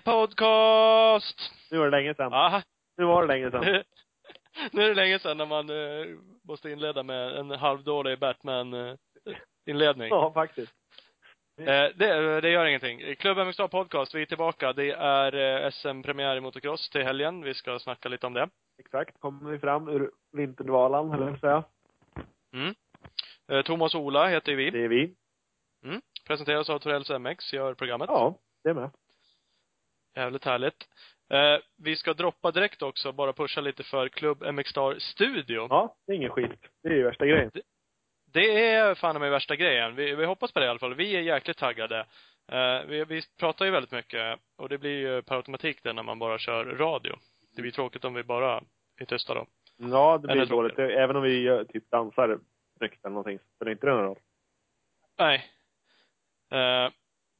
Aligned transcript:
Podcast! 0.00 1.52
Nu 1.70 1.78
var 1.78 1.84
det 1.84 1.90
länge 1.90 2.14
sedan. 2.14 2.32
Aha. 2.32 2.62
Nu 2.96 3.04
var 3.04 3.22
det 3.22 3.28
länge 3.28 3.50
sedan. 3.50 3.82
nu 4.72 4.82
är 4.82 4.88
det 4.88 4.94
länge 4.94 5.18
sedan 5.18 5.36
när 5.36 5.46
man 5.46 5.70
måste 6.48 6.70
inleda 6.70 7.02
med 7.02 7.36
en 7.36 7.50
halvdålig 7.50 8.18
Batman-inledning. 8.18 10.08
Ja, 10.08 10.32
faktiskt. 10.32 10.72
Det, 11.56 12.40
det 12.40 12.50
gör 12.50 12.66
ingenting. 12.66 13.16
Klubben 13.16 13.48
MXA 13.48 13.68
Podcast, 13.68 14.14
vi 14.14 14.22
är 14.22 14.26
tillbaka. 14.26 14.72
Det 14.72 14.90
är 14.90 15.70
SM-premiär 15.70 16.36
i 16.36 16.40
motocross 16.40 16.90
till 16.90 17.02
helgen. 17.02 17.42
Vi 17.42 17.54
ska 17.54 17.78
snacka 17.78 18.08
lite 18.08 18.26
om 18.26 18.32
det. 18.32 18.48
Exakt. 18.78 19.20
Kommer 19.20 19.50
vi 19.50 19.58
fram 19.58 19.88
ur 19.88 20.10
vinterdvalan, 20.32 21.12
eller 21.12 21.30
vad 21.30 21.40
säga. 21.40 21.64
Mm. 22.52 22.74
Thomas 23.64 23.94
och 23.94 24.00
Ola 24.00 24.28
heter 24.28 24.52
ju 24.52 24.56
vi. 24.56 24.70
Det 24.70 24.84
är 24.84 24.88
vi. 24.88 25.14
Mm. 25.84 26.00
Presenteras 26.26 26.70
av 26.70 26.78
Torells 26.78 27.10
MX, 27.10 27.52
gör 27.52 27.74
programmet. 27.74 28.08
Ja, 28.12 28.38
det 28.64 28.70
är 28.70 28.74
med. 28.74 28.90
Jävligt 30.16 30.44
härligt. 30.44 30.88
Eh, 31.30 31.58
vi 31.76 31.96
ska 31.96 32.14
droppa 32.14 32.50
direkt 32.50 32.82
också, 32.82 33.12
bara 33.12 33.32
pusha 33.32 33.60
lite 33.60 33.82
för 33.82 34.08
Klubb 34.08 34.54
MX 34.54 34.70
Star 34.70 34.98
Studio. 34.98 35.66
Ja, 35.70 35.96
det 36.06 36.12
är 36.12 36.16
ingen 36.16 36.30
skit. 36.30 36.50
Det 36.82 36.88
är 36.88 36.92
ju 36.92 37.02
värsta 37.02 37.26
grejen. 37.26 37.50
Det 38.32 38.64
är 38.66 38.94
fan 38.94 39.20
med 39.20 39.30
värsta 39.30 39.56
grejen. 39.56 39.94
Vi, 39.94 40.14
vi 40.14 40.24
hoppas 40.24 40.52
på 40.52 40.60
det 40.60 40.66
i 40.66 40.68
alla 40.68 40.78
fall. 40.78 40.94
Vi 40.94 41.16
är 41.16 41.20
jäkligt 41.20 41.58
taggade. 41.58 42.06
Eh, 42.52 42.82
vi, 42.86 43.04
vi 43.04 43.22
pratar 43.38 43.64
ju 43.64 43.70
väldigt 43.70 43.92
mycket 43.92 44.40
och 44.56 44.68
det 44.68 44.78
blir 44.78 44.98
ju 44.98 45.22
per 45.22 45.36
automatik 45.36 45.82
det 45.82 45.92
när 45.92 46.02
man 46.02 46.18
bara 46.18 46.38
kör 46.38 46.64
radio. 46.64 47.16
Det 47.56 47.62
blir 47.62 47.72
tråkigt 47.72 48.04
om 48.04 48.14
vi 48.14 48.24
bara 48.24 48.62
är 49.00 49.04
tysta 49.04 49.34
då. 49.34 49.46
Ja, 49.76 50.18
det 50.18 50.28
blir 50.28 50.36
Eller 50.36 50.46
dåligt. 50.46 50.78
Även 50.78 51.16
om 51.16 51.22
vi 51.22 51.40
gör, 51.40 51.64
typ 51.64 51.90
dansar 51.90 52.38
snyggt 52.78 53.04
eller 53.04 53.14
någonting, 53.14 53.38
så 53.38 53.44
spelar 53.56 53.72
inte 53.72 53.86
det 53.86 53.92
någon 53.92 54.04
roll. 54.04 54.18
Nej. 55.18 55.50
Eh, 56.54 56.90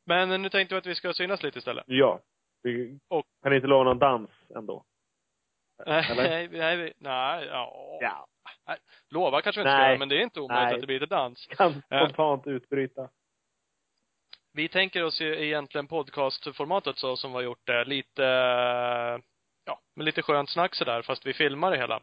men 0.06 0.42
nu 0.42 0.48
tänkte 0.50 0.74
vi 0.74 0.78
att 0.78 0.86
vi 0.86 0.94
ska 0.94 1.14
synas 1.14 1.42
lite 1.42 1.58
istället. 1.58 1.84
Ja. 1.88 2.20
Vi 2.62 2.98
Och- 3.08 3.26
kan 3.42 3.52
inte 3.52 3.66
lova 3.66 3.84
någon 3.84 3.98
dans 3.98 4.30
ändå. 4.56 4.84
Nej, 5.86 6.06
Eller? 6.10 6.22
nej, 6.22 6.48
nej, 6.48 6.92
nej, 6.98 7.46
ja. 7.46 7.98
Ja. 8.00 8.26
Lova 9.10 9.42
kanske 9.42 9.60
vi 9.60 9.62
inte 9.62 9.72
ska 9.72 9.78
Nej. 9.78 9.88
göra, 9.88 9.98
men 9.98 10.08
det 10.08 10.16
är 10.18 10.22
inte 10.22 10.40
omöjligt 10.40 10.64
Nej. 10.66 10.74
att 10.74 10.80
det 10.80 10.86
blir 10.86 11.00
lite 11.00 11.14
dans. 11.14 11.46
Kan 11.46 11.82
spontant 11.82 12.46
utbryta. 12.46 13.08
Vi 14.52 14.68
tänker 14.68 15.04
oss 15.04 15.20
ju 15.20 15.44
egentligen 15.46 15.86
podcastformatet 15.86 16.98
så 16.98 17.16
som 17.16 17.30
vi 17.30 17.34
har 17.34 17.42
gjort 17.42 17.66
det. 17.66 17.84
Lite, 17.84 18.24
eh, 18.24 19.18
ja, 19.64 19.80
med 19.94 20.04
lite 20.04 20.22
skönt 20.22 20.50
snack 20.50 20.74
sådär, 20.74 21.02
fast 21.02 21.26
vi 21.26 21.34
filmar 21.34 21.70
det 21.70 21.76
hela. 21.76 22.00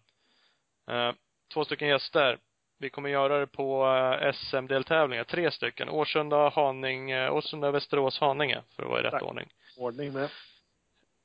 Eh, 0.92 1.14
två 1.54 1.66
stycken 1.66 1.88
gäster. 1.88 2.38
Vi 2.82 2.90
kommer 2.90 3.10
göra 3.10 3.40
det 3.40 3.48
på 3.48 3.86
eh, 4.22 4.32
SM-deltävlingar, 4.34 5.24
tre 5.24 5.52
stycken. 5.52 5.90
Årsunda, 5.90 6.50
Haninge, 6.50 7.30
Årsunda, 7.30 7.72
Västerås, 7.72 8.20
Haninge, 8.20 8.62
för 8.76 8.84
att 8.84 8.90
vara 8.90 9.00
i 9.00 9.04
rätt 9.04 9.12
Tack. 9.12 9.23
ordning. 9.23 9.48
Ordning 9.78 10.14
med. 10.14 10.30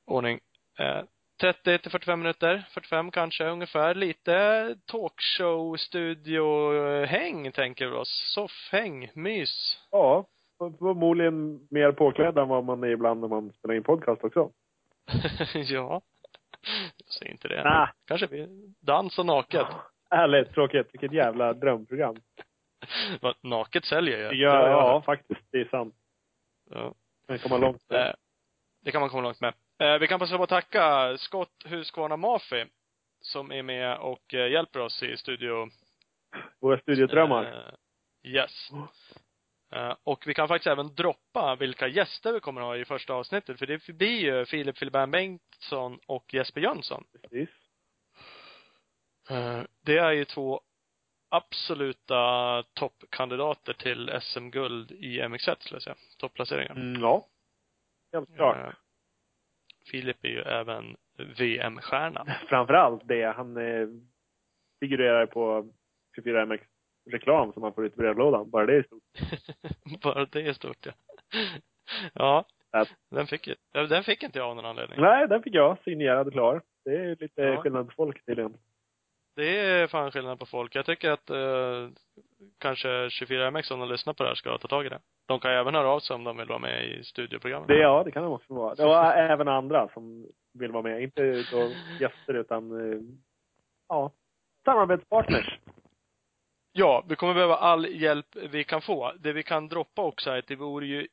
Ordning. 0.07 0.41
Eh, 0.79 1.05
30 1.41 1.79
till 1.79 1.91
45 1.91 2.19
minuter, 2.21 2.65
45 2.71 3.11
kanske 3.11 3.45
ungefär. 3.45 3.95
Lite 3.95 4.77
talkshow, 4.87 5.77
studio, 5.77 6.75
eh, 6.75 7.07
häng 7.09 7.53
tänker 7.53 7.87
vi 7.87 7.97
oss. 7.97 8.33
Soffhäng, 8.35 9.11
mys. 9.15 9.81
Ja. 9.91 10.27
Förmodligen 10.59 11.67
mer 11.71 11.93
påklädd 11.93 12.39
än 12.39 12.49
vad 12.49 12.65
man 12.65 12.83
är 12.85 12.89
ibland 12.89 13.21
när 13.21 13.29
man 13.29 13.53
spelar 13.53 13.75
in 13.75 13.83
podcast 13.83 14.25
också. 14.25 14.51
ja. 15.55 16.01
Jag 16.97 17.09
säger 17.19 17.33
inte 17.33 17.49
det. 17.49 17.63
Ah, 17.69 17.89
Kanske 18.07 18.27
vi, 18.27 18.49
dans 18.81 19.19
och 19.19 19.27
naket. 19.27 19.61
ärligt 19.61 19.96
tråkigt. 20.55 20.89
Vilket 20.93 21.13
jävla 21.13 21.53
drömprogram. 21.53 22.17
Vad, 23.21 23.35
naket 23.43 23.85
säljer 23.85 24.19
ju. 24.19 24.25
Ja, 24.43 24.53
Det 24.65 24.71
ja, 24.71 24.93
hört. 24.93 25.05
faktiskt. 25.05 25.41
Det 25.51 25.61
är 25.61 25.65
sant. 25.69 25.95
ja. 26.71 26.95
Man 27.29 27.39
kan 27.39 27.49
komma 27.49 27.59
långt. 27.67 27.93
Eh, 27.93 28.13
det 28.85 28.93
kan 28.93 29.01
man 29.01 29.11
komma 29.11 29.23
långt 29.23 29.41
med. 29.41 29.55
Eh, 29.83 29.99
vi 29.99 30.07
kan 30.07 30.19
passa 30.19 30.37
på 30.37 30.43
att 30.43 30.49
tacka 30.49 31.17
Scott 31.19 31.63
Husqvarna 31.65 32.17
Mafi 32.17 32.65
som 33.21 33.53
är 33.53 33.63
med 33.63 33.99
och 33.99 34.35
eh, 34.35 34.49
hjälper 34.51 34.81
oss 34.81 35.03
i 35.03 35.17
studio. 35.17 35.69
Våra 36.61 36.79
studiodrömmar. 36.79 37.75
Yes. 38.23 38.71
Och 40.05 40.25
vi 40.27 40.35
kan 40.35 40.49
faktiskt 40.49 40.67
även 40.67 40.95
droppa 40.95 41.57
vilka 41.57 41.89
gäster 41.89 42.33
vi 42.33 42.41
kommer 42.41 42.61
att 42.61 42.67
ha 42.67 42.77
i 42.77 42.85
första 42.85 43.15
avsnittet. 43.15 43.59
För 43.59 43.67
det 43.67 43.87
blir 43.87 44.19
ju 44.21 44.45
Filip 44.47 44.79
Filibert 44.79 45.09
Bengtsson 45.09 45.99
och 46.07 46.35
Jesper 46.35 46.61
Jönsson. 46.61 47.05
Precis. 47.23 47.51
Eh, 49.31 49.63
Det 49.85 49.99
är 49.99 50.13
ju 50.13 50.25
två 50.25 50.61
absoluta 51.29 52.63
toppkandidater 52.75 53.73
till 53.73 54.11
SM-guld 54.23 54.91
i 54.93 55.21
MX1 55.23 55.57
skulle 55.61 55.77
jag 55.77 55.83
säga. 55.83 55.97
Topplaceringar. 56.19 56.73
Mm, 56.77 57.03
ja. 57.03 57.27
Helt 58.13 58.35
klart. 58.37 58.57
Eh, 58.57 58.73
Filip 59.91 60.25
är 60.25 60.29
ju 60.29 60.41
även 60.41 60.97
VM-stjärna. 61.39 62.25
Framförallt 62.49 63.09
det. 63.09 63.25
Han 63.37 63.57
eh, 63.57 63.89
figurerar 64.81 65.27
på 65.27 65.69
24MX 66.19 66.61
reklam 67.11 67.53
som 67.53 67.63
man 67.63 67.75
får 67.75 67.87
ut 67.87 67.93
i 67.93 67.97
brevlådan. 67.97 68.51
Bara 68.51 68.67
det 68.67 68.77
är 68.77 68.83
stort. 68.83 69.03
Bara 70.03 70.25
det 70.25 70.41
är 70.49 70.53
stort 70.53 70.87
ja. 70.87 70.93
Ja. 72.15 72.45
Att- 72.71 72.95
Den 73.11 73.27
fick, 73.27 73.49
den 73.73 74.05
fick 74.05 74.23
inte 74.23 74.39
jag 74.39 74.49
av 74.49 74.57
någon 74.57 74.65
anledning. 74.67 75.01
Nej, 75.01 75.29
den 75.29 75.43
fick 75.43 75.55
jag 75.55 75.79
signerad 75.85 76.27
och 76.27 76.33
klar. 76.33 76.63
Det 76.85 76.91
är 76.97 77.17
lite 77.17 77.43
Ja. 77.43 77.63
skillnad 77.63 77.87
på 77.89 77.93
folk 77.97 78.27
tydligen. 78.27 78.57
Det 79.37 79.59
är 79.59 79.87
fan 79.87 80.11
skillnad 80.11 80.39
på 80.39 80.47
folk. 80.47 80.75
Jag 80.75 80.87
tycker 80.87 81.11
att 81.11 81.31
eh, 81.31 81.89
kanske 82.59 82.89
24MX 82.89 83.73
om 83.73 83.81
de 83.81 83.89
lyssnar 83.89 84.13
på 84.13 84.23
det 84.23 84.29
här 84.29 84.35
ska 84.35 84.59
ta 84.59 84.69
tag 84.69 84.87
i 84.87 84.89
det. 84.89 85.01
De 85.27 85.41
kan 85.41 85.53
ju 85.53 85.57
även 85.59 85.75
höra 85.75 85.89
av 85.89 86.01
sig 86.01 86.15
om 86.15 86.25
de 86.25 86.37
vill 86.37 86.49
vara 86.49 86.59
med 86.59 86.85
i 86.85 87.05
studioprogrammet. 87.05 87.69
Det, 87.69 87.79
ja, 87.79 88.03
det 88.05 88.11
kan 88.11 88.23
de 88.23 88.33
också 88.33 88.55
vara. 88.55 88.87
Och 88.87 89.15
även 89.19 89.49
andra 89.49 89.89
som 89.89 90.27
vill 90.55 90.73
vara 90.73 90.83
med. 90.83 91.03
Inte 91.03 91.23
gäster 92.01 92.35
utan, 92.35 92.93
eh, 92.93 93.01
ja, 93.89 94.11
samarbetspartners. 94.65 95.59
Ja, 96.73 97.05
vi 97.09 97.17
kommer 97.17 97.35
behöva 97.35 97.57
all 97.57 97.87
hjälp 97.87 98.37
vi 98.51 98.65
kan 98.65 98.83
få. 98.83 99.13
Det 99.19 99.33
vi 99.33 99.43
kan 99.43 99.69
droppa 99.69 100.03
också 100.03 100.31
är 100.31 100.39
att 100.39 100.47
det 100.47 100.57
vore 100.57 100.87
ju 100.87 101.09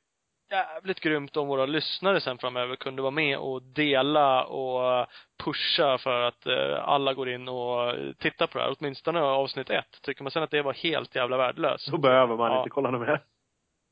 jävligt 0.54 1.00
grymt 1.00 1.38
om 1.38 1.48
våra 1.48 1.66
lyssnare 1.66 2.22
sen 2.22 2.38
framöver 2.38 2.76
kunde 2.76 3.02
vara 3.02 3.12
med 3.12 3.38
och 3.38 3.62
dela 3.64 4.46
och 4.46 5.08
pusha 5.44 5.98
för 5.98 6.22
att 6.22 6.46
eh, 6.46 6.84
alla 6.90 7.14
går 7.14 7.30
in 7.30 7.48
och 7.48 7.96
tittar 8.20 8.48
på 8.48 8.58
det 8.58 8.64
här. 8.64 8.76
Åtminstone 8.80 9.22
avsnitt 9.22 9.70
ett. 9.70 10.02
Tycker 10.02 10.24
man 10.24 10.32
sen 10.32 10.44
att 10.44 10.52
det 10.52 10.62
var 10.62 10.74
helt 10.74 11.16
jävla 11.16 11.38
värdelöst. 11.38 11.86
Så 11.90 11.98
behöver 11.98 12.36
man 12.38 12.52
Ja. 12.52 12.58
inte 12.58 12.70
kolla 12.70 12.92
mer. 12.92 13.08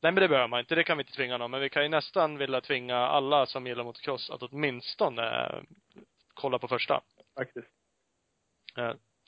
Nej 0.02 0.12
men 0.12 0.14
det 0.14 0.28
behöver 0.28 0.48
man 0.48 0.60
inte. 0.60 0.74
Det 0.74 0.84
kan 0.84 0.96
vi 0.98 1.02
inte 1.02 1.12
tvinga 1.12 1.38
någon. 1.38 1.50
Men 1.50 1.60
vi 1.60 1.68
kan 1.68 1.82
ju 1.82 1.88
nästan 1.88 2.38
vilja 2.38 2.60
tvinga 2.60 2.96
alla 2.96 3.46
som 3.46 3.66
gillar 3.66 3.84
motocross 3.84 4.30
att 4.30 4.42
åtminstone 4.42 5.46
eh, 5.46 5.60
kolla 6.34 6.58
på 6.58 6.68
första. 6.68 7.00
Faktiskt. 7.38 7.68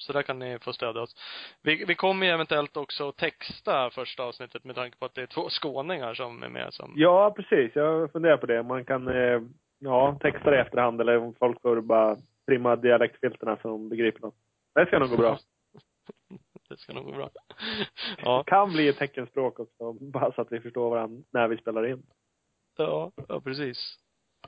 Så 0.05 0.13
där 0.13 0.23
kan 0.23 0.39
ni 0.39 0.59
få 0.59 0.73
stödja 0.73 1.03
oss. 1.03 1.17
Vi, 1.63 1.85
vi 1.85 1.95
kommer 1.95 2.27
ju 2.27 2.33
eventuellt 2.33 2.77
också 2.77 3.13
texta 3.13 3.91
första 3.91 4.23
avsnittet 4.23 4.65
med 4.65 4.75
tanke 4.75 4.99
på 4.99 5.05
att 5.05 5.15
det 5.15 5.23
är 5.23 5.27
två 5.27 5.49
skåningar 5.49 6.15
som 6.15 6.43
är 6.43 6.49
med 6.49 6.75
som 6.75 6.93
Ja, 6.97 7.35
precis. 7.37 7.73
Jag 7.75 8.13
funderar 8.13 8.37
på 8.37 8.47
det. 8.47 8.63
Man 8.63 8.85
kan, 8.85 9.09
eh, 9.09 9.41
ja, 9.79 10.19
texta 10.21 10.51
det 10.51 10.57
i 10.57 10.61
efterhand 10.61 11.01
eller 11.01 11.17
om 11.19 11.35
folk 11.35 11.63
får 11.63 11.81
bara 11.81 12.17
trimma 12.47 12.77
dialektfilterna 12.77 13.57
så 13.63 13.69
de 13.69 13.89
begriper 13.89 14.21
något. 14.21 14.35
Det 14.75 14.87
ska 14.87 14.99
nog 14.99 15.11
gå 15.11 15.17
bra. 15.17 15.39
Det 16.69 16.77
ska 16.77 16.93
nog 16.93 17.05
gå 17.05 17.13
bra. 17.13 17.31
Ja. 18.19 18.45
Kan 18.47 18.73
bli 18.73 18.89
ett 18.89 18.99
teckenspråk 18.99 19.61
också, 19.61 19.93
bara 19.93 20.33
så 20.33 20.41
att 20.41 20.53
vi 20.53 20.61
förstår 20.61 20.91
varandra 20.91 21.23
när 21.33 21.49
vi 21.49 21.57
spelar 21.57 21.87
in. 21.87 22.03
Ja, 22.77 23.13
ja 23.29 23.41
precis. 23.41 23.99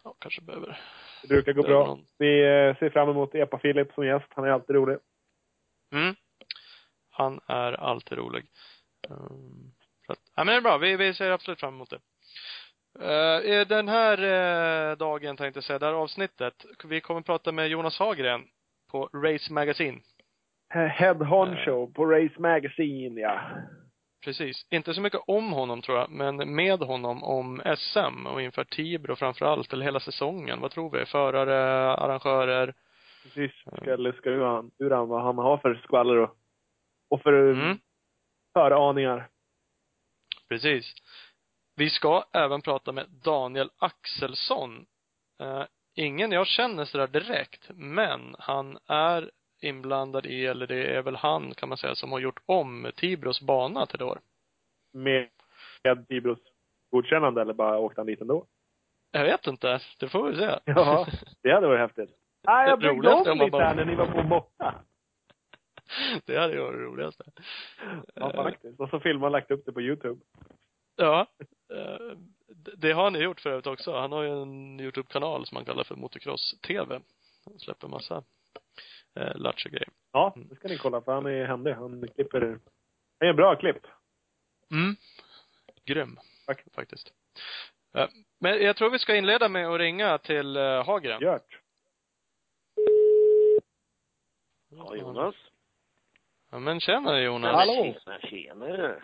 Ja, 0.05 0.15
kanske 0.19 0.43
behöver. 0.43 0.81
Det 1.23 1.29
brukar 1.29 1.53
gå 1.53 1.63
bra. 1.63 1.87
någon. 1.87 2.07
Vi 2.19 2.41
eh, 2.41 2.77
ser 2.77 2.91
fram 2.91 3.09
emot 3.09 3.35
Epa-Filip 3.35 3.95
som 3.95 4.07
gäst. 4.07 4.27
Han 4.29 4.45
är 4.45 4.49
alltid 4.49 4.77
rolig. 4.77 4.97
Mm. 5.97 6.15
Han 7.11 7.41
är 7.47 7.73
alltid 7.73 8.19
rolig. 8.19 8.45
Um, 9.09 9.73
så 10.07 10.13
att, 10.13 10.19
ja 10.37 10.45
men 10.45 10.47
det 10.47 10.57
är 10.57 10.61
bra. 10.61 10.79
Vi, 10.79 10.97
vi 10.97 11.15
ser 11.15 11.31
absolut 11.31 11.61
fram 11.61 11.75
emot 11.75 11.91
det. 11.91 12.01
Uh, 12.99 13.67
den 13.67 13.89
här 13.89 14.19
eh, 14.23 14.97
dagen 14.97 15.37
tänkte 15.37 15.59
jag 15.59 15.65
säga, 15.65 15.79
det 15.79 15.87
här 15.87 15.93
avsnittet, 15.93 16.65
vi 16.85 17.01
kommer 17.01 17.21
prata 17.21 17.53
med 17.53 17.69
Jonas 17.69 17.99
Hagren 17.99 18.45
på 18.91 19.11
Race 19.13 19.53
Magazine. 19.53 20.01
Eh, 20.75 20.81
Head 20.81 21.17
Eh. 21.21 21.27
honcho 21.27 21.93
på 21.93 22.07
Race 22.07 22.35
Magazine, 22.41 23.21
ja. 23.21 23.41
Precis. 24.25 24.67
Inte 24.71 24.95
så 24.95 25.01
mycket 25.01 25.21
om 25.27 25.53
honom 25.53 25.83
tror 25.83 25.99
jag, 25.99 26.11
men 26.11 26.55
med 26.55 26.79
honom 26.79 27.25
om 27.25 27.63
SM 27.77 28.27
och 28.27 28.43
inför 28.43 28.65
Tibro 28.65 29.17
framför 29.17 29.47
allt, 29.47 29.73
eller 29.73 29.85
hela 29.85 30.01
säsongen. 30.01 30.61
Vad 30.61 30.71
tror 30.71 30.99
vi? 30.99 31.07
Förare, 31.07 31.93
arrangörer? 31.93 32.75
Precis. 33.35 33.53
Ska 33.83 33.97
luska 33.97 34.31
ur 34.31 34.45
han, 34.45 34.71
ur 34.79 34.91
han 34.91 35.09
vad 35.09 35.23
han 35.23 35.39
har 35.39 35.59
för 35.59 35.75
skvaller 35.85 36.17
och, 36.17 36.37
och 37.11 37.23
för 37.23 37.33
Mm. 37.33 37.79
föraningar. 38.53 39.29
Precis. 40.49 40.95
Vi 41.77 41.91
ska 41.91 42.25
även 42.33 42.63
prata 42.63 42.93
med 42.93 43.07
Daniel 43.25 43.71
Axelsson. 43.79 44.87
Eh, 45.41 45.65
ingen 45.95 46.33
jag 46.33 46.47
känner 46.47 46.85
sådär 46.85 47.07
direkt, 47.07 47.71
men 47.75 48.37
han 48.39 48.79
är 48.87 49.31
inblandad 49.63 50.27
i, 50.27 50.47
eller 50.47 50.67
det 50.67 50.85
är 50.97 51.03
väl 51.03 51.17
han 51.17 51.55
kan 51.55 51.69
man 51.69 51.79
säga, 51.79 51.95
som 51.95 52.13
har 52.13 52.19
gjort 52.19 52.41
om 52.47 52.91
Tibros 52.97 53.41
bana 53.41 53.87
till 53.87 54.03
år. 54.03 54.21
Med, 54.93 55.29
med 55.85 56.09
Tibros 56.09 56.39
godkännande 56.91 57.41
eller 57.41 57.55
bara 57.55 57.79
åkte 57.79 58.01
han 58.01 58.07
dit 58.07 58.21
ändå? 58.21 58.47
Jag 59.11 59.25
vet 59.25 59.47
inte. 59.47 59.81
Det 59.99 60.09
får 60.09 60.31
vi 60.31 60.37
se. 60.37 60.59
Ja, 60.65 61.07
det 61.43 61.53
hade 61.53 61.67
varit 61.67 61.81
häftigt. 61.81 62.11
Nej, 62.47 62.69
jag 62.69 62.79
byggde 62.79 63.13
om 63.15 63.39
lite 63.39 63.51
bara- 63.51 63.65
här 63.65 63.75
när 63.75 63.85
ni 63.85 63.95
var 63.95 64.07
på 64.07 64.23
borta. 64.23 64.75
det 66.25 66.37
hade 66.39 66.53
ju 66.55 66.61
varit 66.61 66.79
det 66.79 66.85
roligaste. 66.85 67.25
Ja, 68.15 68.31
Eh, 68.33 68.43
faktiskt. 68.43 68.81
Och 68.81 68.89
så 68.91 69.01
filmade 69.01 69.27
och 69.27 69.31
lagt 69.33 69.51
upp 69.51 69.63
det 69.67 69.73
på 69.73 69.81
Youtube. 69.81 70.21
Ja. 70.97 71.27
Eh, 71.75 72.17
det- 72.77 72.93
har 72.93 73.05
han 73.05 73.15
ju 73.15 73.21
gjort 73.21 73.41
för 73.41 73.51
övrigt 73.51 73.67
också. 73.67 73.97
Han 73.99 74.13
har 74.13 74.23
ju 74.23 74.43
en 74.43 74.81
Youtube-kanal 74.81 75.47
som 75.47 75.57
han 75.57 75.65
kallar 75.65 75.85
för 75.85 75.95
Motocross-TV. 75.95 77.01
Han 77.45 77.59
släpper 77.59 77.89
massa 77.89 78.23
eh, 79.21 79.37
lattjo-grejer. 79.37 79.89
Ja, 80.13 80.33
Mm. 80.37 80.49
det 80.49 80.57
ska 80.57 80.69
ni 80.69 80.79
kolla 80.79 81.01
för 81.01 81.13
han 81.13 81.27
är 81.27 81.45
händig. 81.47 81.73
Han 81.73 82.09
klipper, 82.15 82.41
han 82.41 82.61
är 83.21 83.27
en 83.31 83.37
bra 83.37 83.57
klipp. 83.57 83.87
Mm. 84.71 84.97
Grym. 85.85 86.19
Tack. 86.47 86.65
Faktiskt. 86.75 87.13
Eh, 87.97 88.09
Men 88.41 88.63
jag 88.63 88.77
tror 88.77 88.91
vi 88.91 88.99
ska 88.99 89.17
inleda 89.17 89.49
med 89.49 89.69
att 89.69 89.79
ringa 89.79 90.19
till 90.19 90.57
Hagren. 90.57 91.23
Gjort. 91.23 91.61
Ja, 94.77 94.97
Jonas. 94.97 95.35
Ja, 96.51 96.59
men 96.59 96.81
tjena 96.81 97.21
Jonas. 97.21 97.55
Hallå. 97.55 97.95
Tjena, 98.05 98.21
tjena. 98.21 98.97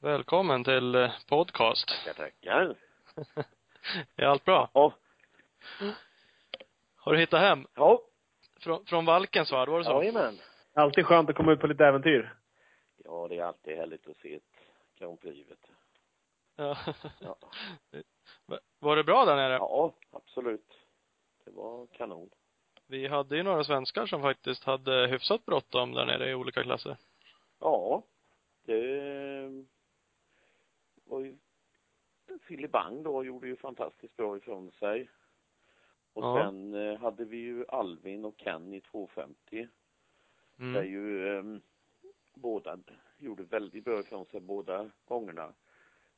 Välkommen 0.00 0.64
till 0.64 0.94
eh, 0.94 1.10
podcast. 1.28 1.88
Tackar, 1.88 2.12
tackar. 2.24 2.76
Är 4.16 4.24
allt 4.24 4.44
bra? 4.44 4.70
Ja. 4.74 4.92
Har 6.96 7.12
du 7.12 7.18
hittat 7.18 7.40
hem? 7.40 7.66
Ja. 7.74 8.02
Från, 8.60 8.86
från 8.86 9.04
Valkensvärd, 9.04 9.68
var 9.68 9.78
det 9.78 9.84
så? 9.84 9.90
Jajamän. 10.02 10.38
Alltid 10.74 11.06
skönt 11.06 11.30
att 11.30 11.36
komma 11.36 11.52
ut 11.52 11.60
på 11.60 11.66
lite 11.66 11.84
äventyr. 11.86 12.34
Ja, 13.04 13.26
det 13.28 13.38
är 13.38 13.42
alltid 13.44 13.76
härligt 13.76 14.08
att 14.08 14.16
se 14.16 14.34
ett 14.34 14.42
Grand 14.98 15.20
Prix, 15.20 15.50
vet 15.50 15.58
du. 15.66 15.72
Ja. 16.56 16.76
Ja. 17.20 17.36
Va- 18.46 18.58
Var 18.78 18.96
det 18.96 19.04
bra 19.04 19.24
där 19.24 19.36
nere? 19.36 19.52
ja, 19.52 19.92
absolut. 20.12 20.72
Det 21.44 21.50
var 21.50 21.86
kanon. 21.86 22.30
Vi 22.92 23.06
hade 23.06 23.36
ju 23.36 23.42
några 23.42 23.64
svenskar 23.64 24.06
som 24.06 24.22
faktiskt 24.22 24.64
hade 24.64 25.06
hyfsat 25.06 25.46
bråttom 25.46 25.92
där 25.92 26.06
nere 26.06 26.30
i 26.30 26.34
olika 26.34 26.62
klasser. 26.62 26.96
Ja, 27.60 28.02
det 28.64 29.64
var 31.04 31.20
ju 31.20 31.36
Filip 32.42 32.70
Bang 32.72 33.04
då 33.04 33.24
gjorde 33.24 33.46
ju 33.48 33.56
fantastiskt 33.56 34.16
bra 34.16 34.36
ifrån 34.36 34.70
sig. 34.72 35.08
Och 36.12 36.24
Ja. 36.24 36.42
sen 36.42 36.74
eh, 36.74 36.98
hade 37.00 37.24
vi 37.24 37.36
ju 37.36 37.64
Alvin 37.68 38.24
och 38.24 38.36
Ken 38.36 38.74
i 38.74 38.80
250. 38.80 39.34
Där 40.56 40.66
Mm. 40.66 40.90
ju 40.92 41.28
eh, 41.38 41.44
båda 42.34 42.78
gjorde 43.18 43.42
väldigt 43.42 43.84
bra 43.84 44.00
ifrån 44.00 44.26
sig 44.26 44.40
båda 44.40 44.90
gångerna. 45.04 45.52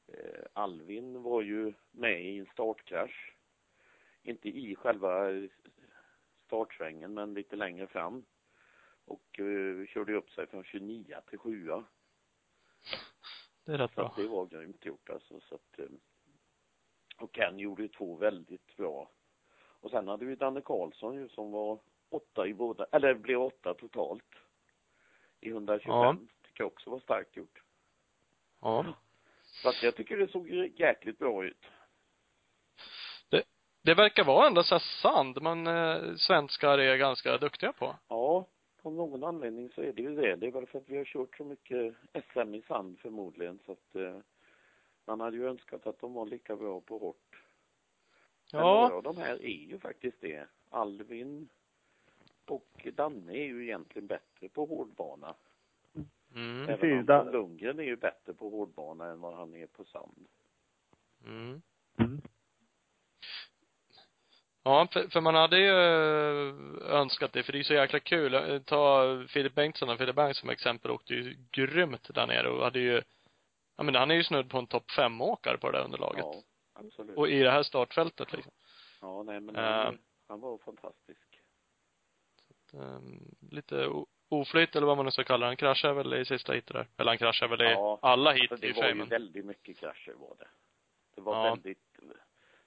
Eh, 0.08 0.44
Alvin 0.52 1.22
var 1.22 1.42
ju 1.42 1.72
med 1.90 2.24
i 2.24 2.38
en 2.38 2.46
startkrasch. 2.46 3.36
Inte 4.22 4.48
i 4.48 4.74
själva 4.76 5.30
startsvängen 6.64 7.14
men 7.14 7.34
lite 7.34 7.56
längre 7.56 7.86
fram. 7.86 8.24
Och 9.04 9.40
eh, 9.40 9.86
körde 9.86 10.14
upp 10.14 10.30
sig 10.30 10.46
från 10.46 10.64
29 10.64 11.16
till 11.28 11.38
7 11.38 11.70
Det 13.64 13.72
är 13.72 13.78
rätt 13.78 13.90
Så 13.90 14.00
bra. 14.00 14.06
att 14.06 14.16
det 14.16 14.28
var 14.28 14.46
grymt 14.46 14.84
gjort 14.84 15.10
alltså. 15.10 15.40
Så 15.40 15.54
att, 15.54 15.78
eh, 15.78 15.86
och 17.16 17.32
Ken 17.34 17.58
gjorde 17.58 17.82
ju 17.82 17.88
två 17.88 18.16
väldigt 18.16 18.76
bra. 18.76 19.10
Och 19.80 19.90
sen 19.90 20.08
hade 20.08 20.24
vi 20.24 20.36
Danne 20.36 20.60
Karlsson 20.60 21.14
ju 21.14 21.28
som 21.28 21.50
var 21.50 21.78
åtta 22.08 22.46
i 22.46 22.54
båda, 22.54 22.86
eller 22.92 23.14
blev 23.14 23.40
åtta 23.42 23.74
totalt. 23.74 24.34
I 25.40 25.48
125. 25.48 25.92
Ja. 25.92 26.16
Tycker 26.42 26.64
jag 26.64 26.66
också 26.72 26.90
var 26.90 27.00
starkt 27.00 27.36
gjort. 27.36 27.62
Ja. 28.60 28.94
Så 29.42 29.68
att 29.68 29.82
jag 29.82 29.96
tycker 29.96 30.16
det 30.16 30.28
såg 30.28 30.48
jäkligt 30.80 31.18
bra 31.18 31.44
ut. 31.44 31.66
Det 33.84 33.94
verkar 33.94 34.24
vara 34.24 34.46
ändå 34.46 34.62
så 34.62 34.78
sand 34.78 35.42
man 35.42 35.66
eh, 35.66 36.14
svenskar 36.16 36.78
är 36.78 36.96
ganska 36.96 37.38
duktiga 37.38 37.72
på. 37.72 37.96
Ja, 38.08 38.46
av 38.82 38.92
någon 38.92 39.24
anledning 39.24 39.70
så 39.70 39.80
är 39.82 39.92
det 39.92 40.02
ju 40.02 40.14
det. 40.14 40.36
Det 40.36 40.46
är 40.46 40.50
väl 40.50 40.66
för 40.66 40.78
att 40.78 40.88
vi 40.88 40.96
har 40.96 41.04
kört 41.04 41.36
så 41.36 41.44
mycket 41.44 41.94
SM 42.32 42.54
i 42.54 42.62
sand 42.62 42.98
förmodligen 42.98 43.58
så 43.66 43.72
att 43.72 43.94
eh, 43.96 44.16
man 45.04 45.20
hade 45.20 45.36
ju 45.36 45.48
önskat 45.48 45.86
att 45.86 46.00
de 46.00 46.12
var 46.14 46.26
lika 46.26 46.56
bra 46.56 46.80
på 46.80 46.98
hårt. 46.98 47.42
Men 48.52 48.60
några 48.60 48.88
Ja. 48.88 48.92
av 48.92 49.02
de 49.02 49.16
här 49.16 49.42
är 49.42 49.68
ju 49.68 49.78
faktiskt 49.78 50.20
det. 50.20 50.46
Alvin 50.70 51.48
och 52.46 52.86
Danne 52.94 53.32
är 53.32 53.44
ju 53.44 53.64
egentligen 53.64 54.06
bättre 54.06 54.48
på 54.48 54.64
hårdbana. 54.64 55.34
Mm. 56.34 56.68
Även 56.68 57.10
om 57.10 57.32
Lundgren 57.32 57.78
är 57.78 57.84
ju 57.84 57.96
bättre 57.96 58.34
på 58.34 58.48
hårdbana 58.48 59.06
än 59.06 59.20
vad 59.20 59.34
han 59.34 59.54
är 59.54 59.66
på 59.66 59.84
sand. 59.84 60.26
Mm. 61.26 61.62
Mm. 61.98 62.20
Ja, 64.66 64.88
för, 64.92 65.08
för 65.08 65.20
man 65.20 65.34
hade 65.34 65.58
ju 65.58 65.70
eh, 65.70 66.54
önskat 67.00 67.32
det, 67.32 67.42
för 67.42 67.52
det 67.52 67.58
är 67.58 67.62
så 67.62 67.74
jäkla 67.74 68.00
kul. 68.00 68.34
Eh, 68.34 68.58
Ta 68.58 69.04
Filip 69.28 69.54
Bengtsson 69.54 69.88
och 69.88 69.98
Filip 69.98 70.16
Bang 70.16 70.36
som 70.36 70.50
exempel, 70.50 70.90
åkte 70.90 71.14
ju 71.14 71.36
grymt 71.50 72.14
där 72.14 72.26
nere 72.26 72.48
och 72.48 72.64
hade 72.64 72.78
ju, 72.80 73.02
ja 73.76 73.82
men 73.82 73.94
han 73.94 74.10
är 74.10 74.14
ju 74.14 74.24
snudd 74.24 74.50
på 74.50 74.58
en 74.58 74.66
topp 74.66 74.90
fem 74.90 75.20
åkare 75.20 75.58
på 75.58 75.70
det 75.70 75.78
där 75.78 75.84
underlaget. 75.84 76.24
Ja, 76.24 76.42
absolut. 76.74 77.16
Och 77.16 77.28
i 77.28 77.40
det 77.42 77.50
här 77.50 77.62
startfältet 77.62 78.32
liksom. 78.32 78.52
Ja, 79.00 79.22
nej 79.22 79.40
men 79.40 79.56
Eh. 79.56 79.62
han, 79.62 79.98
han 80.28 80.40
var 80.40 80.58
fantastisk. 80.58 81.40
Um, 82.72 83.34
lite 83.50 83.88
oflyt 84.28 84.76
eller 84.76 84.86
vad 84.86 84.96
man 84.96 85.06
nu 85.06 85.12
ska 85.12 85.24
kalla 85.24 85.38
det. 85.40 85.46
Han 85.50 85.56
kraschade 85.56 85.94
väl 85.94 86.14
i 86.14 86.24
sista 86.24 86.52
heatet 86.52 86.72
där. 86.72 86.86
Eller 86.96 87.10
han 87.10 87.18
kraschade 87.18 87.56
väl 87.56 87.66
i 87.66 87.70
Ja, 87.70 87.98
alla 88.02 88.32
hit 88.32 88.52
Alltså, 88.52 88.66
i 88.66 88.68
det 88.68 88.74
och 88.78 88.84
för 88.84 88.94
var 88.94 89.04
ju 89.04 89.10
väldigt 89.10 89.44
mycket 89.44 89.78
krascher 89.78 90.14
var 90.18 90.36
det. 90.38 90.48
Det 91.14 91.20
var 91.20 91.46
Ja. 91.46 91.50
väldigt 91.54 91.93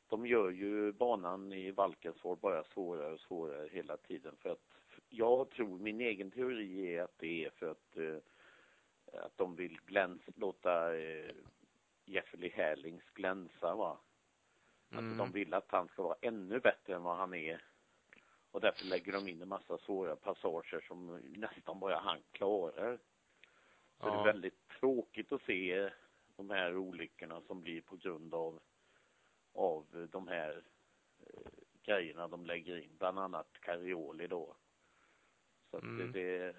de 0.09 0.25
gör 0.27 0.49
ju 0.49 0.91
banan 0.91 1.53
i 1.53 1.71
Valkensvård 1.71 2.39
bara 2.39 2.63
svårare 2.63 3.13
och 3.13 3.19
svårare 3.19 3.69
hela 3.71 3.97
tiden 3.97 4.35
för 4.39 4.49
att 4.49 4.63
jag 5.09 5.49
tror, 5.49 5.79
min 5.79 6.01
egen 6.01 6.31
teori 6.31 6.95
är 6.95 7.03
att 7.03 7.17
det 7.17 7.45
är 7.45 7.49
för 7.49 7.71
att 7.71 7.97
eh, 7.97 8.17
att 9.23 9.37
de 9.37 9.55
vill 9.55 9.79
gläns, 9.85 10.21
låta 10.35 10.97
eh, 10.97 11.31
Jeffrey 12.05 12.49
Härlings 12.49 13.03
glänsa 13.13 13.75
va. 13.75 13.97
Alltså 14.89 15.05
Mm. 15.05 15.17
de 15.17 15.31
vill 15.31 15.53
att 15.53 15.71
han 15.71 15.87
ska 15.87 16.03
vara 16.03 16.17
ännu 16.21 16.59
bättre 16.59 16.95
än 16.95 17.03
vad 17.03 17.17
han 17.17 17.33
är. 17.33 17.61
Och 18.51 18.61
därför 18.61 18.85
lägger 18.85 19.11
de 19.11 19.27
in 19.27 19.41
en 19.41 19.47
massa 19.47 19.77
svåra 19.77 20.15
passager 20.15 20.79
som 20.87 21.19
nästan 21.35 21.79
bara 21.79 21.97
han 21.99 22.17
klarar. 22.31 22.97
Så 23.97 24.05
det 24.05 24.15
Ja. 24.15 24.21
är 24.21 24.25
väldigt 24.33 24.67
tråkigt 24.79 25.31
att 25.31 25.41
se 25.41 25.89
de 26.35 26.49
här 26.49 26.77
olyckorna 26.77 27.41
som 27.41 27.61
blir 27.61 27.81
på 27.81 27.95
grund 27.95 28.33
av, 28.33 28.59
av 29.57 30.07
de 30.11 30.27
här 30.27 30.63
eh, 31.19 31.51
grejerna 31.83 32.27
de 32.27 32.45
lägger 32.45 32.77
in, 32.77 32.97
bland 32.97 33.19
annat 33.19 33.47
Carioli 33.61 34.27
då. 34.27 34.55
Så 35.71 35.77
att 35.77 35.83
Mm. 35.83 36.11
det, 36.11 36.53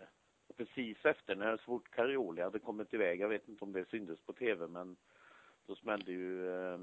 det 0.47 0.55
precis 0.57 1.05
efter 1.05 1.37
när 1.37 1.57
svårt 1.57 1.91
Carioli 1.91 2.43
hade 2.43 2.59
kommit 2.59 2.95
iväg, 2.95 3.21
jag 3.21 3.29
vet 3.29 3.49
inte 3.49 3.65
om 3.65 3.73
det 3.73 3.89
syntes 3.89 4.21
på 4.21 4.33
tv 4.33 4.67
men 4.69 4.97
då 5.67 5.77
smällde 5.77 6.13
ju 6.13 6.51
eh, 6.53 6.81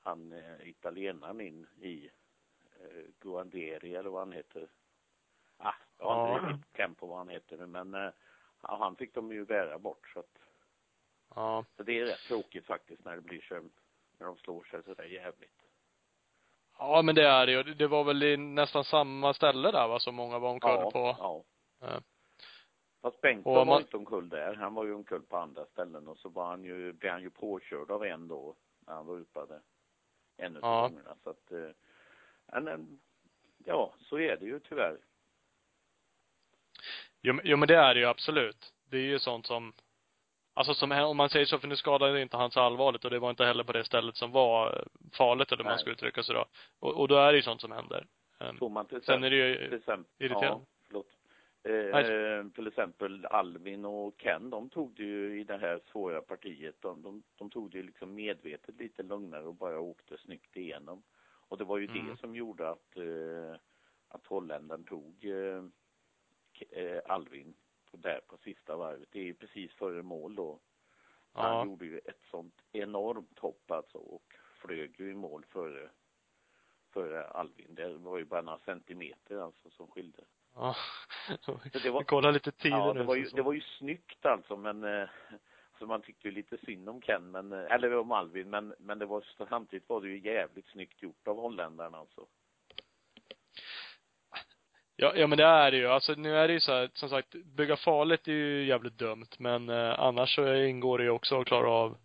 han 0.00 0.32
eh, 0.32 0.68
italienaren 0.68 1.40
in 1.40 1.66
i 1.80 2.10
eh, 2.80 3.04
Guanderi 3.20 3.94
eller 3.94 4.10
vad 4.10 4.20
han 4.20 4.32
heter. 4.32 4.68
Ah, 5.56 5.74
jag 5.98 6.06
har 6.06 6.38
inte 6.38 6.52
riktigt 6.52 6.72
kläm 6.72 6.94
på 6.94 7.06
vad 7.06 7.18
han 7.18 7.28
heter 7.28 7.56
nu 7.56 7.66
men 7.66 7.94
eh, 7.94 8.10
han 8.60 8.96
fick 8.96 9.14
de 9.14 9.32
ju 9.32 9.44
bära 9.44 9.78
bort 9.78 10.08
så 10.08 10.20
att 10.20 10.38
Ja. 11.34 11.64
så 11.76 11.82
det 11.82 11.98
är 12.00 12.04
rätt 12.04 12.24
tråkigt 12.28 12.66
faktiskt 12.66 13.04
när 13.04 13.16
det 13.16 13.22
blir 13.22 13.40
så 13.40 13.62
när 14.20 14.26
de 14.26 14.36
slår 14.36 14.64
sig 14.64 14.82
sådär 14.82 15.04
jävligt. 15.04 15.62
Ja 16.78 17.02
men 17.02 17.14
det 17.14 17.26
är 17.26 17.46
det 17.46 17.52
ju. 17.52 17.62
Det 17.62 17.86
var 17.86 18.04
väl 18.04 18.22
i 18.22 18.36
nästan 18.36 18.84
samma 18.84 19.34
ställe 19.34 19.70
där 19.70 19.88
va, 19.88 19.98
som 19.98 20.14
många 20.14 20.38
var 20.38 20.50
omkull 20.50 20.70
ja, 20.70 20.90
på. 20.90 20.98
ja. 21.18 21.44
Ja. 21.80 22.00
Fast 23.02 23.20
Bengtsson 23.20 23.50
Och 23.52 23.56
var 23.56 23.64
man- 23.64 23.80
inte 23.82 23.96
omkull 23.96 24.28
där. 24.28 24.54
Han 24.54 24.74
var 24.74 24.84
ju 24.84 24.94
omkull 24.94 25.22
på 25.22 25.36
andra 25.36 25.64
ställen 25.66 26.08
och 26.08 26.18
så 26.18 26.28
var 26.28 26.46
han 26.46 26.64
ju, 26.64 26.92
blev 26.92 27.12
han 27.12 27.22
ju 27.22 27.30
påkörd 27.30 27.90
av 27.90 28.04
en 28.04 28.28
då 28.28 28.56
när 28.86 28.94
han 28.94 29.06
var 29.06 29.18
upade. 29.18 29.60
En 30.36 30.56
av 30.56 30.62
Ja. 30.62 30.88
gångerna. 30.88 31.16
Så 31.24 31.30
att, 31.30 31.52
eh, 31.52 31.70
men, 32.62 33.00
ja, 33.64 33.94
så 33.98 34.18
är 34.18 34.36
det 34.36 34.46
ju 34.46 34.60
tyvärr. 34.60 34.98
Jo, 37.22 37.34
men- 37.34 37.44
jo 37.46 37.56
men 37.56 37.68
det 37.68 37.76
är 37.76 37.94
det 37.94 38.00
ju 38.00 38.06
absolut. 38.06 38.72
Det 38.84 38.96
är 38.96 39.02
ju 39.02 39.18
sånt 39.18 39.46
som, 39.46 39.72
alltså 40.60 40.74
som, 40.74 40.92
om 40.92 41.16
man 41.16 41.28
säger 41.28 41.46
så, 41.46 41.58
för 41.58 41.68
nu 41.68 41.76
skadade 41.76 42.22
inte 42.22 42.36
han 42.36 42.50
så 42.50 42.60
allvarligt 42.60 43.04
och 43.04 43.10
det 43.10 43.18
var 43.18 43.30
inte 43.30 43.44
heller 43.44 43.64
på 43.64 43.72
det 43.72 43.84
stället 43.84 44.16
som 44.16 44.30
var 44.30 44.66
eh, 44.76 44.82
farligt 45.12 45.52
eller 45.52 45.64
hur 45.64 45.70
man 45.70 45.78
ska 45.78 45.90
uttrycka 45.90 46.22
sig 46.22 46.34
då. 46.34 46.44
Och, 46.78 47.00
och 47.00 47.08
då 47.08 47.16
är 47.16 47.32
det 47.32 47.36
ju 47.36 47.42
sånt 47.42 47.60
som 47.60 47.72
händer. 47.72 48.06
Tror 48.58 48.68
man 48.68 48.86
till 48.86 49.02
sen 49.02 49.24
är 49.24 49.30
det 49.30 49.54
till 49.54 49.70
ju, 49.70 49.76
exempel, 49.76 50.12
irriterande. 50.18 50.46
Ja, 50.46 50.66
förlåt. 50.86 51.06
Eh, 51.62 52.52
till 52.54 52.66
exempel 52.66 53.26
Alvin 53.26 53.84
och 53.84 54.14
Ken, 54.18 54.50
de 54.50 54.70
tog 54.70 54.94
det 54.94 55.02
ju 55.02 55.40
i 55.40 55.44
det 55.44 55.58
här 55.58 55.80
svåra 55.92 56.20
partiet, 56.20 56.74
de, 56.80 57.02
de, 57.02 57.22
de 57.36 57.50
tog 57.50 57.70
det 57.70 57.76
ju 57.76 57.82
liksom 57.82 58.14
medvetet 58.14 58.74
lite 58.78 59.02
lugnare 59.02 59.44
och 59.44 59.54
bara 59.54 59.80
åkte 59.80 60.18
snyggt 60.18 60.56
igenom. 60.56 61.02
Och 61.48 61.58
det 61.58 61.64
var 61.64 61.78
ju 61.78 61.88
Mm. 61.88 62.06
det 62.06 62.20
som 62.20 62.36
gjorde 62.36 62.70
att, 62.70 62.96
eh, 62.96 63.60
att 64.08 64.26
holländaren 64.26 64.84
tog 64.84 65.24
eh, 65.24 65.64
eh, 66.70 67.00
Alvin 67.06 67.54
på, 67.90 67.96
där 67.96 68.20
på 68.26 68.36
sista 68.36 68.76
varvet. 68.76 69.08
Det 69.12 69.18
är 69.20 69.24
ju 69.24 69.34
precis 69.34 69.72
före 69.72 70.02
mål 70.02 70.34
då. 70.34 70.58
Ja. 71.34 71.40
Han 71.40 71.68
gjorde 71.68 71.86
ju 71.86 71.98
ett 71.98 72.22
sånt 72.30 72.62
enormt 72.72 73.38
hopp 73.38 73.70
alltså 73.70 73.98
och 73.98 74.34
flög 74.54 75.00
ju 75.00 75.10
i 75.10 75.14
mål 75.14 75.44
före, 75.48 75.90
före 76.90 77.26
Alvin. 77.26 77.74
Det 77.74 77.94
var 77.94 78.18
ju 78.18 78.24
bara 78.24 78.42
några 78.42 78.58
centimeter 78.58 79.36
alltså 79.36 79.70
som 79.70 79.88
skilde. 79.88 80.22
Ja. 80.54 80.76
Så 81.40 81.60
det 81.82 81.90
var, 81.90 82.02
Kolla 82.02 82.30
lite 82.30 82.52
tider 82.52 82.76
ja, 82.76 82.92
det 82.92 83.04
var 83.04 83.14
ju, 83.14 83.24
det 83.24 83.42
var 83.42 83.52
ju 83.52 83.60
snyggt 83.60 84.26
alltså 84.26 84.56
men 84.56 84.84
eh, 84.84 85.08
så 85.78 85.86
man 85.86 86.02
tyckte 86.02 86.28
ju 86.28 86.34
lite 86.34 86.58
synd 86.58 86.88
om 86.88 87.00
Ken 87.00 87.30
men, 87.30 87.52
eh, 87.52 87.72
eller 87.72 87.96
om 87.96 88.12
Alvin 88.12 88.50
men, 88.50 88.74
men 88.78 88.98
det 88.98 89.06
var 89.06 89.24
samtidigt 89.48 89.88
var 89.88 90.00
det 90.00 90.08
ju 90.08 90.18
jävligt 90.18 90.66
snyggt 90.66 91.02
gjort 91.02 91.28
av 91.28 91.36
holländarna 91.36 91.98
alltså. 91.98 92.26
Ja, 95.02 95.12
ja 95.16 95.26
men 95.26 95.38
det 95.38 95.44
är 95.44 95.70
det 95.70 95.76
ju. 95.76 95.86
Alltså 95.86 96.14
nu 96.14 96.36
är 96.36 96.48
det 96.48 96.54
ju 96.54 96.60
så 96.60 96.72
här, 96.72 96.90
som 96.94 97.08
sagt, 97.08 97.34
bygga 97.34 97.76
farligt 97.76 98.28
är 98.28 98.32
ju 98.32 98.64
jävligt 98.64 98.98
dumt, 98.98 99.28
men 99.38 99.68
eh, 99.68 100.00
annars 100.00 100.34
så 100.34 100.54
ingår 100.54 100.98
det 100.98 101.04
ju 101.04 101.10
också 101.10 101.40
att 101.40 101.46
klara 101.46 101.70
av 101.70 101.96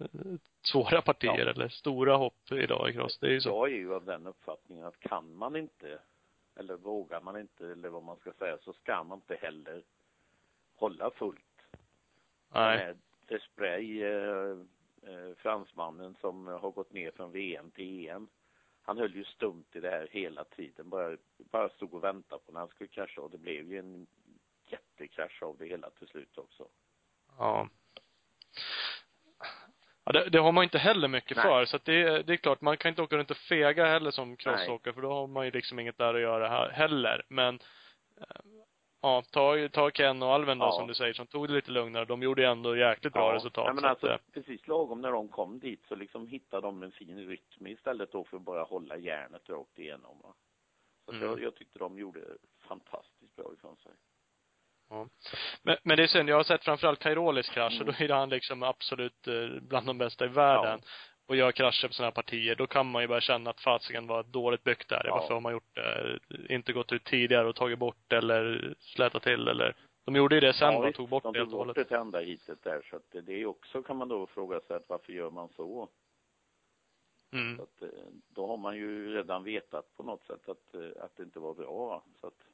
eh, 0.00 0.06
svåra 0.62 1.02
partier 1.02 1.38
Ja. 1.38 1.50
eller 1.50 1.68
stora 1.68 2.16
hopp 2.16 2.52
idag 2.52 2.90
i 2.90 2.92
cross. 2.92 3.18
Det 3.18 3.26
är 3.26 3.30
ju 3.30 3.40
så. 3.40 3.48
Jag 3.48 3.72
är 3.72 3.76
ju 3.76 3.94
av 3.94 4.04
den 4.04 4.26
uppfattningen 4.26 4.86
att 4.86 5.00
kan 5.00 5.34
man 5.34 5.56
inte 5.56 5.98
eller 6.56 6.76
vågar 6.76 7.20
man 7.20 7.40
inte 7.40 7.66
eller 7.66 7.88
vad 7.88 8.02
man 8.02 8.16
ska 8.16 8.32
säga 8.32 8.58
så 8.58 8.72
ska 8.72 9.04
man 9.04 9.18
inte 9.18 9.34
heller 9.46 9.82
hålla 10.76 11.10
fullt. 11.10 11.38
Nej. 12.54 12.78
Den 12.78 12.86
här 12.86 12.96
Desprey, 13.26 14.02
eh, 14.02 14.56
eh, 15.02 15.34
fransmannen 15.36 16.16
som 16.20 16.46
har 16.46 16.70
gått 16.70 16.92
ner 16.92 17.10
från 17.10 17.32
VM 17.32 17.70
till 17.70 18.08
EM. 18.08 18.28
Han 18.82 18.98
höll 18.98 19.16
ju 19.16 19.24
stumt 19.24 19.66
i 19.72 19.80
det 19.80 19.90
här 19.90 20.08
hela 20.10 20.44
tiden. 20.44 20.88
Bara, 20.90 21.16
bara 21.38 21.68
stod 21.68 21.94
och 21.94 22.04
väntade 22.04 22.42
på 22.46 22.52
när 22.52 22.60
han 22.60 22.68
skulle 22.68 22.88
krascha 22.88 23.20
och 23.20 23.30
det 23.30 23.38
blev 23.38 23.72
ju 23.72 23.78
en 23.78 24.06
jättekrasch 24.68 25.42
av 25.42 25.56
det 25.58 25.66
hela 25.66 25.90
till 25.90 26.08
slut 26.08 26.38
också. 26.38 26.68
Ja. 27.38 27.68
Ja, 30.04 30.12
det, 30.12 30.28
det 30.28 30.38
har 30.38 30.52
man 30.52 30.64
inte 30.64 30.78
heller 30.78 31.08
mycket 31.08 31.36
Nej. 31.36 31.44
för, 31.46 31.64
så 31.64 31.76
att 31.76 31.84
det, 31.84 32.22
det 32.22 32.32
är 32.32 32.36
klart, 32.36 32.60
man 32.60 32.76
kan 32.76 32.88
inte 32.88 33.02
åka 33.02 33.16
runt 33.16 33.30
och 33.30 33.36
fega 33.36 33.86
heller 33.86 34.10
som 34.10 34.36
crossåkare, 34.36 34.94
för 34.94 35.02
då 35.02 35.12
har 35.12 35.26
man 35.26 35.44
ju 35.44 35.50
liksom 35.50 35.78
inget 35.78 35.98
där 35.98 36.14
att 36.14 36.20
göra 36.20 36.48
här 36.48 36.68
heller. 36.70 37.24
Men, 37.28 37.60
eh, 38.20 38.40
ja, 39.02 39.22
ta, 39.30 39.68
ta 39.72 39.90
Ken 39.90 40.22
och 40.22 40.32
Alven 40.34 40.58
då, 40.58 40.64
Ja. 40.66 40.72
som 40.72 40.86
du 40.86 40.94
säger, 40.94 41.12
som 41.12 41.26
tog 41.26 41.48
det 41.48 41.54
lite 41.54 41.70
lugnare. 41.70 42.04
De 42.04 42.22
gjorde 42.22 42.42
ju 42.42 42.48
ändå 42.48 42.76
jäkligt 42.76 43.12
bra 43.12 43.34
resultat. 43.34 43.64
Nej, 43.64 43.74
men 43.74 43.82
så 43.82 43.88
alltså, 43.88 44.06
att, 44.06 44.12
eh, 44.20 44.32
precis 44.32 44.66
lagom 44.68 45.00
när 45.00 45.12
de 45.12 45.28
kom 45.28 45.58
dit 45.58 45.84
så 45.88 45.94
liksom 45.94 46.26
hittade 46.26 46.66
de 46.66 46.82
en 46.82 46.92
fin 46.92 47.18
rytm 47.28 47.66
istället 47.66 48.12
då 48.12 48.24
för 48.24 48.36
att 48.36 48.42
bara 48.42 48.62
hålla 48.62 48.96
järnet 48.96 49.48
rakt 49.48 49.78
igenom. 49.78 50.18
Va? 50.22 50.34
Så 51.06 51.12
Mm. 51.12 51.28
jag, 51.28 51.42
jag 51.42 51.54
tyckte 51.54 51.78
de 51.78 51.98
gjorde 51.98 52.20
fantastiskt 52.68 53.36
bra 53.36 53.52
ifrån 53.58 53.76
sig. 53.76 53.92
Ja. 54.90 55.08
Men, 55.62 55.76
men 55.82 55.96
det 55.96 56.02
är 56.02 56.06
synd, 56.06 56.28
jag 56.28 56.36
har 56.36 56.42
sett 56.44 56.64
framförallt 56.64 56.98
Kairolis 56.98 57.48
krasch 57.48 57.74
och 57.80 57.82
Mm. 57.88 57.94
då 57.98 58.04
är 58.04 58.18
han 58.18 58.28
liksom 58.28 58.62
absolut 58.62 59.28
eh, 59.28 59.48
bland 59.62 59.86
de 59.86 59.98
bästa 59.98 60.24
i 60.24 60.28
världen. 60.28 60.80
Och 61.32 61.36
gör 61.36 61.52
krascher 61.52 61.88
på 61.88 61.94
sådana 61.94 62.06
här 62.06 62.14
partier, 62.14 62.54
då 62.54 62.66
kan 62.66 62.90
man 62.90 63.02
ju 63.02 63.08
bara 63.08 63.20
känna 63.20 63.50
att 63.50 63.60
fasiken 63.60 64.06
var 64.06 64.22
dåligt 64.22 64.64
byggt 64.64 64.88
där. 64.88 65.02
Ja. 65.04 65.14
Varför 65.14 65.34
har 65.34 65.40
man 65.40 65.52
gjort 65.52 65.74
det? 65.74 66.18
Inte 66.54 66.72
gått 66.72 66.92
ut 66.92 67.04
tidigare 67.04 67.48
och 67.48 67.56
tagit 67.56 67.78
bort 67.78 68.12
eller 68.12 68.74
slätat 68.78 69.22
till 69.22 69.48
eller 69.48 69.76
de 70.04 70.16
gjorde 70.16 70.34
ju 70.34 70.40
det 70.40 70.52
sen 70.52 70.76
och 70.76 70.86
visst, 70.86 70.96
tog 70.96 71.08
bort 71.08 71.22
de 71.22 71.32
det 71.32 71.38
helt 71.38 71.50
tog 71.50 71.60
och 71.60 71.66
bort 71.66 71.76
hållet. 71.76 71.88
det 71.88 71.94
till 71.94 71.96
andra 71.96 72.20
hitet 72.20 72.62
där 72.62 72.86
så 72.90 72.96
att 72.96 73.02
det, 73.10 73.20
det 73.20 73.32
är 73.32 73.46
också 73.46 73.82
kan 73.82 73.96
man 73.96 74.08
då 74.08 74.26
fråga 74.26 74.60
sig 74.60 74.76
att 74.76 74.88
varför 74.88 75.12
gör 75.12 75.30
man 75.30 75.48
så? 75.48 75.88
Mm. 77.32 77.56
Så 77.56 77.62
att 77.62 77.82
eh, 77.82 77.88
då 78.28 78.46
har 78.46 78.56
man 78.56 78.76
ju 78.76 79.14
redan 79.14 79.44
vetat 79.44 79.96
på 79.96 80.02
något 80.02 80.24
sätt 80.26 80.48
att, 80.48 80.74
eh, 80.74 81.04
att 81.04 81.16
det 81.16 81.22
inte 81.22 81.40
var 81.40 81.54
bra. 81.54 82.04
Så 82.20 82.26
att, 82.26 82.46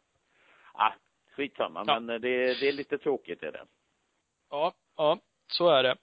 ah, 0.73 0.93
skitsamma, 1.37 1.85
Ja. 1.87 2.01
men 2.01 2.11
eh, 2.15 2.21
det, 2.21 2.61
det 2.61 2.69
är 2.69 2.73
lite 2.73 2.99
tråkigt 2.99 3.43
är 3.43 3.53
det. 3.53 3.65
Ja, 4.51 4.73
ja, 4.97 5.19
så 5.47 5.69
är 5.69 5.83
det. 5.83 5.97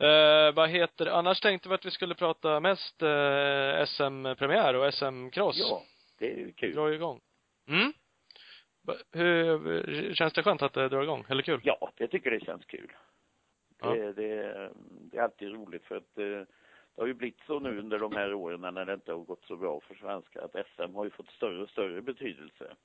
Eh, 0.00 0.54
vad 0.54 0.68
heter? 0.68 1.06
Annars 1.06 1.40
tänkte 1.40 1.68
vi 1.68 1.74
att 1.74 1.86
vi 1.86 1.90
skulle 1.90 2.14
prata 2.14 2.60
mest 2.60 3.02
eh, 3.02 3.84
SM-premiär 3.86 4.74
och 4.74 4.94
SM-cross. 4.94 5.56
Ja, 5.58 5.82
det 6.18 6.32
är 6.32 6.36
ju 6.36 6.52
kul. 6.52 6.74
Drar 6.74 6.90
igång. 6.90 7.20
Mm. 7.68 7.92
Hur, 9.12 10.14
känns 10.14 10.32
det 10.32 10.42
skönt 10.42 10.62
att 10.62 10.72
det 10.72 10.88
drar 10.88 11.02
igång? 11.02 11.24
Eller 11.28 11.42
kul? 11.42 11.60
Ja, 11.64 11.92
det 11.96 12.08
tycker 12.08 12.30
det 12.30 12.44
känns 12.44 12.64
kul. 12.64 12.92
Ja. 13.80 13.94
Det, 13.94 14.12
det, 14.12 14.70
det 15.10 15.18
är 15.18 15.22
alltid 15.22 15.52
roligt 15.52 15.84
för 15.84 15.96
att 15.96 16.18
eh, 16.18 16.24
det 16.24 17.02
har 17.02 17.06
ju 17.06 17.14
blivit 17.14 17.40
så 17.46 17.60
nu 17.60 17.78
under 17.78 17.98
de 17.98 18.16
här 18.16 18.34
åren 18.34 18.60
när 18.60 18.84
det 18.84 18.94
inte 18.94 19.12
har 19.12 19.18
gått 19.18 19.44
så 19.44 19.56
bra 19.56 19.80
för 19.80 19.94
svenskar 19.94 20.40
att 20.40 20.66
SM 20.66 20.94
har 20.94 21.04
ju 21.04 21.10
fått 21.10 21.30
större 21.30 21.62
och 21.62 21.70
större 21.70 22.02
betydelse. 22.02 22.76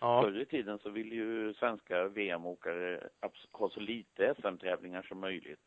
Ja. 0.00 0.22
Förr 0.22 0.40
i 0.40 0.44
tiden 0.44 0.78
så 0.78 0.90
ville 0.90 1.14
ju 1.14 1.54
svenska 1.54 2.08
VM-åkare 2.08 3.08
ha 3.52 3.70
så 3.70 3.80
lite 3.80 4.34
SM-tävlingar 4.34 5.02
som 5.02 5.20
möjligt. 5.20 5.66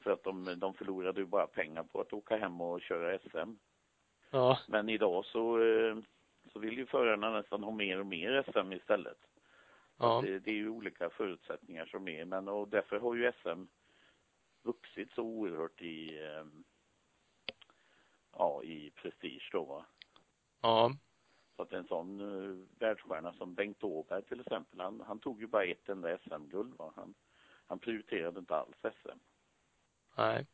För 0.00 0.10
att 0.10 0.24
de, 0.24 0.58
de 0.58 0.74
förlorade 0.74 1.20
ju 1.20 1.26
bara 1.26 1.46
pengar 1.46 1.82
på 1.82 2.00
att 2.00 2.12
åka 2.12 2.36
hem 2.36 2.60
och 2.60 2.82
köra 2.82 3.18
SM. 3.18 3.52
Ja. 4.30 4.58
Men 4.68 4.88
idag 4.88 5.24
så, 5.24 5.62
eh, 5.62 5.96
så 6.52 6.58
vill 6.58 6.78
ju 6.78 6.86
förarna 6.86 7.30
nästan 7.30 7.62
ha 7.62 7.70
mer 7.70 8.00
och 8.00 8.06
mer 8.06 8.42
SM 8.52 8.72
istället. 8.72 9.18
Ja. 9.98 10.22
Det, 10.24 10.38
det 10.38 10.50
är 10.50 10.54
ju 10.54 10.68
olika 10.68 11.10
förutsättningar 11.10 11.86
som 11.86 12.08
är, 12.08 12.24
men 12.24 12.48
och 12.48 12.68
därför 12.68 13.00
har 13.00 13.14
ju 13.14 13.32
SM 13.32 13.64
vuxit 14.62 15.12
så 15.14 15.22
oerhört 15.22 15.82
i, 15.82 16.24
eh, 16.24 16.44
ja, 18.32 18.62
i 18.62 18.90
prestige 18.90 19.48
då 19.52 19.64
va. 19.64 19.84
Ja. 20.62 20.92
Så 21.56 21.62
att 21.62 21.72
en 21.72 21.86
sån 21.86 22.20
uh, 22.20 22.66
världsstjärna 22.78 23.32
som 23.32 23.54
Bengt 23.54 23.84
Åberg 23.84 24.22
till 24.22 24.40
exempel, 24.40 24.80
han, 24.80 25.00
han 25.06 25.18
tog 25.18 25.40
ju 25.40 25.46
bara 25.46 25.64
ett 25.64 25.88
enda 25.88 26.18
SM-guld 26.18 26.74
va. 26.78 26.92
Han, 26.96 27.14
han 27.66 27.78
prioriterade 27.78 28.38
inte 28.38 28.56
alls 28.56 28.76
SM. 28.82 29.18
Nej. 30.16 30.46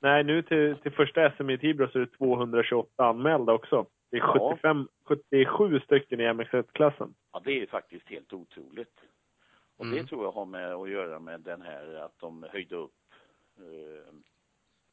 Nej, 0.00 0.24
nu 0.24 0.42
till, 0.42 0.76
till 0.76 0.92
första 0.92 1.30
SM 1.36 1.50
i 1.50 1.58
Tibro 1.58 1.88
så 1.88 1.98
är 1.98 2.00
det 2.00 2.06
228 2.18 3.04
anmälda 3.04 3.52
också. 3.52 3.86
Det 4.10 4.16
är 4.16 4.20
Ja. 4.20 4.50
75, 4.54 4.88
77 5.04 5.80
stycken 5.80 6.20
i 6.20 6.24
MX1-klassen. 6.24 7.14
Ja, 7.32 7.40
det 7.44 7.62
är 7.62 7.66
faktiskt 7.66 8.08
helt 8.08 8.32
otroligt. 8.32 9.00
Och 9.76 9.84
Mm. 9.84 9.96
det 9.96 10.06
tror 10.08 10.24
jag 10.24 10.32
har 10.32 10.46
med 10.46 10.74
att 10.74 10.90
göra 10.90 11.18
med 11.18 11.40
den 11.40 11.62
här 11.62 11.94
att 11.94 12.18
de 12.18 12.42
höjde 12.50 12.76
upp 12.76 12.94
eh, 13.58 14.14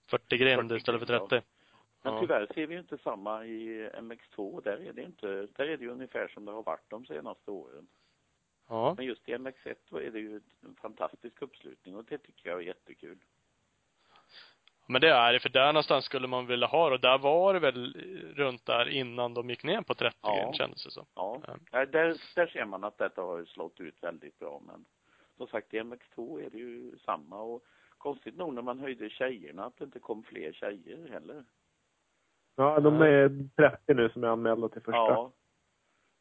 40 0.09 0.37
grind 0.37 0.61
40 0.69 0.75
istället 0.75 1.01
för 1.01 1.07
grind, 1.07 1.29
30. 1.29 1.45
Men 2.01 2.13
Ja. 2.13 2.19
tyvärr 2.21 2.47
ser 2.53 2.67
vi 2.67 2.73
ju 2.73 2.79
inte 2.79 2.97
samma 2.97 3.45
i 3.45 3.89
MX2. 3.93 4.61
Där 4.63 4.77
är 4.87 4.93
det 4.93 5.01
inte, 5.01 5.27
där 5.27 5.65
är 5.67 5.77
det 5.77 5.83
ju 5.83 5.89
ungefär 5.91 6.27
som 6.27 6.45
det 6.45 6.51
har 6.51 6.63
varit 6.63 6.89
de 6.89 7.05
senaste 7.05 7.51
åren. 7.51 7.87
Ja. 8.69 8.93
Men 8.97 9.05
just 9.05 9.29
i 9.29 9.33
MX1 9.35 9.75
då 9.89 10.01
är 10.01 10.11
det 10.11 10.19
ju 10.19 10.41
en 10.63 10.75
fantastisk 10.75 11.41
uppslutning 11.41 11.95
och 11.95 12.05
det 12.05 12.17
tycker 12.17 12.49
jag 12.49 12.59
är 12.59 12.63
jättekul. 12.63 13.17
Men 14.87 15.01
det 15.01 15.09
är 15.09 15.33
det, 15.33 15.39
för 15.39 15.49
där 15.49 15.73
någonstans 15.73 16.05
skulle 16.05 16.27
man 16.27 16.47
vilja 16.47 16.67
ha. 16.67 16.91
Och 16.93 16.99
där 16.99 17.17
var 17.17 17.53
det 17.53 17.59
väl 17.59 17.93
runt 18.35 18.65
där 18.65 18.89
innan 18.89 19.33
de 19.33 19.49
gick 19.49 19.63
ner 19.63 19.81
på 19.81 19.93
30 19.93 20.17
Ja. 20.21 20.53
kändes 20.53 20.83
det 20.83 20.91
som. 20.91 21.05
Ja, 21.15 21.41
Ja. 21.47 21.85
där, 21.85 22.17
där, 22.35 22.47
ser 22.47 22.65
man 22.65 22.83
att 22.83 22.97
detta 22.97 23.21
har 23.21 23.45
slått 23.45 23.79
ut 23.79 24.03
väldigt 24.03 24.39
bra. 24.39 24.61
Men 24.67 24.85
som 25.37 25.47
sagt, 25.47 25.73
i 25.73 25.79
MX2 25.79 26.45
är 26.45 26.49
det 26.49 26.57
ju 26.57 26.97
samma. 26.97 27.41
Och 27.41 27.63
konstigt 27.97 28.35
nog 28.37 28.53
när 28.53 28.61
man 28.61 28.79
höjde 28.79 29.09
tjejerna 29.09 29.65
att 29.65 29.77
det 29.77 29.85
inte 29.85 29.99
kom 29.99 30.23
fler 30.23 30.53
tjejer 30.53 31.09
heller. 31.09 31.43
Ja, 32.55 32.79
de 32.79 33.01
är 33.01 33.49
30 33.55 33.93
nu 33.93 34.09
som 34.09 34.23
är 34.23 34.27
anmälda 34.27 34.69
till 34.69 34.81
första. 34.81 34.97
Ja. 34.97 35.31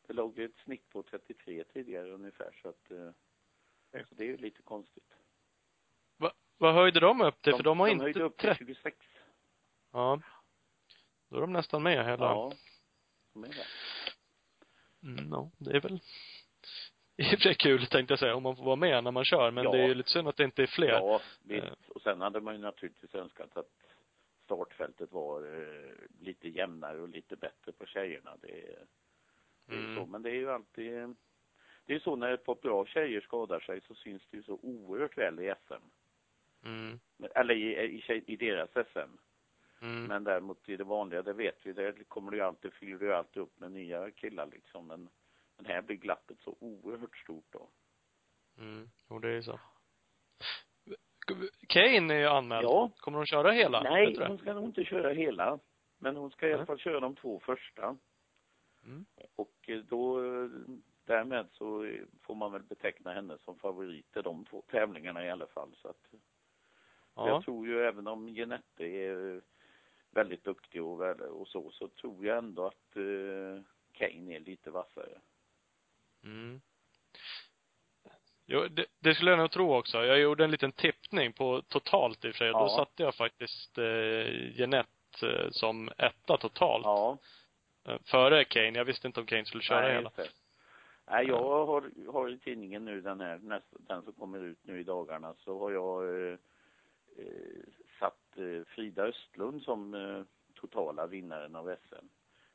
Det 0.07 0.13
låg 0.13 0.39
ju 0.39 0.45
ett 0.45 0.57
snitt 0.65 0.89
på 0.91 1.03
33 1.03 1.65
tidigare 1.65 2.11
ungefär 2.11 2.59
så 2.63 2.69
att 2.69 2.91
eh, 2.91 3.11
så 4.09 4.15
det 4.15 4.25
är 4.25 4.29
ju 4.29 4.37
lite 4.37 4.63
konstigt. 4.63 5.15
Va, 6.59 6.67
vad 6.73 6.75
höjde 6.75 7.01
de 7.01 7.21
upp 7.21 7.43
till? 7.43 7.55
för 7.55 7.63
de 7.63 7.81
har 7.81 7.87
de 7.87 7.93
inte 7.93 8.05
höjde 8.05 8.23
upp 8.23 8.37
till 8.37 8.49
30. 8.49 8.65
26. 8.67 8.97
Ja. 9.93 10.21
Då 11.29 11.37
är 11.37 11.41
de 11.41 11.53
nästan 11.53 11.83
med 11.83 12.05
hela. 12.07 12.25
Ja. 12.25 12.53
De 13.33 13.45
är 13.45 13.49
det. 13.49 13.67
Mm, 15.09 15.29
ja, 15.33 15.51
det 15.59 15.71
är 15.77 15.81
väl 15.81 16.01
i 17.17 17.23
och 17.25 17.29
för 17.29 17.37
sig 17.37 17.55
kul 17.55 17.87
tänkte 17.87 18.13
jag 18.13 18.19
säga, 18.19 18.35
om 18.35 18.43
man 18.43 18.57
får 18.57 18.65
vara 18.65 18.77
med 18.77 19.05
när 19.05 19.11
man 19.11 19.25
kör. 19.25 19.51
Men 19.51 19.65
Ja. 19.65 19.71
det 19.73 19.79
är 19.79 19.89
ju 19.89 19.95
lite 19.95 20.11
synd 20.11 20.29
att 20.29 20.37
det 20.37 20.45
inte 20.45 20.63
är 20.63 20.67
fler. 20.67 20.89
Ja, 20.89 21.21
visst. 21.43 21.67
Eh. 21.67 21.73
Och 21.89 22.03
sen 22.03 22.21
hade 22.21 22.41
man 22.41 22.55
ju 22.55 22.61
naturligtvis 22.61 23.15
önskat 23.15 23.57
att 23.57 23.69
startfältet 24.45 25.13
var 25.13 25.41
eh, 25.61 25.93
lite 26.21 26.49
jämnare 26.49 27.01
och 27.01 27.09
lite 27.09 27.37
bättre 27.37 27.73
på 27.73 27.87
tjejerna. 27.87 28.37
Det, 28.41 28.49
är- 28.67 28.87
det 29.67 29.75
är 29.75 29.79
ju 29.79 29.85
Mm. 29.85 29.97
så. 29.97 30.07
Men 30.11 30.23
det 30.23 30.31
är 30.31 30.35
ju 30.35 30.51
alltid 30.51 31.15
det 31.87 31.95
är 31.95 31.99
så 31.99 32.17
när 32.17 32.33
ett 32.33 32.45
par 32.45 32.55
bra 32.55 32.87
tjejer 32.87 33.21
skadar 33.21 33.61
sig 33.61 33.81
så 33.81 33.95
syns 33.95 34.23
det 34.31 34.37
ju 34.37 34.43
så 34.43 34.59
oerhört 34.63 35.19
väl 35.19 35.41
i 35.41 35.55
SM. 35.67 35.85
Mm. 36.65 37.01
Eller 37.35 37.55
i, 37.55 38.03
i, 38.09 38.23
i 38.27 38.37
deras 38.37 38.71
SM. 38.71 39.17
Mm. 39.83 40.05
Men 40.05 40.25
däremot 40.25 40.69
i 40.69 40.77
det 40.77 40.85
vanliga, 40.85 41.23
det 41.23 41.33
vet 41.33 41.67
vi, 41.67 41.73
där 41.73 42.05
kommer 42.09 42.31
det 42.31 42.37
ju 42.37 42.43
alltid, 42.43 42.73
fyller 42.73 42.99
det 42.99 43.05
ju 43.05 43.13
alltid 43.13 43.43
upp 43.43 43.61
med 43.61 43.73
nya 43.73 44.11
killar 44.11 44.47
liksom. 44.47 44.87
Men, 44.87 45.09
men 45.57 45.67
här 45.67 45.83
blir 45.83 45.97
glappet 45.97 46.41
så 46.41 46.57
oerhört 46.61 47.17
stort 47.17 47.47
då. 47.51 47.69
Mm. 48.59 48.91
Jo, 49.11 49.19
det 49.19 49.29
är 49.29 49.43
så. 49.43 49.61
Kane 51.69 52.15
är 52.15 52.19
ju 52.19 52.27
anmäld. 52.27 52.65
Ja. 52.65 52.91
Kommer 52.97 53.19
hon 53.19 53.27
köra 53.27 53.53
hela? 53.53 53.83
Nej, 53.83 54.07
du 54.07 54.13
det? 54.13 54.29
hon 54.29 54.39
ska 54.39 54.53
nog 54.55 54.65
inte 54.65 54.85
köra 54.85 55.13
hela. 55.13 55.59
Men 55.99 56.17
hon 56.17 56.31
ska 56.31 56.49
i 56.49 56.53
alla 56.53 56.67
fall 56.67 56.79
köra 56.79 57.01
de 57.01 57.17
två 57.17 57.41
första. 57.41 57.97
Mm. 58.85 59.05
Och 59.37 59.55
eh, 59.67 59.79
då, 59.79 60.25
eh, 60.25 60.51
därmed 61.05 61.49
så 61.53 61.85
eh, 61.85 62.05
får 62.23 62.35
man 62.35 62.53
väl 62.53 62.63
beteckna 62.63 63.13
henne 63.13 63.39
som 63.39 63.59
favorit 63.59 64.17
i 64.17 64.23
de 64.23 64.45
två 64.45 64.63
tävlingarna 64.69 65.27
i 65.27 65.31
alla 65.31 65.47
fall. 65.47 65.75
Så 65.77 65.89
att 65.89 66.15
Ja. 67.15 67.29
Jag 67.29 67.45
tror 67.45 67.67
ju 67.67 67.83
även 67.85 68.07
om 68.07 68.29
Genette 68.29 68.85
är 68.85 69.41
väldigt 70.11 70.45
duktig 70.45 70.83
och, 70.83 71.01
och 71.21 71.49
så, 71.49 71.71
så 71.71 71.89
tror 71.89 72.27
jag 72.27 72.39
ändå 72.39 72.67
att 72.67 72.97
eh, 72.97 73.63
Kane 73.93 74.37
är 74.37 74.41
lite 74.41 74.71
vassare. 74.71 75.19
Mm. 76.25 76.61
Jo, 78.47 78.67
det, 78.71 78.87
det 78.99 79.15
skulle 79.15 79.31
jag 79.31 79.39
nog 79.39 79.51
tro 79.51 79.75
också. 79.75 80.05
Jag 80.05 80.19
gjorde 80.21 80.45
en 80.45 80.51
liten 80.51 80.73
tippning 80.73 81.33
på 81.33 81.63
totalt 81.69 82.25
i 82.25 82.31
och 82.31 82.35
för 82.35 82.39
sig. 82.39 82.51
och 82.53 82.59
Då 82.61 82.65
Ja. 82.67 82.77
satte 82.77 83.03
jag 83.03 83.15
faktiskt 83.15 83.79
eh, 83.79 84.59
Jeanette 84.59 85.27
eh, 85.29 85.51
som 85.51 85.91
etta 85.99 86.37
totalt. 86.37 86.85
Ja. 86.85 87.19
Eh, 87.89 87.99
Före 88.05 88.45
Kane. 88.45 88.79
Jag 88.79 88.85
visste 88.85 89.07
inte 89.07 89.21
om 89.21 89.27
Kane 89.27 89.45
skulle 89.45 89.63
köra 89.63 89.81
Nej, 89.81 89.95
hela. 89.95 90.11
det. 90.17 90.29
Nej, 91.11 91.27
jag 91.27 91.67
har, 91.67 92.13
har 92.13 92.31
i 92.31 92.39
tidningen 92.39 92.85
nu 92.85 93.01
den 93.01 93.21
här, 93.21 93.39
nästa, 93.39 93.77
den 93.79 94.03
som 94.03 94.13
kommer 94.13 94.45
ut 94.45 94.59
nu 94.63 94.81
i 94.81 94.85
dagarna, 94.85 95.35
så 95.39 95.59
har 95.59 95.71
jag 95.71 96.09
eh, 96.27 96.33
eh, 96.33 96.39
satt 97.99 98.37
eh, 98.37 98.65
Frida 98.67 99.03
Östlund 99.05 99.63
som 99.63 99.95
eh, 99.95 100.23
totala 100.55 101.07
vinnaren 101.07 101.57
av 101.57 101.77
SM. 101.89 102.07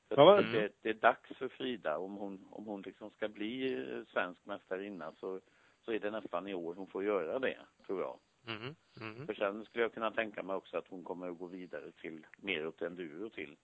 Vad- 0.10 0.40
tycker 0.46 0.62
det, 0.62 0.70
det 0.82 0.90
är 0.90 0.94
dags 0.94 1.30
för 1.38 1.48
Frida, 1.48 1.98
om 1.98 2.16
hon, 2.16 2.48
om 2.52 2.66
hon 2.66 2.82
liksom 2.82 3.10
ska 3.12 3.28
bli 3.28 3.74
eh, 3.74 4.04
svensk 4.14 4.46
mästarinna 4.46 5.12
så, 5.12 5.40
så 5.82 5.92
är 5.92 6.00
det 6.00 6.12
nästan 6.12 6.48
i 6.48 6.54
år 6.54 6.74
hon 6.74 6.88
får 6.88 7.04
göra 7.04 7.40
det, 7.40 7.58
tror 7.86 8.02
jag. 8.02 8.20
Mm. 8.48 8.76
Mm. 9.02 9.26
För 9.28 9.34
sen 9.34 9.66
skulle 9.66 9.84
jag 9.84 9.94
kunna 9.94 10.12
tänka 10.12 10.44
mig 10.44 10.56
också 10.56 10.78
att 10.78 10.88
hon 10.88 11.04
kommer 11.04 11.30
att 11.30 11.38
gå 11.38 11.46
vidare 11.46 11.92
till 11.92 12.26
mer 12.38 12.68
åt 12.68 12.82
enduro 12.82 13.30
till. 13.30 13.58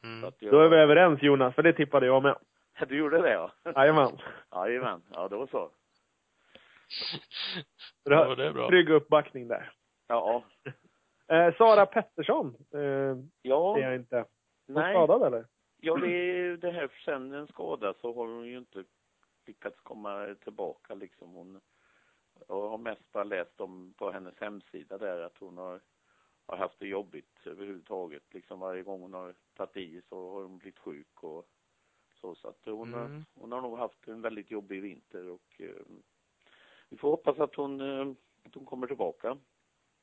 Så 0.00 0.06
Mm. 0.06 0.24
att 0.24 0.42
jag, 0.42 0.52
Då 0.52 0.60
är 0.60 0.68
vi 0.68 0.76
överens 0.76 1.22
Jonas, 1.22 1.54
för 1.54 1.62
det 1.62 1.72
tippade 1.72 2.06
jag 2.06 2.22
med. 2.22 2.36
Du 2.88 2.96
gjorde 2.98 3.22
det 3.22 3.32
ja? 3.32 3.52
Jajamän. 3.76 4.18
Jajamän, 4.52 5.02
ja 5.14 5.28
då 5.28 5.46
så. 5.46 5.70
Ja, 8.04 8.24
har 8.24 8.36
det 8.36 8.46
är 8.46 8.52
bra. 8.52 8.68
trygg 8.68 8.90
uppbackning 8.90 9.48
där. 9.48 9.72
Ja. 10.06 10.44
Eh, 11.30 11.54
Sara 11.56 11.86
Pettersson, 11.86 12.56
eh, 12.74 13.16
Ja, 13.42 13.74
ser 13.76 13.82
jag 13.82 13.94
inte. 13.94 14.24
Hon 14.66 14.74
nej. 14.74 14.94
skadad 14.94 15.22
eller? 15.22 15.46
Ja, 15.80 15.96
det 15.96 16.08
är 16.10 16.56
det 16.56 16.70
här 16.70 16.90
sen 17.04 17.32
en 17.32 17.46
skada 17.46 17.94
så 18.00 18.14
har 18.14 18.26
hon 18.26 18.46
ju 18.46 18.58
inte 18.58 18.84
lyckats 19.46 19.80
komma 19.80 20.34
tillbaka 20.44 20.94
liksom. 20.94 21.30
Hon, 21.34 21.60
jag 22.48 22.68
har 22.68 22.78
mest 22.78 23.12
bara 23.12 23.24
läst 23.24 23.60
om 23.60 23.94
på 23.98 24.10
hennes 24.10 24.40
hemsida 24.40 24.98
där 24.98 25.20
att 25.20 25.38
hon 25.38 25.58
har, 25.58 25.80
har 26.46 26.56
haft 26.56 26.78
det 26.78 26.86
jobbigt 26.88 27.38
överhuvudtaget. 27.46 28.34
Liksom 28.34 28.60
varje 28.60 28.82
gång 28.82 29.00
hon 29.00 29.14
har 29.14 29.34
tagit 29.54 29.76
i 29.76 30.02
så 30.08 30.30
har 30.32 30.42
hon 30.42 30.58
blivit 30.58 30.78
sjuk 30.78 31.22
och 31.22 31.46
så. 32.20 32.34
Så 32.34 32.48
att 32.48 32.60
hon, 32.64 32.94
har, 32.94 33.04
Mm. 33.04 33.24
hon 33.34 33.52
har 33.52 33.60
nog 33.60 33.78
haft 33.78 34.08
en 34.08 34.22
väldigt 34.22 34.50
jobbig 34.50 34.82
vinter 34.82 35.28
och 35.28 35.60
eh, 35.60 35.82
vi 36.90 36.96
får 36.96 37.10
hoppas 37.10 37.38
att 37.38 37.54
hon, 37.54 37.80
eh, 37.80 38.14
att 38.46 38.54
hon 38.54 38.64
kommer 38.64 38.86
tillbaka. 38.86 39.36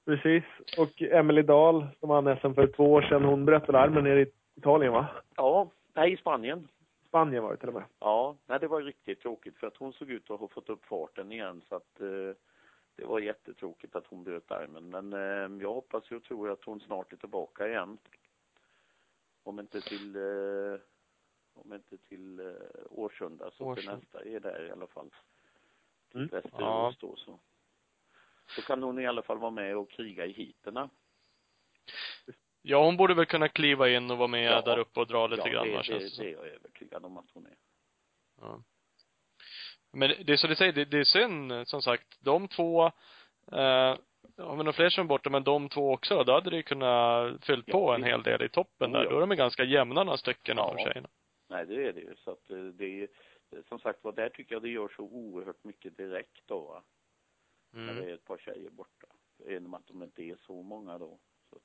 Precis. 0.05 0.43
Och 0.77 1.01
Emily 1.01 1.41
Dahl, 1.41 1.87
som 1.99 2.09
vann 2.09 2.37
SM 2.37 2.53
för 2.53 2.67
två 2.67 2.93
år 2.93 3.01
sedan, 3.01 3.23
hon 3.23 3.45
bröt 3.45 3.69
väl 3.69 3.75
armen 3.75 4.03
nere 4.03 4.21
i 4.21 4.31
Italien 4.55 4.93
va? 4.93 5.07
Ja, 5.35 5.69
nej 5.93 6.13
i 6.13 6.17
Spanien. 6.17 6.67
Spanien 7.07 7.43
var 7.43 7.51
det 7.51 7.57
till 7.57 7.67
och 7.67 7.73
med. 7.73 7.83
Ja, 7.99 8.35
nej 8.45 8.59
det 8.59 8.67
var 8.67 8.81
riktigt 8.81 9.21
tråkigt 9.21 9.57
för 9.57 9.67
att 9.67 9.77
hon 9.77 9.93
såg 9.93 10.11
ut 10.11 10.31
att 10.31 10.39
ha 10.39 10.47
fått 10.47 10.69
upp 10.69 10.85
farten 10.85 11.31
igen 11.31 11.61
så 11.69 11.75
att 11.75 12.01
eh, 12.01 12.35
det 12.95 13.05
var 13.05 13.19
jättetråkigt 13.19 13.95
att 13.95 14.07
hon 14.07 14.23
bröt 14.23 14.51
armen. 14.51 14.89
Men 14.89 15.13
eh, 15.13 15.61
jag 15.63 15.73
hoppas 15.73 16.11
och 16.11 16.23
tror 16.23 16.51
att 16.51 16.63
hon 16.63 16.79
snart 16.79 17.13
är 17.13 17.17
tillbaka 17.17 17.67
igen. 17.67 17.97
Om 19.43 19.59
inte 19.59 19.81
till, 19.81 20.15
eh, 20.15 20.79
om 21.53 21.73
inte 21.73 21.97
till 21.97 22.39
eh, 22.39 22.45
Årsunda 22.89 23.51
så 23.51 23.57
till 23.57 23.65
Årsunda. 23.65 23.95
nästa 23.95 24.23
är 24.23 24.39
där 24.39 24.67
i 24.67 24.71
alla 24.71 24.87
fall. 24.87 25.09
Mm. 26.15 26.27
Västerås 26.27 26.97
då 26.97 27.15
så. 27.15 27.39
Så 28.55 28.61
kan 28.61 28.83
hon 28.83 28.99
i 28.99 29.07
alla 29.07 29.21
fall 29.21 29.37
vara 29.37 29.51
med 29.51 29.77
och 29.77 29.91
kriga 29.91 30.25
i 30.25 30.31
heaterna. 30.31 30.89
Ja, 32.61 32.85
hon 32.85 32.97
borde 32.97 33.13
väl 33.13 33.25
kunna 33.25 33.47
kliva 33.47 33.89
in 33.89 34.11
och 34.11 34.17
vara 34.17 34.27
med 34.27 34.51
Ja. 34.51 34.61
där 34.61 34.77
uppe 34.77 34.99
och 34.99 35.07
dra 35.07 35.27
lite 35.27 35.47
ja, 35.47 35.53
grann, 35.53 35.67
det, 35.67 35.73
va, 35.73 35.81
det, 35.87 35.99
det 35.99 36.09
som. 36.09 36.23
det 36.25 36.31
är 36.31 36.33
jag 36.33 36.47
övertygad 36.47 37.05
om 37.05 37.17
att 37.17 37.31
hon 37.33 37.45
är. 37.45 37.55
Ja. 38.41 38.63
Men 39.93 40.09
det 40.25 40.33
är 40.33 40.37
så 40.37 40.47
du 40.47 40.55
säger, 40.55 40.73
det, 40.73 40.85
det 40.85 40.99
är 40.99 41.03
synd, 41.03 41.67
som 41.67 41.81
sagt, 41.81 42.17
de 42.19 42.47
två, 42.47 42.85
eh, 43.51 43.95
ja 44.37 44.55
men 44.55 44.65
de 44.65 44.73
fler 44.73 44.89
som 44.89 45.03
är 45.03 45.07
borta, 45.07 45.29
men 45.29 45.43
de 45.43 45.69
två 45.69 45.93
också, 45.93 46.23
då 46.23 46.33
hade 46.33 46.49
det 46.49 46.55
ju 46.55 46.63
kunnat 46.63 47.45
fyllt 47.45 47.67
Ja, 47.67 47.71
på 47.71 47.93
en 47.93 48.03
hel 48.03 48.23
del 48.23 48.41
i 48.41 48.49
toppen 48.49 48.91
där. 48.91 49.03
Ja. 49.03 49.09
Då 49.09 49.15
är 49.15 49.27
de 49.27 49.35
ganska 49.35 49.63
jämna 49.63 50.03
några 50.03 50.17
stycken 50.17 50.59
av 50.59 50.75
Ja. 50.77 50.85
tjejerna. 50.85 51.09
Nej, 51.49 51.65
det 51.65 51.87
är 51.87 51.93
det 51.93 52.01
ju. 52.01 52.15
Så 52.15 52.31
att 52.31 52.49
eh, 52.49 52.57
det 52.57 52.85
är 53.03 53.07
som 53.67 53.79
sagt 53.79 54.03
var, 54.03 54.11
där 54.11 54.29
tycker 54.29 54.55
jag 54.55 54.61
det 54.61 54.69
gör 54.69 54.87
så 54.95 55.03
oerhört 55.03 55.63
mycket 55.63 55.97
direkt 55.97 56.41
då, 56.45 56.59
va? 56.59 56.83
När 57.71 57.85
det 57.85 57.91
Mm. 57.91 58.09
är 58.09 58.13
ett 58.13 58.25
par 58.25 58.37
tjejer 58.37 58.69
borta. 58.69 59.07
Genom 59.47 59.73
att 59.73 59.87
de 59.87 60.03
inte 60.03 60.23
är 60.23 60.35
så 60.35 60.61
många 60.63 60.97
då. 60.97 61.17
Så 61.49 61.55
att, 61.55 61.61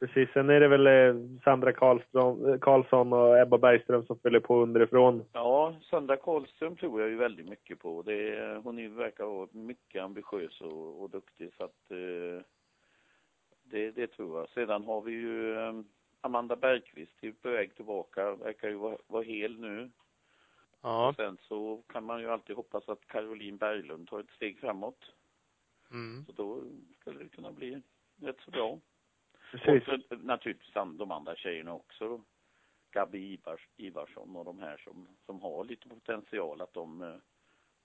Precis. 0.00 0.30
Sen 0.32 0.50
är 0.50 0.60
det 0.60 0.68
väl 0.68 0.86
eh, 0.86 1.40
Sandra 1.44 1.72
Karlsson, 1.72 2.50
eh, 2.52 2.58
Karlsson 2.58 3.12
och 3.12 3.38
Ebba 3.38 3.58
Bergström 3.58 4.06
som 4.06 4.18
fyller 4.18 4.40
på 4.40 4.62
underifrån. 4.62 5.24
ja, 5.32 5.74
Sandra 5.82 6.16
Karlström 6.16 6.76
tror 6.76 7.00
jag 7.00 7.10
ju 7.10 7.16
väldigt 7.16 7.48
mycket 7.48 7.78
på. 7.78 8.02
Det 8.02 8.36
är, 8.36 8.56
hon 8.56 8.78
är, 8.78 8.88
verkar 8.88 9.24
vara 9.24 9.48
mycket 9.52 10.02
ambitiös 10.02 10.60
och, 10.60 11.02
och 11.02 11.10
duktig 11.10 11.52
så 11.56 11.64
att 11.64 11.90
eh, 11.90 12.42
det, 13.62 13.90
det 13.90 14.06
tror 14.06 14.38
jag. 14.38 14.48
Sedan 14.48 14.84
har 14.84 15.00
vi 15.00 15.12
ju 15.12 15.54
eh, 15.58 15.72
Amanda 16.20 16.56
Bergqvist, 16.56 17.12
är 17.20 17.32
på 17.32 17.48
väg 17.50 17.74
tillbaka, 17.74 18.34
verkar 18.34 18.68
ju 18.68 18.74
vara, 18.74 18.96
vara 19.06 19.22
hel 19.22 19.60
nu. 19.60 19.90
Ja. 20.82 21.08
Och 21.08 21.14
sen 21.16 21.38
så 21.42 21.82
kan 21.86 22.04
man 22.04 22.20
ju 22.20 22.30
alltid 22.30 22.56
hoppas 22.56 22.88
att 22.88 23.06
Caroline 23.06 23.56
Berglund 23.56 24.08
tar 24.08 24.20
ett 24.20 24.30
steg 24.30 24.58
framåt. 24.60 25.12
Mm. 25.90 26.24
Så 26.26 26.32
då 26.32 26.62
skulle 27.00 27.18
det 27.18 27.28
kunna 27.28 27.52
bli 27.52 27.82
rätt 28.22 28.40
så 28.44 28.50
bra. 28.50 28.78
Precis. 29.50 29.88
Och 29.88 30.00
så, 30.08 30.16
naturligtvis 30.16 30.72
de 30.74 31.10
andra 31.10 31.36
tjejerna 31.36 31.72
också. 31.74 32.08
då. 32.08 32.24
Gabi 32.92 33.18
Ivars, 33.18 33.68
Ivarsson 33.76 34.36
och 34.36 34.44
de 34.44 34.58
här 34.58 34.76
som, 34.76 35.08
som 35.26 35.40
har 35.42 35.64
lite 35.64 35.88
potential 35.88 36.60
att 36.60 36.72
de, 36.74 37.02
eh, 37.02 37.14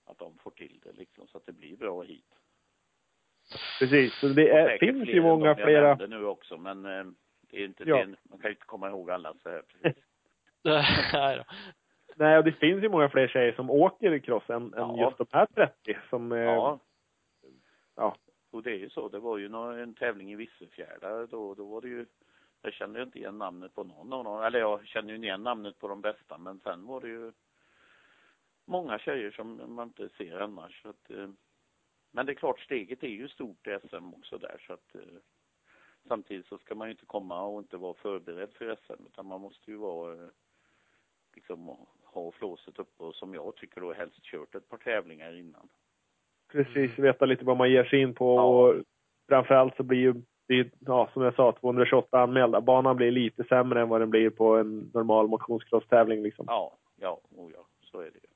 att 0.04 0.18
de 0.18 0.38
får 0.38 0.50
till 0.50 0.80
det 0.84 0.92
liksom 0.92 1.26
så 1.28 1.38
att 1.38 1.46
det 1.46 1.52
blir 1.52 1.76
bra 1.76 2.02
hit. 2.02 2.34
Precis. 3.78 4.14
Så 4.20 4.28
det 4.28 4.50
är, 4.50 4.78
finns 4.78 5.08
ju 5.08 5.22
många 5.22 5.44
de 5.54 5.60
jag 5.60 5.66
flera. 5.68 5.88
nämnde 5.88 6.06
nu 6.18 6.24
också 6.24 6.58
men 6.58 6.84
eh, 6.86 7.04
det 7.40 7.56
är 7.62 7.64
inte 7.64 7.84
Ja. 7.86 7.96
det, 7.96 8.16
man 8.22 8.38
kan 8.38 8.50
ju 8.50 8.54
inte 8.54 8.66
komma 8.66 8.88
ihåg 8.88 9.10
alla 9.10 9.34
så 9.42 9.48
här 9.50 9.62
precis. 9.62 10.02
Nej 11.12 11.36
då. 11.36 11.44
Nej, 12.18 12.38
och 12.38 12.44
det 12.44 12.52
finns 12.52 12.84
ju 12.84 12.88
många 12.88 13.08
fler 13.08 13.28
tjejer 13.28 13.52
som 13.52 13.70
åker 13.70 14.12
i 14.12 14.20
cross 14.20 14.50
än, 14.50 14.74
än 14.74 14.96
Ja. 14.96 15.04
just 15.04 15.18
de 15.18 15.26
här 15.32 15.46
30 15.46 15.96
som, 16.10 16.32
eh, 16.32 16.38
Ja. 16.38 16.78
ja. 17.94 18.16
Och 18.50 18.62
det 18.62 18.70
är 18.70 18.78
ju 18.78 18.90
så, 18.90 19.08
det 19.08 19.18
var 19.18 19.38
ju 19.38 19.46
en 19.82 19.94
tävling 19.94 20.32
i 20.32 20.36
Vissefjärda 20.36 21.26
då, 21.26 21.54
då 21.54 21.64
var 21.64 21.80
det 21.80 21.88
ju 21.88 22.06
jag 22.62 22.72
kände 22.72 23.02
inte 23.02 23.18
igen 23.18 23.38
namnet 23.38 23.74
på 23.74 23.84
någon 23.84 24.12
av 24.12 24.24
dem, 24.24 24.42
eller 24.42 24.58
jag 24.58 24.86
kände 24.86 25.12
ju 25.12 25.18
igen 25.18 25.42
namnet 25.42 25.78
på 25.78 25.88
de 25.88 26.00
bästa 26.00 26.38
men 26.38 26.60
sen 26.60 26.86
var 26.86 27.00
det 27.00 27.08
ju 27.08 27.32
många 28.64 28.98
tjejer 28.98 29.30
som 29.30 29.74
man 29.74 29.88
inte 29.88 30.08
ser 30.08 30.40
annars 30.40 30.82
så 30.82 30.88
att, 30.88 31.10
eh, 31.10 31.28
men 32.10 32.26
det 32.26 32.32
är 32.32 32.34
klart 32.34 32.60
steget 32.60 33.02
är 33.02 33.08
ju 33.08 33.28
stort 33.28 33.66
i 33.66 33.78
SM 33.88 34.14
också 34.14 34.38
där 34.38 34.64
så 34.66 34.72
att 34.72 34.94
eh, 34.94 35.00
samtidigt 36.08 36.46
så 36.46 36.58
ska 36.58 36.74
man 36.74 36.88
ju 36.88 36.92
inte 36.92 37.06
komma 37.06 37.42
och 37.42 37.58
inte 37.60 37.76
vara 37.76 37.94
förberedd 37.94 38.52
för 38.54 38.76
SM 38.76 39.06
utan 39.06 39.26
man 39.26 39.40
måste 39.40 39.70
ju 39.70 39.76
vara 39.76 40.30
liksom 41.34 41.76
ha 42.20 42.32
flåset 42.32 42.78
uppe 42.78 43.02
och 43.02 43.14
som 43.14 43.34
jag 43.34 43.56
tycker 43.56 43.80
då 43.80 43.92
helst 43.92 44.22
kört 44.22 44.54
ett 44.54 44.68
par 44.68 44.78
tävlingar 44.78 45.38
innan. 45.38 45.68
precis 46.52 46.98
veta 46.98 47.24
lite 47.26 47.44
vad 47.44 47.56
man 47.56 47.70
ger 47.70 47.84
sig 47.84 48.00
in 48.00 48.14
på. 48.14 48.36
Ja. 48.36 48.42
Och 48.42 48.74
framförallt 49.28 49.76
så 49.76 49.82
blir 49.82 49.98
ju, 49.98 50.14
det, 50.46 50.70
ja, 50.78 51.10
som 51.12 51.22
jag 51.22 51.34
sa, 51.34 51.52
228 51.52 52.20
anmälda. 52.20 52.60
Banan 52.60 52.96
blir 52.96 53.10
lite 53.10 53.44
sämre 53.44 53.80
än 53.80 53.88
vad 53.88 54.00
den 54.00 54.10
blir 54.10 54.30
på 54.30 54.56
en 54.56 54.90
normal 54.94 55.28
motionscross-tävling 55.28 56.22
liksom. 56.22 56.44
Ja, 56.48 56.72
ja, 56.96 57.20
oh 57.30 57.50
ja, 57.54 57.66
så 57.80 58.00
är 58.00 58.04
det 58.04 58.18
ju. 58.22 58.28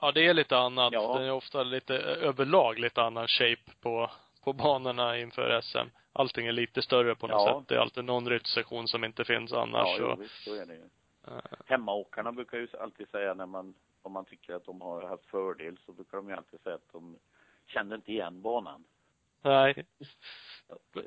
Ja, 0.00 0.12
det 0.12 0.26
är 0.26 0.34
lite 0.34 0.56
annat. 0.58 0.92
Ja. 0.92 1.18
Det 1.18 1.24
är 1.24 1.32
ofta 1.32 1.62
lite, 1.62 1.94
överlag 1.98 2.78
lite 2.78 3.02
annan 3.02 3.26
shape 3.28 3.72
på, 3.80 4.10
på 4.44 4.52
banorna 4.52 5.18
inför 5.18 5.60
SM. 5.60 5.88
Allting 6.12 6.46
är 6.46 6.52
lite 6.52 6.82
större 6.82 7.14
på 7.14 7.26
något 7.26 7.46
Ja. 7.46 7.58
sätt. 7.60 7.68
Det 7.68 7.74
är 7.74 7.78
alltid 7.78 8.04
någon 8.04 8.28
ryttsektion 8.28 8.88
som 8.88 9.04
inte 9.04 9.24
finns 9.24 9.52
annars. 9.52 9.86
Ja, 9.88 9.96
jo, 9.98 10.06
och, 10.06 10.20
visst, 10.20 10.44
så 10.44 10.54
är 10.54 10.66
det 10.66 10.74
ju. 10.74 10.84
eh, 11.26 11.40
Hemmaåkarna 11.66 12.32
brukar 12.32 12.58
ju 12.58 12.68
alltid 12.80 13.08
säga 13.08 13.34
när 13.34 13.46
man, 13.46 13.74
om 14.02 14.12
man 14.12 14.24
tycker 14.24 14.54
att 14.54 14.64
de 14.64 14.80
har 14.80 15.02
haft 15.02 15.26
fördel 15.26 15.78
så 15.86 15.92
brukar 15.92 16.16
de 16.16 16.28
ju 16.28 16.34
alltid 16.36 16.60
säga 16.60 16.74
att 16.74 16.92
de 16.92 17.18
känner 17.66 17.96
inte 17.96 18.12
igen 18.12 18.42
banan. 18.42 18.84
nej, 19.42 19.84
att, 20.68 20.96
eh, 20.96 21.02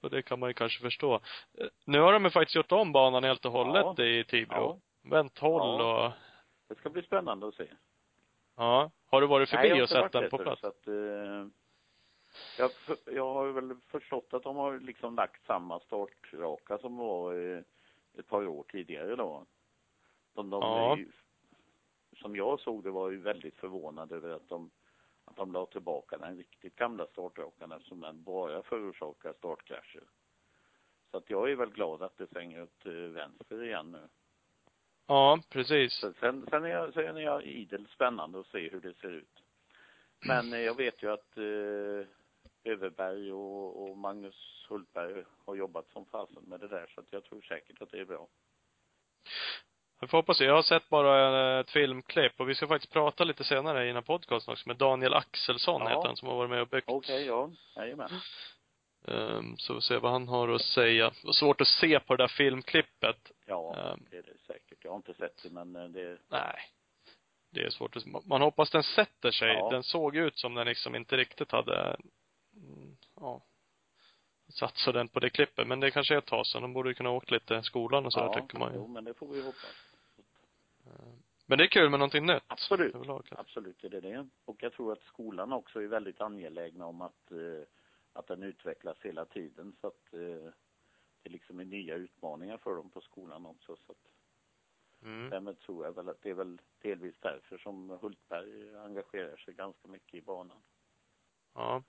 och 0.00 0.10
det 0.10 0.22
kan 0.22 0.38
man 0.38 0.50
ju 0.50 0.54
kanske 0.54 0.80
förstå. 0.82 1.14
Eh, 1.58 1.66
Nu 1.84 2.00
har 2.00 2.12
de 2.12 2.24
ju 2.24 2.30
faktiskt 2.30 2.56
gjort 2.56 2.72
om 2.72 2.92
banan 2.92 3.24
helt 3.24 3.44
och 3.44 3.52
hållet 3.52 3.86
Ja. 3.98 4.04
i 4.04 4.24
Tibro. 4.24 4.54
ja, 4.56 4.78
Vänt 5.10 5.38
håll 5.38 5.80
Ja. 5.80 6.06
och, 6.06 6.12
det 6.68 6.74
ska 6.80 6.90
bli 6.90 7.02
spännande 7.02 7.48
att 7.48 7.54
se. 7.54 7.66
ja. 8.56 8.90
Har 9.10 9.20
du 9.20 9.26
varit 9.26 9.52
Nej, 9.52 9.62
förbi 9.68 9.74
har 9.78 9.82
och 9.82 9.88
sett 9.88 10.12
den 10.12 10.30
på 10.30 10.38
plats? 10.38 10.60
Så 10.60 10.66
att, 10.66 10.86
eh, 10.88 11.46
jag, 12.58 12.70
jag 13.06 13.34
har 13.34 13.48
väl 13.48 13.74
förstått 13.86 14.34
att 14.34 14.42
de 14.42 14.56
har 14.56 14.78
liksom 14.80 15.14
lagt 15.14 15.46
samma 15.46 15.80
startraka 15.80 16.78
som 16.78 16.96
var 16.96 17.34
ett 18.18 18.26
par 18.26 18.46
år 18.46 18.64
tidigare 18.68 19.16
då. 19.16 19.46
De, 20.34 20.50
de 20.50 20.62
Ja. 20.62 20.92
är 20.92 20.96
ju, 20.98 21.08
som 22.16 22.36
jag 22.36 22.60
såg 22.60 22.84
det 22.84 22.90
var 22.90 23.10
ju 23.10 23.16
väldigt 23.16 23.56
förvånad 23.56 24.12
över 24.12 24.30
att 24.30 24.48
de 24.48 24.70
att 25.24 25.36
de 25.36 25.52
la 25.52 25.66
tillbaka 25.66 26.18
den 26.18 26.36
riktigt 26.36 26.76
gamla 26.76 27.06
startrakan 27.06 27.72
eftersom 27.72 28.00
den 28.00 28.22
bara 28.22 28.62
förorsakar 28.62 29.32
startkrascher. 29.32 30.02
Så 31.10 31.16
att 31.16 31.30
jag 31.30 31.50
är 31.50 31.56
väl 31.56 31.70
glad 31.70 32.02
att 32.02 32.16
det 32.16 32.26
svänger 32.26 32.62
åt 32.62 32.86
eh, 32.86 32.92
vänster 32.92 33.62
igen 33.64 33.92
nu. 33.92 34.08
Ja, 35.06 35.40
precis. 35.48 36.00
Så 36.00 36.12
sen, 36.20 36.46
sen 36.50 36.64
är 36.64 36.68
jag, 36.68 36.94
sen 36.94 37.16
är 37.16 37.20
jag 37.20 37.44
idel 37.44 37.86
spännande 37.88 38.40
att 38.40 38.46
se 38.46 38.68
hur 38.68 38.80
det 38.80 38.94
ser 38.94 39.10
ut. 39.10 39.42
Men 40.20 40.52
eh, 40.52 40.60
jag 40.60 40.76
vet 40.76 41.02
ju 41.02 41.12
att 41.12 41.36
eh, 41.36 42.08
Överberg 42.64 43.32
och, 43.32 43.82
och 43.82 43.98
Magnus 43.98 44.66
Hultberg 44.68 45.24
har 45.46 45.54
jobbat 45.54 45.88
som 45.92 46.06
fasen 46.06 46.42
med 46.42 46.60
det 46.60 46.68
där 46.68 46.86
så 46.94 47.00
att 47.00 47.12
jag 47.12 47.24
tror 47.24 47.40
säkert 47.40 47.82
att 47.82 47.90
det 47.90 48.00
är 48.00 48.04
bra. 48.04 48.28
Jag 50.00 50.10
får 50.10 50.18
hoppas 50.18 50.38
det. 50.38 50.44
Jag 50.44 50.54
har 50.54 50.62
sett 50.62 50.88
bara 50.88 51.54
eh, 51.54 51.60
ett 51.60 51.70
filmklipp 51.70 52.40
och 52.40 52.48
vi 52.48 52.54
ska 52.54 52.66
faktiskt 52.66 52.92
prata 52.92 53.24
lite 53.24 53.44
senare 53.44 53.84
i 53.84 53.86
den 53.86 53.96
här 53.96 54.02
podcasten 54.02 54.52
också 54.52 54.68
med 54.68 54.76
Daniel 54.76 55.14
Axelsson 55.14 55.82
Ja. 55.82 55.88
heter 55.88 56.06
han 56.06 56.16
som 56.16 56.28
har 56.28 56.36
varit 56.36 56.50
med 56.50 56.60
och 56.60 56.68
byggt. 56.68 56.88
Okej, 56.88 57.26
ja. 57.26 57.50
Jajamän. 57.76 58.08
Um, 59.04 59.56
så 59.58 59.74
vi 59.74 59.80
ser 59.80 59.98
vad 59.98 60.12
han 60.12 60.28
har 60.28 60.48
att 60.48 60.62
säga. 60.62 61.10
Det 61.10 61.24
var 61.26 61.32
svårt 61.32 61.60
att 61.60 61.66
se 61.66 62.00
på 62.00 62.16
det 62.16 62.22
där 62.22 62.28
filmklippet. 62.28 63.32
Ja, 63.46 63.74
Ehm. 63.76 64.06
det 64.10 64.16
är 64.16 64.22
det 64.22 64.38
säkert. 64.46 64.78
Jag 64.84 64.90
har 64.90 64.96
inte 64.96 65.14
sett 65.14 65.42
det 65.42 65.50
men 65.50 65.76
eh, 65.76 65.84
det, 65.88 66.18
Nej. 66.28 66.60
Det 67.50 67.62
är 67.64 67.70
svårt 67.70 67.96
att, 67.96 68.04
man 68.26 68.42
hoppas 68.42 68.70
den 68.70 68.82
sätter 68.82 69.30
sig. 69.30 69.48
Ja. 69.54 69.70
Den 69.70 69.82
såg 69.82 70.16
ut 70.16 70.38
som 70.38 70.54
den 70.54 70.66
liksom 70.66 70.94
inte 70.94 71.16
riktigt 71.16 71.52
hade, 71.52 71.96
ja, 73.14 73.42
satt 74.48 74.76
så 74.76 74.92
den 74.92 75.08
på 75.08 75.20
det 75.20 75.30
klippet. 75.30 75.66
Men 75.66 75.80
det 75.80 75.90
kanske 75.90 76.14
är 76.14 76.18
ett 76.18 76.26
tag 76.26 76.46
sedan. 76.46 76.62
De 76.62 76.72
borde 76.72 76.88
ju 76.90 76.94
kunna 76.94 77.10
åkt 77.10 77.30
lite 77.30 77.62
skolan 77.62 78.06
och 78.06 78.12
så 78.12 78.18
ja, 78.18 78.34
tycker 78.34 78.58
man 78.58 78.72
ju. 78.72 78.78
jo 78.78 78.86
men 78.86 79.04
det 79.04 79.14
får 79.14 79.28
vi 79.28 79.42
hoppas. 79.42 79.74
Men 81.46 81.58
det 81.58 81.64
är 81.64 81.68
kul 81.68 81.90
med 81.90 81.98
någonting 81.98 82.26
nytt. 82.26 82.42
Absolut. 82.46 82.94
Absolut 83.30 83.84
är 83.84 83.88
det 83.88 84.00
det. 84.00 84.28
Och 84.44 84.62
jag 84.62 84.72
tror 84.72 84.92
att 84.92 85.02
skolan 85.02 85.52
också 85.52 85.82
är 85.82 85.86
väldigt 85.86 86.20
angelägna 86.20 86.86
om 86.86 87.00
att, 87.00 87.30
eh, 87.30 87.66
att 88.12 88.26
den 88.26 88.42
utvecklas 88.42 88.96
hela 89.02 89.24
tiden 89.24 89.76
så 89.80 89.86
att 89.86 90.12
eh, 90.12 90.52
det 91.22 91.30
liksom 91.30 91.60
är 91.60 91.64
nya 91.64 91.94
utmaningar 91.94 92.56
för 92.58 92.74
dem 92.76 92.90
på 92.90 93.00
skolan 93.00 93.46
också. 93.46 93.76
Så 93.76 93.92
att 93.92 93.98
Mm. 95.02 95.30
därmed 95.30 95.58
tror 95.58 95.84
jag 95.84 95.92
väl 95.92 96.08
att 96.08 96.22
det 96.22 96.30
är 96.30 96.34
väl 96.34 96.60
delvis 96.78 97.14
därför 97.20 97.58
som 97.58 97.90
Hultberg 97.90 98.76
engagerar 98.76 99.36
sig 99.36 99.54
ganska 99.54 99.88
mycket 99.88 100.14
i 100.14 100.22
banan. 100.22 100.62
Ja. 101.54 101.82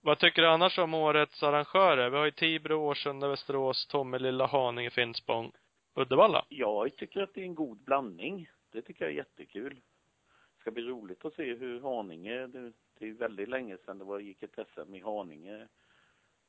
Vad 0.00 0.18
tycker 0.18 0.42
du 0.42 0.48
annars 0.48 0.78
om 0.78 0.94
årets 0.94 1.42
arrangörer? 1.42 2.10
Vi 2.10 2.16
har 2.16 2.24
ju 2.24 2.30
Tibro, 2.30 2.74
Årsunda, 2.74 3.28
Västerås, 3.28 3.86
Tomelilla, 3.86 4.46
Haninge, 4.46 4.90
Finspång, 4.90 5.52
Uddevalla. 5.94 6.44
Jag 6.48 6.96
tycker 6.96 7.22
att 7.22 7.34
det 7.34 7.40
är 7.40 7.44
en 7.44 7.54
god 7.54 7.78
blandning. 7.78 8.48
Det 8.70 8.82
tycker 8.82 9.04
jag 9.04 9.12
är 9.12 9.16
jättekul. 9.16 9.74
Det 9.74 10.60
ska 10.60 10.70
bli 10.70 10.82
roligt 10.82 11.24
att 11.24 11.34
se 11.34 11.54
hur 11.54 11.80
Haninge, 11.80 12.46
det, 12.46 12.72
det 12.98 13.04
är 13.04 13.06
ju 13.06 13.16
väldigt 13.16 13.48
länge 13.48 13.76
sedan 13.76 13.98
det 13.98 14.04
var, 14.04 14.18
gick 14.18 14.42
ett 14.42 14.68
SM 14.74 14.94
i 14.94 15.00
Haninge. 15.00 15.68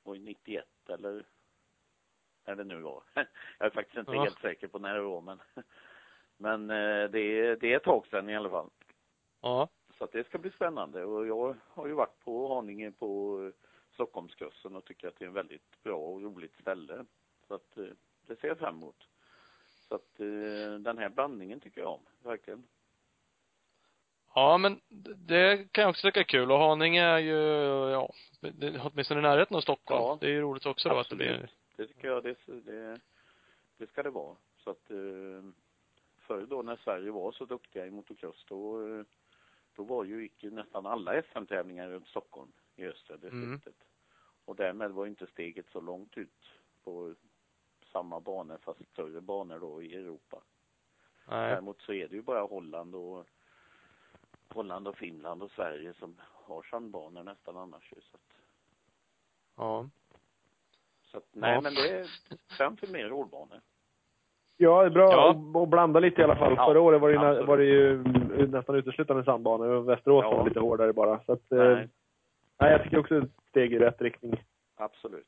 Var 0.03 0.15
i 0.15 0.19
91 0.19 0.65
eller 0.89 1.25
när 2.47 2.55
det 2.55 2.63
nu 2.63 2.79
var. 2.79 3.03
Jag 3.57 3.65
är 3.65 3.69
faktiskt 3.69 3.97
inte 3.97 4.11
Ja. 4.11 4.23
helt 4.23 4.39
säker 4.39 4.67
på 4.67 4.79
när 4.79 4.95
det 4.95 5.01
var 5.01 5.21
men 5.21 5.39
men 6.37 6.69
eh, 6.69 7.09
det 7.09 7.19
är, 7.19 7.55
det 7.55 7.73
är 7.73 7.77
ett 7.77 7.83
tag 7.83 8.07
sedan 8.07 8.29
i 8.29 8.35
alla 8.35 8.49
fall. 8.49 8.69
Ja. 9.41 9.69
Så 9.97 10.03
att 10.03 10.11
det 10.11 10.27
ska 10.27 10.37
bli 10.37 10.51
spännande 10.51 11.05
och 11.05 11.27
jag 11.27 11.55
har 11.69 11.87
ju 11.87 11.93
varit 11.93 12.19
på 12.23 12.55
Haninge 12.55 12.91
på 12.91 13.41
eh, 13.43 13.53
Stockholmskusten 13.93 14.75
och 14.75 14.85
tycker 14.85 15.07
att 15.07 15.19
det 15.19 15.25
är 15.25 15.27
en 15.27 15.33
väldigt 15.33 15.83
bra 15.83 15.97
och 15.97 16.21
roligt 16.21 16.55
ställe. 16.61 17.05
Så 17.47 17.53
att 17.53 17.77
eh, 17.77 17.85
det 18.27 18.35
ser 18.39 18.47
jag 18.47 18.57
fram 18.57 18.75
emot. 18.75 19.07
Så 19.87 19.95
att 19.95 20.19
eh, 20.19 20.79
den 20.79 20.97
här 20.97 21.09
blandningen 21.09 21.59
tycker 21.59 21.81
jag 21.81 21.89
om, 21.89 22.01
verkligen. 22.23 22.63
Ja, 24.33 24.57
men 24.57 24.81
det 25.15 25.71
kan 25.71 25.81
jag 25.81 25.89
också 25.89 26.07
tycka 26.07 26.19
är 26.19 26.23
kul. 26.23 26.51
Och 26.51 26.59
Haninge 26.59 27.03
är 27.03 27.17
ju, 27.19 27.37
ja, 27.91 28.13
åtminstone 28.79 29.19
i 29.19 29.23
närheten 29.23 29.57
av 29.57 29.61
Stockholm. 29.61 30.01
Ja. 30.01 30.17
Det 30.21 30.27
är 30.27 30.31
ju 30.31 30.41
roligt 30.41 30.65
också 30.65 30.89
då 30.89 30.99
att 30.99 31.09
det 31.09 31.15
blir, 31.15 31.49
Det 31.75 31.87
tycker 31.87 32.07
jag, 32.07 32.23
det, 32.23 32.35
det, 32.45 32.99
det 33.77 33.87
ska 33.87 34.03
det 34.03 34.09
vara. 34.09 34.35
Så 34.57 34.69
att 34.69 34.91
förr 36.19 36.45
då 36.49 36.61
när 36.61 36.75
Sverige 36.75 37.11
var 37.11 37.31
så 37.31 37.45
duktiga 37.45 37.85
i 37.85 37.91
motocross 37.91 38.45
då, 38.47 38.81
då 39.75 39.83
var 39.83 40.03
ju, 40.03 40.21
gick 40.21 40.43
ju 40.43 40.51
nästan 40.51 40.85
alla 40.85 41.21
SM-tävlingar 41.23 41.89
runt 41.89 42.07
Stockholm 42.07 42.51
i 42.75 42.85
östra 42.85 43.17
distriktet. 43.17 43.75
Och 44.45 44.55
därmed 44.55 44.91
var 44.91 45.05
inte 45.05 45.27
steget 45.27 45.69
så 45.69 45.81
långt 45.81 46.17
ut 46.17 46.45
på 46.83 47.15
samma 47.91 48.19
banor 48.19 48.57
fast 48.57 48.79
större 48.91 49.21
banor 49.21 49.59
då 49.59 49.83
i 49.83 49.95
Europa. 49.95 50.41
nej. 51.27 51.49
Däremot 51.49 51.81
så 51.81 51.93
är 51.93 52.07
det 52.07 52.15
ju 52.15 52.21
bara 52.21 52.41
Holland 52.41 52.95
och 52.95 53.27
Holland 54.49 54.87
och 54.87 54.97
Finland 54.97 55.43
och 55.43 55.51
Sverige 55.51 55.93
som 55.93 56.21
har 56.21 56.63
sandbanor 56.63 57.23
nästan 57.23 57.57
annars 57.57 57.93
ju, 57.93 58.01
så 58.01 58.15
att, 58.17 58.33
Ja. 59.55 59.89
så 61.01 61.17
att 61.17 61.27
nej 61.31 61.53
Ja. 61.53 61.61
men 61.61 61.73
det 61.73 61.89
är 61.99 62.09
framför 62.57 62.87
mer 62.87 63.09
rollbanor. 63.09 63.61
Ja, 64.57 64.79
det 64.81 64.85
är 64.85 64.89
bra 64.89 65.11
Ja. 65.11 65.61
att 65.63 65.69
blanda 65.69 65.99
lite 65.99 66.21
i 66.21 66.23
alla 66.23 66.35
fall. 66.35 66.53
Ja, 66.57 66.65
Förra 66.65 66.81
året 66.81 67.01
var 67.01 67.07
det, 67.09 67.13
ju, 67.13 67.19
nä- 67.19 67.41
var 67.41 67.57
det 67.57 67.63
ju 67.65 67.91
mm, 67.93 68.51
nästan 68.51 68.75
uteslutande 68.75 69.23
sandbanor 69.23 69.67
och 69.69 69.89
Västerås 69.89 70.23
Ja. 70.23 70.37
var 70.37 70.47
lite 70.47 70.59
hårdare 70.59 70.93
bara. 70.93 71.19
Så 71.25 71.31
att, 71.31 71.51
eh, 71.51 71.57
Nej. 71.57 71.89
nej, 72.59 72.71
jag 72.71 72.83
tycker 72.83 72.97
också 72.99 73.17
ett 73.17 73.31
steg 73.49 73.73
i 73.73 73.79
rätt 73.79 74.01
riktning. 74.01 74.43
Absolut. 74.75 75.27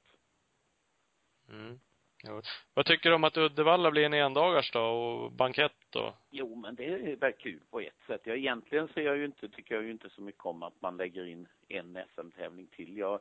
Mm. 1.52 1.80
Jo. 2.28 2.42
Vad 2.74 2.86
tycker 2.86 3.10
du 3.10 3.16
om 3.16 3.24
att 3.24 3.38
Uddevalla 3.38 3.92
blir 3.92 4.06
en 4.06 4.14
endagars 4.14 4.72
då 4.72 4.82
och 4.82 5.32
bankett 5.32 5.96
och 5.96 6.14
Jo, 6.30 6.56
men 6.56 6.76
det 6.76 6.86
är 6.86 7.16
väl 7.16 7.32
kul 7.34 7.60
på 7.72 7.80
ett 7.80 8.00
sätt. 8.08 8.22
Jag, 8.24 8.38
egentligen 8.38 8.88
ser 8.88 9.02
jag 9.02 9.18
ju 9.18 9.26
inte, 9.26 9.50
tycker 9.50 9.76
jag 9.76 9.84
ju 9.84 9.92
inte 9.92 10.10
så 10.10 10.22
mycket 10.22 10.46
om 10.46 10.64
att 10.64 10.82
man 10.82 10.98
lägger 10.98 11.26
in 11.26 11.48
en 11.68 11.98
SM-tävling 12.16 12.68
till. 12.68 12.98
Jag, 12.98 13.20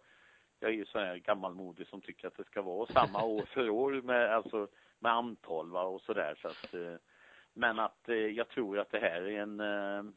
jag 0.61 0.71
är 0.71 0.75
ju 0.75 0.85
så 0.85 0.99
här 0.99 1.17
gammalmodig 1.17 1.87
som 1.87 2.01
tycker 2.01 2.27
att 2.29 2.37
det 2.37 2.45
ska 2.45 2.63
vara 2.63 2.87
samma 2.87 3.25
år 3.25 3.43
för 3.55 3.71
år 3.71 3.93
med, 3.93 4.35
alltså, 4.35 4.69
med 4.99 5.13
antal 5.13 5.71
va, 5.71 5.83
och 5.83 6.01
sådär. 6.01 6.39
Så 6.43 6.49
att, 6.49 6.75
eh, 6.75 6.97
men 7.53 7.79
att 7.79 8.09
eh, 8.09 8.15
jag 8.17 8.49
tror 8.49 8.79
att 8.79 8.91
det 8.91 8.99
här 8.99 9.23
är 9.23 9.41
en, 9.41 9.61
eh, 9.61 10.13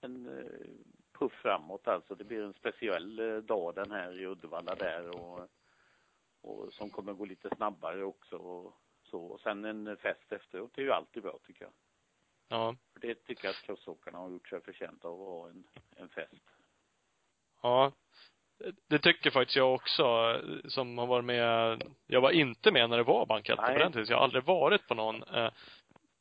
en 0.00 0.38
eh, 0.38 0.70
puff 1.18 1.32
framåt 1.32 1.88
alltså. 1.88 2.14
Det 2.14 2.24
blir 2.24 2.42
en 2.42 2.54
speciell 2.54 3.18
eh, 3.18 3.36
dag 3.36 3.74
den 3.74 3.90
här 3.90 4.20
i 4.20 4.26
Uddevalla 4.26 4.74
där 4.74 5.08
och, 5.08 5.48
och 6.40 6.72
som 6.72 6.90
kommer 6.90 7.12
gå 7.12 7.24
lite 7.24 7.50
snabbare 7.56 8.04
också 8.04 8.36
och 8.36 8.74
så. 9.02 9.24
Och 9.24 9.40
sen 9.40 9.64
en 9.64 9.96
fest 9.96 10.32
efteråt, 10.32 10.70
det 10.74 10.80
är 10.80 10.84
ju 10.84 10.92
alltid 10.92 11.22
bra 11.22 11.38
tycker 11.46 11.64
jag. 11.64 11.72
ja. 12.48 12.76
För 12.92 13.00
det 13.00 13.14
tycker 13.14 13.44
jag 13.44 13.50
att 13.50 13.62
crossåkarna 13.62 14.18
har 14.18 14.30
gjort 14.30 14.48
sig 14.48 14.60
förtjänta 14.60 15.08
av 15.08 15.20
att 15.22 15.28
ha 15.28 15.48
en, 15.48 15.64
en 15.96 16.08
fest. 16.08 16.50
Ja. 17.62 17.92
Det 18.88 18.98
tycker 18.98 19.30
faktiskt 19.30 19.56
jag 19.56 19.74
också, 19.74 20.36
som 20.68 20.98
har 20.98 21.06
varit 21.06 21.24
med. 21.24 21.82
Jag 22.06 22.20
var 22.20 22.30
inte 22.30 22.70
med 22.70 22.90
när 22.90 22.96
det 22.96 23.02
var 23.02 23.26
banketter 23.26 23.62
på 23.72 23.78
den 23.78 23.92
tiden. 23.92 24.06
Jag 24.10 24.16
har 24.16 24.24
aldrig 24.24 24.44
varit 24.44 24.88
på 24.88 24.94
någon. 24.94 25.22
eh, 25.22 25.50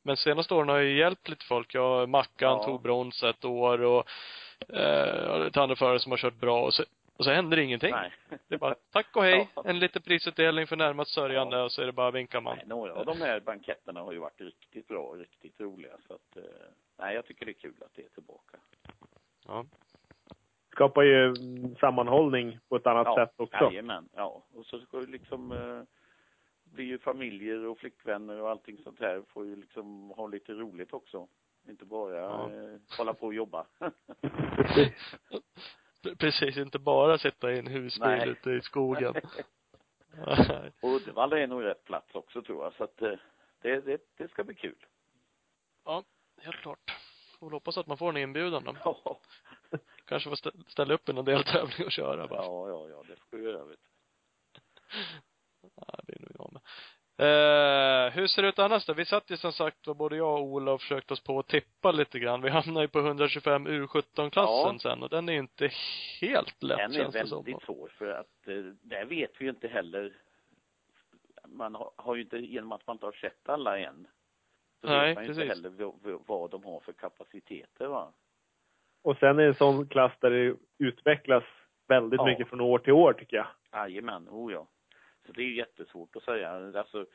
Men 0.03 0.17
senaste 0.17 0.53
åren 0.53 0.69
har 0.69 0.77
jag 0.77 0.91
hjälpt 0.91 1.29
lite 1.29 1.45
folk. 1.45 1.73
Jag, 1.73 2.09
Mackan 2.09 2.51
Ja. 2.57 2.63
tog 2.63 2.81
brons 2.81 3.23
ett 3.23 3.45
år 3.45 3.81
och 3.81 4.07
eh, 4.69 5.41
ett 5.47 5.57
andra 5.57 5.75
förare 5.75 5.99
som 5.99 6.11
har 6.11 6.17
kört 6.17 6.35
bra 6.35 6.63
och 6.63 6.73
så, 6.73 6.83
och 7.17 7.25
så 7.25 7.31
händer 7.31 7.57
ingenting. 7.59 7.91
Nej. 7.91 8.11
Det 8.47 8.55
är 8.55 8.59
bara 8.59 8.75
tack 8.91 9.15
och 9.15 9.23
hej, 9.23 9.49
Ja. 9.55 9.63
en 9.65 9.79
liten 9.79 10.01
prisutdelning 10.01 10.67
för 10.67 10.75
närmast 10.75 11.11
sörjande 11.13 11.61
och 11.61 11.71
så 11.71 11.81
är 11.81 11.85
det 11.85 11.91
bara 11.91 12.11
vinkar 12.11 12.41
man. 12.41 12.57
Nej, 12.57 12.65
några 12.67 12.93
av 12.93 13.05
de 13.05 13.21
här 13.21 13.39
banketterna 13.39 13.99
har 14.01 14.11
ju 14.11 14.19
varit 14.19 14.41
riktigt 14.41 14.87
bra 14.87 14.99
och 15.03 15.17
riktigt 15.17 15.59
roliga 15.61 15.93
så 16.07 16.13
att, 16.13 16.37
eh, 16.37 16.43
nej 16.99 17.15
jag 17.15 17.25
tycker 17.25 17.45
det 17.45 17.51
är 17.51 17.53
kul 17.53 17.73
att 17.81 17.95
det 17.95 18.01
är 18.05 18.09
tillbaka. 18.09 18.57
Ja. 19.47 19.65
Skapar 20.73 21.01
ju 21.03 21.25
mm, 21.25 21.75
sammanhållning 21.75 22.59
på 22.69 22.75
ett 22.75 22.87
annat 22.87 23.07
ja, 23.07 23.15
sätt 23.15 23.33
också. 23.37 23.63
Jajamän, 23.63 24.09
ja. 24.13 24.43
Och 24.53 24.65
så 24.65 24.79
ska 24.79 24.99
ju 24.99 25.07
liksom, 25.07 25.51
eh, 25.51 25.81
blir 26.63 26.85
ju 26.85 26.99
familjer 26.99 27.65
och 27.65 27.79
flickvänner 27.79 28.41
och 28.41 28.49
allting 28.49 28.77
sånt 28.77 28.99
här 28.99 29.23
får 29.27 29.45
ju 29.45 29.55
liksom 29.55 30.09
ha 30.09 30.27
lite 30.27 30.53
roligt 30.53 30.93
också. 30.93 31.27
Inte 31.69 31.85
bara 31.85 32.15
Ja. 32.17 32.51
eh, 32.51 32.79
hålla 32.97 33.13
på 33.13 33.25
och 33.27 33.33
jobba. 33.33 33.65
Pre- 34.21 34.93
Precis, 36.19 36.57
inte 36.57 36.79
bara 36.79 37.17
sitta 37.17 37.51
i 37.51 37.59
en 37.59 37.67
husbil 37.67 38.07
Nej. 38.09 38.29
ute 38.29 38.51
i 38.51 38.61
skogen. 38.61 39.13
och 40.81 40.89
Uddevalla 40.89 41.39
är 41.39 41.47
nog 41.47 41.63
rätt 41.63 41.83
plats 41.83 42.15
också 42.15 42.41
tror 42.41 42.63
jag 42.63 42.73
så 42.73 42.83
att 42.83 43.01
eh, 43.01 43.13
det, 43.61 43.81
det, 43.81 44.01
det 44.17 44.27
ska 44.27 44.43
bli 44.43 44.55
kul. 44.55 44.85
ja, 45.85 46.03
helt 46.41 46.57
klart. 46.57 46.99
Får 47.39 47.51
hoppas 47.51 47.77
att 47.77 47.87
man 47.87 47.97
får 47.97 48.09
en 48.09 48.17
inbjudan 48.17 48.63
då. 48.63 48.75
Ja, 48.83 49.19
Kanske 50.05 50.29
får 50.29 50.35
stä- 50.35 50.63
ställa 50.69 50.93
upp 50.93 51.09
i 51.09 51.13
någon 51.13 51.25
deltävling 51.25 51.85
och 51.85 51.91
köra 51.91 52.27
bara. 52.27 52.43
ja, 52.43 52.69
ja, 52.69 52.87
ja 52.89 53.03
det 53.07 53.15
får 53.29 53.37
du 53.37 53.43
göra 53.43 53.65
vet 53.65 53.79
du. 53.79 53.89
Ja, 55.75 55.99
det 56.03 56.03
blir 56.05 56.19
nog 56.21 56.31
jag 56.37 56.53
med. 56.53 56.61
Eh, 57.17 58.11
hur 58.13 58.27
ser 58.27 58.41
det 58.41 58.47
ut 58.47 58.59
annars 58.59 58.85
då? 58.85 58.93
Vi 58.93 59.05
satt 59.05 59.29
ju 59.31 59.37
som 59.37 59.53
sagt 59.53 59.87
var 59.87 59.93
både 59.93 60.15
jag 60.17 60.33
och 60.33 60.43
Ola 60.43 60.71
och 60.71 60.81
försökte 60.81 61.13
oss 61.13 61.23
på 61.23 61.39
att 61.39 61.47
tippa 61.47 61.91
lite 61.91 62.19
grann. 62.19 62.41
Vi 62.41 62.49
hamnade 62.49 62.83
ju 62.83 62.87
på 62.87 62.99
125 62.99 63.67
U17-klassen 63.67 64.33
Ja. 64.73 64.79
sen 64.81 65.03
och 65.03 65.09
den 65.09 65.29
är 65.29 65.33
ju 65.33 65.39
inte 65.39 65.71
helt 66.21 66.63
lätt 66.63 66.77
Den 66.77 66.91
är 66.91 66.95
känns 66.95 67.13
det 67.13 67.27
som. 67.27 67.43
väldigt 67.43 67.63
svår 67.63 67.87
för 67.97 68.07
att 68.07 68.47
eh, 68.47 68.55
där 68.81 69.05
vet 69.05 69.31
vi 69.41 69.43
ju 69.45 69.49
inte 69.49 69.67
heller 69.67 70.17
man 71.47 71.75
har, 71.75 71.91
har 71.95 72.15
ju 72.15 72.21
inte, 72.21 72.37
genom 72.37 72.71
att 72.71 72.87
man 72.87 72.95
inte 72.95 73.05
har 73.05 73.11
sett 73.13 73.49
alla 73.49 73.79
än 73.79 74.07
så 74.81 74.87
Nej, 74.87 75.07
vet 75.07 75.15
man 75.15 75.23
ju 75.25 75.29
inte 75.31 75.45
heller 75.45 75.69
vad, 75.69 76.21
vad 76.27 76.51
de 76.51 76.63
har 76.63 76.79
för 76.79 76.93
kapaciteter 76.93 77.87
va. 77.87 78.13
Och 79.03 79.17
sen 79.17 79.29
är 79.39 79.43
det 79.43 79.47
en 79.47 79.53
sån 79.55 79.87
klass 79.87 80.11
där 80.19 80.29
det 80.29 80.55
utvecklas 80.77 81.43
väldigt 81.87 82.17
Ja. 82.17 82.25
mycket 82.25 82.47
från 82.47 82.61
år 82.61 82.79
till 82.79 82.93
år 82.93 83.13
tycker 83.13 83.37
jag. 83.37 83.47
Jajamän, 83.71 84.29
oh 84.29 84.53
ja. 84.53 84.67
Så 85.25 85.31
det 85.31 85.41
är 85.41 85.45
ju 85.45 85.55
jättesvårt 85.55 86.15
att 86.15 86.23
säga. 86.23 86.49
Alltså, 86.79 87.05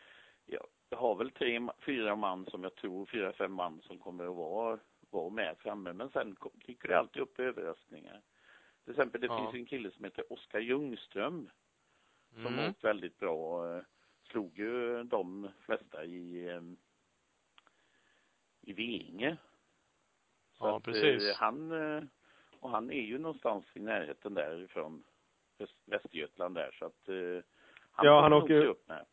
jag, 0.46 0.66
har 0.98 1.14
väl 1.14 1.31
tre, 1.31 1.68
fyra 1.87 2.16
man 2.16 2.46
som 2.46 2.62
jag 2.62 2.74
tror, 2.74 3.07
fyra, 3.07 3.33
fem 3.33 3.53
man 3.53 3.81
som 3.83 3.98
kommer 3.98 4.24
att 4.24 4.37
vara, 4.37 4.79
vara 5.11 5.31
med 5.31 5.57
framme. 5.59 5.92
Men 5.92 6.11
sen 6.11 6.37
dyker 6.66 6.88
det 6.88 6.98
alltid 6.98 7.22
upp 7.22 7.40
överraskningar. 7.40 8.20
Till 8.85 8.90
exempel, 8.92 9.20
det 9.20 9.27
Ja. 9.27 9.38
finns 9.38 9.55
en 9.55 9.66
kille 9.66 9.90
som 9.90 10.05
heter 10.05 10.33
Oskar 10.33 10.59
Ljungström 10.61 11.51
som 12.35 12.46
Mm. 12.46 12.70
åkt 12.70 12.85
väldigt 12.85 13.18
bra. 13.18 13.62
Slog 14.31 14.59
ju 14.59 15.03
de 15.03 15.48
flesta 15.61 16.05
i, 16.05 16.48
eh, 16.48 16.61
i 18.61 18.72
Vinge. 18.72 19.37
Så 20.59 20.66
Ja, 20.66 20.77
att, 20.77 20.83
precis. 20.83 21.23
eh, 21.31 21.37
han, 21.37 21.73
eh, 21.73 22.03
och 22.61 22.71
han 22.71 22.90
är 22.90 23.01
ju 23.03 23.18
någonstans 23.18 23.64
i 23.75 23.81
närheten 23.81 24.35
därifrån 24.35 25.05
Väst- 25.59 25.83
Västergötland 25.85 26.55
där 26.55 26.71
så 26.79 26.85
att 26.85 27.09
eh, 27.09 27.44
han 27.92 28.07
Ja, 28.07 28.21
han 28.21 28.33
åker- 28.33 28.66
upp 28.66 28.88
med. 28.88 29.05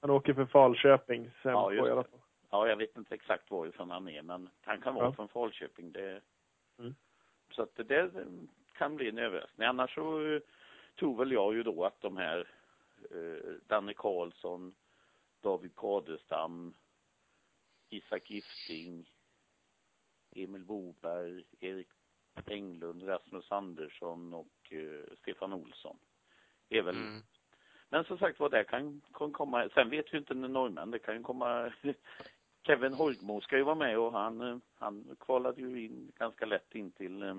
Han 0.00 0.10
åker 0.10 0.34
för 0.34 0.46
Falköping, 0.46 1.30
sen 1.42 1.52
Ja, 1.52 1.64
på 1.64 1.74
just 1.74 1.86
i 1.88 1.90
alla 1.90 2.02
det. 2.02 2.08
fall. 2.10 2.20
Ja, 2.50 2.68
jag 2.68 2.76
vet 2.76 2.96
inte 2.96 3.14
exakt 3.14 3.50
varifrån 3.50 3.90
han 3.90 4.08
är 4.08 4.22
men 4.22 4.50
han 4.64 4.80
kan 4.80 4.94
vara 4.94 5.04
Ja. 5.04 5.12
från 5.12 5.28
Falköping. 5.28 5.92
Det, 5.92 6.20
Mm. 6.78 6.94
Så 7.50 7.62
att 7.62 7.74
det 7.76 7.82
där 7.84 8.26
kan 8.72 8.96
bli 8.96 9.08
en 9.08 9.18
överraskning. 9.18 9.66
Annars 9.68 9.94
så 9.94 10.26
eh, 10.26 10.40
tror 10.98 11.16
väl 11.18 11.32
jag 11.32 11.54
ju 11.54 11.62
då 11.62 11.84
att 11.84 12.00
de 12.00 12.16
här 12.16 12.48
eh, 13.10 13.52
Danne 13.66 13.94
Karlsson, 13.94 14.74
David 15.40 15.76
Kadestam, 15.76 16.74
Isak 17.88 18.30
Gifting, 18.30 19.10
Emil 20.32 20.64
Boberg, 20.64 21.44
Erik 21.60 21.88
Englund, 22.46 23.08
Rasmus 23.08 23.52
Andersson 23.52 24.34
och 24.34 24.72
eh, 24.72 25.16
Stefan 25.18 25.52
Olsson. 25.52 25.98
är 26.68 26.82
väl 26.82 26.96
Mm. 26.96 27.22
men 27.88 28.04
som 28.04 28.18
sagt 28.18 28.40
vad 28.40 28.50
det 28.50 28.64
kan, 28.64 29.00
kan 29.14 29.32
komma, 29.32 29.68
sen 29.74 29.90
vet 29.90 30.12
ju 30.14 30.18
inte 30.18 30.34
när 30.34 30.48
norrmän, 30.48 30.90
det 30.90 30.98
kan 30.98 31.14
ju 31.16 31.22
komma 31.22 31.72
Kevin 32.66 32.92
Holgmo 32.94 33.40
ska 33.40 33.56
ju 33.56 33.62
vara 33.62 33.74
med 33.74 33.98
och 33.98 34.12
han, 34.12 34.40
eh, 34.40 34.56
han 34.74 35.16
kvalade 35.20 35.60
ju 35.60 35.84
in 35.84 36.12
ganska 36.18 36.46
lätt 36.46 36.74
in 36.74 36.92
till, 36.92 37.22
eh, 37.22 37.34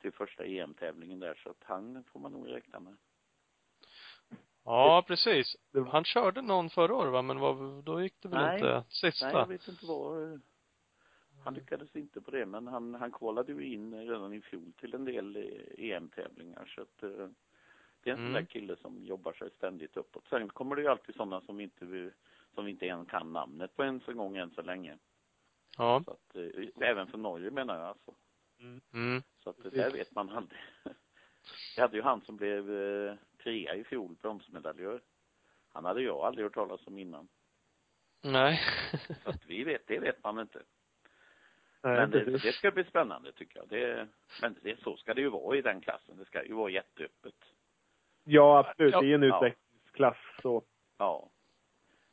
till 0.00 0.12
första 0.12 0.44
EM-tävlingen 0.44 1.20
där 1.20 1.34
så 1.42 1.50
att 1.50 1.62
han 1.64 2.04
får 2.04 2.20
man 2.20 2.32
nog 2.32 2.50
räkna 2.50 2.80
med. 2.80 2.96
Ja, 4.64 5.04
precis. 5.06 5.56
Det- 5.72 5.88
Han 5.90 6.04
körde 6.04 6.42
någon 6.42 6.70
förra 6.70 6.94
året 6.94 7.12
va, 7.12 7.22
men 7.22 7.38
vad, 7.38 7.84
då 7.84 8.02
gick 8.02 8.14
det 8.22 8.28
väl 8.28 8.40
Nej. 8.44 8.54
inte 8.54 8.84
sista? 8.88 9.26
Nej, 9.26 9.34
jag 9.36 9.46
vet 9.46 9.68
inte 9.68 9.86
eh, 9.86 10.38
han 11.44 11.54
lyckades 11.54 11.96
inte 11.96 12.20
på 12.20 12.30
det 12.30 12.46
men 12.46 12.66
han, 12.66 12.94
han 12.94 13.12
kvalade 13.12 13.52
ju 13.52 13.64
in 13.74 13.94
redan 13.94 14.32
i 14.32 14.40
fjol 14.40 14.72
till 14.80 14.94
en 14.94 15.04
del 15.04 15.36
eh, 15.36 15.90
EM-tävlingar 15.90 16.66
så 16.74 16.82
att 16.82 17.02
eh, 17.02 17.28
det 18.02 18.10
är 18.10 18.14
en 18.14 18.16
sån 18.16 18.26
Mm. 18.26 18.32
där 18.32 18.44
kille 18.44 18.76
som 18.76 19.04
jobbar 19.04 19.32
sig 19.32 19.50
ständigt 19.50 19.96
uppåt. 19.96 20.24
Sen 20.28 20.48
kommer 20.48 20.76
det 20.76 20.82
ju 20.82 20.88
alltid 20.88 21.14
sådana 21.14 21.40
som 21.40 21.60
inte 21.60 21.84
vill- 21.84 22.12
som 22.54 22.68
inte 22.68 22.86
ens 22.86 23.08
kan 23.08 23.32
namnet 23.32 23.76
på 23.76 23.84
ens 23.84 24.08
en 24.08 24.16
gång 24.16 24.36
än 24.36 24.50
så 24.50 24.62
länge. 24.62 24.98
Ja. 25.78 26.02
Så 26.04 26.10
att, 26.10 26.36
eh, 26.36 26.88
även 26.88 27.06
för 27.06 27.18
Norge 27.18 27.50
menar 27.50 27.78
jag 27.78 27.86
alltså. 27.88 28.14
Mm. 28.92 29.22
Så 29.38 29.50
att 29.50 29.62
det 29.62 29.70
där 29.70 29.90
vet 29.90 30.14
man 30.14 30.28
aldrig. 30.30 30.60
Vi 31.76 31.82
hade 31.82 31.96
ju 31.96 32.02
han 32.02 32.20
som 32.20 32.36
blev 32.36 32.66
trea 33.42 33.74
i 33.74 33.84
fjol, 33.84 34.14
bronsmedaljör. 34.22 35.00
Han 35.72 35.84
hade 35.84 36.02
jag 36.02 36.16
aldrig 36.20 36.44
hört 36.44 36.54
talas 36.54 36.86
om 36.86 36.98
innan. 36.98 37.28
Nej. 38.22 38.60
Så 39.24 39.30
att 39.30 39.46
vi 39.46 39.64
vet, 39.64 39.86
det 39.86 39.98
vet 39.98 40.24
man 40.24 40.38
inte. 40.38 40.62
Nej, 41.82 41.96
men 41.96 42.10
det, 42.10 42.24
precis. 42.24 42.42
det 42.42 42.52
ska 42.52 42.70
bli 42.70 42.84
spännande 42.84 43.32
tycker 43.32 43.58
jag. 43.58 43.68
Det, 43.68 44.08
men 44.42 44.56
det, 44.62 44.80
så 44.80 44.96
ska 44.96 45.14
det 45.14 45.20
ju 45.20 45.28
vara 45.28 45.56
i 45.56 45.62
den 45.62 45.80
klassen. 45.80 46.16
Det 46.16 46.24
ska 46.24 46.44
ju 46.44 46.54
vara 46.54 46.70
jätteöppet. 46.70 47.34
Ja, 48.24 48.58
absolut. 48.58 48.92
Det 48.92 49.06
är 49.06 49.14
en 49.14 49.22
Ja. 49.22 49.36
utvecklingsklass 49.36 50.16
så. 50.42 50.62
Ja. 50.98 51.30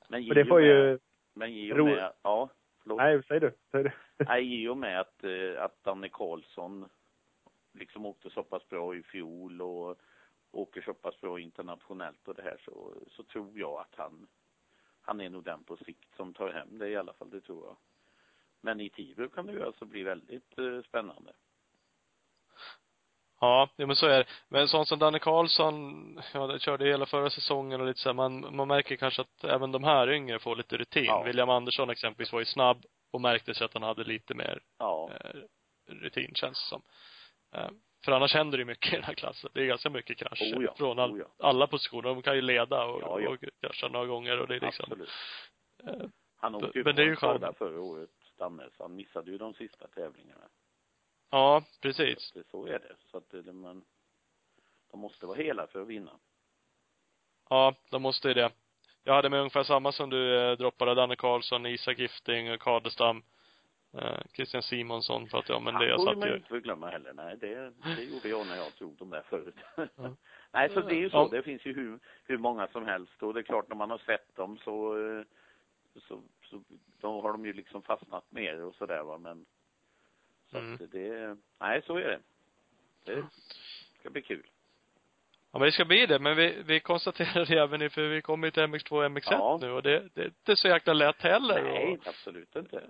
Men, 0.10 0.22
det 0.30 0.40
i 0.40 0.44
och 0.44 0.48
får 0.48 0.60
med, 0.62 0.68
ju... 0.68 1.00
Men 1.34 1.50
i 1.50 1.74
och 1.74 1.86
med, 1.86 2.14
ja, 2.22 2.50
förlåt. 2.82 2.98
Nej, 2.98 3.24
säg 3.28 3.40
du. 3.40 3.54
Säg 3.72 3.84
du. 3.84 3.92
Nej, 4.26 4.64
i 4.64 4.68
och 4.68 4.78
med 4.78 5.00
att, 5.00 5.24
eh, 5.24 5.64
att 5.64 5.84
Danne 5.84 6.10
Karlsson 6.10 6.90
liksom 7.74 8.06
åkte 8.06 8.30
så 8.30 8.44
pass 8.44 8.68
bra 8.70 8.96
i 8.96 9.04
fjol 9.04 9.62
och 9.62 10.00
åker 10.52 10.82
så 10.82 10.94
pass 10.94 11.22
bra 11.22 11.40
internationellt 11.40 12.28
och 12.28 12.36
det 12.36 12.42
här 12.42 12.58
så, 12.66 12.94
så 13.08 13.24
tror 13.24 13.60
jag 13.60 13.80
att 13.80 13.96
han, 13.96 14.28
han 15.02 15.22
är 15.22 15.30
nog 15.30 15.44
den 15.44 15.64
på 15.64 15.78
sikt 15.78 16.16
som 16.16 16.34
tar 16.34 16.50
hem 16.50 16.78
det 16.80 16.90
i 16.90 16.96
alla 16.96 17.14
fall, 17.14 17.30
det 17.30 17.42
tror 17.42 17.66
jag. 17.66 17.78
Men 18.62 18.82
i 18.82 18.90
Tibro 18.90 19.30
kan 19.30 19.46
det 19.46 19.54
ju 19.54 19.64
alltså 19.66 19.86
bli 19.86 20.04
väldigt 20.04 20.58
eh, 20.58 20.82
spännande. 20.88 21.32
Ja, 23.42 23.70
men 23.76 23.96
så 23.96 24.08
är 24.08 24.18
det. 24.18 24.26
Men 24.50 24.68
sånt 24.68 24.88
som 24.88 25.00
Danne 25.00 25.20
Karlsson, 25.20 26.22
ja, 26.34 26.48
det 26.48 26.60
körde 26.60 26.86
hela 26.86 27.06
förra 27.06 27.30
säsongen 27.30 27.82
och 27.82 27.88
lite 27.88 28.00
så 28.00 28.10
här, 28.10 28.14
man, 28.14 28.56
man 28.56 28.68
märker 28.68 28.96
kanske 28.96 29.22
att 29.22 29.44
även 29.44 29.72
de 29.72 29.84
här 29.84 30.12
yngre 30.12 30.40
får 30.40 30.56
lite 30.56 30.78
rutin. 30.78 31.06
Ja. 31.06 31.24
William 31.24 31.50
Andersson 31.50 31.90
exempelvis 31.90 32.34
var 32.34 32.40
ju 32.40 32.46
snabb 32.46 32.86
och 33.12 33.22
märkte 33.22 33.54
sig 33.54 33.66
att 33.66 33.74
han 33.74 33.84
hade 33.84 34.04
lite 34.04 34.34
mer 34.34 34.60
Ja, 34.78 35.12
eh, 35.24 35.42
rutin 35.86 36.32
känns 36.36 36.64
det 36.64 36.70
som. 36.70 36.82
Eh, 37.56 37.70
för 38.06 38.12
annars 38.12 38.34
händer 38.34 38.58
det 38.58 38.62
ju 38.62 38.66
mycket 38.66 38.94
i 38.94 38.96
den 38.96 39.04
här 39.06 39.14
klassen. 39.14 39.50
Det 39.54 39.62
är 39.62 39.66
ganska 39.66 39.90
mycket 39.90 40.18
krascher 40.18 40.58
Oh 40.58 40.64
ja, 40.64 40.74
från 40.78 41.00
all, 41.00 41.12
oh 41.12 41.20
ja. 41.20 41.48
alla 41.48 41.68
positioner. 41.68 42.04
De 42.10 42.22
kan 42.22 42.36
ju 42.36 42.42
leda 42.42 42.86
och, 42.86 43.02
Ja, 43.02 43.20
ja. 43.20 43.30
och 43.30 43.44
krascha 43.62 43.88
några 43.88 44.06
gånger 44.06 44.40
och 44.40 44.48
det 44.48 44.56
är 44.56 44.60
liksom, 44.60 44.86
absolut. 44.92 45.10
eh, 45.84 46.08
Han 46.38 46.56
åkte 46.56 46.78
ju 46.78 46.84
men 46.84 46.94
på 46.94 46.98
det 46.98 47.04
är 47.04 47.08
ju 47.08 47.16
skada 47.16 47.54
förra 47.54 47.82
året, 47.82 48.10
Så 48.40 48.84
han 48.84 48.96
missade 48.96 49.32
ju 49.32 49.38
de 49.38 49.54
sista 49.54 49.88
tävlingarna. 49.88 50.50
ja, 51.30 51.64
Så, 51.72 51.80
precis. 51.82 52.32
det, 52.32 52.44
så 52.52 52.66
är 52.66 52.80
det. 52.80 52.96
Så 53.12 53.18
att 53.18 53.30
det, 53.30 53.54
man, 53.54 53.84
de 54.92 55.00
måste 55.00 55.26
vara 55.26 55.38
hela 55.38 55.68
för 55.68 55.82
att 55.82 55.88
vinna. 55.88 56.12
Ja, 57.50 57.76
de 57.90 58.02
måste 58.02 58.28
ju 58.28 58.34
det. 58.34 58.52
Jag 59.04 59.14
hade 59.14 59.30
med 59.30 59.40
ungefär 59.40 59.64
samma 59.64 59.92
som 59.92 60.10
du 60.10 60.36
eh, 60.36 60.58
droppade, 60.58 60.96
Danne 60.96 61.16
Karlsson, 61.16 61.66
Isak 61.66 62.00
Gifting, 62.00 62.58
Kadestam, 62.58 63.24
eh, 63.94 64.22
Christian 64.34 64.64
Simonsson 64.64 65.28
pratade 65.28 65.54
jag 65.54 65.58
om, 65.58 65.64
men 65.64 65.74
det 65.74 65.88
jag 65.88 66.02
satt 66.02 66.18
man 66.18 66.28
ju 66.28 66.32
ju 66.32 66.38
inte 66.38 66.50
förglömma 66.50 66.90
heller. 66.90 67.14
Nej, 67.14 67.38
det, 67.38 67.74
det 67.96 68.04
gjorde 68.04 68.30
jag 68.30 68.48
när 68.48 68.56
jag 68.56 68.76
tog 68.76 68.98
de 68.98 69.10
där 69.10 69.22
förut. 69.22 69.56
Ja. 69.76 69.88
Nej, 70.52 70.70
så 70.70 70.82
det 70.82 70.96
är 70.96 71.00
ju 71.00 71.10
så. 71.10 71.18
Ja. 71.18 71.28
Det 71.32 71.44
finns 71.44 71.66
ju 71.66 71.74
hur, 71.74 72.00
hur 72.24 72.38
många 72.38 72.68
som 72.68 72.86
helst 72.86 73.24
och 73.24 73.34
det 73.34 73.40
är 73.40 73.44
klart 73.44 73.70
när 73.70 73.76
man 73.76 73.92
har 73.92 73.98
sett 73.98 74.36
dem 74.36 74.58
så, 74.58 74.98
eh, 74.98 75.24
så, 76.08 76.22
så 76.50 76.62
då 77.02 77.22
har 77.22 77.32
de 77.32 77.46
ju 77.46 77.54
liksom 77.54 77.82
fastnat 77.82 78.24
mer 78.32 78.62
och 78.64 78.76
sådär 78.76 79.04
va, 79.04 79.18
men 79.18 79.46
så 80.52 80.58
Mm. 80.58 80.74
att 80.74 80.92
det, 80.92 81.38
nej 81.60 81.82
så 81.86 81.96
är 81.98 82.08
det. 82.08 82.20
Det 83.06 83.24
ska 84.00 84.10
bli 84.10 84.22
kul. 84.22 84.48
Ja 85.52 85.60
men 85.60 85.66
det 85.66 85.72
ska 85.72 85.86
bli 85.86 86.06
det, 86.06 86.20
men 86.20 86.36
vi, 86.38 86.62
vi 86.66 86.80
konstaterade 86.80 87.60
även 87.62 87.82
i, 87.82 87.90
för 87.90 88.02
vi 88.08 88.22
kommer 88.22 88.48
ju 88.48 88.52
till 88.52 88.64
MX2 88.64 88.92
och 88.92 89.04
MX1 89.12 89.28
Ja. 89.32 89.58
nu 89.62 89.72
och 89.72 89.84
det, 89.84 90.10
det 90.14 90.22
är 90.22 90.26
inte 90.26 90.56
så 90.56 90.68
jäkla 90.68 90.94
lätt 90.94 91.22
heller 91.22 91.64
Nej, 91.64 91.98
och, 92.02 92.08
absolut 92.08 92.56
inte. 92.56 92.84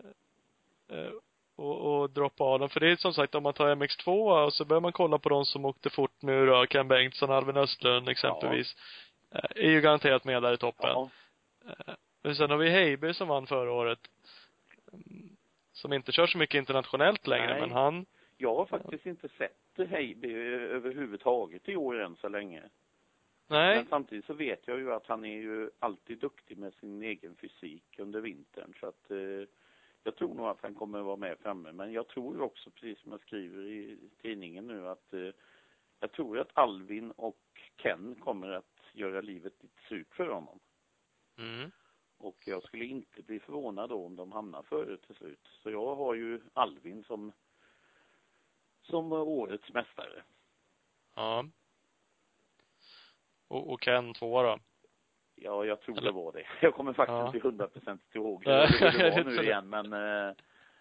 eh, 0.89 1.10
och, 1.56 2.02
och 2.02 2.10
droppa 2.10 2.43
av 2.43 2.60
dem. 2.60 2.69
För 2.69 2.80
det 2.80 2.91
är 2.91 2.95
som 2.95 3.13
sagt 3.13 3.36
om 3.36 3.43
man 3.43 3.54
tar 3.54 3.76
MX2 3.76 4.43
och 4.45 4.54
så 4.54 4.65
börjar 4.65 4.82
man 4.82 4.91
kolla 4.91 5.17
på 5.17 5.30
de 5.30 5.45
som 5.45 5.65
åkte 5.65 5.89
fort 5.89 6.22
nu 6.22 6.45
då, 6.45 6.65
Ken 6.65 6.88
Bengtsson, 6.88 7.32
Alvin 7.32 7.58
Östlund 7.58 8.10
exempelvis. 8.10 8.76
Eh, 9.32 9.39
Är 9.65 9.69
ju 9.72 9.82
garanterat 9.82 10.24
med 10.24 10.43
där 10.43 10.54
i 10.54 10.58
toppen. 10.58 10.89
Ja, 10.89 11.10
Eh, 11.67 11.93
Men 12.21 12.36
sen 12.36 12.49
har 12.49 12.58
vi 12.58 12.69
Heiby 12.69 13.13
som 13.13 13.27
vann 13.27 13.47
förra 13.47 13.71
året. 13.71 13.99
Som 15.71 15.93
inte 15.93 16.12
kör 16.12 16.27
så 16.27 16.38
mycket 16.38 16.58
internationellt 16.58 17.27
längre, 17.27 17.51
Nej. 17.51 17.62
men 17.62 17.71
han, 17.71 18.05
jag 18.38 18.55
har 18.55 18.65
faktiskt 18.65 19.05
inte 19.05 19.29
sett 19.29 19.89
Heiby 19.89 20.34
överhuvudtaget 20.34 21.69
i 21.69 21.75
år 21.75 21.99
än 21.99 22.15
så 22.15 22.29
länge. 22.29 22.63
nej, 23.47 23.75
Men 23.75 23.86
samtidigt 23.86 24.25
så 24.25 24.34
vet 24.34 24.67
jag 24.67 24.79
ju 24.79 24.93
att 24.93 25.08
han 25.08 25.25
är 25.25 25.38
ju 25.38 25.69
alltid 25.79 26.19
duktig 26.19 26.58
med 26.58 26.73
sin 26.73 27.03
egen 27.03 27.36
fysik 27.36 27.99
under 27.99 28.21
vintern 28.21 28.73
så 28.79 28.88
att 28.88 29.12
eh, 29.12 29.47
jag 30.03 30.15
tror 30.15 30.36
nog 30.36 30.47
att 30.47 30.62
han 30.62 30.75
kommer 30.75 31.01
vara 31.01 31.15
med 31.15 31.38
framme. 31.39 31.71
Men 31.71 31.93
jag 31.93 32.08
tror 32.08 32.36
ju 32.36 32.41
också, 32.41 32.69
precis 32.69 32.99
som 32.99 33.12
jag 33.12 33.21
skriver 33.21 33.63
i 33.63 33.97
tidningen 34.21 34.67
nu, 34.67 34.88
att 34.88 35.13
eh, 35.13 35.29
jag 35.99 36.12
tror 36.12 36.39
att 36.39 36.51
Alvin 36.53 37.12
och 37.12 37.38
Ken 37.77 38.15
kommer 38.15 38.49
att 38.49 38.79
göra 38.93 39.21
livet 39.21 39.53
lite 39.62 39.82
surt 39.89 40.15
för 40.15 40.27
honom. 40.27 40.60
mm. 41.38 41.71
Och 42.19 42.38
jag 42.45 42.63
skulle 42.63 42.86
inte 42.86 43.21
bli 43.21 43.39
förvånad 43.39 43.89
då 43.89 44.05
om 44.05 44.15
de 44.15 44.32
hamnar 44.32 44.63
före 44.63 44.97
till 44.97 45.15
slut. 45.15 45.47
Så 45.63 45.71
jag 45.71 45.95
har 45.95 46.13
ju 46.13 46.41
Alvin 46.53 47.03
som 47.03 47.32
som 48.82 49.12
årets 49.12 49.73
mästare. 49.73 50.23
ja. 51.15 51.45
Och, 53.47 53.71
och 53.73 53.82
Ken 53.82 54.13
två 54.13 54.43
då. 54.43 54.60
Ja, 55.36 55.65
jag 55.65 55.82
tror 55.82 55.97
Eller- 55.97 56.05
det 56.12 56.15
var 56.17 56.32
det. 56.32 56.45
Jag 56.62 56.73
kommer 56.73 56.93
faktiskt 56.93 57.13
Ja. 57.17 57.25
inte 57.27 57.39
hundra 57.47 57.67
procent 57.67 58.01
ihåg 58.15 58.45
hur 58.45 58.51
det 58.51 59.12
var 59.15 59.23
nu 59.23 59.43
igen, 59.43 59.69
men, 59.69 59.93
eh, 59.93 60.36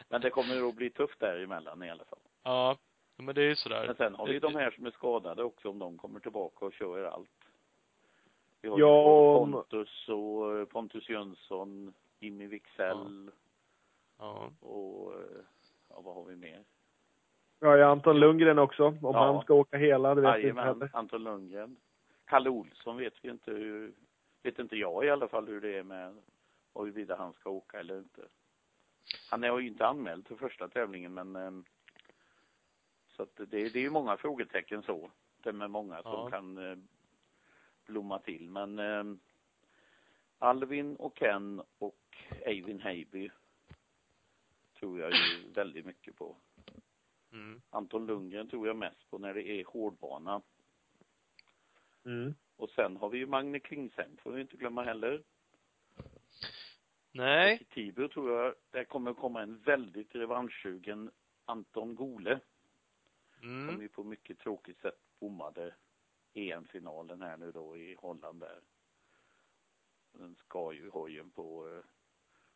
men 0.09 0.21
det 0.21 0.31
kommer 0.31 0.69
att 0.69 0.75
bli 0.75 0.91
tufft 0.91 1.21
däremellan 1.21 1.83
i 1.83 1.91
alla 1.91 2.05
fall. 2.05 2.19
Ja, 2.43 2.77
men 3.17 3.35
det 3.35 3.43
är 3.43 3.49
ju 3.49 3.57
sådär. 3.57 3.87
Men 3.87 3.97
sen 3.97 4.15
har 4.15 4.27
vi 4.27 4.39
de 4.39 4.55
här 4.55 4.71
som 4.71 4.87
är 4.87 4.91
skadade 4.91 5.43
också, 5.45 5.69
om 5.71 5.79
de 5.79 5.99
kommer 5.99 6.21
tillbaka 6.21 6.65
och 6.65 6.73
kör 6.73 7.05
allt. 7.05 7.38
Vi 8.61 8.69
har 8.69 8.79
Ja, 8.79 9.39
Pontus 9.39 10.09
och 10.09 10.59
eh, 10.59 10.65
Pontus 10.65 11.09
Jönsson, 11.09 11.95
Jimmy 12.19 12.47
Wicksell 12.47 13.31
Ja. 14.19 14.51
och, 14.61 15.13
eh, 15.15 15.21
ja, 15.89 16.01
vad 16.01 16.15
har 16.15 16.25
vi 16.25 16.37
mer? 16.37 16.65
Har 17.61 17.77
ju 17.77 17.83
Anton 17.83 18.21
Lundgren 18.21 18.59
också, 18.59 18.85
om 18.87 18.99
Ja. 19.03 19.33
han 19.33 19.43
ska 19.43 19.55
åka 19.55 19.77
hela, 19.77 20.15
det 20.15 20.21
vet 20.21 20.45
vi 20.45 20.49
inte 20.49 20.61
heller. 20.63 20.91
Anton 20.93 21.25
Lundgren. 21.25 21.77
Kalle 22.25 22.51
Olsson 22.51 22.97
vet 22.97 23.15
vi 23.23 23.29
inte 23.31 23.51
hur, 23.51 23.93
vet 24.43 24.59
inte 24.59 24.77
jag 24.77 25.05
i 25.05 25.11
alla 25.11 25.29
fall 25.29 25.47
hur 25.47 25.61
det 25.61 25.79
är 25.79 25.83
med 25.83 26.17
och 26.73 26.85
huruvida 26.85 27.17
han 27.17 27.33
ska 27.33 27.51
åka 27.51 27.81
eller 27.81 27.99
inte. 27.99 28.23
Han 29.31 29.45
är 29.45 29.59
ju 29.59 29.67
inte 29.69 29.87
anmäld 29.87 30.27
till 30.27 30.37
första 30.37 30.69
tävlingen 30.69 31.15
men 31.15 31.37
ehm, 31.37 31.65
så 33.09 33.23
att 33.23 33.37
det, 33.37 33.47
det 33.47 33.75
är 33.75 33.79
ju 33.79 33.91
många 33.91 34.17
frågetecken 34.17 34.83
så. 34.83 35.11
Det 35.43 35.53
med 35.53 35.71
många 35.71 36.03
som 36.03 36.13
Ja. 36.13 36.31
kan 36.31 36.59
eh, 36.71 36.77
blomma 37.89 38.19
till 38.19 38.51
men 38.51 38.79
ehm, 38.79 39.21
Alvin 40.39 40.97
och 40.97 41.19
Ken 41.19 41.63
och 41.79 42.17
Eivind 42.47 42.81
Heiby 42.81 43.31
tror 44.79 45.01
jag 45.01 45.13
ju 45.13 45.53
väldigt 45.53 45.87
mycket 45.87 46.17
på. 46.17 46.37
Mm. 47.33 47.63
Anton 47.71 48.07
Lundgren 48.07 48.49
tror 48.49 48.67
jag 48.67 48.77
mest 48.77 49.11
på 49.11 49.19
när 49.19 49.35
det 49.35 49.49
är 49.49 49.65
hårdbana. 49.65 50.43
Mm. 52.05 52.35
Och 52.57 52.71
sen 52.71 52.97
har 52.97 53.09
vi 53.09 53.19
ju 53.19 53.27
Magne 53.27 53.61
Klingsheim, 53.61 54.17
får 54.17 54.33
vi 54.33 54.41
inte 54.41 54.57
glömma 54.57 54.83
heller. 54.83 55.23
Nej. 57.13 57.55
Och 57.55 57.63
i 57.63 57.65
Tibro 57.65 58.09
tror 58.09 58.31
jag 58.33 58.55
det 58.71 58.85
kommer 58.85 59.15
komma 59.15 59.43
en 59.43 59.59
väldigt 59.59 60.15
revanschsugen 60.15 61.11
Anton 61.45 61.95
Gole, 61.95 62.41
som 63.41 63.69
Mm. 63.69 63.81
ju 63.81 63.89
på 63.89 64.05
mycket 64.05 64.39
tråkigt 64.39 64.81
sätt 64.81 64.99
bommade 65.21 65.75
EM-finalen 66.35 67.23
här 67.23 67.37
nu 67.37 67.53
då 67.53 67.77
i 67.77 67.95
Holland 67.95 68.41
där. 68.41 68.61
Den 70.13 70.37
ska 70.37 70.73
ju 70.73 70.91
hojen 70.91 71.31
på, 71.31 71.69
eh, 71.69 71.85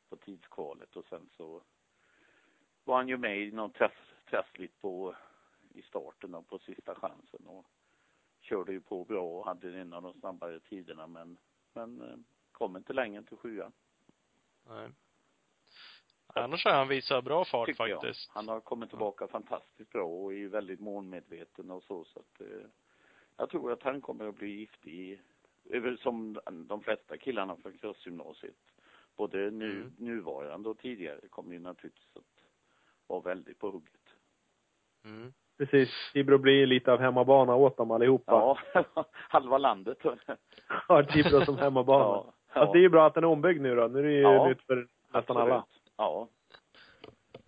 på 0.09 0.17
tidskvalet 0.17 0.97
och 0.97 1.05
sen 1.05 1.29
så 1.37 1.63
var 2.85 2.97
han 2.97 3.09
ju 3.09 3.17
med 3.17 3.39
i 3.39 3.51
någon 3.51 3.73
test, 3.73 4.15
testligt 4.31 4.81
på 4.81 5.17
i 5.75 5.83
starten 5.83 6.31
då, 6.31 6.43
på 6.43 6.59
sista 6.59 6.95
chansen 6.95 7.47
och 7.47 7.67
körde 8.41 8.73
ju 8.73 8.81
på 8.81 9.05
bra 9.05 9.39
och 9.39 9.45
hade 9.45 9.81
en 9.81 9.93
av 9.93 10.03
de 10.03 10.15
snabbare 10.21 10.61
tiderna 10.61 11.07
men, 11.07 11.39
men 11.73 12.01
eh, 12.01 12.17
kom 12.53 12.77
inte 12.77 12.93
längre 12.93 13.19
än 13.19 13.25
till 13.25 13.37
sjuan. 13.37 13.73
Nej. 14.69 14.91
Annars 16.27 16.65
har 16.65 16.73
han 16.73 16.89
visat 16.89 17.25
bra 17.25 17.45
fart 17.45 17.67
tycker 17.67 17.87
jag. 17.87 18.03
faktiskt. 18.03 18.31
Han 18.31 18.49
har 18.49 18.61
kommit 18.61 18.89
tillbaka 18.89 19.29
fantastiskt 19.29 19.91
bra 19.91 20.05
och 20.05 20.33
är 20.33 20.37
ju 20.37 20.49
väldigt 20.49 20.81
målmedveten 20.81 21.71
och 21.71 21.83
så 21.83 22.05
så 22.05 22.21
att 22.21 22.41
eh, 22.41 22.67
jag 23.37 23.51
tror 23.51 23.73
att 23.73 23.83
han 23.83 24.01
kommer 24.01 24.29
att 24.29 24.35
bli 24.38 24.49
giftig 24.49 25.21
som 25.99 26.40
de 26.68 26.81
flesta 26.83 27.16
killarna 27.16 27.57
från 27.57 27.73
crossgymnasiet. 27.79 28.55
Både 29.16 29.51
nu, 29.51 29.71
Mm. 29.71 29.92
nuvarande 29.99 30.68
och 30.68 30.79
tidigare 30.79 31.21
kommer 31.31 31.53
ju 31.53 31.59
naturligtvis 31.59 32.16
att 32.16 32.45
vara 33.07 33.21
väldigt 33.21 33.59
på 33.59 33.71
hugget. 33.71 34.01
Mm. 35.05 35.33
Precis. 35.59 35.90
Tibro 36.12 36.38
blir 36.38 36.66
lite 36.66 36.92
av 36.92 36.99
hemmabana 37.01 37.55
åt 37.55 37.77
dem 37.77 37.90
allihopa. 37.90 38.33
Ja, 38.75 38.83
halva 39.12 39.59
landet. 39.59 39.99
Har 40.66 41.03
Tibro 41.03 41.45
som 41.45 41.59
hemmabana. 41.59 42.05
Ja, 42.05 42.33
Fast 42.49 42.73
det 42.73 42.79
är 42.79 42.83
ju 42.83 42.88
bra 42.88 43.07
att 43.07 43.14
den 43.14 43.25
är 43.25 43.29
ombyggd 43.29 43.61
nu 43.62 43.75
då. 43.77 43.88
Nu 43.88 43.99
är 43.99 44.03
det 44.03 44.12
ju 44.12 44.21
Ja, 44.21 44.49
nytt 44.49 44.62
för 44.62 44.88
nästan 45.12 45.37
alla. 45.37 45.59
absolut. 45.59 45.92
Ja. 45.97 46.29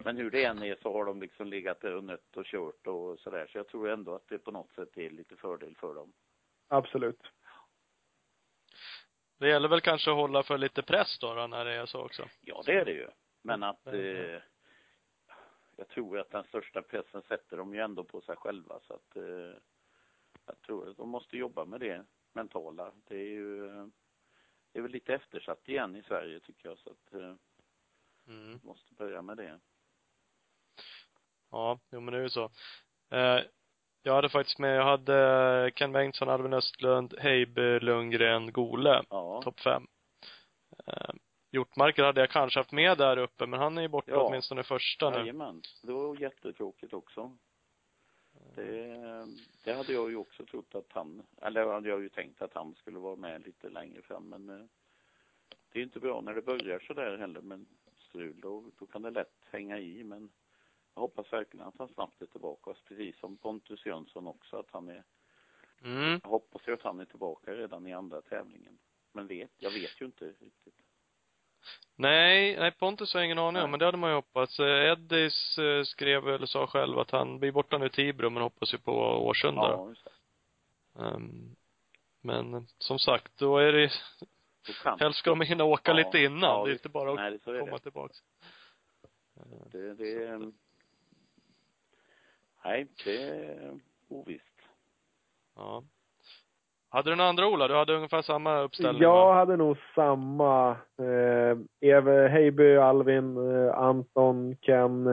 Men 0.04 0.16
hur 0.16 0.30
det 0.30 0.44
än 0.44 0.62
är 0.62 0.76
så 0.82 0.92
har 0.92 1.04
de 1.04 1.20
liksom 1.20 1.46
legat 1.48 1.84
och 1.84 2.04
nött 2.04 2.36
och 2.36 2.44
kört 2.44 2.86
och 2.86 3.18
sådär. 3.20 3.46
Så 3.46 3.58
jag 3.58 3.68
tror 3.68 3.88
ändå 3.88 4.14
att 4.14 4.28
det 4.28 4.38
på 4.38 4.50
något 4.50 4.72
sätt 4.72 4.96
är 4.98 5.10
lite 5.10 5.36
fördel 5.36 5.76
för 5.76 5.94
dem. 5.94 6.12
Absolut. 6.68 7.20
Det 9.38 9.48
gäller 9.48 9.68
väl 9.68 9.80
kanske 9.80 10.10
att 10.10 10.16
hålla 10.16 10.42
för 10.42 10.58
lite 10.58 10.82
press 10.82 11.18
då, 11.18 11.34
då 11.34 11.46
när 11.46 11.64
det 11.64 11.72
är 11.72 11.86
så 11.86 12.04
också. 12.04 12.28
Ja, 12.40 12.62
det 12.66 12.72
är 12.72 12.84
det 12.84 12.92
ju. 12.92 13.08
Men 13.42 13.62
att 13.62 13.86
Mm. 13.86 14.16
eh, 14.34 14.40
jag 15.76 15.88
tror 15.88 16.18
att 16.18 16.30
den 16.30 16.44
största 16.44 16.82
pressen 16.82 17.22
sätter 17.22 17.56
de 17.56 17.74
ju 17.74 17.80
ändå 17.80 18.04
på 18.04 18.20
sig 18.20 18.36
själva 18.36 18.80
så 18.80 18.94
att 18.94 19.16
eh, 19.16 19.56
jag 20.46 20.60
tror 20.66 20.90
att 20.90 20.96
de 20.96 21.08
måste 21.08 21.36
jobba 21.36 21.64
med 21.64 21.80
det 21.80 22.04
mentala. 22.32 22.92
Det 23.04 23.16
är 23.16 23.28
ju 23.30 23.60
det 24.72 24.78
är 24.78 24.82
väl 24.82 24.90
lite 24.90 25.14
eftersatt 25.14 25.68
igen 25.68 25.96
i 25.96 26.02
Sverige 26.02 26.40
tycker 26.40 26.68
jag 26.68 26.78
så 26.78 26.90
att 26.90 27.14
eh, 27.14 27.34
Mm. 28.28 28.60
måste 28.62 28.94
börja 28.94 29.22
med 29.22 29.36
det. 29.36 29.60
Ja, 31.54 31.78
jo 31.92 32.00
men 32.00 32.12
det 32.14 32.18
är 32.18 32.22
ju 32.22 32.28
så. 32.28 32.50
Eh, 33.10 33.40
jag 34.02 34.14
hade 34.14 34.28
faktiskt 34.28 34.58
med, 34.58 34.76
jag 34.76 34.84
hade 34.84 35.70
Ken 35.74 35.92
Bengtsson, 35.92 36.28
Albin 36.28 36.52
Östlund, 36.52 37.14
Heiber, 37.18 37.80
Lundgren, 37.80 38.52
Gole, 38.52 39.02
Ja. 39.10 39.42
topp 39.42 39.60
fem. 39.60 39.86
Eh, 40.86 41.14
Hjortmarker 41.52 42.02
hade 42.04 42.20
jag 42.20 42.30
kanske 42.30 42.60
haft 42.60 42.72
med 42.72 42.98
där 42.98 43.16
uppe, 43.16 43.46
men 43.46 43.60
han 43.60 43.78
är 43.78 43.82
ju 43.82 43.88
borta 43.88 44.10
Ja. 44.10 44.20
åtminstone 44.28 44.62
första 44.62 45.10
nu. 45.10 45.18
Jajamän. 45.18 45.62
Det 45.82 45.92
var 45.92 46.20
jättetråkigt 46.20 46.92
också. 46.92 47.36
Det, 48.54 49.26
det 49.64 49.72
hade 49.72 49.92
jag 49.92 50.10
ju 50.10 50.16
också 50.16 50.46
trott 50.46 50.74
att 50.74 50.92
han, 50.92 51.22
eller 51.42 51.66
hade 51.66 51.88
jag 51.88 52.02
ju 52.02 52.08
tänkt 52.08 52.42
att 52.42 52.54
han 52.54 52.74
skulle 52.74 52.98
vara 52.98 53.16
med 53.16 53.46
lite 53.46 53.68
längre 53.68 54.02
fram 54.02 54.28
men 54.28 54.48
eh, 54.48 54.66
det 55.72 55.78
är 55.78 55.82
inte 55.82 56.00
bra 56.00 56.20
när 56.20 56.34
det 56.34 56.42
börjar 56.42 56.78
så 56.78 56.94
där 56.94 57.18
heller 57.18 57.40
med 57.40 57.66
strul. 57.98 58.40
Då, 58.40 58.64
då 58.78 58.86
kan 58.86 59.02
det 59.02 59.10
lätt 59.10 59.44
hänga 59.50 59.78
i 59.78 60.04
men 60.04 60.30
jag 60.94 61.00
hoppas 61.00 61.32
verkligen 61.32 61.66
att 61.66 61.78
han 61.78 61.88
snabbt 61.88 62.22
är 62.22 62.26
tillbaka. 62.26 62.74
Precis 62.88 63.18
som 63.18 63.36
Pontus 63.36 63.86
Jönsson 63.86 64.26
också 64.26 64.56
att 64.58 64.70
han 64.70 64.88
är, 64.88 65.04
Mm. 65.84 66.20
jag 66.22 66.30
hoppas 66.30 66.68
ju 66.68 66.72
att 66.74 66.82
han 66.82 67.00
är 67.00 67.04
tillbaka 67.04 67.50
redan 67.54 67.86
i 67.86 67.92
andra 67.92 68.22
tävlingen. 68.22 68.78
Men 69.12 69.26
vet, 69.26 69.50
jag 69.58 69.70
vet 69.70 70.00
ju 70.00 70.04
inte 70.06 70.24
riktigt. 70.24 70.74
Nej, 71.96 72.56
nej 72.56 72.72
Pontus 72.72 73.14
har 73.14 73.22
ingen 73.22 73.38
aning 73.38 73.62
om, 73.62 73.70
men 73.70 73.78
det 73.80 73.84
hade 73.86 73.98
man 73.98 74.10
ju 74.10 74.14
hoppats. 74.16 74.60
Eh, 74.60 74.90
Eddis 74.92 75.58
eh, 75.58 75.82
skrev 75.82 76.28
eller 76.28 76.46
sa 76.46 76.66
själv 76.66 76.98
att 76.98 77.10
han 77.10 77.38
blir 77.38 77.52
borta 77.52 77.78
nu 77.78 77.86
i 77.86 77.90
Tibro, 77.90 78.30
men 78.30 78.42
hoppas 78.42 78.74
ju 78.74 78.78
på 78.78 78.92
Årsunda. 79.26 79.62
Ja, 79.62 79.88
just 79.88 80.04
det. 80.04 80.10
Um, 81.02 81.56
men 82.20 82.66
som 82.78 82.98
sagt, 82.98 83.36
då 83.38 83.58
är 83.58 83.72
det, 83.72 83.90
helst 85.00 85.18
ska 85.18 85.30
de 85.30 85.40
hinna 85.40 85.64
åka 85.64 85.90
Ja, 85.90 85.96
lite 85.96 86.18
innan. 86.18 86.40
ja, 86.40 86.64
det 86.64 86.70
är 86.70 86.72
inte 86.72 86.88
bara 86.88 87.10
att 87.10 87.16
nej, 87.16 87.38
komma 87.44 87.70
det. 87.76 87.78
tillbaks. 87.78 88.16
Det, 89.72 89.94
det. 89.94 90.52
Nej, 92.64 92.86
det 93.04 93.22
är 93.22 93.78
ovisst. 94.08 94.44
Ja. 95.56 95.82
Hade 96.88 97.10
du 97.10 97.16
några 97.16 97.28
andra 97.28 97.46
Ola? 97.48 97.68
Du 97.68 97.74
hade 97.74 97.94
ungefär 97.96 98.22
samma 98.22 98.60
uppställning 98.60 99.02
Jag 99.02 99.26
va? 99.26 99.34
hade 99.34 99.56
nog 99.56 99.76
samma. 99.94 100.70
Eh, 100.98 101.58
Eve, 101.80 102.28
Heiby, 102.28 102.76
Alvin, 102.76 103.36
eh, 103.52 103.74
Anton, 103.78 104.56
Ken, 104.56 105.06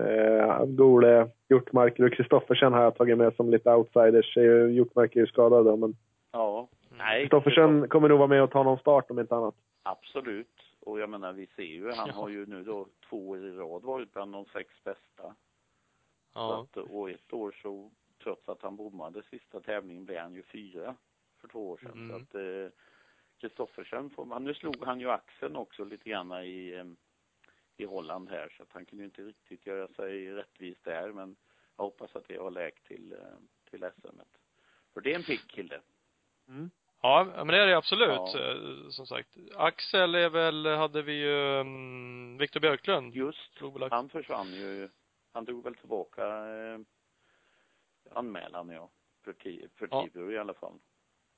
eh, 0.00 0.64
Gole, 0.64 1.28
Hjortmarker 1.48 2.04
och 2.04 2.12
Kristoffersen 2.12 2.72
har 2.72 2.82
jag 2.82 2.96
tagit 2.96 3.18
med 3.18 3.34
som 3.34 3.50
lite 3.50 3.74
outsiders. 3.74 4.36
Hjortmarker 4.76 5.16
är 5.16 5.20
ju 5.20 5.26
skadad 5.26 5.64
då, 5.66 5.76
men 5.76 5.96
Ja. 6.32 6.68
Nej, 6.98 7.20
Kristoffersen 7.22 7.88
kommer 7.88 8.08
nog 8.08 8.18
vara 8.18 8.28
med 8.28 8.42
och 8.42 8.50
ta 8.50 8.62
någon 8.62 8.78
start 8.78 9.10
om 9.10 9.18
inte 9.18 9.34
annat. 9.36 9.54
Absolut. 9.82 10.56
Och 10.80 11.00
jag 11.00 11.10
menar, 11.10 11.32
vi 11.32 11.46
ser 11.46 11.62
ju, 11.62 11.92
han 11.92 12.08
Ja. 12.08 12.14
har 12.14 12.28
ju 12.28 12.46
nu 12.46 12.62
då 12.64 12.86
två 13.08 13.28
år 13.28 13.38
i 13.38 13.50
rad 13.56 13.82
varit 13.82 14.12
bland 14.12 14.32
de 14.32 14.44
sex 14.44 14.74
bästa. 14.84 15.34
Ja. 16.34 16.66
Så 16.74 16.80
att, 16.80 16.90
och 16.90 17.10
ett 17.10 17.32
år 17.32 17.56
så, 17.62 17.90
trots 18.22 18.48
att 18.48 18.62
han 18.62 18.76
bommade 18.76 19.22
sista 19.22 19.60
tävlingen, 19.60 20.04
blev 20.04 20.18
han 20.18 20.34
ju 20.34 20.42
fyra 20.42 20.96
för 21.40 21.48
två 21.48 21.70
år 21.70 21.76
sedan. 21.76 21.92
Mm. 21.92 22.08
Så 22.10 22.16
att 22.16 22.34
eh, 22.34 22.72
Kristoffersen 23.40 24.10
får 24.10 24.24
man, 24.24 24.44
nu 24.44 24.54
slog 24.54 24.84
han 24.84 25.00
ju 25.00 25.10
axeln 25.10 25.56
också 25.56 25.84
lite 25.84 26.10
grann 26.10 26.32
i, 26.32 26.72
eh, 26.74 26.84
i 27.76 27.84
Holland 27.84 28.30
här, 28.30 28.48
så 28.56 28.62
att 28.62 28.72
han 28.72 28.84
kunde 28.84 29.02
ju 29.02 29.06
inte 29.06 29.22
riktigt 29.22 29.66
göra 29.66 29.88
sig 29.88 30.30
rättvis 30.32 30.78
där, 30.82 31.12
men 31.12 31.36
jag 31.76 31.84
hoppas 31.84 32.16
att 32.16 32.28
det 32.28 32.36
har 32.36 32.50
läkt 32.50 32.86
till, 32.86 33.12
eh, 33.12 33.18
till 33.70 33.90
SM. 33.98 34.20
För 34.94 35.00
det 35.00 35.12
är 35.12 35.16
en 35.16 35.22
pigg 35.22 35.48
kille. 35.48 35.80
Ja, 37.02 37.32
men 37.36 37.46
det 37.46 37.58
är 37.58 37.66
det 37.66 37.76
absolut. 37.76 38.08
Ja. 38.08 38.50
eh, 38.50 38.88
Som 38.88 39.06
sagt. 39.06 39.36
Axel 39.56 40.14
är 40.14 40.28
väl, 40.28 40.66
hade 40.66 41.02
vi 41.02 41.12
ju, 41.12 41.60
um, 41.60 42.38
Viktor 42.38 42.60
Björklund. 42.60 43.14
Just, 43.14 43.60
han 43.90 44.08
försvann 44.08 44.52
ju, 44.52 44.88
han 45.32 45.44
drog 45.44 45.64
väl 45.64 45.74
tillbaka 45.74 46.24
eh, 46.48 46.80
anmälan 48.10 48.68
ja, 48.68 48.90
för, 49.24 49.32
ti, 49.32 49.68
för 49.74 49.88
Ja. 49.90 50.02
Tibro 50.04 50.32
i 50.32 50.38
alla 50.38 50.54
fall. 50.54 50.78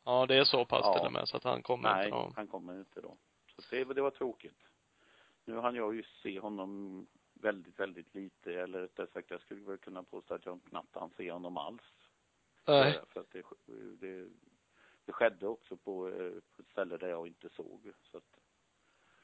Ja, 0.04 0.26
det 0.26 0.34
är 0.38 0.44
så 0.44 0.64
pass 0.64 0.80
Ja. 0.84 0.98
till 0.98 1.06
och 1.06 1.12
med, 1.12 1.28
så 1.28 1.36
att 1.36 1.44
han 1.44 1.62
kommer 1.62 1.94
Nej, 1.94 2.04
inte 2.06 2.16
någon. 2.18 2.32
han 2.36 2.46
kommer 2.48 2.78
inte 2.78 3.00
då. 3.00 3.16
Så 3.46 3.62
det, 3.70 3.84
det 3.84 4.02
var 4.02 4.10
tråkigt. 4.10 4.58
Nu 5.44 5.58
hann 5.58 5.74
jag 5.74 5.94
ju 5.94 6.02
se 6.02 6.40
honom 6.40 7.06
väldigt, 7.34 7.80
väldigt 7.80 8.14
lite, 8.14 8.54
eller 8.54 8.80
rättare 8.80 9.06
sagt, 9.06 9.30
jag 9.30 9.40
skulle 9.40 9.60
väl 9.60 9.78
kunna 9.78 10.02
påstå 10.02 10.34
att 10.34 10.46
jag 10.46 10.60
knappt 10.68 10.96
hann 10.96 11.10
se 11.16 11.32
honom 11.32 11.56
alls. 11.56 11.82
Nej. 12.66 13.00
För 13.08 13.20
att 13.20 13.30
det, 13.30 13.42
det, 14.00 14.28
det 15.04 15.12
skedde 15.12 15.46
också 15.46 15.76
på, 15.76 16.08
eh, 16.08 16.32
på 16.56 16.62
ett 16.62 16.68
ställe 16.70 16.96
där 16.96 17.08
jag 17.08 17.26
inte 17.26 17.48
såg. 17.48 17.92
Så 18.02 18.16
att, 18.16 18.38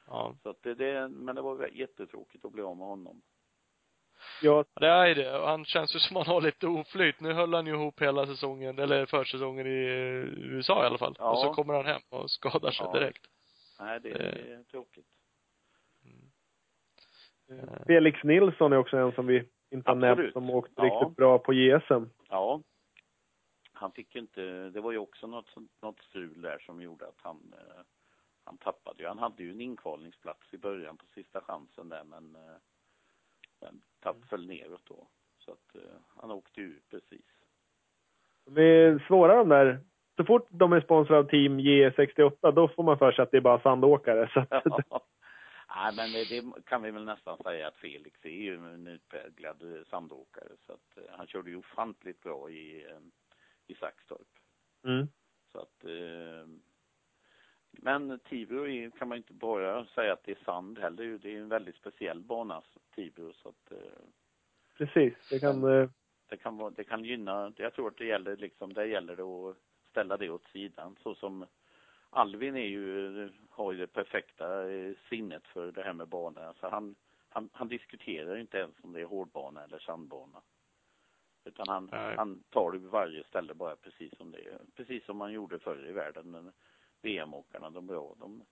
Ja. 0.06 0.36
så 0.42 0.48
att 0.50 0.62
det, 0.62 0.74
det, 0.74 1.08
men 1.08 1.34
det 1.36 1.42
var 1.42 1.66
jättetråkigt 1.66 2.44
att 2.44 2.52
bli 2.52 2.62
av 2.62 2.76
med 2.76 2.86
honom. 2.86 3.22
Jag, 4.42 4.64
Det 4.74 4.86
är 4.86 5.14
det. 5.14 5.38
Och 5.38 5.48
Han 5.48 5.64
känns 5.64 5.94
ju 5.94 5.98
som 5.98 6.16
han 6.16 6.26
har 6.26 6.40
lite 6.40 6.66
oflyt. 6.66 7.20
Nu 7.20 7.32
höll 7.32 7.54
han 7.54 7.66
ju 7.66 7.72
ihop 7.72 8.00
hela 8.02 8.26
säsongen, 8.26 8.78
eller 8.78 9.06
försäsongen 9.06 9.66
i 9.66 9.84
eh, 9.84 10.52
USA 10.54 10.82
i 10.82 10.86
alla 10.86 10.98
fall. 10.98 11.16
Ja. 11.18 11.30
Och 11.30 11.38
så 11.38 11.54
kommer 11.54 11.74
han 11.74 11.86
hem 11.86 12.00
och 12.08 12.30
skadar 12.30 12.70
sig 12.70 12.86
Ja. 12.86 12.92
direkt. 12.98 13.26
Nej, 13.80 14.00
det, 14.00 14.08
Eh. 14.10 14.18
det 14.18 14.52
är 14.54 14.62
tråkigt. 14.64 15.06
Felix 17.86 18.24
Nilsson 18.24 18.72
är 18.72 18.76
också 18.76 18.96
en 18.96 19.12
som 19.12 19.26
vi 19.26 19.48
inte 19.70 19.90
har 19.90 19.96
nämnt 19.96 20.32
som 20.32 20.50
åkt 20.50 20.72
Ja. 20.76 20.82
riktigt 20.84 21.16
bra 21.16 21.38
på 21.38 21.52
JSM. 21.52 22.04
Ja. 22.28 22.62
Han 23.72 23.92
fick 23.92 24.14
ju 24.14 24.20
inte, 24.20 24.40
det 24.70 24.80
var 24.80 24.92
ju 24.92 24.98
också 24.98 25.26
något, 25.26 25.54
något 25.82 26.00
strul 26.02 26.42
där 26.42 26.58
som 26.58 26.82
gjorde 26.82 27.08
att 27.08 27.20
han, 27.22 27.54
eh, 27.58 27.80
han 28.44 28.58
tappade 28.58 29.02
ju. 29.02 29.08
Han 29.08 29.18
hade 29.18 29.42
ju 29.42 29.50
en 29.50 29.60
inkvalningsplats 29.60 30.54
i 30.54 30.58
början 30.58 30.96
på 30.96 31.06
sista 31.14 31.40
chansen 31.40 31.88
där 31.88 32.04
men, 32.04 32.36
tapp, 34.00 34.16
föll 34.28 34.46
neråt 34.46 34.86
då. 34.86 35.06
Så 35.38 35.52
att 35.52 35.74
eh, 35.74 35.98
han 36.16 36.30
åkte 36.30 36.60
ju 36.60 36.80
precis. 36.90 37.26
De 38.44 38.62
är 38.62 39.04
svåra 39.06 39.36
de 39.36 39.48
där. 39.48 39.80
Så 40.16 40.24
fort 40.24 40.46
de 40.50 40.72
är 40.72 40.80
sponsrade 40.80 41.20
av 41.20 41.24
Team 41.24 41.60
J68, 41.60 42.52
då 42.52 42.68
får 42.68 42.82
man 42.82 42.98
för 42.98 43.12
sig 43.12 43.22
att 43.22 43.30
det 43.30 43.36
är 43.36 43.40
bara 43.40 43.60
sandåkare. 43.60 44.30
Så 44.34 44.40
att, 44.40 44.64
Nej 45.76 45.94
men 45.96 46.12
det, 46.12 46.62
kan 46.64 46.82
vi 46.82 46.90
väl 46.90 47.04
nästan 47.04 47.38
säga 47.42 47.68
att 47.68 47.76
Felix 47.76 48.24
är 48.24 48.28
ju 48.28 48.54
en 48.54 48.86
utpräglad 48.86 49.84
sandåkare 49.90 50.48
så 50.66 50.72
att 50.72 50.96
eh, 50.96 51.16
han 51.16 51.26
körde 51.26 51.50
ju 51.50 51.56
ofantligt 51.56 52.22
bra 52.22 52.50
i, 52.50 52.84
eh, 52.84 52.98
i 53.66 53.74
Saxtorp. 53.74 54.28
mm. 54.84 55.08
Så 55.52 55.58
att, 55.58 55.84
eh, 55.84 56.46
men 57.70 58.18
Tibro 58.18 58.90
kan 58.90 59.08
man 59.08 59.18
inte 59.18 59.32
bara 59.32 59.86
säga 59.86 60.12
att 60.12 60.24
det 60.24 60.32
är 60.32 60.44
sand 60.44 60.78
heller. 60.78 61.18
Det 61.22 61.34
är 61.34 61.40
en 61.40 61.48
väldigt 61.48 61.76
speciell 61.76 62.20
bana, 62.20 62.62
Tibro, 62.98 63.32
så 63.32 63.48
att 63.48 63.72
eh, 63.72 64.02
Precis. 64.76 65.14
Det 65.30 65.38
kan... 65.38 65.64
eh, 65.64 65.88
det 66.28 66.36
kan 66.36 66.56
vara, 66.56 66.70
det 66.70 66.84
kan 66.84 67.04
gynna, 67.04 67.52
jag 67.56 67.74
tror 67.74 67.88
att 67.88 67.96
det 67.96 68.04
gäller 68.04 68.36
liksom, 68.36 68.72
det 68.72 68.86
gäller 68.86 69.16
det 69.16 69.22
att 69.22 69.56
ställa 69.90 70.16
det 70.16 70.30
åt 70.30 70.48
sidan. 70.52 70.96
Så 71.02 71.14
som 71.14 71.46
Alvin 72.10 72.56
är 72.56 72.66
ju, 72.66 73.30
har 73.50 73.72
ju 73.72 73.78
det 73.78 73.86
perfekta 73.86 74.70
eh, 74.70 74.92
sinnet 75.08 75.46
för 75.46 75.72
det 75.72 75.82
här 75.82 75.92
med 75.92 76.08
banor. 76.08 76.42
Alltså 76.42 76.68
han, 76.68 76.94
han, 77.28 77.48
han 77.52 77.68
diskuterar 77.68 78.36
inte 78.36 78.58
ens 78.58 78.74
om 78.82 78.92
det 78.92 79.00
är 79.00 79.04
hårdbana 79.04 79.64
eller 79.64 79.78
sandbana. 79.78 80.42
Utan 81.44 81.68
han, 81.68 81.88
Nej. 81.92 82.16
han 82.16 82.42
tar 82.50 82.72
det 82.72 82.78
varje 82.78 83.24
ställe 83.24 83.54
bara 83.54 83.76
precis 83.76 84.16
som 84.16 84.30
det 84.30 84.38
är. 84.38 84.58
Precis 84.76 85.04
som 85.04 85.16
man 85.16 85.32
gjorde 85.32 85.58
förr 85.58 85.88
i 85.88 85.92
världen. 85.92 86.52
VM-åkarna, 87.02 87.70
de 87.70 87.86
bra, 87.86 88.14
de, 88.18 88.44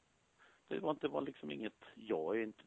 det 0.69 0.79
var, 0.79 0.97
det 1.01 1.09
var 1.09 1.23
liksom 1.23 1.51
inget, 1.51 1.85
jag 1.95 2.37
är 2.37 2.43
inte, 2.43 2.63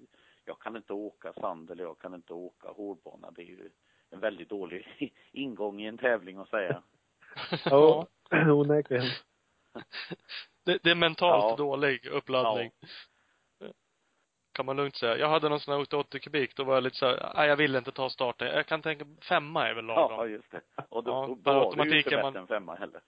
jag 0.46 0.60
kan 0.60 0.76
inte 0.76 0.94
åka 0.94 1.34
sand 1.34 1.72
eller 1.72 1.84
jag 1.84 2.00
kan 2.00 2.14
inte 2.14 2.34
åka 2.34 2.68
hårdbana. 2.68 3.32
Det 3.32 3.42
är 3.42 3.46
ju 3.46 3.70
en 4.10 4.20
väldigt 4.20 4.50
dålig 4.50 5.14
ingång 5.32 5.82
i 5.82 5.86
en 5.86 5.98
tävling 5.98 6.38
att 6.38 6.50
säga. 6.50 6.84
Ja, 7.66 8.08
onekligen. 8.32 9.06
Det, 10.66 10.84
det 10.84 10.92
är 10.92 10.96
mentalt 10.96 11.44
Ja. 11.44 11.56
dålig 11.56 12.06
uppladdning. 12.06 12.72
Kan 14.52 14.66
man 14.66 14.76
lugnt 14.78 14.96
säga. 14.96 15.18
Jag 15.18 15.30
hade 15.30 15.50
någon 15.50 15.60
sån 15.60 15.74
här 15.74 15.96
80 16.00 16.20
kubik, 16.20 16.56
då 16.56 16.64
var 16.64 16.74
jag 16.74 16.84
lite 16.84 16.96
så 16.98 17.06
här, 17.06 17.32
nej 17.36 17.48
jag 17.50 17.56
vill 17.56 17.76
inte 17.76 17.92
ta 17.92 18.10
starten. 18.10 18.48
Jag 18.48 18.66
kan 18.68 18.82
tänka, 18.82 19.06
femma 19.22 19.68
är 19.70 19.74
väl 19.74 19.86
lagom. 19.86 20.12
Ja, 20.18 20.26
just 20.28 20.52
det. 20.52 20.62
Och 20.90 21.04
då, 21.04 21.12
Ja, 21.12 21.26
då, 21.28 21.36
per 21.36 21.60
automatik 21.66 22.06
inte 22.06 22.16
är 22.16 22.24
man- 22.32 22.48
femma 22.48 22.76
heller. 22.76 23.02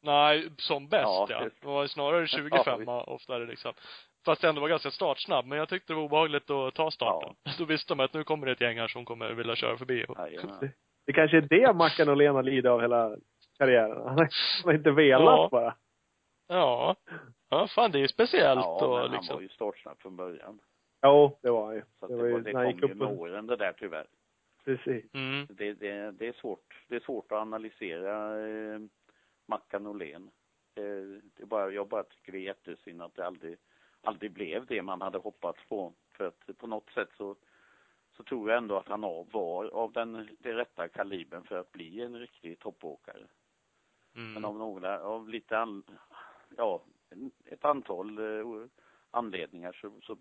Nej, 0.00 0.50
som 0.58 0.88
bäst 0.88 1.02
Ja, 1.04 1.26
ja. 1.30 1.40
Det 1.60 1.66
var 1.66 1.86
snarare 1.86 2.26
25 2.26 2.88
oftare 2.88 3.46
liksom. 3.46 3.72
Fast 4.24 4.42
jag 4.42 4.48
ändå 4.48 4.60
var 4.60 4.68
ganska 4.68 4.90
startsnabb, 4.90 5.46
men 5.46 5.58
jag 5.58 5.68
tyckte 5.68 5.92
det 5.92 5.96
var 5.96 6.02
obehagligt 6.02 6.50
att 6.50 6.74
ta 6.74 6.90
starten. 6.90 7.34
Då 7.58 7.64
visste 7.64 7.94
man 7.94 8.04
att 8.04 8.12
nu 8.14 8.24
kommer 8.24 8.46
det 8.46 8.52
ett 8.52 8.60
gäng 8.60 8.78
här 8.78 8.88
som 8.88 9.04
kommer 9.04 9.32
vilja 9.32 9.56
köra 9.56 9.76
förbi. 9.76 10.04
Jajamän. 10.18 10.70
Det 11.06 11.12
kanske 11.12 11.36
är 11.36 11.40
det 11.40 11.72
Mackan 11.72 12.08
och 12.08 12.16
Lena 12.16 12.42
lider 12.42 12.70
av 12.70 12.80
hela 12.80 13.16
karriären. 13.58 13.96
Han 14.08 14.18
har- 14.18 14.28
han 14.64 14.74
inte 14.74 14.90
velat 14.90 15.24
Ja. 15.38 15.48
bara. 15.50 15.74
Ja. 16.48 16.96
Ja, 17.50 17.66
fan 17.74 17.90
det 17.90 17.98
är 17.98 18.00
ju 18.00 18.08
speciellt 18.08 18.60
Ja, 18.60 18.84
och 18.86 18.90
men 18.90 19.00
han 19.00 19.10
liksom. 19.10 19.34
var 19.36 19.42
ju 19.42 19.48
startsnabb 19.48 20.00
från 20.00 20.16
början. 20.16 20.60
Jo, 21.06 21.38
det 21.42 21.50
var 21.50 21.66
han 21.66 21.74
ju. 21.74 21.82
Så 22.00 22.06
Det 22.06 22.14
det, 22.16 22.22
var 22.22 22.28
ju 22.28 22.40
det 22.40 22.56
han 22.56 22.78
kom 22.80 22.88
ju 22.88 22.94
med 22.94 23.08
åren 23.08 23.46
det 23.46 23.56
där 23.56 23.72
tyvärr. 23.78 24.06
Precis. 24.64 25.14
Mm. 25.14 25.46
Det, 25.50 25.72
det, 25.74 26.10
det, 26.10 26.28
är 26.28 26.32
svårt, 26.32 26.84
det 26.88 26.96
är 26.96 27.00
svårt 27.00 27.32
att 27.32 27.38
analysera 27.38 28.40
eh, 28.48 28.78
Mackan 29.48 29.86
och 29.86 29.96
Len. 29.96 30.30
Eh, 30.76 30.84
det 31.36 31.42
är 31.42 31.46
bara, 31.46 31.70
jag 31.70 31.88
bara 31.88 32.02
tycker 32.02 32.32
det 32.32 32.38
är 32.38 32.42
jättesynd 32.42 33.02
att 33.02 33.14
det 33.14 33.26
aldrig, 33.26 33.56
aldrig 34.02 34.32
blev 34.32 34.66
det 34.66 34.82
man 34.82 35.00
hade 35.00 35.18
hoppats 35.18 35.58
på. 35.68 35.92
För 36.10 36.26
att 36.26 36.58
på 36.58 36.66
något 36.66 36.90
sätt 36.90 37.08
så, 37.16 37.36
så 38.16 38.22
tror 38.24 38.48
jag 38.50 38.58
ändå 38.58 38.76
att 38.76 38.88
han 38.88 39.04
av- 39.04 39.30
var 39.32 39.64
av 39.66 39.92
den, 39.92 40.28
det 40.38 40.52
rätta 40.54 40.88
kalibern 40.88 41.44
för 41.44 41.58
att 41.58 41.72
bli 41.72 42.00
en 42.00 42.18
riktig 42.18 42.58
toppåkare. 42.58 43.26
Men 44.12 44.30
Mm. 44.30 44.44
av 44.44 44.58
några, 44.58 45.00
av 45.02 45.28
lite 45.28 45.58
an, 45.58 45.82
ja, 46.56 46.82
ett 47.44 47.64
antal 47.64 48.18
eh, 48.18 48.46
anledningar 49.10 49.72
så, 49.72 50.00
så 50.02 50.16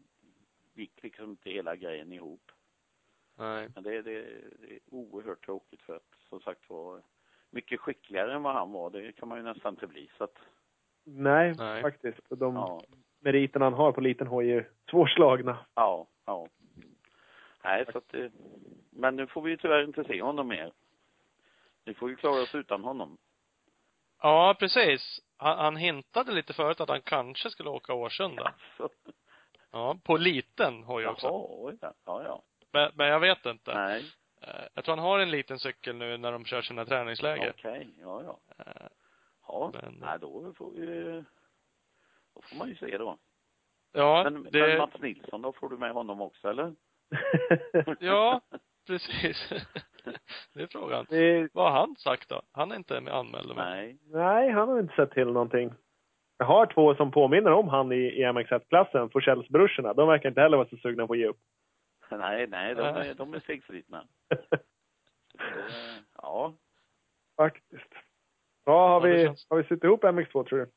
gick 0.74 1.04
liksom 1.04 1.30
inte 1.30 1.50
hela 1.50 1.76
grejen 1.76 2.12
ihop. 2.14 2.52
Nej. 3.36 3.70
Men 3.76 3.84
det, 3.84 4.02
det, 4.02 4.22
det 4.62 4.74
är 4.76 4.80
oerhört 4.90 5.46
tråkigt 5.46 5.82
för 5.82 5.96
att 5.96 6.14
som 6.30 6.42
sagt 6.42 6.70
var 6.70 7.02
mycket 7.50 7.80
skickligare 7.80 8.34
än 8.34 8.44
vad 8.44 8.54
han 8.54 8.72
var, 8.72 8.90
det 8.90 9.12
kan 9.12 9.28
man 9.30 9.38
ju 9.38 9.44
nästan 9.44 9.74
inte 9.74 9.88
bli 9.88 10.10
så 10.18 10.24
att, 10.24 10.38
Nej, 11.04 11.54
Nej. 11.58 11.82
faktiskt. 11.82 12.20
De 12.30 12.56
ja, 12.56 12.84
meriterna 13.22 13.66
han 13.66 13.74
har 13.74 13.92
på 13.92 14.02
liten 14.02 14.28
hoj 14.28 14.52
är 14.52 14.70
svårslagna. 14.90 15.58
ja, 15.76 16.08
ja. 16.26 16.48
Nej, 17.64 17.86
så 17.92 17.98
att, 17.98 18.14
eh, 18.14 18.26
men 18.90 19.16
nu 19.16 19.28
får 19.28 19.42
vi 19.42 19.52
ju 19.52 19.58
tyvärr 19.58 19.84
inte 19.84 20.04
se 20.04 20.22
honom 20.22 20.48
mer. 20.48 20.72
Vi 21.86 21.94
får 21.94 22.10
ju 22.10 22.16
klara 22.16 22.42
oss 22.42 22.56
utan 22.56 22.84
honom. 22.84 23.18
Ja, 24.22 24.56
precis. 24.60 25.20
Han, 25.38 25.58
han 25.58 25.76
hintade 25.76 26.32
lite 26.32 26.54
förut 26.54 26.82
att 26.82 26.90
han 26.90 27.02
kanske 27.02 27.50
skulle 27.50 27.70
åka 27.70 27.94
Årsunda. 27.94 28.54
Så, 28.78 28.90
Ja, 29.72 29.98
på 30.04 30.18
liten 30.18 30.84
hoj 30.84 31.04
jaha, 31.04 31.12
också. 31.12 31.28
oj, 31.32 31.78
ja, 31.82 31.94
ja, 32.06 32.24
ja. 32.24 32.42
Men, 32.72 32.92
men 32.96 33.08
jag 33.08 33.20
vet 33.20 33.46
inte. 33.46 33.74
Nej, 33.74 34.06
Eh, 34.44 34.66
Jag 34.74 34.84
tror 34.86 34.96
han 34.96 35.06
har 35.06 35.20
en 35.20 35.32
liten 35.32 35.60
cykel 35.60 35.96
nu 35.96 36.18
när 36.18 36.32
de 36.32 36.46
kör 36.46 36.62
sina 36.62 36.86
träningsläger. 36.86 37.50
okej, 37.58 37.88
ja, 38.02 38.24
ja. 38.24 38.40
Eh, 38.66 38.88
Ja, 39.48 39.72
Men- 39.74 39.98
nej 40.02 40.18
då 40.22 40.54
får 40.58 40.72
vi, 40.72 41.24
då 42.42 42.48
får 42.48 42.56
man 42.58 42.70
ju 42.70 42.76
se 42.76 42.98
då. 42.98 43.18
Ja, 43.94 44.22
Men, 44.24 44.44
det, 44.52 44.68
men 44.68 44.78
Mats 44.78 45.02
Nilsson, 45.02 45.42
då 45.42 45.54
får 45.54 45.70
du 45.70 45.78
med 45.78 45.92
honom 45.92 46.22
också 46.22 46.50
eller? 46.50 46.74
ja, 48.00 48.42
precis. 48.88 49.50
det 50.54 50.62
är 50.62 50.68
frågan. 50.68 51.06
det, 51.10 51.50
Vad 51.54 51.72
har 51.72 51.80
han 51.80 51.96
sagt 51.96 52.30
då? 52.30 52.42
Han 52.52 52.72
är 52.72 52.76
inte 52.76 53.02
med 53.02 53.14
anmäld. 53.14 53.56
Nej, 53.56 53.98
nej, 54.06 54.50
han 54.52 54.70
har 54.70 54.80
inte 54.80 54.96
sett 54.96 55.12
till 55.12 55.28
någonting. 55.28 55.74
Jag 56.38 56.46
har 56.46 56.66
två 56.66 56.96
som 56.96 57.12
påminner 57.12 57.52
om 57.52 57.68
han 57.70 57.92
i, 57.92 57.96
i 57.96 58.24
MX1-klassen, 58.26 59.10
Forsellsbrorsorna. 59.10 59.94
De 59.94 60.08
verkar 60.08 60.30
inte 60.30 60.42
heller 60.42 60.58
vara 60.58 60.70
så 60.70 60.78
sugna 60.78 61.08
på 61.08 61.14
att 61.14 61.20
ge 61.20 61.28
upp. 61.28 61.40
nej, 62.12 62.48
nej, 62.48 62.76
de 62.76 62.82
Nej. 62.94 63.10
är, 63.10 63.14
de 63.14 63.34
är 63.34 63.40
segslitna. 63.40 64.04
Eh, 64.30 64.60
Ja, 66.22 66.54
Faktiskt. 67.38 67.94
Ja, 68.66 68.88
har 69.00 69.08
Ja, 69.08 69.14
vi, 69.16 69.26
känns- 69.26 69.48
har 69.50 69.58
vi 69.58 69.64
suttit 69.64 69.84
ihop 69.84 70.04
MX2 70.04 70.44
tror 70.44 70.60
du? 70.60 70.70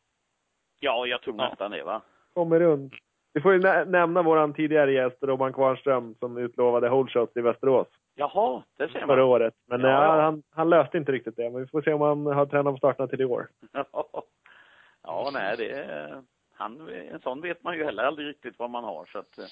Ja, 0.81 1.07
jag 1.07 1.23
tror 1.23 1.35
Ja. 1.39 1.49
nästan 1.49 1.71
det 1.71 1.83
va. 1.83 2.03
Kommer 2.35 2.61
runt. 2.61 2.93
Vi 3.33 3.41
får 3.41 3.53
ju 3.53 3.59
nä- 3.61 3.85
nämna 3.85 4.23
våran 4.23 4.53
tidigare 4.55 4.93
gäst, 4.93 5.17
Robban 5.21 5.53
Kvarnström, 5.53 6.15
som 6.19 6.37
utlovade 6.39 6.89
holeshots 6.89 7.37
i 7.37 7.41
Västerås 7.41 7.87
Jaha, 8.15 8.63
det 8.77 8.89
ser 8.89 9.01
förra 9.01 9.17
man. 9.17 9.21
året. 9.25 9.55
Men 9.67 9.81
Ja, 9.81 9.89
ja, 9.89 10.17
ja. 10.17 10.23
Han, 10.23 10.43
han 10.51 10.71
löste 10.71 10.99
inte 10.99 11.13
riktigt 11.13 11.37
det. 11.37 11.51
Men 11.51 11.61
vi 11.61 11.67
får 11.67 11.83
se 11.83 11.93
om 11.93 12.01
han 12.01 12.27
har 12.27 12.47
tränat 12.47 12.75
på 12.75 12.79
starterna 12.79 13.09
till 13.09 13.21
i 13.21 13.25
år. 13.25 13.49
ja, 15.03 15.31
nej, 15.33 15.57
det 15.57 15.71
är, 15.71 16.23
han, 16.55 16.89
en 16.89 17.21
sån 17.21 17.41
vet 17.41 17.63
man 17.63 17.77
ju 17.77 17.85
heller 17.85 18.05
aldrig 18.05 18.29
riktigt 18.29 18.59
vad 18.59 18.71
man 18.71 18.85
har 18.85 19.05
så 19.13 19.19
att, 19.19 19.39
eh, 19.39 19.45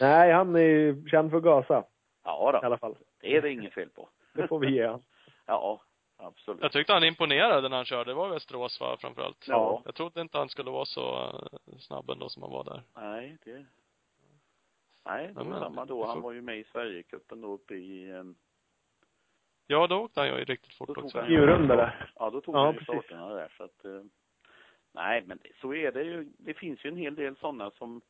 Nej, 0.00 0.32
han 0.32 0.56
är 0.56 0.60
ju 0.60 1.08
känd 1.08 1.30
för 1.30 1.36
att 1.38 1.42
gasa 1.44 1.84
ja 2.24 2.48
i 2.48 2.52
då, 2.52 2.58
alla 2.66 2.78
fall. 2.78 2.96
det 3.20 3.36
är 3.36 3.42
det 3.42 3.50
inget 3.50 3.74
fel 3.74 3.88
på. 3.88 4.08
Det 4.34 4.48
får 4.48 4.58
vi 4.58 4.70
ge 4.74 4.86
han. 4.86 5.02
Ja, 5.46 5.80
absolut. 6.26 6.62
Jag 6.62 6.72
tyckte 6.72 6.92
han 6.92 7.04
imponerade 7.04 7.68
när 7.68 7.76
han 7.76 7.84
körde. 7.84 8.10
Det 8.10 8.14
var 8.14 8.28
Västerås 8.28 8.80
va, 8.80 8.96
framförallt. 9.00 9.48
Ja. 9.48 9.82
Jag 9.84 9.94
trodde 9.94 10.20
inte 10.20 10.38
han 10.38 10.48
skulle 10.48 10.70
vara 10.70 10.84
så 10.84 11.24
eh, 11.26 11.78
snabb 11.78 12.10
ändå 12.10 12.28
som 12.28 12.42
han 12.42 12.52
var 12.52 12.64
där. 12.64 12.82
Nej, 12.96 13.38
det, 13.44 13.66
nej, 15.04 15.26
det 15.28 15.34
var 15.34 15.44
men 15.44 15.60
samma 15.60 15.84
då. 15.84 16.06
Han 16.06 16.20
var 16.20 16.32
ju 16.32 16.42
med 16.42 16.58
i 16.58 16.64
Sverigecupen 16.64 17.40
då 17.40 17.52
uppe 17.52 17.74
i, 17.74 18.10
eh, 18.10 18.24
Ja, 19.66 19.86
då 19.86 19.96
åkte 19.96 20.20
han 20.20 20.28
ju 20.28 20.44
riktigt 20.44 20.74
fort 20.74 20.88
Då 20.88 20.94
tog 20.94 21.04
också. 21.04 21.20
han 21.20 21.30
Djurrunda 21.30 21.76
där. 21.76 22.10
Ja, 22.14 22.30
då 22.30 22.40
tog 22.40 22.54
Ja, 22.54 22.64
han 22.64 22.74
ju 22.74 22.80
starterna 22.82 23.28
där 23.28 23.54
så 23.56 23.64
att, 23.64 23.84
eh, 23.84 24.02
nej 24.92 25.22
men 25.26 25.38
så 25.60 25.74
är 25.74 25.92
det 25.92 26.02
ju. 26.02 26.32
Det 26.38 26.54
finns 26.54 26.84
ju 26.84 26.88
en 26.90 26.96
hel 26.96 27.14
del 27.14 27.36
sådana 27.36 27.70
som, 27.70 28.00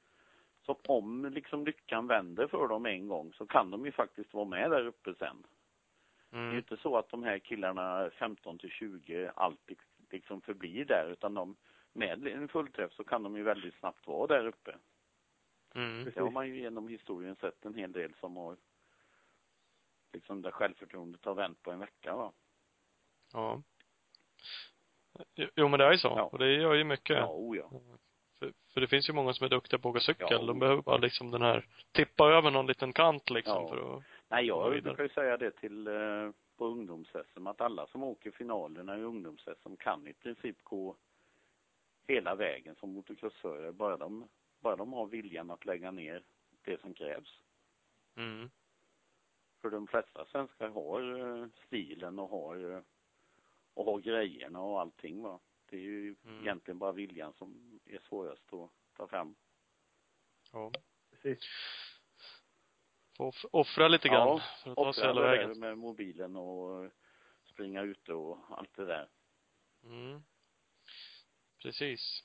som 0.63 0.77
om 0.89 1.25
liksom 1.35 1.65
lyckan 1.65 2.07
vänder 2.07 2.47
för 2.47 2.69
dem 2.69 2.87
en 2.87 3.09
gång 3.09 3.33
så 3.33 3.47
kan 3.47 3.71
de 3.71 3.85
ju 3.87 3.93
faktiskt 3.93 4.35
vara 4.35 4.45
med 4.45 4.71
där 4.71 4.87
uppe 4.87 5.15
sen. 5.15 5.47
Det 6.35 6.39
är 6.39 6.43
ju 6.43 6.47
Mm. 6.49 6.59
inte 6.59 6.77
så 6.77 6.97
att 6.97 7.09
de 7.09 7.23
här 7.23 7.39
killarna 7.39 8.11
15 8.11 8.59
till 8.59 8.71
20 8.71 9.31
alltid 9.35 9.79
liksom 10.11 10.41
förblir 10.41 10.85
där 10.85 11.09
utan 11.13 11.35
de, 11.35 11.57
med 11.93 12.27
en 12.27 12.49
fullträff 12.49 12.93
så 12.93 13.05
kan 13.05 13.23
de 13.23 13.37
ju 13.37 13.43
väldigt 13.43 13.75
snabbt 13.75 14.07
vara 14.07 14.27
där 14.27 14.47
uppe. 14.47 14.77
Mm. 15.75 16.05
Det 16.05 16.21
har 16.21 16.31
man 16.31 16.49
ju 16.49 16.61
genom 16.61 16.89
historien 16.89 17.37
sett 17.37 17.65
en 17.65 17.75
hel 17.75 17.93
del 17.93 18.15
som 18.21 18.37
har 18.37 18.57
liksom 20.13 20.43
där 20.43 20.51
självförtroendet 20.51 21.25
har 21.25 21.35
vänt 21.35 21.63
på 21.63 21.71
en 21.71 21.79
vecka 21.79 22.17
va. 22.17 22.33
Ja. 23.33 23.63
Jo, 25.55 25.69
men 25.69 25.79
det 25.79 25.85
är 25.87 25.93
ju 25.93 25.99
så. 25.99 26.09
Ja. 26.09 26.23
Och 26.23 26.39
det 26.39 26.53
gör 26.53 26.75
ju 26.75 26.85
mycket. 26.85 27.17
Ja, 27.17 27.29
o 27.33 27.57
ja. 27.57 27.71
För, 28.39 28.53
för 28.73 28.81
det 28.81 28.87
finns 28.87 29.09
ju 29.09 29.13
många 29.13 29.33
som 29.33 29.45
är 29.45 29.49
duktiga 29.51 29.79
på 29.79 29.89
att 29.89 29.95
åka 29.95 30.01
cykel. 30.05 30.27
Ja. 30.31 30.43
De 30.43 30.59
behöver 30.59 30.83
bara 30.83 30.97
liksom 30.97 31.31
den 31.31 31.43
här, 31.43 31.67
tippa 31.93 32.29
över 32.29 32.51
någon 32.51 32.67
liten 32.67 32.93
kant 32.93 33.31
liksom 33.31 33.63
Ja. 33.63 33.69
för 33.69 33.97
att 33.97 34.03
Nej, 34.35 34.47
jag 34.47 34.83
brukar 34.83 35.03
ju 35.03 35.09
säga 35.09 35.37
det 35.37 35.51
till 35.51 35.87
eh, 35.87 36.31
på 36.57 36.67
ungdoms-SM 36.67 37.47
att 37.47 37.61
alla 37.61 37.87
som 37.87 38.03
åker 38.03 38.31
finalerna 38.31 38.99
i 38.99 39.03
ungdoms-SM 39.03 39.77
kan 39.77 40.07
i 40.07 40.13
princip 40.13 40.57
gå 40.63 40.97
hela 42.07 42.35
vägen 42.35 42.75
som 42.75 42.93
motocrossförare 42.93 43.73
bara 43.73 43.97
de, 43.97 44.29
bara 44.61 44.77
de 44.77 44.93
har 44.93 45.07
viljan 45.07 45.51
att 45.51 45.65
lägga 45.65 45.91
ner 45.91 46.23
det 46.63 46.81
som 46.81 46.95
krävs. 46.95 47.43
Mm. 48.17 48.51
För 49.61 49.71
de 49.71 49.87
flesta 49.87 50.25
svenskar 50.25 50.69
har 50.69 51.19
eh, 51.21 51.49
stilen 51.67 52.19
och 52.19 52.29
har 52.29 52.73
eh, 52.73 52.81
och 53.75 53.85
har 53.85 53.99
grejerna 53.99 54.61
och 54.61 54.81
allting 54.81 55.23
va. 55.23 55.41
Det 55.67 55.77
är 55.77 55.81
ju 55.81 56.15
Mm. 56.25 56.41
egentligen 56.41 56.79
bara 56.79 56.93
viljan 56.93 57.33
som 57.33 57.81
är 57.85 57.99
svårast 57.99 58.53
att 58.53 58.71
ta 58.97 59.07
fram. 59.07 59.35
Ja. 60.53 60.73
Precis. 61.11 61.39
Få 63.17 63.25
off- 63.29 63.45
offra 63.51 63.89
lite 63.89 64.09
grann 64.09 64.29
Ja, 64.29 64.41
för 64.63 64.71
att 64.71 64.77
ta 64.77 64.93
sig 64.93 65.07
hela 65.07 65.21
det 65.21 65.27
vägen. 65.29 65.49
där 65.49 65.57
med 65.61 65.79
mobilen 65.79 66.37
och 66.37 66.91
springa 67.45 67.83
ute 67.83 68.13
och 68.13 68.39
allt 68.59 68.75
det 68.77 68.85
där. 68.85 69.09
Mm. 69.85 70.23
Precis. 71.63 72.23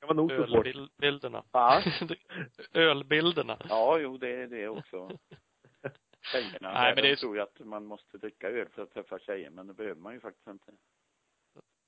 Det 0.00 0.06
var 0.06 0.14
nog. 0.14 0.32
Ölbilderna. 0.32 1.44
Va? 1.50 1.82
Ölbilderna. 2.72 3.58
Ja, 3.68 3.98
jo, 3.98 4.18
det 4.18 4.28
är 4.42 4.46
det 4.46 4.68
också. 4.68 5.10
Tjejerna, 6.32 6.72
Nej, 6.72 6.94
men 6.94 6.96
de 6.96 7.02
det 7.02 7.10
är- 7.10 7.16
tror 7.16 7.36
ju 7.36 7.42
att 7.42 7.58
man 7.58 7.84
måste 7.84 8.18
dricka 8.18 8.48
öl 8.48 8.68
för 8.68 8.82
att 8.82 8.90
träffa 8.92 9.18
tjejer, 9.18 9.50
men 9.50 9.66
det 9.66 9.74
behöver 9.74 10.00
man 10.00 10.12
ju 10.14 10.20
faktiskt 10.20 10.46
inte. 10.46 10.72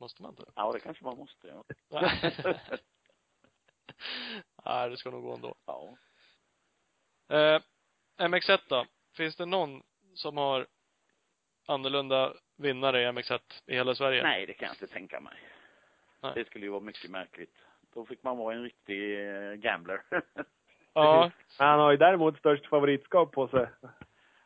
Måste 0.00 0.22
man 0.22 0.30
inte? 0.30 0.44
Ja, 0.56 0.72
det 0.72 0.80
kanske 0.80 1.04
man 1.04 1.16
måste, 1.18 1.48
ja. 1.48 1.64
Nej, 4.64 4.90
det 4.90 4.96
ska 4.96 5.10
nog 5.10 5.22
gå 5.22 5.34
ändå. 5.34 5.54
ja. 5.66 5.96
Eh, 7.28 7.62
MX1 8.28 8.58
då? 8.68 8.86
Finns 9.16 9.36
det 9.36 9.46
någon 9.46 9.82
som 10.14 10.36
har 10.36 10.66
annorlunda 11.66 12.34
vinnare 12.56 13.02
i 13.02 13.06
MX1 13.06 13.40
i 13.66 13.74
hela 13.74 13.94
Sverige? 13.94 14.22
Nej, 14.22 14.46
det 14.46 14.52
kan 14.52 14.66
jag 14.66 14.74
inte 14.74 14.86
tänka 14.86 15.20
mig. 15.20 15.34
Nej. 16.20 16.32
Det 16.34 16.44
skulle 16.44 16.64
ju 16.66 16.70
vara 16.70 16.80
mycket 16.80 17.10
märkligt. 17.10 17.54
Då 17.94 18.06
fick 18.06 18.22
man 18.22 18.36
vara 18.38 18.54
en 18.54 18.62
riktig 18.62 19.28
eh, 19.28 19.52
gambler. 19.52 20.02
Ja. 20.94 21.30
Han 21.58 21.80
har 21.80 21.90
ju 21.90 21.96
däremot 21.96 22.38
störst 22.38 22.66
favoritskap 22.66 23.32
på 23.32 23.48
sig. 23.48 23.66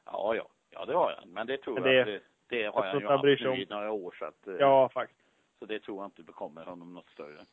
ja, 0.05 0.35
ja. 0.35 0.49
Ja, 0.71 0.85
det 0.85 0.95
har 0.95 1.11
jag. 1.11 1.29
Men 1.29 1.47
det 1.47 1.57
tror 1.59 1.81
Men 1.81 1.93
jag 1.93 2.07
det- 2.07 2.17
att 2.17 2.23
det, 2.49 2.57
det 2.57 2.65
har 2.67 2.85
jag 2.85 2.91
tror 2.93 3.03
ju 3.03 3.09
han 3.09 3.17
haft 3.17 3.41
nu 3.41 3.63
i 3.63 3.67
några 3.71 3.91
år 3.91 4.17
så 4.19 4.25
att, 4.25 4.47
eh, 4.47 4.55
Ja, 4.55 4.89
faktiskt. 4.89 5.21
så 5.59 5.67
det 5.67 5.79
tror 5.81 5.99
jag 6.03 6.07
inte 6.07 6.23
bekommer 6.23 6.65
honom 6.65 6.95
något 6.95 7.11
större. 7.11 7.45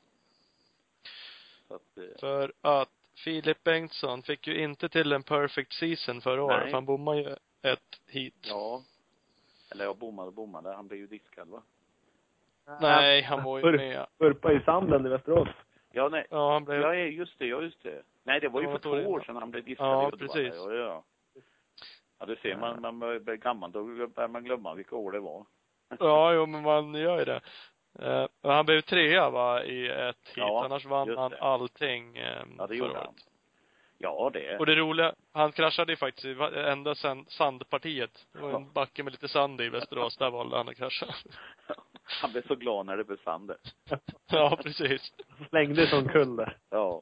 Så 1.68 1.76
att, 1.76 1.98
eh, 1.98 2.20
För 2.20 2.54
att 2.62 2.90
Filip 3.16 3.64
Bengtsson 3.64 4.24
fick 4.24 4.48
ju 4.48 4.64
inte 4.64 4.90
till 4.90 5.12
en 5.12 5.24
perfect 5.24 5.74
season 5.74 6.22
förra 6.22 6.44
året, 6.44 6.64
för 6.66 6.72
han 6.74 6.86
bommade 6.86 7.22
ju 7.22 7.36
ett 7.62 8.00
hit. 8.08 8.36
ja. 8.50 8.84
Eller 9.72 9.86
jag 9.86 9.98
bommade 9.98 10.28
och 10.28 10.34
bommade. 10.34 10.74
Han 10.76 10.88
blev 10.88 11.00
ju 11.00 11.08
diskad 11.08 11.48
va? 11.48 11.62
Nej, 12.82 13.22
han 13.22 13.44
var 13.44 13.58
ju 13.58 13.62
För- 13.62 13.78
med. 13.78 14.06
Vurpa 14.18 14.52
i 14.54 14.60
sanden 14.66 15.06
i 15.06 15.10
Västerås. 15.10 15.48
Ja, 15.92 16.10
nej. 16.10 16.26
Ja, 16.30 16.54
han 16.54 16.66
blev, 16.66 16.82
Ja, 16.82 16.96
just 16.96 17.40
det, 17.40 17.46
ja 17.48 17.62
just 17.62 17.84
det. 17.84 18.02
Nej, 18.24 18.40
det 18.40 18.50
var 18.50 18.62
ju 18.62 18.68
Ja, 18.68 18.72
för 18.74 18.80
två 18.80 18.96
det? 18.96 19.06
år 19.06 19.20
sedan 19.26 19.36
han 19.36 19.52
blev 19.52 19.64
diskad 19.64 19.88
Ja, 19.88 20.04
i 20.04 20.08
Uddevalla. 20.08 20.34
precis. 20.34 20.56
Ja, 20.56 20.74
ja. 20.74 21.04
Ja, 22.20 22.26
du 22.26 22.36
ser, 22.36 22.58
man, 22.58 22.82
man 22.82 23.00
börjar 23.00 23.36
gammal, 23.36 23.72
då 23.72 23.84
börjar 24.08 24.28
man 24.28 24.44
glömma 24.44 24.74
vilka 24.74 24.96
år 24.96 25.12
det 25.12 25.20
var. 25.20 25.46
ja, 26.00 26.34
jo, 26.34 26.46
men 26.46 26.64
man 26.64 26.94
gör 26.96 27.20
ju 27.20 27.26
det. 27.26 27.42
Eh, 28.04 28.28
men 28.42 28.52
han 28.52 28.66
blev 28.66 28.82
trea 28.82 29.30
va, 29.30 29.64
i 29.64 29.88
ett 29.90 30.16
hit. 30.28 30.38
Ja, 30.38 30.66
Annars 30.66 30.86
vann 30.86 31.18
han 31.18 31.32
det. 31.32 31.38
allting 31.42 32.18
eh, 32.18 32.44
Ja, 32.58 32.68
det 32.68 32.76
gjorde 32.76 32.98
han. 32.98 33.14
Ja, 33.98 34.30
det. 34.34 34.58
Och 34.60 34.66
det 34.66 34.76
roliga, 34.76 35.14
han 35.32 35.52
kraschade 35.52 35.92
ju 35.92 35.96
faktiskt 35.96 36.42
enda 36.56 36.96
sand, 36.96 37.32
sandpartiet. 37.32 38.26
Det 38.34 38.40
var 38.40 38.50
en 38.50 38.54
Ja. 38.64 38.70
backe 38.74 39.04
med 39.04 39.12
lite 39.14 39.28
sand 39.28 39.62
i 39.62 39.70
Västerås. 39.70 40.18
Där 40.18 40.30
valde 40.30 40.58
han 40.58 40.70
att 40.70 40.78
krascha. 40.78 41.06
Han 42.22 42.32
blev 42.32 42.48
så 42.48 42.56
glad 42.56 42.86
när 42.86 42.98
det 42.98 43.04
besann 43.04 43.48
det. 43.48 43.58
ja, 44.32 44.58
precis. 44.64 45.14
Slängde 45.50 45.88
som 45.88 46.08
kull 46.10 46.36
där. 46.36 46.58
Ja. 46.70 47.02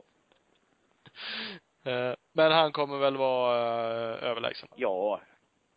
Eh, 1.83 2.13
men 2.31 2.51
han 2.51 2.71
kommer 2.71 2.97
väl 2.97 3.17
vara 3.17 3.55
eh, 3.57 4.23
överlägsen. 4.29 4.69
Ja, 4.75 5.21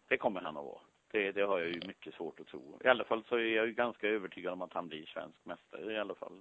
det 0.09 0.17
kommer 0.17 0.41
han 0.41 0.57
att 0.57 0.65
vara. 0.65 0.81
Det, 1.15 1.33
det 1.33 1.43
har 1.43 1.59
jag 1.59 1.69
ju 1.69 1.81
mycket 1.87 2.15
svårt 2.15 2.41
att 2.41 2.47
tro. 2.47 2.79
I 2.85 2.89
alla 2.89 3.05
fall 3.05 3.25
så 3.29 3.37
är 3.37 3.57
jag 3.57 3.67
ju 3.67 3.73
ganska 3.73 4.09
övertygad 4.09 4.53
om 4.53 4.63
att 4.63 4.73
han 4.73 4.89
blir 4.89 5.07
svensk 5.07 5.45
mästare 5.45 5.93
i 5.93 5.99
alla 5.99 6.15
fall. 6.15 6.41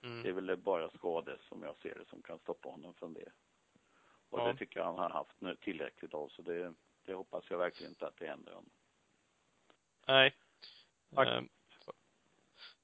Det 0.00 0.06
är 0.08 0.30
Mm. 0.32 0.46
väl 0.46 0.56
bara 0.56 0.90
skador 0.90 1.38
som 1.48 1.62
jag 1.62 1.76
ser 1.76 1.94
det 1.94 2.04
som 2.10 2.22
kan 2.22 2.38
stoppa 2.38 2.68
honom 2.68 2.94
från 2.94 3.12
det. 3.14 3.28
Och 4.30 4.40
Ja. 4.40 4.46
det 4.46 4.56
tycker 4.58 4.80
jag 4.80 4.86
han 4.86 4.98
har 4.98 5.10
haft 5.10 5.40
nu 5.40 5.56
tillräckligt 5.56 6.14
av 6.14 6.28
så 6.28 6.42
det, 6.42 6.74
det 7.04 7.14
hoppas 7.14 7.44
jag 7.50 7.58
verkligen 7.58 7.92
inte 7.92 8.06
att 8.06 8.16
det 8.16 8.26
händer 8.26 8.52
honom. 8.52 8.70
Nej. 10.06 10.34
Tack. 11.14 11.28
Eh, 11.28 11.42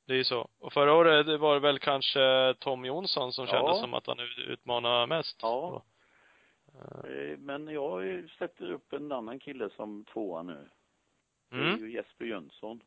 det 0.06 0.12
är 0.12 0.16
ju 0.16 0.24
så. 0.24 0.48
Och 0.58 0.72
förra 0.72 0.94
året 0.94 1.26
det 1.26 1.38
var 1.38 1.54
det 1.54 1.60
väl 1.60 1.78
kanske 1.78 2.54
Tom 2.58 2.84
Jonsson 2.84 3.32
som 3.32 3.46
Ja. 3.46 3.50
kändes 3.52 3.80
som 3.80 3.94
att 3.94 4.06
han 4.06 4.18
utmanade 4.48 5.06
mest. 5.06 5.38
Ja. 5.42 5.82
Eh, 6.74 7.10
Eh, 7.10 7.38
Men 7.38 7.68
jag 7.68 8.30
sätter 8.38 8.70
upp 8.72 8.92
en 8.92 9.12
annan 9.12 9.38
kille 9.38 9.70
som 9.70 10.04
tvåa 10.04 10.42
nu. 10.42 10.68
Det 11.50 11.56
är 11.56 11.60
Mm. 11.68 11.78
ju 11.80 11.90
Jesper 11.92 12.24
Jönsson. 12.24 12.80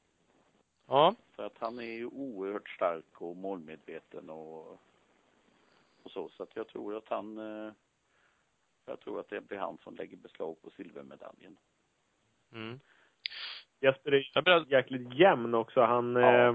Ja. 0.87 1.15
För 1.35 1.45
att 1.45 1.57
han 1.59 1.79
är 1.79 1.83
ju 1.93 2.05
oerhört 2.05 2.69
stark 2.69 3.21
och 3.21 3.35
målmedveten 3.37 4.29
och, 4.29 4.71
och 6.03 6.11
så. 6.11 6.29
Så 6.29 6.43
att 6.43 6.55
jag 6.55 6.67
tror 6.67 6.97
att 6.97 7.07
han, 7.07 7.37
eh, 7.37 7.73
jag 8.85 8.99
tror 8.99 9.19
att 9.19 9.29
det 9.29 9.41
blir 9.47 9.57
han 9.57 9.77
som 9.83 9.95
lägger 9.95 10.17
beslag 10.17 10.61
på 10.61 10.69
silvermedaljen. 10.69 11.57
Mm. 12.53 12.79
Jesper 13.79 14.11
är 14.11 14.71
jäkligt 14.71 15.13
jämn 15.13 15.53
också. 15.55 15.81
Han, 15.81 16.15
Ja. 16.15 16.35
eh, 16.35 16.49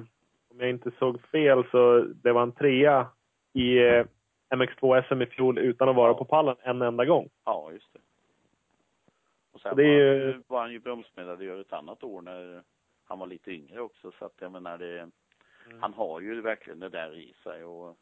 om 0.50 0.60
jag 0.60 0.70
inte 0.70 0.90
såg 0.98 1.20
fel 1.22 1.64
så 1.70 2.00
det 2.00 2.32
var 2.32 2.42
en 2.42 2.52
trea 2.52 3.06
i 3.52 3.78
eh, 3.78 4.06
MX2 4.50 5.02
SM 5.08 5.22
i 5.22 5.26
fjol 5.26 5.58
utan 5.58 5.88
att 5.88 5.96
vara 5.96 6.10
Ja. 6.10 6.14
på 6.18 6.24
pallen 6.24 6.56
en 6.62 6.82
enda 6.82 7.04
gång. 7.04 7.28
Ja, 7.44 7.72
just 7.72 7.92
det. 7.92 7.98
Sen 9.68 9.76
det 9.76 9.84
är 9.84 10.18
var, 10.18 10.26
ju- 10.32 10.42
var 10.46 10.60
han 10.60 10.72
ju 10.72 10.78
bromsmedaljör 10.78 11.60
ett 11.60 11.72
annat 11.72 12.02
år 12.04 12.22
när 12.22 12.62
han 13.04 13.18
var 13.18 13.26
lite 13.26 13.50
yngre 13.50 13.80
också. 13.80 14.12
Så 14.12 14.24
att 14.24 14.34
jag 14.40 14.52
menar 14.52 14.78
det, 14.78 15.10
Mm. 15.66 15.82
han 15.82 15.94
har 15.94 16.20
ju 16.20 16.40
verkligen 16.40 16.80
det 16.80 16.88
där 16.88 17.16
i 17.16 17.34
sig 17.42 17.64
och, 17.64 17.98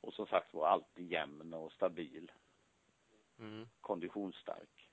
och 0.00 0.14
som 0.14 0.26
sagt 0.26 0.54
var 0.54 0.66
alltid 0.68 1.10
jämn 1.12 1.54
och 1.54 1.72
stabil, 1.72 2.32
Mm. 3.38 3.66
konditionsstark. 3.80 4.88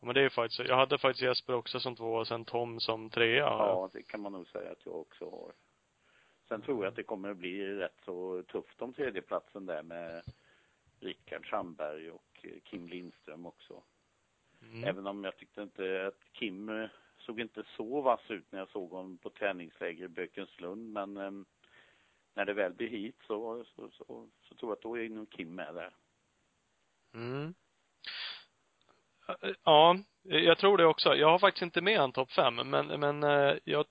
Men 0.00 0.14
det 0.14 0.20
är 0.20 0.28
faktiskt. 0.28 0.68
Jag 0.68 0.76
hade 0.76 0.98
faktiskt 0.98 1.22
Jesper 1.22 1.54
också 1.54 1.80
som 1.80 1.96
tvåa 1.96 2.20
och 2.20 2.26
sen 2.28 2.44
Tom 2.44 2.80
som 2.80 3.10
trea. 3.10 3.36
Ja, 3.36 3.90
det 3.92 4.02
kan 4.02 4.20
man 4.20 4.32
nog 4.32 4.48
säga 4.48 4.72
att 4.72 4.86
jag 4.86 4.94
också 4.96 5.30
har. 5.30 5.52
Sen 6.48 6.62
tror 6.62 6.84
jag 6.84 6.90
att 6.90 6.96
det 6.96 7.02
kommer 7.02 7.30
att 7.30 7.36
bli 7.36 7.66
rätt 7.66 8.00
så 8.04 8.42
tufft 8.42 8.82
om 8.82 8.92
tredjeplatsen 8.92 9.66
där 9.66 9.82
med 9.82 10.22
Rickard 11.00 11.50
Sandberg 11.50 12.10
och 12.10 12.33
Kim 12.64 12.88
Lindström 12.88 13.46
också. 13.46 13.82
Mm. 14.62 14.84
Även 14.84 15.06
om 15.06 15.24
jag 15.24 15.36
tyckte 15.36 15.62
inte 15.62 16.06
att 16.06 16.32
Kim 16.32 16.68
eh, 16.68 16.88
såg 17.18 17.40
inte 17.40 17.64
så 17.76 18.00
vass 18.00 18.30
ut 18.30 18.52
när 18.52 18.58
jag 18.58 18.68
såg 18.68 18.90
honom 18.90 19.18
på 19.18 19.30
träningsläger 19.30 20.04
i 20.04 20.08
Bökenslund, 20.08 20.92
men 20.92 21.16
eh, 21.16 21.30
när 22.34 22.44
det 22.44 22.54
väl 22.54 22.72
blir 22.72 22.88
hit 22.88 23.16
så, 23.26 23.64
så, 23.64 23.90
så, 23.90 24.28
så 24.42 24.54
tror 24.54 24.70
jag 24.70 24.76
att 24.76 24.82
då 24.82 24.98
är 24.98 25.08
nog 25.08 25.30
Kim 25.30 25.54
med 25.54 25.74
där. 25.74 25.94
Mm. 27.14 27.54
Ja, 29.64 29.98
jag 30.22 30.58
tror 30.58 30.78
det 30.78 30.86
också. 30.86 31.14
Jag 31.14 31.30
har 31.30 31.38
faktiskt 31.38 31.62
inte 31.62 31.80
med 31.80 32.00
en 32.00 32.12
topp 32.12 32.30
fem, 32.32 32.54
men, 32.54 32.86
men 33.00 33.22
eh, 33.22 33.56
jag, 33.64 33.86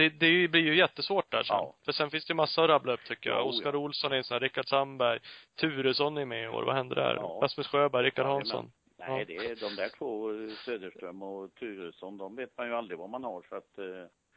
det, 0.00 0.08
det 0.08 0.48
blir 0.48 0.60
ju 0.62 0.76
jättesvårt 0.76 1.30
där 1.32 1.42
sen. 1.42 1.56
Ja. 1.56 1.74
För 1.84 1.92
sen 1.92 2.10
finns 2.10 2.24
det 2.26 2.34
massor 2.34 2.64
att 2.64 2.70
rabbla 2.70 2.92
upp 2.92 3.04
tycker 3.04 3.30
jag. 3.30 3.38
Ja, 3.38 3.42
oh 3.42 3.48
Oskar 3.48 3.72
ja. 3.72 3.78
Olsson 3.78 4.12
är 4.12 4.16
en 4.16 4.24
sån 4.24 4.34
här, 4.34 4.40
Rickard 4.40 4.68
Sandberg, 4.68 5.20
Turesson 5.60 6.18
är 6.18 6.24
med 6.24 6.44
i 6.44 6.48
år. 6.48 6.62
Vad 6.62 6.74
hände 6.74 6.94
där? 6.94 7.14
Ja. 7.14 7.38
Rasmus 7.42 7.66
Sjöberg, 7.66 8.04
Rickard 8.06 8.24
Jajamän. 8.26 8.36
Hansson. 8.36 8.72
Nej, 8.98 9.18
Ja. 9.18 9.24
det 9.24 9.36
är 9.36 9.56
de 9.56 9.76
där 9.76 9.88
två, 9.98 10.28
Söderström 10.64 11.22
och 11.22 11.54
Turesson, 11.54 12.18
de 12.18 12.36
vet 12.36 12.56
man 12.58 12.66
ju 12.66 12.74
aldrig 12.74 12.98
vad 12.98 13.10
man 13.10 13.24
har 13.24 13.42
så 13.48 13.56
att 13.56 13.78
eh, 13.78 13.84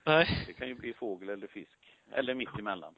Nej. 0.05 0.43
det 0.47 0.53
kan 0.53 0.67
ju 0.67 0.73
bli 0.73 0.93
fågel 0.93 1.29
eller 1.29 1.47
fisk. 1.47 1.79
Eller 2.11 2.33
mitt 2.33 2.59
emellan. 2.59 2.95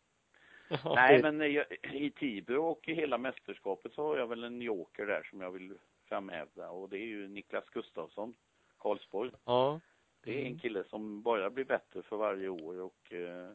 Ja. 0.69 0.93
Nej, 0.95 1.21
men 1.21 1.41
eh, 1.41 1.47
jag- 1.47 1.65
i 1.93 2.11
Tibro 2.11 2.65
och 2.65 2.87
i 2.89 2.93
hela 2.93 3.17
mästerskapet 3.17 3.93
så 3.93 4.07
har 4.07 4.17
jag 4.17 4.27
väl 4.27 4.43
en 4.43 4.61
joker 4.61 5.05
där 5.05 5.23
som 5.29 5.41
jag 5.41 5.51
vill 5.51 5.73
framhäva 6.09 6.69
och 6.69 6.89
det 6.89 6.97
är 6.97 7.05
ju 7.05 7.27
Niklas 7.27 7.69
Gustafsson, 7.73 8.35
Karlsborg. 8.79 9.31
Ja. 9.45 9.79
Det 10.25 10.31
är 10.31 10.39
en 10.41 10.45
Mm. 10.47 10.59
kille 10.59 10.83
som 10.83 11.21
bara 11.21 11.49
blir 11.49 11.65
bättre 11.65 12.01
för 12.01 12.17
varje 12.17 12.49
år 12.49 12.81
och 12.81 13.13
eh, 13.13 13.51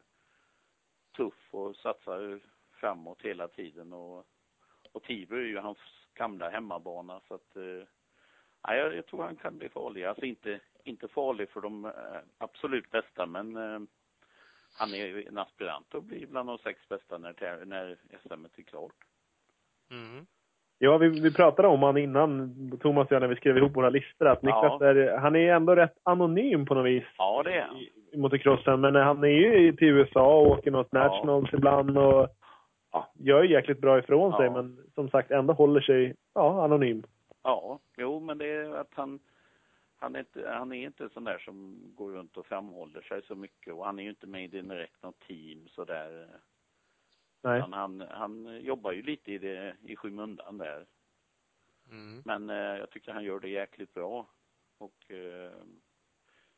tuff 1.17 1.47
och 1.51 1.75
satsar 1.75 2.39
framåt 2.71 3.21
hela 3.21 3.47
tiden 3.47 3.93
och, 3.93 4.25
och 4.91 5.03
Tibro 5.03 5.37
är 5.37 5.41
ju 5.41 5.57
hans 5.57 5.77
gamla 6.13 6.49
hemmabana 6.49 7.21
så 7.27 7.33
att 7.33 7.55
eh, 7.55 7.87
ja, 8.61 8.75
jag, 8.75 8.95
jag 8.95 9.05
tror 9.05 9.23
han 9.23 9.35
kan 9.35 9.57
bli 9.57 9.69
farlig. 9.69 10.03
Alltså 10.03 10.25
inte, 10.25 10.59
inte 10.83 11.07
farlig 11.07 11.49
för 11.49 11.61
de 11.61 11.85
eh, 11.85 12.21
absolut 12.37 12.91
bästa 12.91 13.25
men 13.25 13.55
eh, 13.57 13.79
han 14.77 14.93
är 14.93 15.05
ju 15.05 15.25
en 15.27 15.37
aspirant 15.37 15.93
och 15.93 16.03
blir 16.03 16.27
bland 16.27 16.49
de 16.49 16.57
sex 16.57 16.87
bästa 16.89 17.17
när, 17.17 17.65
när 17.65 17.97
SM 18.23 18.45
är 18.45 18.63
klart. 18.63 18.95
Mm. 19.89 20.25
Ja, 20.83 20.97
vi, 20.97 21.07
vi 21.09 21.33
pratade 21.33 21.67
om 21.67 21.83
han 21.83 21.97
innan, 21.97 22.51
Thomas 22.81 23.05
och 23.07 23.11
jag, 23.11 23.19
när 23.21 23.27
vi 23.27 23.35
skrev 23.35 23.57
ihop 23.57 23.75
våra 23.75 23.89
listor, 23.89 24.27
att 24.27 24.41
Niklas 24.41 24.77
Ja. 24.79 24.85
är, 24.87 25.17
han 25.17 25.35
är 25.35 25.53
ändå 25.53 25.75
rätt 25.75 25.97
anonym 26.03 26.65
på 26.65 26.73
något 26.75 26.85
vis. 26.85 27.03
Ja, 27.17 27.41
det 27.43 27.53
är 27.53 27.61
han. 27.61 27.77
i- 27.77 28.17
motocrossen. 28.17 28.81
Men 28.81 28.95
han 28.95 29.23
är 29.23 29.27
ju 29.27 29.73
till 29.73 29.87
USA 29.87 30.35
och 30.39 30.47
åker 30.47 30.71
något 30.71 30.87
Ja. 30.91 30.99
nationals 31.07 31.53
ibland 31.53 31.97
och 31.97 32.27
ja, 32.91 33.07
gör 33.13 33.43
ju 33.43 33.51
jäkligt 33.51 33.81
bra 33.81 33.99
ifrån 33.99 34.31
sig. 34.37 34.45
Ja. 34.45 34.51
Men 34.51 34.77
som 34.95 35.09
sagt 35.09 35.31
ändå 35.31 35.53
håller 35.53 35.81
sig 35.81 36.15
ja, 36.33 36.63
anonym. 36.63 37.03
Ja, 37.43 37.79
jo, 37.97 38.19
men 38.19 38.37
det 38.37 38.45
är 38.45 38.75
att 38.75 38.91
han, 38.93 39.19
han, 39.99 40.15
är 40.15 40.19
inte, 40.19 40.49
han 40.49 40.71
är 40.71 40.85
inte 40.85 41.09
sån 41.09 41.23
där 41.23 41.37
som 41.37 41.75
går 41.95 42.11
runt 42.11 42.37
och 42.37 42.45
framhåller 42.45 43.01
sig 43.01 43.21
så 43.23 43.35
mycket 43.35 43.73
och 43.73 43.85
han 43.85 43.99
är 43.99 44.03
ju 44.03 44.09
inte 44.09 44.27
med 44.27 44.43
i 44.43 44.47
direkt 44.61 45.03
något 45.03 45.19
team 45.27 45.67
sådär. 45.67 46.27
Nej. 47.41 47.61
Han, 47.61 47.73
han, 47.73 48.01
han 48.01 48.61
jobbar 48.61 48.91
ju 48.91 49.01
lite 49.01 49.31
i 49.31 49.37
det, 49.37 49.75
i 49.83 49.95
skymundan 49.95 50.57
där. 50.57 50.85
Mm. 51.89 52.21
Men 52.25 52.49
eh, 52.49 52.55
jag 52.79 52.89
tycker 52.89 53.11
han 53.13 53.23
gör 53.23 53.39
det 53.39 53.49
jäkligt 53.49 53.93
bra. 53.93 54.27
Och 54.77 55.11
eh, 55.11 55.51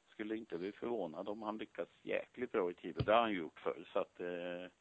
skulle 0.07 0.38
inte 0.38 0.57
bli 0.57 0.71
förvånad 0.71 1.29
om 1.29 1.41
han 1.41 1.57
lyckas 1.57 1.89
jäkligt 2.01 2.51
bra 2.51 2.71
i 2.71 2.73
Tibro. 2.73 3.03
Det 3.03 3.13
har 3.13 3.21
han 3.21 3.34
gjort 3.34 3.59
förr. 3.59 3.86
Så 3.93 3.99
att 3.99 4.19
eh, 4.19 4.71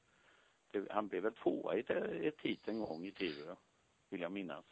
det, 0.71 0.91
han 0.93 1.09
blev 1.09 1.23
väl 1.23 1.33
tvåa 1.35 1.77
i 1.77 1.81
ett, 1.81 2.69
en 2.69 2.81
gång 2.81 3.07
i 3.07 3.13
Tibro. 3.13 3.57
Vill 4.11 4.21
jag 4.21 4.33
minnas. 4.33 4.65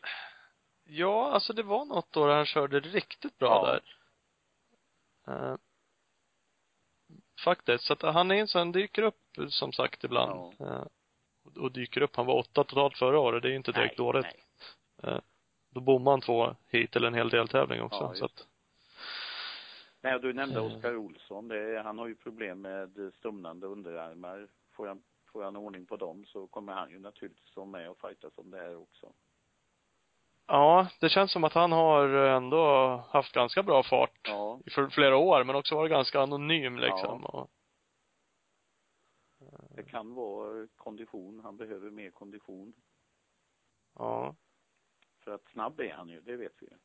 Ja, 0.85 1.31
alltså 1.33 1.53
det 1.53 1.63
var 1.63 1.85
något 1.85 2.17
år 2.17 2.29
han 2.29 2.47
körde 2.47 2.81
riktigt 2.81 3.39
bra 3.39 3.49
Ja. 3.49 3.81
där. 5.33 5.51
Eh, 5.53 5.57
faktiskt. 7.45 7.85
Så 7.85 7.93
att 7.93 8.03
han 8.03 8.31
är 8.31 8.35
en 8.35 8.49
sån, 8.49 8.73
dyker 8.73 9.03
upp 9.03 9.21
som 9.49 9.73
sagt 9.73 10.05
ibland. 10.05 10.61
Eh, 10.61 10.81
och- 10.81 10.89
och 11.57 11.73
dyker 11.73 12.01
upp. 12.01 12.17
Han 12.17 12.27
var 12.27 12.35
åtta 12.35 12.65
totalt 12.65 12.99
förra 12.99 13.19
året. 13.19 13.43
Det 13.43 13.49
är 13.49 13.51
ju 13.51 13.57
inte 13.57 13.73
direkt 13.73 13.97
dåligt. 13.97 14.27
Nej. 15.03 15.21
Då 15.71 15.81
bommade 15.81 16.13
han 16.13 16.21
två 16.21 16.57
hit 16.69 16.97
eller 16.97 17.09
en 17.09 17.15
hel 17.15 17.29
deltävling 17.29 17.83
också. 17.83 17.99
Ja, 18.01 18.15
så 18.15 18.25
att, 18.25 18.47
Nej, 20.01 20.15
och 20.15 20.21
du 20.21 20.33
nämnde 20.33 20.61
Eh. 20.61 20.67
Oskar 20.67 20.97
Olsson. 20.97 21.49
Det, 21.49 21.83
han 21.85 21.99
har 21.99 22.07
ju 22.07 22.15
problem 22.15 22.61
med 22.61 23.13
stumnande 23.19 23.67
underarmar. 23.67 24.49
Får 24.73 24.87
han, 24.87 25.03
får 25.33 25.43
han 25.43 25.57
ordning 25.57 25.87
på 25.87 25.97
dem 25.97 26.25
så 26.27 26.47
kommer 26.47 26.73
han 26.73 26.91
ju 26.91 26.99
naturligtvis 26.99 27.57
vara 27.57 27.67
med 27.67 27.91
och 27.91 28.01
fightas 28.01 28.33
om 28.39 28.51
det 28.51 28.59
här 28.59 28.77
också. 28.77 29.13
ja, 30.47 30.87
det 31.01 31.09
känns 31.09 31.33
som 31.33 31.45
att 31.45 31.53
han 31.53 31.73
har 31.73 32.09
ändå 32.09 32.97
haft 33.09 33.33
ganska 33.33 33.63
bra 33.63 33.83
fart 33.83 34.21
Ja, 34.23 34.61
i 34.67 34.91
flera 34.91 35.17
år, 35.17 35.45
men 35.45 35.57
också 35.57 35.77
varit 35.77 35.91
ganska 35.91 36.21
anonym 36.21 36.79
liksom. 36.79 37.25
Och, 37.25 37.51
det 39.75 39.83
kan 39.83 40.15
vara 40.15 40.69
kondition. 40.77 41.41
Han 41.41 41.57
behöver 41.57 41.91
mer 41.91 42.11
kondition. 42.11 42.73
ja, 43.95 44.37
För 45.19 45.35
att 45.35 45.49
snabb 45.49 45.81
är 45.81 45.93
han 45.93 46.09
ju, 46.09 46.21
det 46.21 46.37
vet 46.37 46.55
vi 46.61 46.67
ju. 46.67 46.79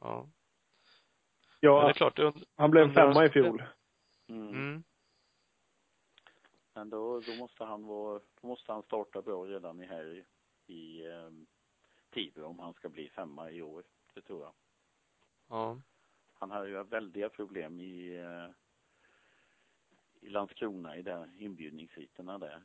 ja. 0.00 0.28
Ja, 1.60 1.76
Men 1.76 1.84
det 1.84 1.90
är 1.90 1.94
klart, 1.94 2.16
det, 2.16 2.32
han 2.54 2.70
blev 2.70 2.94
femma 2.94 3.24
i 3.24 3.30
fjol. 3.30 3.62
Mm. 4.26 4.48
mm. 4.48 4.84
Men 6.74 6.90
då, 6.90 7.20
då 7.20 7.34
måste 7.34 7.64
han 7.64 7.86
vara, 7.86 8.20
då 8.40 8.46
måste 8.46 8.72
han 8.72 8.82
starta 8.82 9.22
bra 9.22 9.44
redan 9.44 9.80
i 9.80 9.86
här 9.86 10.24
i, 10.66 11.06
um, 11.06 11.46
Tibro 12.10 12.44
om 12.44 12.58
han 12.58 12.74
ska 12.74 12.88
bli 12.88 13.08
femma 13.08 13.50
i 13.50 13.62
år. 13.62 13.84
Det 14.14 14.22
tror 14.22 14.42
jag. 14.42 14.52
Ja. 15.48 15.80
Han 16.32 16.50
har 16.50 16.64
ju 16.64 16.82
väldiga 16.82 17.28
problem 17.28 17.80
i, 17.80 18.16
eh, 18.16 18.50
i 20.20 20.28
Landskrona 20.28 20.96
i 20.96 21.02
de 21.02 21.34
inbjudningsheaterna 21.38 22.38
där. 22.38 22.62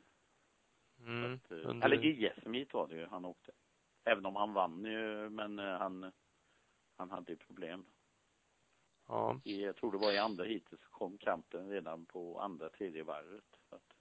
Mm. 1.00 1.34
Att, 1.34 1.50
eh, 1.50 1.58
Under- 1.70 1.86
Eller 1.86 1.96
JSM 1.96 2.64
var 2.72 2.88
det 2.88 2.94
ju 2.96 3.06
han 3.06 3.24
åkte. 3.24 3.52
Även 4.04 4.26
om 4.26 4.36
han 4.36 4.52
vann 4.54 4.84
ju, 4.84 5.30
men 5.30 5.58
eh, 5.58 5.64
han, 5.78 6.12
han 6.96 7.10
hade 7.10 7.32
ju 7.32 7.38
problem. 7.38 7.86
Ja. 9.08 9.40
I, 9.44 9.62
jag 9.64 9.76
tror 9.76 9.92
det 9.92 9.98
var 9.98 10.12
i 10.12 10.18
andra 10.18 10.44
heatet 10.44 10.80
så 10.80 10.90
kom 10.90 11.18
kampen 11.18 11.68
redan 11.70 12.06
på 12.06 12.40
andra, 12.40 12.68
tredje 12.68 13.02
varvet. 13.02 13.44
Att, 13.70 13.96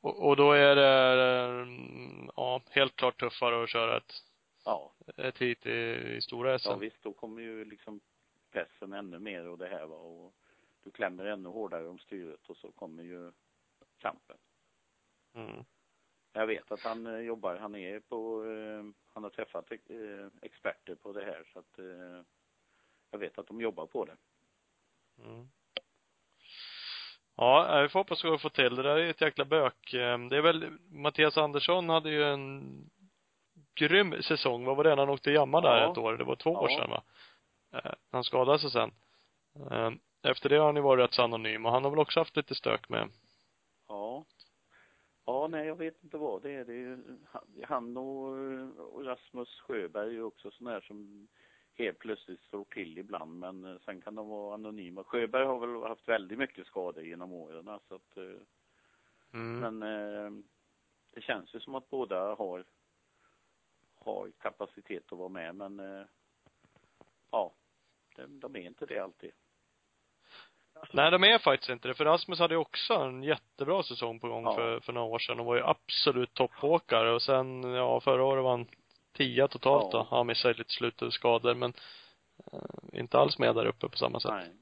Och, 0.00 0.28
och 0.28 0.36
då 0.36 0.52
är 0.52 0.76
det, 0.76 1.62
mm, 1.62 2.30
ja, 2.36 2.62
helt 2.70 2.96
klart 2.96 3.20
tuffare 3.20 3.62
att 3.62 3.70
köra 3.70 3.96
ett, 3.96 4.12
ja, 4.64 4.92
ett 5.16 5.38
hit 5.38 5.66
i, 5.66 5.70
i 6.16 6.20
stora 6.20 6.58
SM. 6.58 6.68
ja 6.68 6.76
visst, 6.76 7.02
då 7.02 7.12
kommer 7.12 7.42
ju 7.42 7.64
liksom 7.64 8.00
pressen 8.50 8.92
ännu 8.92 9.18
mer 9.18 9.48
och 9.48 9.58
det 9.58 9.68
här 9.68 9.86
var 9.86 9.98
och 9.98 10.34
du 10.82 10.90
klämmer 10.90 11.24
ännu 11.24 11.48
hårdare 11.48 11.88
om 11.88 11.98
styret 11.98 12.48
och 12.48 12.56
så 12.56 12.72
kommer 12.72 13.02
ju 13.02 13.32
kampen. 13.98 14.36
Mm. 15.34 15.64
Jag 16.32 16.46
vet 16.46 16.72
att 16.72 16.80
han 16.82 17.06
eh, 17.06 17.18
jobbar, 17.20 17.56
han 17.56 17.74
är 17.74 18.00
på, 18.00 18.44
eh, 18.44 18.84
han 19.14 19.22
har 19.22 19.30
träffat 19.30 19.70
eh, 19.72 19.78
experter 20.42 20.94
på 20.94 21.12
det 21.12 21.24
här 21.24 21.44
så 21.52 21.58
att 21.58 21.78
eh, 21.78 22.24
jag 23.10 23.18
vet 23.18 23.38
att 23.38 23.46
de 23.46 23.60
jobbar 23.60 23.86
på 23.86 24.04
det. 24.04 24.16
Mm. 25.24 25.48
Ja, 27.36 27.80
vi 27.82 27.88
får 27.88 28.00
hoppas 28.00 28.24
att 28.24 28.32
vi 28.32 28.38
får 28.38 28.48
till 28.50 28.74
det. 28.76 28.82
där 28.82 28.96
är 28.96 29.10
ett 29.10 29.20
jäkla 29.20 29.44
bök. 29.44 29.94
Eh, 29.94 30.18
Det 30.18 30.36
är 30.36 30.40
väl, 30.42 30.70
Mattias 30.90 31.36
Andersson 31.38 31.88
hade 31.88 32.10
ju 32.10 32.24
en 32.24 32.74
grym 33.74 34.22
säsong. 34.22 34.64
Vad 34.64 34.76
var 34.76 34.84
det? 34.84 34.90
Han 34.96 35.08
åkte 35.08 35.30
jamma 35.30 35.60
där 35.60 35.80
Ja. 35.80 35.92
ett 35.92 35.98
år. 35.98 36.16
Det 36.16 36.24
var 36.24 36.36
två 36.36 36.50
år 36.50 36.70
Ja. 36.70 36.78
sedan 36.78 36.90
va? 36.90 37.02
Eh, 37.72 37.92
Han 38.10 38.24
skadade 38.24 38.58
sig 38.58 38.70
sen. 38.70 38.90
Efter 40.22 40.48
det 40.48 40.56
har 40.56 40.66
han 40.66 40.76
ju 40.76 40.82
varit 40.82 41.04
rätt 41.04 41.14
så 41.14 41.22
anonym 41.22 41.66
och 41.66 41.72
han 41.72 41.84
har 41.84 41.90
väl 41.90 42.00
också 42.00 42.20
haft 42.20 42.36
lite 42.36 42.54
stök 42.54 42.88
med. 42.88 43.08
Ja. 43.88 44.24
Ja, 45.24 45.48
nej, 45.48 45.66
jag 45.66 45.76
vet 45.76 46.04
inte 46.04 46.16
vad 46.18 46.42
det 46.42 46.50
är. 46.52 46.64
Det 46.64 46.74
är 46.74 46.98
han- 47.66 47.96
och, 47.96 49.04
Rasmus 49.04 49.60
Sjöberg 49.60 50.16
är 50.16 50.22
också 50.22 50.50
sådana 50.50 50.70
här 50.70 50.80
som 50.80 51.28
helt 51.74 51.98
plötsligt 51.98 52.40
slår 52.40 52.64
till 52.64 52.98
ibland, 52.98 53.38
men 53.38 53.64
eh, 53.64 53.78
sen 53.84 54.00
kan 54.00 54.14
de 54.14 54.28
vara 54.28 54.54
anonyma. 54.54 55.04
Sjöberg 55.04 55.44
har 55.46 55.58
väl 55.66 55.88
haft 55.88 56.08
väldigt 56.08 56.38
mycket 56.38 56.66
skador 56.66 57.04
genom 57.04 57.32
åren, 57.32 57.78
så 57.88 57.94
att, 57.94 58.16
eh, 58.16 58.40
Mm. 59.34 59.60
men 59.60 59.82
eh, 59.82 60.42
det 61.12 61.20
känns 61.20 61.54
ju 61.54 61.60
som 61.60 61.74
att 61.74 61.90
båda 61.90 62.34
har, 62.34 62.64
har 63.94 64.30
kapacitet 64.38 65.12
att 65.12 65.18
vara 65.18 65.28
med, 65.28 65.54
men 65.54 65.80
eh, 65.80 66.04
ja, 67.30 67.52
de, 68.16 68.40
de 68.40 68.56
är 68.56 68.60
inte 68.60 68.86
det 68.86 68.98
alltid. 68.98 69.32
Nej, 70.90 71.10
de 71.10 71.24
är 71.24 71.38
faktiskt 71.38 71.70
inte 71.70 71.88
det. 71.88 71.94
För 71.94 72.04
Rasmus 72.04 72.38
hade 72.38 72.54
ju 72.54 72.58
också 72.58 72.94
en 72.94 73.22
jättebra 73.22 73.82
säsong 73.82 74.20
på 74.20 74.28
gång 74.28 74.44
Ja. 74.44 74.54
för, 74.54 74.80
för 74.80 74.92
några 74.92 75.06
år 75.06 75.18
sedan 75.18 75.40
och 75.40 75.46
var 75.46 75.56
ju 75.56 75.62
absolut 75.64 76.34
toppåkare. 76.34 77.10
Och 77.10 77.22
sen, 77.22 77.62
ja, 77.62 78.00
förra 78.00 78.24
året 78.24 78.44
var 78.44 78.50
han 78.50 78.66
tia 79.16 79.48
totalt 79.48 79.88
Ja. 79.92 79.98
då. 80.10 80.16
Han 80.16 80.26
missade 80.26 80.54
lite 80.54 80.70
slut 80.72 81.02
och 81.02 81.12
skador, 81.12 81.54
men 81.54 81.72
eh, 82.52 82.58
inte 83.00 83.18
alls 83.18 83.38
med 83.38 83.54
där 83.54 83.66
uppe 83.66 83.88
på 83.88 83.96
samma 83.96 84.20
sätt. 84.20 84.32
Nej. 84.32 84.52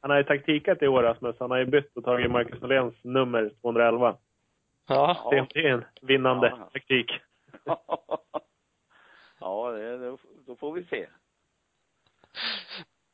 Han 0.00 0.10
har 0.10 0.18
ju 0.18 0.24
taktikat 0.24 0.82
i 0.82 0.88
år 0.88 1.02
Rasmus. 1.02 1.36
Han 1.40 1.50
har 1.50 1.58
ju 1.58 1.64
bytt 1.64 1.96
och 1.96 2.04
tagit 2.04 2.30
Marcus 2.30 2.60
Noléns 2.60 2.94
nummer 3.04 3.50
211. 3.60 4.16
Ja. 4.88 5.16
Ja. 5.30 5.46
Det 5.54 5.60
är 5.60 5.72
en 5.72 5.84
vinnande 6.02 6.48
Ja. 6.58 6.68
taktik. 6.72 7.10
ja, 9.40 9.70
det, 9.70 10.16
då 10.46 10.56
får 10.56 10.72
vi 10.72 10.84
se. 10.84 11.06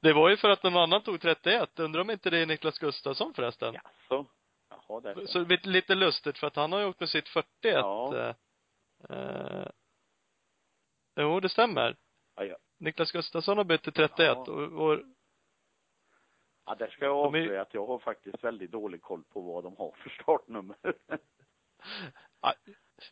Det 0.04 0.12
var 0.12 0.28
ju 0.28 0.36
för 0.36 0.48
att 0.48 0.62
någon 0.62 0.76
annan 0.76 1.02
tog 1.02 1.20
31. 1.20 1.78
Undrar 1.78 2.00
om 2.00 2.10
inte 2.10 2.30
det 2.30 2.38
är 2.38 2.46
Niklas 2.46 2.78
Gustafsson 2.78 3.34
förresten? 3.34 3.74
Jaså? 3.74 4.26
Jaha, 4.68 5.00
där. 5.00 5.26
Så 5.26 5.38
lite, 5.44 5.68
lite 5.68 5.94
lustigt 5.94 6.38
för 6.38 6.46
att 6.46 6.56
han 6.56 6.72
har 6.72 6.80
ju 6.80 6.86
åkt 6.86 7.00
med 7.00 7.08
sitt 7.08 7.28
41. 7.28 7.46
Ja. 7.62 8.16
Eh, 8.16 8.34
eh, 9.18 9.68
jo, 11.16 11.40
det 11.40 11.48
stämmer. 11.48 11.96
Ja, 12.36 12.44
ja. 12.44 12.56
Niklas 12.78 13.12
Gustafsson 13.12 13.56
har 13.56 13.64
bytt 13.64 13.82
till 13.82 13.92
31 13.92 14.18
Ja. 14.18 14.34
och, 14.34 14.72
och 14.90 15.00
ja, 16.66 16.74
där 16.74 16.88
ska 16.88 17.04
jag 17.04 17.16
är- 17.16 17.26
avslöja 17.26 17.62
att 17.62 17.74
jag 17.74 17.86
har 17.86 17.98
faktiskt 17.98 18.44
väldigt 18.44 18.70
dålig 18.70 19.02
koll 19.02 19.24
på 19.24 19.40
vad 19.40 19.64
de 19.64 19.76
har 19.76 19.92
för 19.92 20.10
startnummer. 20.10 20.76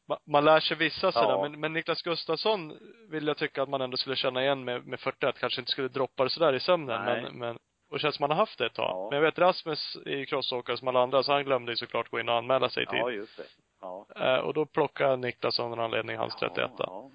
Ma- 0.08 0.18
man 0.26 0.44
lär 0.44 0.60
sig 0.60 0.76
vissa 0.76 1.12
sådär, 1.12 1.28
Ja. 1.28 1.42
men, 1.48 1.60
men 1.60 1.72
Niklas 1.72 2.02
Gustafsson 2.02 2.78
vill 3.10 3.26
jag 3.26 3.36
tycka 3.36 3.62
att 3.62 3.68
man 3.68 3.80
ändå 3.80 3.96
skulle 3.96 4.16
känna 4.16 4.42
igen 4.42 4.64
med, 4.64 4.86
med 4.86 5.00
41, 5.00 5.38
kanske 5.38 5.60
inte 5.60 5.70
skulle 5.72 5.88
droppa 5.88 6.24
det 6.24 6.30
sådär 6.30 6.52
i 6.52 6.60
sömnen, 6.60 7.04
Nej. 7.04 7.22
men, 7.22 7.38
men 7.38 7.58
och 7.90 8.00
känns 8.00 8.14
som 8.16 8.22
man 8.22 8.30
har 8.30 8.36
haft 8.36 8.58
det 8.58 8.66
ett 8.66 8.74
tag. 8.74 8.90
Ja. 8.90 9.08
Men 9.10 9.16
jag 9.16 9.22
vet 9.22 9.38
Rasmus 9.38 9.96
är 10.06 10.16
ju 10.16 10.26
crossåkare 10.26 10.76
som 10.76 10.88
alla 10.88 11.00
andra, 11.02 11.22
så 11.22 11.32
han 11.32 11.44
glömde 11.44 11.72
ju 11.72 11.76
såklart 11.76 12.10
gå 12.10 12.20
in 12.20 12.28
och 12.28 12.34
anmäla 12.34 12.68
sig 12.68 12.82
i 12.82 12.86
tid. 12.86 12.98
ja, 12.98 13.10
just 13.10 13.36
det. 13.36 13.44
Ja. 13.80 14.06
Eh, 14.16 14.36
och 14.38 14.54
då 14.54 14.66
plockade 14.66 15.16
Niklas 15.16 15.60
av 15.60 15.70
någon 15.70 15.80
anledning 15.80 16.16
hans 16.16 16.36
31 16.36 16.70
Ja, 16.78 17.10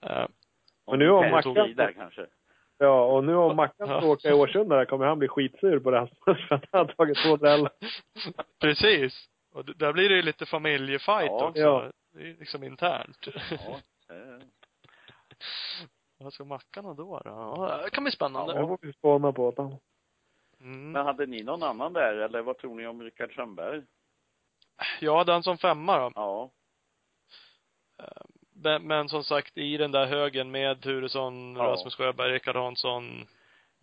ja. 0.00 0.08
eh, 0.22 0.26
Och 0.86 0.98
nu 0.98 1.08
har 1.10 1.30
Mackan- 1.30 1.74
där 1.76 1.92
kanske. 1.92 2.26
Ja, 2.78 3.04
och 3.04 3.24
nu 3.24 3.34
om 3.34 3.56
Mackan 3.56 3.88
Ja. 3.88 4.00
ska 4.00 4.08
åka 4.10 4.28
i 4.28 4.32
Årsunda 4.32 4.76
där 4.76 4.84
kommer 4.84 5.06
han 5.06 5.18
bli 5.18 5.28
skitsur 5.28 5.78
på 5.80 5.90
Rasmus 5.90 6.48
för 6.48 6.54
att 6.54 6.64
han 6.72 6.86
har 6.86 6.94
tagit 6.94 7.18
211. 7.18 7.70
Precis. 8.60 9.28
Och 9.54 9.64
där 9.64 9.92
blir 9.92 10.08
det 10.08 10.14
ju 10.16 10.22
lite 10.22 10.46
familjefight 10.46 11.26
Ja. 11.30 11.48
också. 11.48 11.60
Ja. 11.60 11.92
Det 12.12 12.30
är 12.30 12.36
liksom 12.38 12.64
internt. 12.64 13.26
Ja. 13.50 13.80
eh, 14.14 14.42
Vad 16.18 16.32
ska 16.32 16.44
Mackan 16.44 16.84
då? 16.84 16.92
då? 16.94 17.22
Ja, 17.24 17.80
det 17.84 17.90
kan 17.90 18.04
bli 18.04 18.12
spännande. 18.12 18.52
Det 18.54 18.60
får 18.60 18.78
vi 18.82 18.92
spåna 18.92 19.32
på. 19.32 19.78
Mm. 20.60 20.92
Men 20.92 21.06
hade 21.06 21.26
ni 21.26 21.42
någon 21.42 21.62
annan 21.62 21.92
där, 21.92 22.16
eller 22.16 22.42
vad 22.42 22.58
tror 22.58 22.74
ni 22.74 22.86
om 22.86 23.02
Rickard 23.02 23.30
Strömberg? 23.32 23.82
Jag 25.00 25.16
hade 25.18 25.32
han 25.32 25.42
som 25.42 25.58
femma 25.58 25.98
då. 25.98 26.12
Ja. 26.14 26.50
men, 28.52 28.86
men 28.86 29.08
som 29.08 29.24
sagt, 29.24 29.58
i 29.58 29.76
den 29.76 29.92
där 29.92 30.06
högen 30.06 30.50
med 30.50 30.82
Turesson, 30.82 31.56
Ja. 31.56 31.64
Rasmus 31.64 31.94
Sjöberg, 31.94 32.32
Rickard 32.32 32.56
Hansson. 32.56 33.26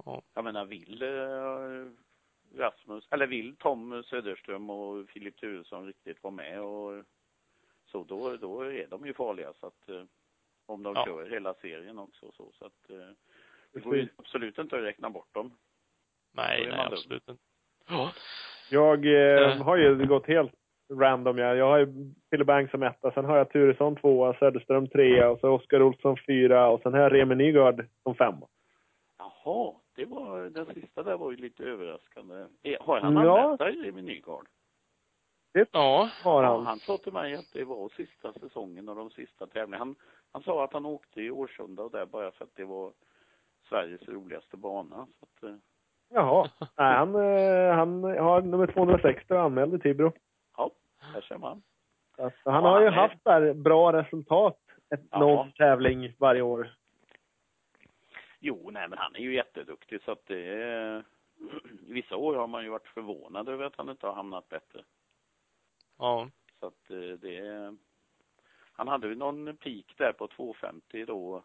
Ja. 0.06 0.22
Jag 0.34 0.44
menar, 0.44 0.66
vill 0.66 1.02
eh, 1.02 1.92
Rasmus, 2.58 3.08
eller 3.12 3.28
vill 3.28 3.56
Tom 3.56 4.04
Söderström 4.04 4.70
och 4.70 5.10
Filip 5.10 5.38
Turesson 5.38 5.88
riktigt 5.88 6.24
vara 6.24 6.34
med 6.34 6.62
och 6.62 7.04
så 7.86 8.04
då, 8.04 8.38
då 8.38 8.62
är 8.62 8.88
de 8.88 9.06
ju 9.06 9.14
farliga 9.14 9.54
så 9.54 9.68
att 9.68 9.90
eh, 9.90 10.04
om 10.66 10.84
de 10.84 10.94
Ja. 10.96 11.06
kör 11.06 11.30
hela 11.30 11.54
serien 11.54 12.00
också 12.00 12.26
och 12.26 12.34
så 12.34 12.52
så 12.54 12.66
att 12.66 12.90
eh, 12.90 13.08
det 13.74 13.80
går 13.80 13.96
ju 13.96 14.08
absolut 14.18 14.58
inte 14.58 14.76
att 14.78 14.84
räkna 14.84 15.10
bort 15.10 15.34
dem. 15.34 15.58
Nej, 16.34 16.68
nej, 16.70 16.80
absolut 16.92 17.30
inte. 17.30 17.44
Ja. 17.88 18.12
Jag 18.70 19.06
eh, 19.06 19.52
Eh. 19.52 19.64
har 19.64 19.78
ju 19.78 20.06
gått 20.06 20.28
helt 20.28 20.52
random. 20.94 21.38
Jag, 21.38 21.58
jag 21.58 21.66
har 21.66 21.78
ju 21.78 21.88
Pille 22.32 22.46
Bang 22.46 22.70
som 22.70 22.84
etta, 22.84 23.12
sen 23.12 23.26
har 23.26 23.38
jag 23.38 23.50
Turesson 23.52 23.96
tvåa, 23.96 24.34
Söderström 24.34 24.88
trea 24.88 25.30
och 25.30 25.40
så 25.40 25.50
Oskar 25.50 25.82
Olsson 25.82 26.18
fyra 26.28 26.70
och 26.70 26.82
sen 26.82 26.94
har 26.94 27.00
jag 27.00 27.14
Remi 27.14 27.36
Nygard 27.36 27.86
som 28.04 28.16
femma. 28.16 28.48
Jaha, 29.18 29.74
det 30.02 30.16
var, 30.16 30.50
den 30.50 30.66
sista 30.66 31.04
där 31.04 31.18
var 31.18 31.32
ju 31.32 31.38
lite 31.38 31.64
överraskande. 31.64 32.46
Eh, 32.64 32.82
Har 32.86 33.00
han 33.02 33.14
Ja. 33.14 33.40
anmält 33.42 33.60
dig, 33.60 33.76
Remi 33.76 34.02
Nygard? 34.02 34.48
Ja. 35.72 36.10
Har 36.24 36.44
Ja, 36.44 36.56
han. 36.56 36.66
han 36.66 36.80
sa 36.80 36.98
till 36.98 37.14
mig 37.14 37.36
att 37.36 37.52
det 37.54 37.64
var 37.64 37.90
sista 37.90 38.34
säsongen 38.34 38.90
och 38.90 38.96
de 38.96 39.10
sista 39.10 39.48
tävlingarna. 39.48 39.78
Han, 39.86 39.96
han 40.32 40.44
sa 40.44 40.64
att 40.64 40.74
han 40.74 40.86
åkte 40.86 41.22
i 41.22 41.32
Årsunda 41.32 41.84
och 41.84 41.92
där 41.92 42.06
bara 42.06 42.32
för 42.32 42.46
att 42.46 42.56
det 42.56 42.64
var 42.66 42.92
Sveriges 43.70 44.08
roligaste 44.10 44.58
bana. 44.58 45.08
Så 45.20 45.26
att, 45.26 45.44
eh, 45.52 45.56
Jaha. 46.10 46.50
Nej, 46.78 46.96
han, 46.98 47.16
eh, 47.16 47.74
han 47.76 48.04
har 48.04 48.42
nummer 48.42 48.68
260 48.68 49.34
anmäld 49.36 49.74
i 49.74 49.80
Tibro. 49.80 50.12
ja, 50.58 50.72
där 51.14 51.22
ser 51.22 51.38
man. 51.38 51.62
Så 52.16 52.24
att 52.26 52.34
han 52.46 52.54
Ja, 52.64 52.70
har 52.70 52.82
ju 52.82 52.90
han 52.90 52.94
är- 53.04 53.08
haft 53.08 53.24
där 53.24 53.54
bra 53.54 53.94
resultat 53.94 54.58
ett, 54.94 55.02
Ja. 55.12 55.20
någon 55.20 55.52
tävling 55.52 56.14
varje 56.20 56.42
år. 56.42 56.70
Jo, 58.44 58.70
nej 58.72 58.88
men 58.90 58.98
han 58.98 59.16
är 59.16 59.20
ju 59.20 59.36
jätteduktig 59.36 60.02
så 60.02 60.12
att 60.12 60.26
det 60.26 60.46
är... 60.48 61.04
Vissa 61.88 62.16
år 62.16 62.36
har 62.36 62.48
man 62.48 62.64
ju 62.64 62.70
varit 62.70 62.88
förvånad 62.88 63.50
över 63.50 63.66
att 63.66 63.76
han 63.76 63.90
inte 63.90 64.08
har 64.08 64.14
hamnat 64.14 64.50
bättre. 64.50 64.84
Ja. 65.98 66.30
Så 66.60 66.66
att 66.66 66.90
eh, 66.90 66.98
det 67.20 67.38
är... 67.38 67.78
Han 68.74 68.88
hade 68.88 69.08
ju 69.08 69.16
någon 69.16 69.58
peak 69.58 69.94
där 69.98 70.14
på 70.14 70.28
250 70.28 71.06
då, 71.06 71.44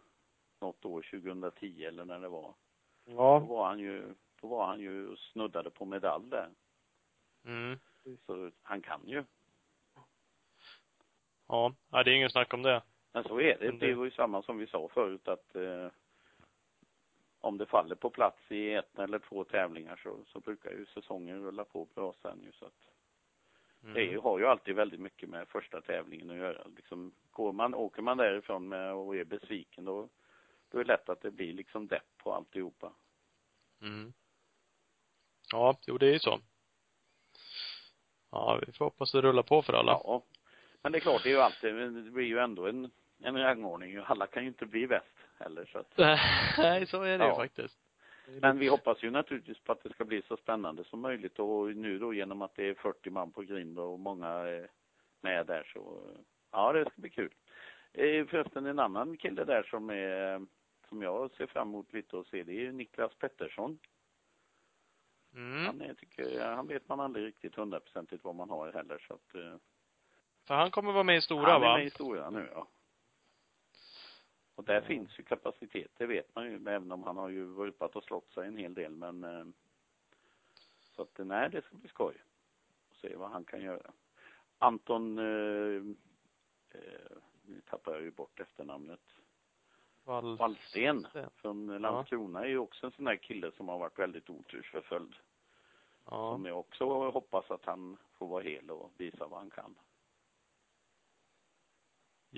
något 0.60 0.84
år 0.84 1.02
2010 1.10 1.84
eller 1.84 2.04
när 2.04 2.20
det 2.20 2.28
var. 2.28 2.54
Då 3.04 3.12
Ja. 3.12 3.38
var 3.38 3.66
han 3.66 3.78
ju, 3.78 4.14
då 4.40 4.46
var 4.48 4.66
han 4.66 4.80
ju 4.80 5.16
snuddade 5.16 5.70
på 5.70 5.84
medalj 5.84 6.30
där. 6.30 6.50
Mm. 7.44 7.78
Så 8.26 8.50
han 8.62 8.82
kan 8.82 9.00
ju. 9.08 9.24
Ja. 11.48 11.72
det 11.90 11.96
är 11.98 12.08
ingen 12.08 12.30
snack 12.30 12.54
om 12.54 12.62
det. 12.62 12.82
Men 13.12 13.24
så 13.24 13.40
är 13.40 13.58
det- 13.58 13.70
Det 13.70 13.94
var 13.94 14.04
ju 14.04 14.10
samma 14.10 14.42
som 14.42 14.58
vi 14.58 14.66
sa 14.66 14.88
förut 14.88 15.28
att 15.28 15.56
eh, 15.56 15.88
om 17.46 17.58
det 17.58 17.66
faller 17.66 17.94
på 17.94 18.10
plats 18.10 18.38
i 18.48 18.72
ett 18.72 18.98
eller 18.98 19.18
två 19.18 19.44
tävlingar 19.44 20.00
så, 20.02 20.24
så 20.26 20.40
brukar 20.40 20.70
ju 20.70 20.86
säsongen 20.86 21.42
rulla 21.42 21.64
på 21.64 21.88
bra 21.94 22.14
sen 22.22 22.42
ju 22.42 22.52
så 22.52 22.64
att 22.64 22.96
Mm. 23.82 23.94
det 23.94 24.02
ju, 24.02 24.18
har 24.18 24.38
ju 24.38 24.46
alltid 24.46 24.74
väldigt 24.74 25.00
mycket 25.00 25.28
med 25.28 25.48
första 25.48 25.80
tävlingen 25.80 26.30
att 26.30 26.36
göra. 26.36 26.66
Liksom, 26.76 27.12
går 27.30 27.52
man, 27.52 27.74
åker 27.74 28.02
man 28.02 28.16
därifrån 28.16 28.68
med 28.68 28.94
och 28.94 29.16
är 29.16 29.24
besviken 29.24 29.84
då, 29.84 30.08
då 30.70 30.78
är 30.78 30.84
det 30.84 30.92
lätt 30.92 31.08
att 31.08 31.20
det 31.20 31.30
blir 31.30 31.52
liksom 31.52 31.86
depp 31.86 32.18
på 32.18 32.32
alltihopa. 32.32 32.92
Mm. 33.82 34.12
Ja, 35.52 35.78
jo 35.86 35.98
det 35.98 36.06
är 36.06 36.12
ju 36.12 36.18
så. 36.18 36.40
Ja, 38.30 38.60
vi 38.66 38.72
får 38.72 38.84
hoppas 38.84 39.12
det 39.12 39.22
rullar 39.22 39.42
på 39.42 39.62
för 39.62 39.72
alla. 39.72 39.92
Ja. 40.04 40.22
Men 40.82 40.92
det 40.92 40.98
är 40.98 41.00
klart, 41.00 41.22
det 41.22 41.28
är 41.28 41.34
ju 41.34 41.40
alltid, 41.40 41.74
det 41.74 42.10
blir 42.10 42.26
ju 42.26 42.38
ändå 42.38 42.66
en, 42.66 42.90
en 43.18 43.38
rangordning. 43.38 43.96
Alla 43.96 44.26
kan 44.26 44.42
ju 44.42 44.48
inte 44.48 44.66
bli 44.66 44.86
bäst 44.86 45.15
heller 45.38 45.64
så 45.64 45.78
att 45.78 45.98
Nej, 46.58 46.86
så 46.86 47.02
är 47.02 47.18
det 47.18 47.24
ju 47.24 47.30
Ja. 47.30 47.36
faktiskt. 47.36 47.78
Men 48.40 48.58
vi 48.58 48.68
hoppas 48.68 49.02
ju 49.02 49.10
naturligtvis 49.10 49.58
på 49.58 49.72
att 49.72 49.82
det 49.82 49.90
ska 49.92 50.04
bli 50.04 50.22
så 50.22 50.36
spännande 50.36 50.84
som 50.84 51.00
möjligt 51.00 51.38
och 51.38 51.76
nu 51.76 51.98
då 51.98 52.14
genom 52.14 52.42
att 52.42 52.54
det 52.54 52.68
är 52.68 52.74
40 52.74 53.10
man 53.10 53.32
på 53.32 53.42
grind 53.42 53.78
och 53.78 54.00
många 54.00 54.28
är 54.28 54.68
med 55.20 55.46
där 55.46 55.70
så, 55.72 56.00
ja 56.52 56.72
det 56.72 56.84
ska 56.90 57.00
bli 57.00 57.10
kul. 57.10 57.34
Eh, 57.92 58.26
Förresten 58.26 58.66
en 58.66 58.78
annan 58.78 59.16
kille 59.16 59.44
där 59.44 59.62
som 59.62 59.90
är, 59.90 60.46
som 60.88 61.02
jag 61.02 61.30
ser 61.30 61.46
fram 61.46 61.68
emot 61.68 61.92
lite 61.92 62.18
att 62.18 62.26
se, 62.26 62.42
det 62.42 62.52
är 62.52 62.60
ju 62.60 62.72
Niklas 62.72 63.14
Pettersson. 63.14 63.78
Mm. 65.34 65.66
Han 65.66 65.80
är, 65.80 65.94
tycker, 65.94 66.22
jag- 66.38 66.56
han 66.56 66.66
vet 66.66 66.88
man 66.88 67.00
aldrig 67.00 67.26
riktigt 67.26 67.54
hundraprocentigt 67.54 68.24
vad 68.24 68.34
man 68.34 68.50
har 68.50 68.72
heller 68.72 68.98
så 69.08 69.14
att 69.14 69.34
eh, 69.34 69.56
För 70.46 70.54
han 70.54 70.70
kommer 70.70 70.92
vara 70.92 71.02
med 71.04 71.16
i 71.16 71.20
stora 71.20 71.52
han 71.52 71.62
är 71.62 71.66
va? 71.66 71.76
med 71.76 71.86
i 71.86 71.90
stora 71.90 72.30
nu 72.30 72.48
ja. 72.54 72.68
Och 74.56 74.64
där 74.64 74.80
finns 74.80 75.18
ju 75.18 75.22
kapacitet, 75.22 75.90
det 75.96 76.06
vet 76.06 76.34
man 76.34 76.44
ju, 76.44 76.54
även 76.54 76.92
om 76.92 77.02
han 77.02 77.16
har 77.16 77.28
ju 77.28 77.44
vurpat 77.44 77.96
och 77.96 78.04
slått 78.04 78.32
sig 78.32 78.48
en 78.48 78.56
hel 78.56 78.74
del 78.74 78.92
men 78.92 79.24
eh, 79.24 79.44
så 80.82 81.02
att 81.02 81.18
nej, 81.18 81.50
det 81.50 81.64
ska 81.64 81.76
bli 81.76 81.88
skoj. 81.88 82.14
Och 82.90 82.96
se 82.96 83.16
vad 83.16 83.30
han 83.30 83.44
kan 83.44 83.62
göra. 83.62 83.92
Anton, 84.58 85.18
eh, 85.18 85.82
eh, 86.70 87.16
nu 87.46 87.60
tappar 87.60 87.92
jag 87.92 88.02
ju 88.02 88.10
bort 88.10 88.40
efternamnet. 88.40 89.00
Wall... 90.04 90.36
Wallsten 90.36 91.02
Wallsten. 91.02 91.30
från 91.36 91.78
Landskrona 91.78 92.44
är 92.44 92.48
ju 92.48 92.58
också 92.58 92.86
en 92.86 92.92
sån 92.92 93.04
där 93.04 93.16
kille 93.16 93.52
som 93.52 93.68
har 93.68 93.78
varit 93.78 93.98
väldigt 93.98 94.30
otursförföljd. 94.30 95.14
Ja. 96.04 96.32
Som 96.34 96.44
jag 96.44 96.58
också 96.58 97.10
hoppas 97.10 97.50
att 97.50 97.64
han 97.64 97.96
får 98.18 98.26
vara 98.26 98.42
hel 98.42 98.70
och 98.70 98.90
visa 98.96 99.26
vad 99.26 99.38
han 99.38 99.50
kan. 99.50 99.74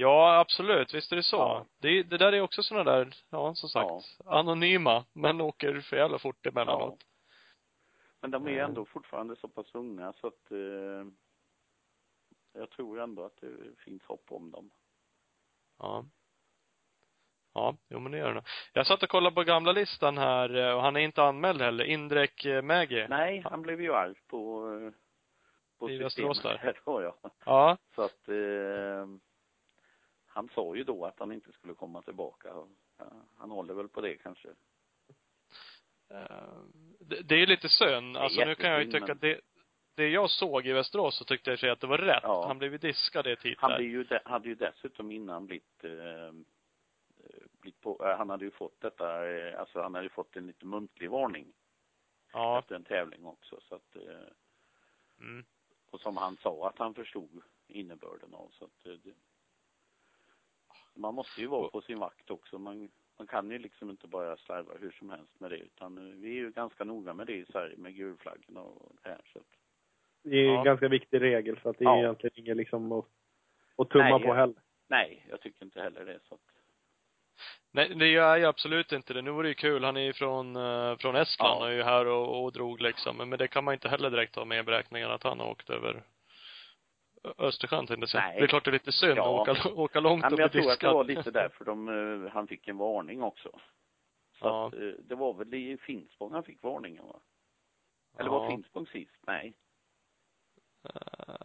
Ja, 0.01 0.39
absolut. 0.41 0.95
Visst 0.95 1.13
är 1.13 1.17
det 1.17 1.23
så. 1.23 1.37
Ja. 1.37 1.67
Det, 1.79 2.03
det 2.03 2.19
där 2.19 2.33
är 2.33 2.41
också 2.41 2.63
såna 2.63 2.85
där, 2.85 3.15
ja, 3.31 3.55
som 3.55 3.69
sagt, 3.69 4.21
anonyma, 4.25 5.05
men 5.13 5.41
åker 5.41 5.81
för 5.81 5.97
jävla 5.97 6.19
fort 6.19 6.47
emellanåt. 6.47 7.05
Men 8.21 8.31
de 8.31 8.49
är 8.49 8.65
ändå 8.65 8.85
fortfarande 8.85 9.37
så 9.37 9.49
pass 9.49 9.75
unga 9.75 10.13
så 10.13 10.27
att 10.27 10.51
eh, 10.51 11.07
jag 12.53 12.71
tror 12.71 13.01
ändå 13.01 13.25
att 13.25 13.37
det 13.41 13.79
finns 13.79 14.03
hopp 14.03 14.25
om 14.29 14.51
dem. 14.51 14.71
Ja. 15.79 16.05
Ja, 17.55 17.77
jo 17.89 17.99
men 17.99 18.13
det 18.13 18.19
gör 18.19 18.35
det. 18.35 18.43
Jag 18.73 18.87
satt 18.87 19.03
och 19.03 19.09
kollade 19.09 19.35
på 19.35 19.43
gamla 19.43 19.73
listan 19.73 20.19
här 20.19 20.57
eh, 20.57 20.75
och 20.75 20.83
han 20.83 20.97
är 20.97 21.01
inte 21.01 21.23
anmäld 21.23 21.63
heller. 21.63 21.85
Indrek 21.85 22.45
eh, 22.45 22.63
Mägi. 22.63 23.07
Nej, 23.09 23.43
han 23.51 23.63
blev 23.63 23.81
ju 23.81 23.95
arg 23.95 24.15
på, 24.27 24.73
eh, 24.73 24.93
på 25.79 25.91
I 25.91 25.99
Västerås 25.99 26.43
där. 26.43 26.75
ja. 26.87 27.15
Ja. 27.45 27.77
Så 27.95 28.03
att 28.03 28.29
eh, 28.29 29.07
han 30.39 30.49
sa 30.55 30.77
ju 30.77 30.85
då 30.85 31.05
att 31.05 31.19
han 31.19 31.33
inte 31.33 31.53
skulle 31.53 31.75
komma 31.75 32.03
tillbaka. 32.03 32.55
Han 33.37 33.51
håller 33.51 33.75
väl 33.75 33.89
på 33.89 34.01
det 34.01 34.17
kanske. 34.17 34.49
Eh, 36.11 36.59
Det, 37.01 37.23
det 37.23 37.35
är 37.35 37.47
lite 37.47 37.69
synd. 37.69 38.17
Alltså 38.17 38.45
nu 38.45 38.55
kan 38.55 38.71
jag 38.71 38.81
ju 38.85 38.87
tycka 38.93 39.01
men- 39.07 39.11
att 39.11 39.21
det, 39.21 39.41
det 39.95 40.09
jag 40.09 40.31
såg 40.31 40.67
i 40.67 40.73
Västerås 40.73 41.19
så 41.19 41.25
tyckte 41.25 41.51
jag 41.61 41.71
att 41.73 41.81
det 41.81 41.87
var 41.87 41.99
rätt. 41.99 42.21
Ja. 42.23 42.47
Han 42.47 42.59
blev 42.59 42.73
ju 42.73 42.79
diskad 42.79 43.27
i 43.27 43.31
ett 43.33 43.59
Han 43.59 43.77
blev 43.77 43.91
ju 43.91 44.05
de, 44.05 44.19
hade 44.25 44.49
ju 44.49 44.55
dessutom 44.55 45.11
innan 45.13 45.47
blivit, 45.47 45.85
eh, 45.85 46.27
eh, 46.27 46.33
blivit 47.61 47.81
på, 47.81 48.07
eh, 48.07 48.17
han 48.19 48.31
hade 48.31 48.45
ju 48.45 48.51
fått 48.51 48.81
detta, 48.81 49.29
eh, 49.31 49.61
alltså 49.61 49.81
han 49.83 49.95
hade 49.95 50.05
ju 50.07 50.11
fått 50.11 50.37
en 50.37 50.47
lite 50.47 50.67
muntlig 50.67 51.11
varning 51.11 51.53
Ja. 52.33 52.59
efter 52.59 52.75
en 52.75 52.85
tävling 52.85 53.27
också 53.27 53.61
så 53.69 53.75
att 53.75 53.97
eh, 53.97 54.29
Mm. 55.21 55.45
och 55.91 56.01
som 56.01 56.17
han 56.17 56.37
sa 56.37 56.69
att 56.69 56.79
han 56.79 56.95
förstod 56.95 57.43
innebörden 57.67 58.35
av 58.35 58.49
så 58.59 58.65
att 58.65 58.87
eh, 58.87 58.93
det, 58.93 59.15
man 60.99 61.15
måste 61.15 61.41
ju 61.41 61.47
vara 61.47 61.69
på 61.69 61.81
sin 61.81 61.99
vakt 61.99 62.31
också. 62.31 62.59
Man, 62.59 62.89
man 63.19 63.27
kan 63.27 63.51
ju 63.51 63.59
liksom 63.59 63.91
inte 63.91 64.07
bara 64.09 64.37
slarva 64.37 64.75
hur 64.81 64.91
som 64.91 65.11
helst 65.11 65.41
med 65.41 65.51
det 65.51 65.57
utan 65.57 66.21
vi 66.21 66.29
är 66.29 66.35
ju 66.35 66.51
ganska 66.51 66.85
noga 66.85 67.15
med 67.15 67.27
det 67.27 67.35
i 67.37 67.45
Sverige 67.47 67.77
med 67.77 67.95
gulflaggorna 67.97 68.61
och 68.61 68.93
det 69.03 69.09
här 69.09 69.21
så 69.33 69.39
att, 69.39 69.45
Det 70.23 70.37
är 70.37 70.45
Ja. 70.45 70.59
en 70.59 70.65
ganska 70.65 70.89
viktig 70.89 71.21
regel 71.21 71.59
så 71.63 71.69
att 71.69 71.79
det 71.79 71.85
är 71.85 71.89
Ja. 71.89 71.99
egentligen 71.99 72.39
inget 72.39 72.57
liksom 72.57 72.93
att, 72.93 73.05
att 73.77 73.91
tumma 73.91 74.19
Nej, 74.19 74.27
på 74.27 74.35
heller. 74.35 74.55
nej, 74.89 75.27
jag 75.31 75.41
tycker 75.41 75.65
inte 75.65 75.81
heller 75.83 76.05
det 76.05 76.19
så 76.29 76.35
att, 76.35 76.41
Nej, 77.71 77.95
det 77.95 78.05
är 78.15 78.37
ju 78.37 78.45
absolut 78.47 78.93
inte 78.93 79.15
det. 79.15 79.23
Nu 79.23 79.31
var 79.31 79.43
det 79.43 79.49
ju 79.49 79.55
kul. 79.55 79.85
Han 79.85 79.97
är 79.97 80.01
ju 80.01 80.13
från, 80.13 80.57
eh, 80.57 80.97
från 80.97 81.17
Estland 81.17 81.55
Ja. 81.61 81.65
och 81.65 81.69
är 81.71 81.75
ju 81.77 81.83
här 81.83 82.07
och, 82.07 82.45
och 82.45 82.53
drog 82.53 82.81
liksom. 82.81 83.17
Men 83.17 83.29
men 83.29 83.39
det 83.39 83.49
kan 83.49 83.65
man 83.65 83.75
inte 83.75 83.89
heller 83.89 84.11
direkt 84.11 84.37
ha 84.37 84.45
med 84.45 84.61
i 84.61 84.63
beräkningen 84.63 85.11
att 85.11 85.23
han 85.23 85.41
har 85.41 85.51
åkt 85.51 85.71
över 85.71 86.03
Östersjön 87.39 87.87
tänkte 87.87 88.03
jag 88.03 88.09
säga. 88.09 88.23
Nej. 88.27 88.37
Det 88.39 88.45
är 88.45 88.49
klart 88.49 88.65
det 88.65 88.71
är 88.71 88.73
lite 88.73 88.93
synd 88.93 89.19
Ja. 89.19 89.43
att 89.43 89.49
åka, 89.49 89.69
åka 89.75 90.01
långt 90.01 90.21
Nej, 90.23 90.27
och 90.27 90.33
men 90.33 90.41
jag 90.41 90.53
tror 90.53 90.61
att 90.63 90.67
det 90.67 90.71
diskad. 90.73 90.95
var 90.95 91.05
lite 91.05 91.31
därför 91.31 91.65
de, 91.65 91.89
eh, 92.25 92.31
han 92.33 92.47
fick 92.47 92.69
en 92.69 92.77
varning 92.79 93.23
också. 93.23 93.51
Så 94.39 94.47
Ja. 94.47 94.67
att, 94.67 94.75
eh, 94.75 94.81
det 94.81 95.15
var 95.15 95.35
väl 95.35 95.55
i 95.55 95.77
Finspång 95.79 96.33
han 96.33 96.43
fick 96.45 96.63
varningen 96.63 97.07
va? 97.07 97.21
Eller 98.19 98.31
Ja. 98.31 98.39
var 98.39 98.51
Finspång 98.51 98.87
sist? 98.87 99.15
Nej. 99.27 99.55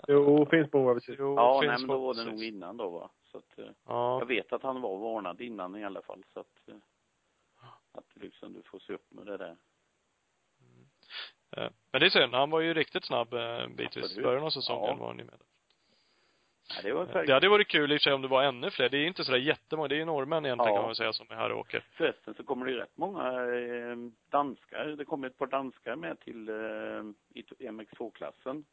Jo, 0.07 0.45
Finspång 0.49 0.86
var 0.86 0.93
precis. 0.93 1.15
Jo, 1.19 1.36
ja, 1.36 1.59
nej 1.61 1.69
finns 1.69 1.82
men 1.82 1.88
då 1.95 2.01
var 2.01 2.13
det 2.13 2.24
precis. 2.24 2.32
nog 2.39 2.43
innan 2.43 2.78
då 2.78 2.89
va? 2.89 3.09
Så 3.24 3.38
att, 3.38 3.59
eh, 3.59 3.65
Ja. 3.88 4.19
jag 4.19 4.26
vet 4.26 4.53
att 4.53 4.63
han 4.63 4.82
var 4.82 4.97
varnad 4.97 5.41
innan 5.41 5.76
i 5.76 5.84
alla 5.86 6.01
fall 6.01 6.24
så 6.34 6.39
att, 6.39 6.69
att 7.91 8.05
liksom 8.15 8.53
du 8.53 8.61
får 8.63 8.80
se 8.80 8.93
upp 8.93 9.11
med 9.11 9.26
det 9.26 9.38
där. 9.38 9.57
Eh, 11.57 11.69
Men 11.91 11.99
det 12.01 12.05
är 12.05 12.09
synd. 12.09 12.34
Han 12.34 12.49
var 12.49 12.59
ju 12.59 12.74
riktigt 12.74 13.05
snabb 13.05 13.30
bitvis. 13.78 14.03
Absolut. 14.03 14.24
Början 14.26 14.43
av 14.43 14.49
säsongen 14.49 14.86
Ja. 14.89 14.95
var 14.95 15.07
han 15.07 15.17
ju 15.19 15.24
med. 15.26 15.39
Ja, 16.70 16.82
det 16.84 16.93
var. 16.93 17.26
Det 17.26 17.34
hade 17.34 17.49
varit 17.49 17.68
kul 17.68 17.91
i 17.91 17.95
och 17.95 17.99
för 17.99 18.03
sig 18.03 18.14
om 18.14 18.22
det 18.22 18.28
var 18.28 18.43
ännu 18.43 18.72
fler. 18.72 18.89
Det 18.89 18.97
är 18.97 19.07
inte 19.07 19.24
sådär 19.26 19.39
jättemånga. 19.39 19.88
Det 19.88 19.95
är 19.95 19.97
ju 19.97 20.05
norrmän 20.05 20.45
egentligen 20.45 20.74
Ja. 20.74 20.78
kan 20.78 20.86
man 20.86 20.95
säga 20.95 21.14
som 21.14 21.28
är 21.30 21.36
här 21.36 21.51
och 21.51 21.59
åker. 21.59 21.84
Förresten 21.91 22.34
så 22.34 22.43
kommer 22.43 22.66
det 22.66 22.72
ju 22.72 22.78
rätt 22.78 22.97
många 22.97 23.28
eh, 23.55 23.95
danskar. 24.30 24.86
Det 24.88 25.05
kommer 25.05 25.28
ett 25.28 25.38
par 25.38 25.47
danskar 25.47 25.95
med 25.95 26.20
till 26.20 26.49
eh, 26.49 26.55
i 27.34 27.43
MX2-klassen. 27.70 28.66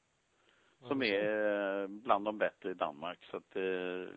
Som 0.88 1.02
är 1.02 1.82
eh, 1.82 1.88
bland 1.88 2.24
de 2.24 2.38
bättre 2.38 2.70
i 2.70 2.74
Danmark. 2.74 3.18
Så 3.30 3.36
att 3.36 3.56
eh, 3.56 4.14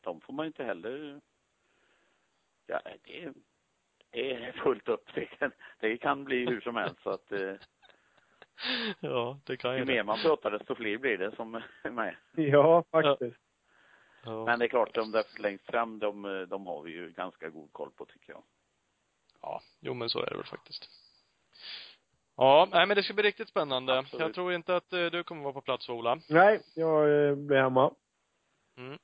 de 0.00 0.20
får 0.20 0.32
man 0.32 0.46
inte 0.46 0.64
heller... 0.64 1.20
Ja, 2.66 2.80
det 3.04 3.22
är, 3.24 3.32
det 4.10 4.32
är 4.34 4.52
fullt 4.52 4.88
upp. 4.88 5.08
Det 5.14 5.26
kan, 5.26 5.50
det 5.80 5.96
kan 5.96 6.24
bli 6.24 6.46
hur 6.46 6.60
som 6.60 6.76
helst. 6.76 7.02
Så 7.02 7.10
att 7.10 7.32
eh, 7.32 7.52
Ja, 9.00 9.38
det 9.44 9.56
kan 9.56 9.72
ju 9.72 9.78
ju 9.78 9.84
mer 9.84 9.94
det. 9.94 10.04
man 10.04 10.18
pratar 10.18 10.50
desto 10.50 10.74
fler 10.74 10.98
blir 10.98 11.18
det 11.18 11.36
som 11.36 11.54
är 11.54 11.90
med. 11.90 12.16
Ja, 12.36 12.84
faktiskt. 12.90 13.40
Ja. 14.24 14.44
Men 14.44 14.58
det 14.58 14.64
är 14.64 14.68
klart, 14.68 14.94
de 14.94 15.12
där 15.12 15.24
längst 15.38 15.66
fram, 15.66 15.98
de, 15.98 16.46
de 16.48 16.66
har 16.66 16.82
vi 16.82 16.90
ju 16.90 17.10
ganska 17.10 17.48
god 17.48 17.72
koll 17.72 17.90
på 17.90 18.04
tycker 18.04 18.32
jag. 18.32 18.42
Ja, 19.40 19.60
jo 19.80 19.94
men 19.94 20.10
så 20.10 20.22
är 20.22 20.30
det 20.30 20.36
väl 20.36 20.46
faktiskt. 20.46 20.90
Ja, 22.36 22.68
nej 22.70 22.86
men 22.86 22.96
det 22.96 23.02
ska 23.02 23.14
bli 23.14 23.22
riktigt 23.22 23.48
spännande. 23.48 23.98
Absolut. 23.98 24.20
Jag 24.20 24.34
tror 24.34 24.52
inte 24.52 24.76
att 24.76 24.92
eh, 24.92 25.06
du 25.06 25.24
kommer 25.24 25.42
vara 25.42 25.52
på 25.52 25.60
plats 25.60 25.88
Ola. 25.88 26.20
Nej, 26.28 26.60
jag 26.74 27.28
eh, 27.28 27.34
blir 27.34 27.56
hemma. 27.56 27.94
Mm. 28.76 28.98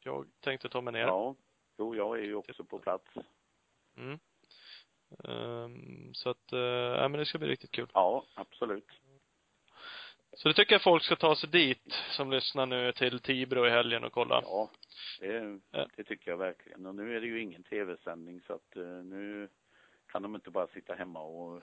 Jag 0.00 0.26
tänkte 0.40 0.68
ta 0.68 0.80
mig 0.80 0.92
ner. 0.92 1.00
Ja. 1.00 1.34
Jo, 1.78 1.94
jag 1.94 2.18
är 2.18 2.22
ju 2.22 2.34
också 2.34 2.64
på 2.64 2.78
plats. 2.78 3.04
Mm. 3.96 4.18
Ehm, 5.24 6.14
så 6.14 6.30
att, 6.30 6.52
eh, 6.52 6.58
ja 7.00 7.08
men 7.08 7.18
det 7.20 7.26
ska 7.26 7.38
bli 7.38 7.48
riktigt 7.48 7.70
kul. 7.70 7.88
Ja, 7.94 8.24
absolut. 8.34 8.88
Så 10.36 10.48
det 10.48 10.54
tycker 10.54 10.74
jag 10.74 10.82
folk 10.82 11.02
ska 11.02 11.16
ta 11.16 11.36
sig 11.36 11.48
dit 11.48 11.92
som 12.10 12.30
lyssnar 12.30 12.66
nu 12.66 12.92
till 12.92 13.20
Tibro 13.20 13.66
i 13.66 13.70
helgen 13.70 14.04
och 14.04 14.12
kolla. 14.12 14.42
Ja, 14.44 14.70
det, 15.20 15.60
det 15.96 16.04
tycker 16.04 16.30
jag 16.30 16.38
verkligen. 16.38 16.86
Och 16.86 16.94
nu 16.94 17.16
är 17.16 17.20
det 17.20 17.26
ju 17.26 17.40
ingen 17.40 17.62
tv-sändning 17.62 18.40
så 18.46 18.52
att 18.52 18.76
eh, 18.76 18.82
nu 18.84 19.48
kan 20.06 20.22
de 20.22 20.34
inte 20.34 20.50
bara 20.50 20.66
sitta 20.66 20.94
hemma 20.94 21.20
och, 21.20 21.62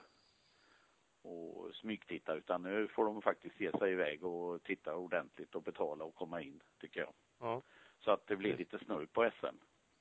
och 1.22 1.74
smygtitta 1.74 2.34
utan 2.34 2.62
nu 2.62 2.88
får 2.88 3.04
de 3.04 3.22
faktiskt 3.22 3.60
ge 3.60 3.72
sig 3.72 3.92
iväg 3.92 4.24
och 4.24 4.62
titta 4.62 4.96
ordentligt 4.96 5.54
och 5.54 5.62
betala 5.62 6.04
och 6.04 6.14
komma 6.14 6.42
in, 6.42 6.62
tycker 6.80 7.00
jag. 7.00 7.12
Ja. 7.40 7.62
Så 8.00 8.10
att 8.10 8.26
det 8.26 8.36
blir 8.36 8.56
lite 8.56 8.78
snurr 8.78 9.06
på 9.06 9.30
SM. 9.40 9.56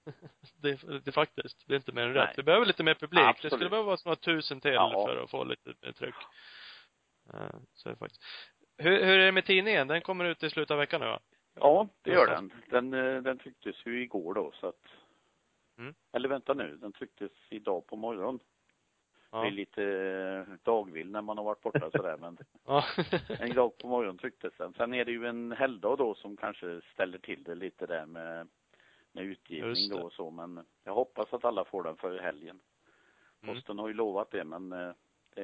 Det, 0.62 1.00
det 1.06 1.12
faktiskt. 1.12 1.68
Det 1.68 1.74
är 1.74 1.78
inte 1.78 1.92
mer 1.92 2.04
än 2.04 2.14
rätt. 2.14 2.38
Vi 2.38 2.44
behöver 2.44 2.66
lite 2.66 2.84
mer 2.84 2.94
publik. 2.94 3.20
Det 3.20 3.28
Absolut. 3.28 3.54
skulle 3.54 3.70
behöva 3.70 3.86
vara 3.88 3.98
några 4.06 4.16
tusen 4.16 4.62
till 4.62 4.72
Ja. 4.74 5.06
för 5.08 5.24
att 5.24 5.30
få 5.32 5.44
lite 5.44 5.74
mer 5.82 5.92
tryck. 5.92 6.16
Eh, 7.34 7.56
Så 7.74 7.90
är 7.90 7.94
det 7.94 8.00
faktiskt. 8.00 8.24
Hur, 8.78 9.06
hur 9.06 9.20
är 9.20 9.26
det 9.26 9.32
med 9.32 9.46
tidningen? 9.46 9.88
Den 9.88 10.02
kommer 10.02 10.26
ut 10.26 10.44
i 10.44 10.50
slutet 10.50 10.72
av 10.72 10.78
veckan 10.78 11.02
nu 11.02 11.08
va? 11.08 11.20
Ja, 11.56 11.88
det 12.02 12.12
gör 12.12 12.28
den. 12.28 12.52
Den, 12.70 12.94
eh, 12.94 13.22
den 13.22 13.38
trycktes 13.40 13.76
ju 13.86 14.02
igår 14.04 14.34
då 14.34 14.52
så 14.54 14.68
att 14.68 14.86
Mm. 15.78 15.94
Eller 16.12 16.30
vänta 16.30 16.54
nu, 16.54 16.78
den 16.78 16.92
trycktes 16.94 17.32
idag 17.50 17.88
på 17.88 17.96
morgonen. 17.96 18.40
Ja. 19.32 19.42
Blir 19.42 19.52
lite 19.52 19.84
eh, 19.84 20.54
dagvill 20.64 21.12
när 21.12 21.22
man 21.22 21.38
har 21.38 21.46
varit 21.46 21.62
borta 21.62 21.92
sådär 21.92 22.18
men 22.18 22.38
ja. 22.66 22.84
En 23.40 23.54
dag 23.54 23.78
på 23.78 23.88
morgonen 23.88 24.18
trycktes 24.18 24.54
den. 24.58 24.74
Sen 24.74 24.94
är 24.94 25.06
det 25.06 25.12
ju 25.12 25.26
en 25.28 25.52
helgdag 25.52 25.98
då 25.98 26.16
som 26.16 26.38
kanske 26.38 26.82
ställer 26.94 27.18
till 27.18 27.44
det 27.44 27.56
lite 27.56 27.86
där 27.86 28.06
med, 28.06 28.48
med 29.12 29.24
utgivning 29.24 29.90
då 29.90 30.00
och 30.02 30.14
så. 30.14 30.32
Men 30.32 30.66
jag 30.84 30.94
hoppas 30.94 31.34
att 31.34 31.46
alla 31.46 31.66
får 31.66 31.84
den 31.84 31.98
före 31.98 32.22
helgen. 32.22 32.60
Mm. 33.44 33.56
Posten 33.56 33.80
har 33.80 33.88
ju 33.88 33.94
lovat 33.94 34.32
det 34.32 34.44
men 34.44 34.72
eh, 34.72 34.92
det, 35.36 35.42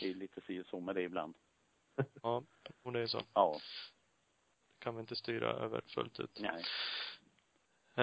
är 0.00 0.14
lite 0.14 0.40
si 0.40 0.64
så 0.64 0.80
med 0.80 0.94
det 0.94 1.02
ibland. 1.02 1.34
ja. 2.22 2.42
Och 2.82 2.92
det 2.92 3.00
är 3.00 3.06
så. 3.06 3.20
Ja, 3.34 3.56
Det 4.78 4.84
kan 4.84 4.94
vi 4.94 5.00
inte 5.00 5.16
styra 5.16 5.50
över 5.50 5.80
fullt 5.94 6.20
ut. 6.20 6.40
nej. 6.40 6.64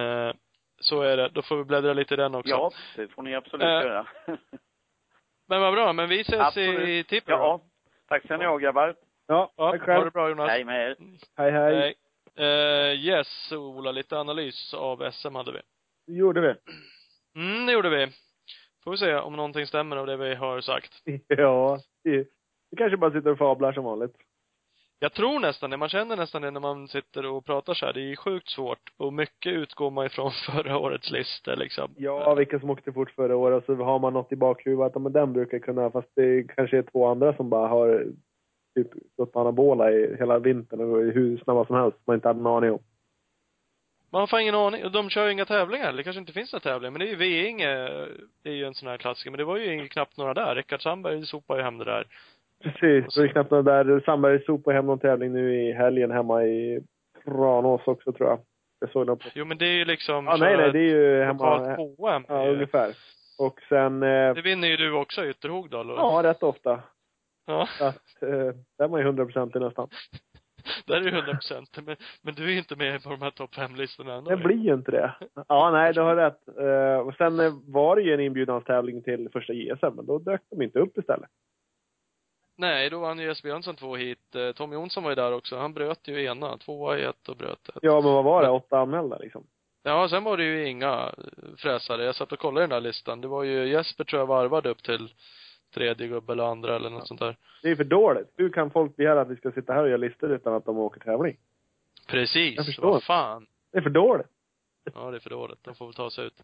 Eh, 0.04 0.34
så 0.80 1.02
är 1.02 1.18
det. 1.18 1.30
Då 1.30 1.42
får 1.42 1.58
vi 1.58 1.64
bläddra 1.64 1.94
lite 1.94 2.14
i 2.14 2.18
den 2.18 2.36
också. 2.36 2.50
Ja, 2.50 2.72
det 2.96 3.08
får 3.08 3.24
ni 3.24 3.36
absolut 3.36 3.64
Eh, 3.64 3.70
göra. 3.70 4.08
Men 5.48 5.62
vad 5.62 5.74
bra. 5.74 5.94
Men 5.94 6.10
vi 6.10 6.22
ses 6.22 6.40
Absolut. 6.40 6.88
i 6.90 7.04
Tipper 7.04 7.32
då. 7.32 7.38
ja, 7.38 7.62
tack 8.08 8.24
ska 8.24 8.38
ni 8.38 8.46
ha 8.46 8.58
grabbar. 8.58 8.96
Ja, 9.28 9.54
Ja, 9.56 9.72
tack 9.72 9.80
ha 9.82 9.86
själv. 9.86 10.06
det 10.06 10.12
bra 10.12 10.30
Jonas. 10.30 10.50
Hej 10.50 10.64
med 10.64 10.90
er. 10.90 10.96
Hej, 11.36 11.52
hej. 11.52 11.76
Hej. 11.76 11.96
Eh, 12.38 12.94
yes, 13.00 13.52
Ola. 13.52 13.92
Lite 13.92 14.20
analys 14.20 14.74
av 14.74 15.12
SM 15.12 15.36
hade 15.36 15.52
vi. 15.52 15.60
Det 16.08 16.14
gjorde 16.14 16.42
vi. 16.42 16.54
Mm, 17.42 17.66
det 17.66 17.72
gjorde 17.74 17.90
vi. 17.90 18.08
Får 18.84 18.92
vi 18.92 18.98
se 18.98 19.16
om 19.16 19.36
någonting 19.36 19.68
stämmer 19.68 19.98
av 19.98 20.08
det 20.08 20.18
vi 20.18 20.36
har 20.36 20.62
sagt. 20.62 20.94
Ja, 21.28 21.80
det 22.04 22.28
kanske 22.78 22.98
bara 22.98 23.12
sitter 23.12 23.32
och 23.32 23.38
fablar 23.38 23.74
som 23.74 23.84
vanligt. 23.84 24.16
Jag 25.00 25.14
tror 25.14 25.40
nästan 25.40 25.70
det. 25.70 25.78
Man 25.78 25.90
känner 25.90 26.18
nästan 26.18 26.42
det 26.42 26.52
när 26.52 26.60
man 26.60 26.88
sitter 26.88 27.26
och 27.26 27.46
pratar 27.46 27.74
så 27.74 27.86
här. 27.86 27.94
Det 27.94 28.12
är 28.12 28.16
sjukt 28.16 28.50
svårt. 28.50 28.94
Och 28.98 29.14
mycket 29.14 29.54
utgår 29.54 29.92
man 29.92 30.06
ifrån 30.06 30.32
förra 30.46 30.78
årets 30.78 31.12
listor 31.12 31.56
liksom. 31.56 31.94
Ja, 31.98 32.34
vilka 32.34 32.60
som 32.60 32.70
åkte 32.70 32.94
fort 32.94 33.12
förra 33.12 33.36
året. 33.36 33.66
Så 33.66 33.76
har 33.76 34.00
man 34.00 34.14
något 34.14 34.32
i 34.32 34.36
bakhuvudet. 34.36 35.02
Men 35.02 35.14
den 35.14 35.34
brukar 35.34 35.60
kunna. 35.60 35.92
Fast 35.92 36.10
det 36.16 36.44
kanske 36.56 36.78
är 36.78 36.82
två 36.82 37.08
andra 37.08 37.36
som 37.36 37.50
bara 37.50 37.68
har 37.68 38.06
typ 38.76 38.88
gått 39.18 39.32
på 39.34 39.40
anabola 39.40 39.92
i 39.92 40.16
hela 40.20 40.40
vintern 40.40 40.80
och 40.82 41.02
hur 41.02 41.38
snabba 41.38 41.66
som 41.66 41.76
helst. 41.76 41.98
Man 42.08 42.16
inte 42.16 42.28
hade 42.28 42.40
en 42.40 42.48
aning 42.48 42.72
om. 42.72 42.80
Man 44.12 44.20
har 44.20 44.28
fan 44.28 44.42
ingen 44.42 44.56
aning. 44.56 44.86
Och 44.86 44.92
De 44.92 45.10
kör 45.10 45.26
ju 45.26 45.32
inga 45.32 45.46
tävlingar. 45.46 45.94
Det 45.94 46.04
kanske 46.04 46.20
inte 46.20 46.34
finns 46.34 46.54
några 46.54 46.64
tävlingar. 46.64 46.92
Men 46.92 47.00
det 47.00 47.06
är 47.06 47.10
ju 47.10 47.16
Veinge. 47.16 47.68
Det 48.44 48.50
är 48.50 48.54
ju 48.54 48.66
en 48.66 48.74
sån 48.74 48.90
här 48.90 48.98
klassiker. 48.98 49.32
Men 49.32 49.38
det 49.38 49.44
var 49.44 49.58
ju 49.58 49.88
knappt 49.88 50.18
några 50.18 50.34
där. 50.34 50.56
Rickard 50.56 50.82
Sandberg 50.82 51.26
sopade 51.26 51.60
ju 51.60 51.64
hem 51.64 51.78
det 51.78 51.86
där. 51.86 52.08
Precis. 52.64 53.16
Det 53.16 53.22
är 53.24 53.28
knappt 53.28 53.52
något 53.52 53.66
där. 53.66 54.00
Sandberg 54.06 54.44
sopade 54.46 54.76
hem 54.76 54.86
någon 54.86 55.00
tävling 55.00 55.34
nu 55.34 55.56
i 55.62 55.72
helgen 55.74 56.12
hemma 56.12 56.44
i 56.46 56.80
Tranås 57.26 57.82
också 57.88 58.12
tror 58.12 58.30
jag. 58.30 58.40
Jag 58.80 58.92
såg 58.92 59.08
på. 59.08 59.30
Jo 59.34 59.46
men 59.46 59.58
det 59.58 59.66
är 59.66 59.74
ju 59.78 59.86
liksom 59.86 60.26
Ja, 60.26 60.38
nej, 60.38 60.58
nej. 60.58 60.72
Det 60.72 60.80
är 60.80 60.96
ju 60.96 61.24
hemma. 61.24 61.76
KM. 61.76 62.26
Ja, 62.28 62.48
ungefär. 62.50 62.94
Och 63.40 63.60
sen, 63.70 64.04
eh, 64.04 64.34
Det 64.34 64.42
vinner 64.42 64.68
ju 64.68 64.78
du 64.78 64.92
också 64.94 65.26
i 65.26 65.30
Ytterhogdal. 65.30 65.92
och- 65.92 65.98
ja, 65.98 66.22
rätt 66.24 66.44
ofta. 66.44 66.80
Ja. 67.46 67.68
Att, 67.82 68.24
eh, 68.24 68.56
där 68.78 68.86
är 68.86 68.88
man 68.88 69.00
ju 69.00 69.06
100 69.06 69.26
procent 69.26 69.56
nästan. 69.56 69.90
Där 70.86 70.96
är 70.96 71.02
du 71.02 71.10
100 71.10 71.34
procent. 71.34 71.78
Men, 71.86 71.96
men 72.22 72.36
du 72.36 72.44
är 72.44 72.50
ju 72.50 72.58
inte 72.58 72.76
med 72.76 73.04
på 73.04 73.10
de 73.10 73.22
här 73.22 73.32
topp 73.32 73.56
fem-listorna 73.56 74.14
ändå. 74.14 74.30
Det 74.30 74.38
blir 74.38 74.58
ju 74.58 74.74
inte 74.74 74.92
det. 74.92 75.16
Ja, 75.48 75.72
nej, 75.72 75.94
du 75.94 76.02
har 76.02 76.16
rätt. 76.16 76.48
Eh, 76.48 77.08
och 77.08 77.14
sen 77.16 77.40
eh, 77.40 77.54
var 77.68 77.96
det 77.96 78.02
ju 78.02 78.14
en 78.14 78.20
inbjudningstävling 78.20 79.04
till 79.04 79.30
första 79.34 79.54
JSM, 79.54 79.96
men 79.96 80.06
då 80.06 80.20
dök 80.20 80.42
de 80.50 80.62
inte 80.62 80.80
upp 80.80 80.98
istället. 80.98 81.30
Nej, 82.58 82.90
då 82.90 83.00
vann 83.00 83.20
ju 83.20 83.26
Jesper 83.26 83.50
Jönsson 83.50 83.76
två 83.76 83.96
hit. 83.96 84.36
Tom 84.56 84.74
Jonsson 84.74 85.04
var 85.04 85.12
ju 85.12 85.16
där 85.16 85.32
också. 85.34 85.58
Han 85.58 85.74
bröt 85.74 86.08
ju 86.08 86.24
ena. 86.24 86.58
Tvåa 86.58 86.98
i 86.98 87.04
ett 87.04 87.30
och 87.30 87.38
bröt 87.38 87.70
ett. 87.70 87.76
Ja, 87.82 88.02
men 88.02 88.14
vad 88.14 88.24
var 88.24 88.44
det? 88.44 88.50
Åtta 88.50 88.80
anmälda 88.80 89.18
liksom. 89.18 89.48
Ja, 89.84 90.10
sen 90.10 90.24
var 90.24 90.38
det 90.38 90.44
ju 90.44 90.68
inga 90.68 91.16
fräsare. 91.58 92.04
Jag 92.04 92.16
satt 92.16 92.32
och 92.32 92.40
kollade 92.40 92.64
den 92.64 92.70
där 92.70 92.82
listan. 92.82 93.22
Det 93.22 93.28
var 93.28 93.44
ju 93.44 93.68
Jesper 93.68 94.04
tror 94.04 94.20
jag 94.20 94.28
varvade 94.28 94.70
upp 94.70 94.84
till 94.84 95.10
tredje 95.76 96.08
gubbe 96.08 96.34
eller 96.34 96.44
andra 96.44 96.76
eller 96.76 96.90
något 96.90 97.08
sånt 97.08 97.20
där. 97.20 97.36
Det 97.62 97.70
är 97.70 97.76
för 97.76 97.84
dåligt. 97.84 98.34
Hur 98.38 98.50
kan 98.50 98.72
folk 98.72 98.96
begära 98.96 99.22
att 99.22 99.30
vi 99.30 99.36
ska 99.36 99.52
sitta 99.52 99.74
här 99.74 99.84
och 99.84 99.90
göra 99.90 99.98
listor 99.98 100.32
utan 100.32 100.54
att 100.54 100.66
de 100.66 100.78
åker 100.78 101.00
tävling? 101.00 101.38
Jag 102.00 102.08
Precis. 102.08 102.66
förstår. 102.66 102.92
Vad 102.92 103.04
fan. 103.04 103.46
Det 103.72 103.78
är 103.78 103.82
för 103.82 103.90
dåligt. 103.90 104.28
Ja, 104.94 105.12
det 105.12 105.18
är 105.18 105.20
för 105.20 105.30
dåligt. 105.30 105.64
De 105.64 105.76
får 105.76 105.86
väl 105.86 105.94
ta 105.94 106.10
sig 106.10 106.26
ut. 106.26 106.44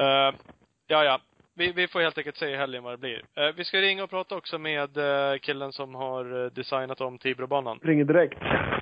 Uh, 0.00 0.38
ja, 0.86 1.04
ja. 1.04 1.20
Vi, 1.58 1.72
vi 1.72 1.88
får 1.88 2.00
helt 2.00 2.18
enkelt 2.18 2.36
se 2.36 2.48
i 2.48 2.56
helgen 2.56 2.82
vad 2.84 2.92
det 2.92 2.98
blir. 2.98 3.22
Eh, 3.34 3.54
vi 3.56 3.64
ska 3.64 3.78
ringa 3.78 4.04
och 4.04 4.10
prata 4.10 4.36
också 4.36 4.58
med 4.58 4.96
eh, 4.96 5.38
killen 5.38 5.72
som 5.72 5.94
har 5.94 6.50
designat 6.50 7.00
om 7.00 7.18
Tibrobanan. 7.18 7.78
Ringer 7.82 8.04
direkt. 8.04 8.38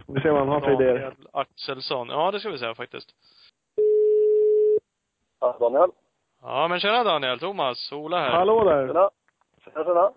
Vi 0.06 0.20
ser 0.20 0.30
vad 0.30 0.38
han 0.38 0.48
har 0.48 0.60
för 0.60 0.72
idéer. 0.72 0.98
Daniel 0.98 1.28
Axelsson. 1.32 2.08
Ja, 2.08 2.30
det 2.30 2.40
ska 2.40 2.50
vi 2.50 2.58
säga 2.58 2.74
faktiskt. 2.74 3.08
Ja, 5.40 5.56
Daniel. 5.60 5.90
Ja, 6.42 6.68
men 6.68 6.80
tjena 6.80 7.04
Daniel. 7.04 7.38
Thomas. 7.38 7.92
Ola 7.92 8.20
här. 8.20 8.30
Hallå 8.30 8.64
där. 8.64 8.86
Tjena. 8.86 9.10
Tjena, 9.64 9.84
tjena. 9.84 10.12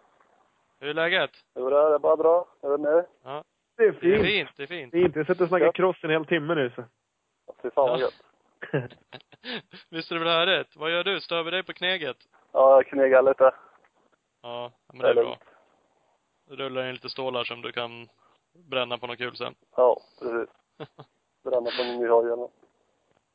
Hur 0.79 0.89
är 0.89 0.93
läget? 0.93 1.31
Jo, 1.55 1.69
det 1.69 1.77
är 1.77 1.99
bara 1.99 2.15
bra. 2.17 2.47
Jag 2.61 2.69
vet 2.69 2.79
inte. 2.79 3.05
Ja. 3.23 3.43
Det 3.77 3.83
är 3.83 3.91
Det 3.91 4.07
är 4.15 4.23
fint. 4.23 4.25
fint. 4.25 4.49
Det 4.57 4.63
är 4.63 4.67
fint. 4.67 4.91
Fint. 4.91 5.15
Jag 5.15 5.27
sitter 5.27 5.43
och 5.43 5.47
snackar 5.49 5.65
Ja. 5.65 5.71
cross 5.71 5.97
en 6.03 6.09
hel 6.09 6.25
timme 6.25 6.55
nu 6.55 6.71
så. 6.75 6.83
Fy 7.61 7.69
fan 7.69 7.89
vad 7.89 7.99
Ja. 7.99 8.03
gött. 8.03 8.23
Visst 9.89 10.11
är 10.11 10.15
det 10.15 10.23
väl 10.23 10.33
härligt? 10.47 10.75
Vad 10.75 10.91
gör 10.91 11.03
du? 11.03 11.21
Stör 11.21 11.43
vi 11.43 11.51
dig 11.51 11.63
på 11.63 11.73
kneget? 11.73 12.17
Ja, 12.51 12.75
jag 12.75 12.85
knegar 12.87 13.21
lite. 13.21 13.51
Ja, 14.41 14.71
men 14.93 14.97
det 15.01 15.09
är 15.09 15.13
bra. 15.13 15.37
Du 16.47 16.55
rullar 16.55 16.87
in 16.87 16.93
lite 16.93 17.09
stålar 17.09 17.43
som 17.43 17.61
du 17.61 17.71
kan 17.71 18.07
bränna 18.53 18.97
på 18.97 19.07
något 19.07 19.17
kul 19.17 19.35
sen. 19.35 19.55
Ja, 19.75 20.01
precis. 20.19 20.49
Bränna 21.43 21.69
på 21.77 21.83
min 21.83 21.99
nya. 21.99 22.47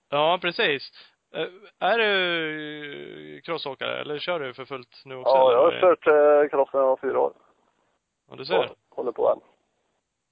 Ja, 0.08 0.38
precis. 0.42 0.90
Eh, 1.32 1.48
Är 1.78 1.98
du 1.98 3.40
crossåkare 3.44 4.00
eller 4.00 4.18
kör 4.18 4.40
du 4.40 4.54
för 4.54 4.64
fullt 4.64 5.02
nu 5.04 5.16
också? 5.16 5.30
Ja, 5.30 5.52
jag 5.52 5.62
har 5.62 5.80
kört 5.80 6.06
eh, 6.06 6.50
cross 6.50 6.68
när 6.72 6.80
jag 6.80 6.86
var 6.86 6.96
fyra 6.96 7.20
år. 7.20 7.32
Ja, 8.30 8.36
du 8.36 8.44
ser. 8.44 8.70
Håller 8.90 9.12
på 9.12 9.30
än. 9.30 9.40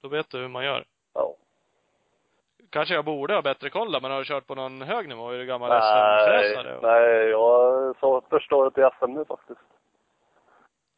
Då 0.01 0.07
vet 0.09 0.29
du 0.29 0.37
hur 0.37 0.47
man 0.47 0.65
gör. 0.65 0.85
Ja. 1.13 1.35
Kanske 2.69 2.93
jag 2.93 3.05
borde 3.05 3.33
ha 3.33 3.41
bättre 3.41 3.69
koll 3.69 4.01
men 4.01 4.11
har 4.11 4.19
du 4.19 4.25
kört 4.25 4.47
på 4.47 4.55
någon 4.55 4.81
hög 4.81 5.09
nivå? 5.09 5.29
Är 5.29 5.37
du 5.37 5.45
gammal 5.45 5.69
SM-fräsare? 5.69 6.79
nej, 6.81 7.29
jag 7.29 7.95
sa 7.99 8.21
första 8.29 8.55
året 8.55 8.77
i 8.77 8.89
SM 8.99 9.11
nu 9.11 9.25
faktiskt. 9.25 9.59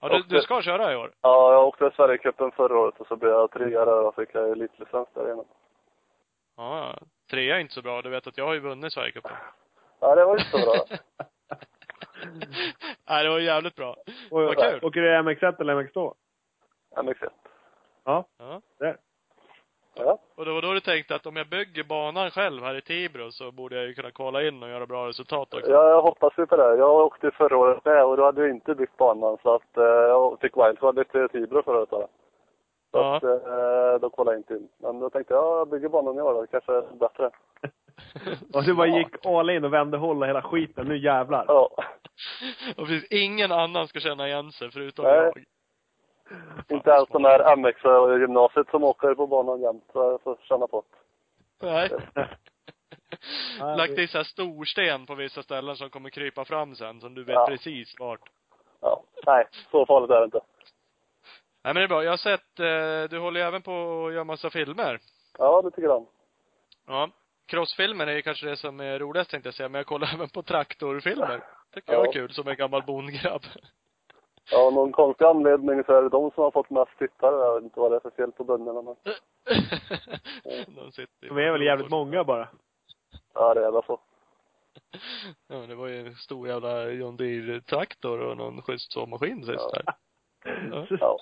Ja, 0.01 0.09
du, 0.09 0.23
du 0.23 0.41
ska 0.41 0.61
köra 0.61 0.93
i 0.93 0.95
år? 0.95 1.11
Ja, 1.21 1.53
jag 1.53 1.67
åkte 1.67 1.91
Sverigecupen 1.95 2.51
förra 2.51 2.79
året 2.79 2.99
och 2.99 3.07
så 3.07 3.15
blev 3.15 3.31
jag 3.31 3.51
trea 3.51 3.85
där 3.85 4.03
och 4.05 4.15
fick 4.15 4.35
elitlicens 4.35 5.07
där. 5.13 5.27
Ja, 5.27 5.45
ja. 6.55 6.95
Trea 7.31 7.55
är 7.55 7.59
inte 7.59 7.73
så 7.73 7.81
bra. 7.81 8.01
Du 8.01 8.09
vet 8.09 8.27
att 8.27 8.37
jag 8.37 8.45
har 8.45 8.53
ju 8.53 8.59
vunnit 8.59 8.93
Sverigecupen. 8.93 9.31
Ja, 10.03 10.15
det 10.15 10.25
var 10.25 10.37
inte 10.37 10.49
så 10.51 10.57
bra. 10.57 10.73
Nej, 13.09 13.23
det 13.23 13.29
var 13.29 13.39
jävligt 13.39 13.75
bra. 13.75 13.95
Och, 14.31 14.41
Vad 14.43 14.57
kul. 14.57 14.79
Åker 14.83 15.01
du 15.01 15.09
MX1 15.09 15.61
eller 15.61 15.75
MX2? 15.75 16.13
MX1. 16.95 17.29
Ja, 18.05 18.25
Ja. 18.39 18.61
där. 18.79 18.97
Ja. 19.95 20.19
Och 20.35 20.45
det 20.45 20.51
var 20.53 20.61
då 20.61 20.73
du 20.73 20.79
tänkte 20.79 21.15
att 21.15 21.25
om 21.25 21.35
jag 21.35 21.47
bygger 21.49 21.83
banan 21.83 22.31
själv 22.31 22.63
här 22.63 22.75
i 22.75 22.81
Tibro 22.81 23.31
så 23.31 23.51
borde 23.51 23.75
jag 23.75 23.85
ju 23.85 23.93
kunna 23.93 24.11
kolla 24.11 24.43
in 24.43 24.63
och 24.63 24.69
göra 24.69 24.85
bra 24.85 25.07
resultat 25.07 25.53
också. 25.53 25.71
Ja, 25.71 25.89
jag 25.89 26.01
hoppas 26.01 26.33
ju 26.37 26.45
på 26.45 26.55
det. 26.57 26.75
Jag 26.77 26.95
åkte 26.95 27.31
förra 27.31 27.57
året 27.57 27.85
med 27.85 28.05
och 28.05 28.17
då 28.17 28.25
hade 28.25 28.41
jag 28.41 28.49
inte 28.49 28.75
byggt 28.75 28.97
banan 28.97 29.37
så 29.43 29.55
att 29.55 29.77
eh, 29.77 29.83
jag 29.83 30.39
fick 30.41 30.57
wildcard 30.57 31.11
till 31.11 31.29
Tibro 31.29 31.63
förra 31.63 31.77
året 31.77 31.89
bara. 31.89 32.07
Så 32.91 32.97
Ja. 32.97 33.15
att 33.17 33.23
eh, 33.23 33.99
då 34.01 34.09
kollade 34.09 34.35
jag 34.35 34.39
inte 34.39 34.53
in. 34.53 34.69
Men 34.77 34.99
då 34.99 35.09
tänkte 35.09 35.33
jag, 35.33 35.43
ja, 35.43 35.57
jag 35.57 35.69
bygger 35.69 35.89
banan 35.89 36.17
i 36.17 36.21
år 36.21 36.33
då. 36.33 36.47
Kanske 36.47 36.73
är 36.73 36.81
bättre. 36.81 37.29
Och 38.53 38.63
du 38.63 38.73
bara 38.73 38.87
gick 38.87 39.25
all 39.25 39.49
in 39.49 39.63
och 39.65 39.73
vände 39.73 39.97
håll 39.97 40.21
och 40.21 40.27
hela 40.27 40.41
skiten. 40.41 40.87
Nu 40.87 40.97
jävlar. 40.97 41.45
Ja. 41.47 41.69
Och 42.77 42.87
precis 42.87 43.11
ingen 43.11 43.51
annan 43.51 43.87
ska 43.87 43.99
känna 43.99 44.27
igen 44.27 44.51
sig 44.51 44.71
förutom 44.71 45.05
Nej. 45.05 45.15
jag. 45.15 45.43
Inte 46.77 46.89
ens 46.91 47.09
de 47.09 47.23
här 47.25 47.55
MX 47.55 47.85
och 47.85 48.19
gymnasiet 48.19 48.69
som 48.69 48.83
åker 48.83 49.15
på 49.15 49.27
banan 49.27 49.61
jämt. 49.61 49.83
Får 49.93 50.37
känna 50.47 50.67
på 50.67 50.83
det. 51.59 51.67
Nej. 51.67 51.89
Lagt 53.77 53.95
det- 53.95 54.01
i 54.01 54.07
så 54.07 54.17
här 54.17 54.23
storsten 54.25 55.05
på 55.05 55.15
vissa 55.15 55.43
ställen 55.43 55.75
som 55.75 55.89
kommer 55.89 56.09
krypa 56.09 56.45
fram 56.45 56.75
sen, 56.75 56.99
som 57.01 57.13
du 57.15 57.23
vet 57.23 57.33
Ja. 57.35 57.45
precis 57.47 57.95
vart. 57.99 58.29
Ja. 58.81 59.03
Nej, 59.25 59.45
så 59.71 59.85
farligt 59.85 60.11
är 60.11 60.19
det 60.19 60.25
inte. 60.25 60.39
Nej 61.63 61.73
men 61.73 61.75
det 61.75 61.83
är 61.83 61.87
bra. 61.87 62.03
Jag 62.03 62.11
har 62.11 62.17
sett, 62.17 62.59
eh, 62.59 63.09
du 63.09 63.19
håller 63.19 63.39
ju 63.39 63.45
även 63.47 63.61
på 63.61 64.05
att 64.07 64.13
göra 64.13 64.23
massa 64.23 64.49
filmer. 64.49 64.99
Ja, 65.37 65.61
det 65.61 65.71
tycker 65.71 65.87
jag. 65.87 66.05
Ja. 66.87 67.09
Crossfilmer 67.57 68.07
är 68.07 68.15
ju 68.15 68.21
kanske 68.21 68.45
det 68.45 68.57
som 68.57 68.79
är 68.79 68.99
roligast 68.99 69.31
tänkte 69.31 69.47
jag 69.47 69.53
säga, 69.53 69.69
men 69.69 69.79
jag 69.79 69.85
kollar 69.85 70.07
även 70.13 70.29
på 70.29 70.41
traktorfilmer. 70.43 71.43
Tycker 71.73 71.93
Ja. 71.93 71.99
jag 71.99 72.07
är 72.07 72.11
kul 72.13 72.33
som 72.33 72.47
en 72.47 72.55
gammal 72.55 72.83
bondgrabb. 72.83 73.41
Ja, 74.51 74.69
någon 74.69 74.91
konstig 74.91 75.25
anledning 75.25 75.83
så 75.83 75.93
är 75.93 76.01
det 76.01 76.09
de 76.09 76.31
som 76.31 76.43
har 76.43 76.51
fått 76.51 76.69
mest 76.69 76.97
tittare. 76.99 77.35
Jag 77.45 77.55
vet 77.55 77.63
inte 77.63 77.79
vad 77.79 77.91
det 77.91 77.95
är 77.95 77.99
för 77.99 78.09
fel 78.09 78.31
på 78.31 78.43
bönderna 78.43 78.81
men. 78.81 78.95
De 80.75 80.91
sitter 80.91 81.27
De 81.27 81.37
är 81.37 81.51
väl 81.51 81.61
jävligt 81.61 81.89
många 81.89 82.23
bara. 82.23 82.47
Ja, 83.33 83.53
det 83.53 83.65
är 83.65 83.71
väl 83.71 83.83
så. 83.87 83.99
Ja, 85.47 85.55
det 85.55 85.75
var 85.75 85.87
ju 85.87 86.07
en 86.07 86.15
stor 86.15 86.47
jävla 86.47 86.89
John 86.89 87.17
Deere-traktor 87.17 88.19
och 88.19 88.37
någon 88.37 88.61
schysst 88.61 88.91
såmaskin 88.91 89.45
sist 89.45 89.73
där. 89.73 89.83
Ja. 90.71 90.85
Ja. 90.99 91.17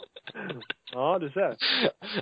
Ja, 0.93 1.19
du 1.19 1.29
ser. 1.31 1.55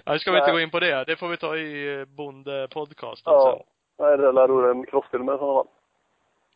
Nej, 0.06 0.20
ska 0.20 0.32
vi 0.32 0.38
inte 0.40 0.52
gå 0.52 0.60
in 0.60 0.72
på 0.72 0.80
det. 0.80 1.04
Det 1.04 1.16
får 1.16 1.28
vi 1.28 1.38
ta 1.38 1.58
i 1.58 2.00
eh, 2.00 2.06
bondepodcasten 2.06 3.34
Ja. 3.34 3.56
sen. 3.58 3.66
Nej, 4.00 4.18
det 4.18 4.32
lär 4.32 4.48
vara 4.48 4.72
en 4.72 4.86
crossfilmer 4.86 5.36
i 5.36 5.38
sådana 5.38 5.54
fall. 5.64 5.68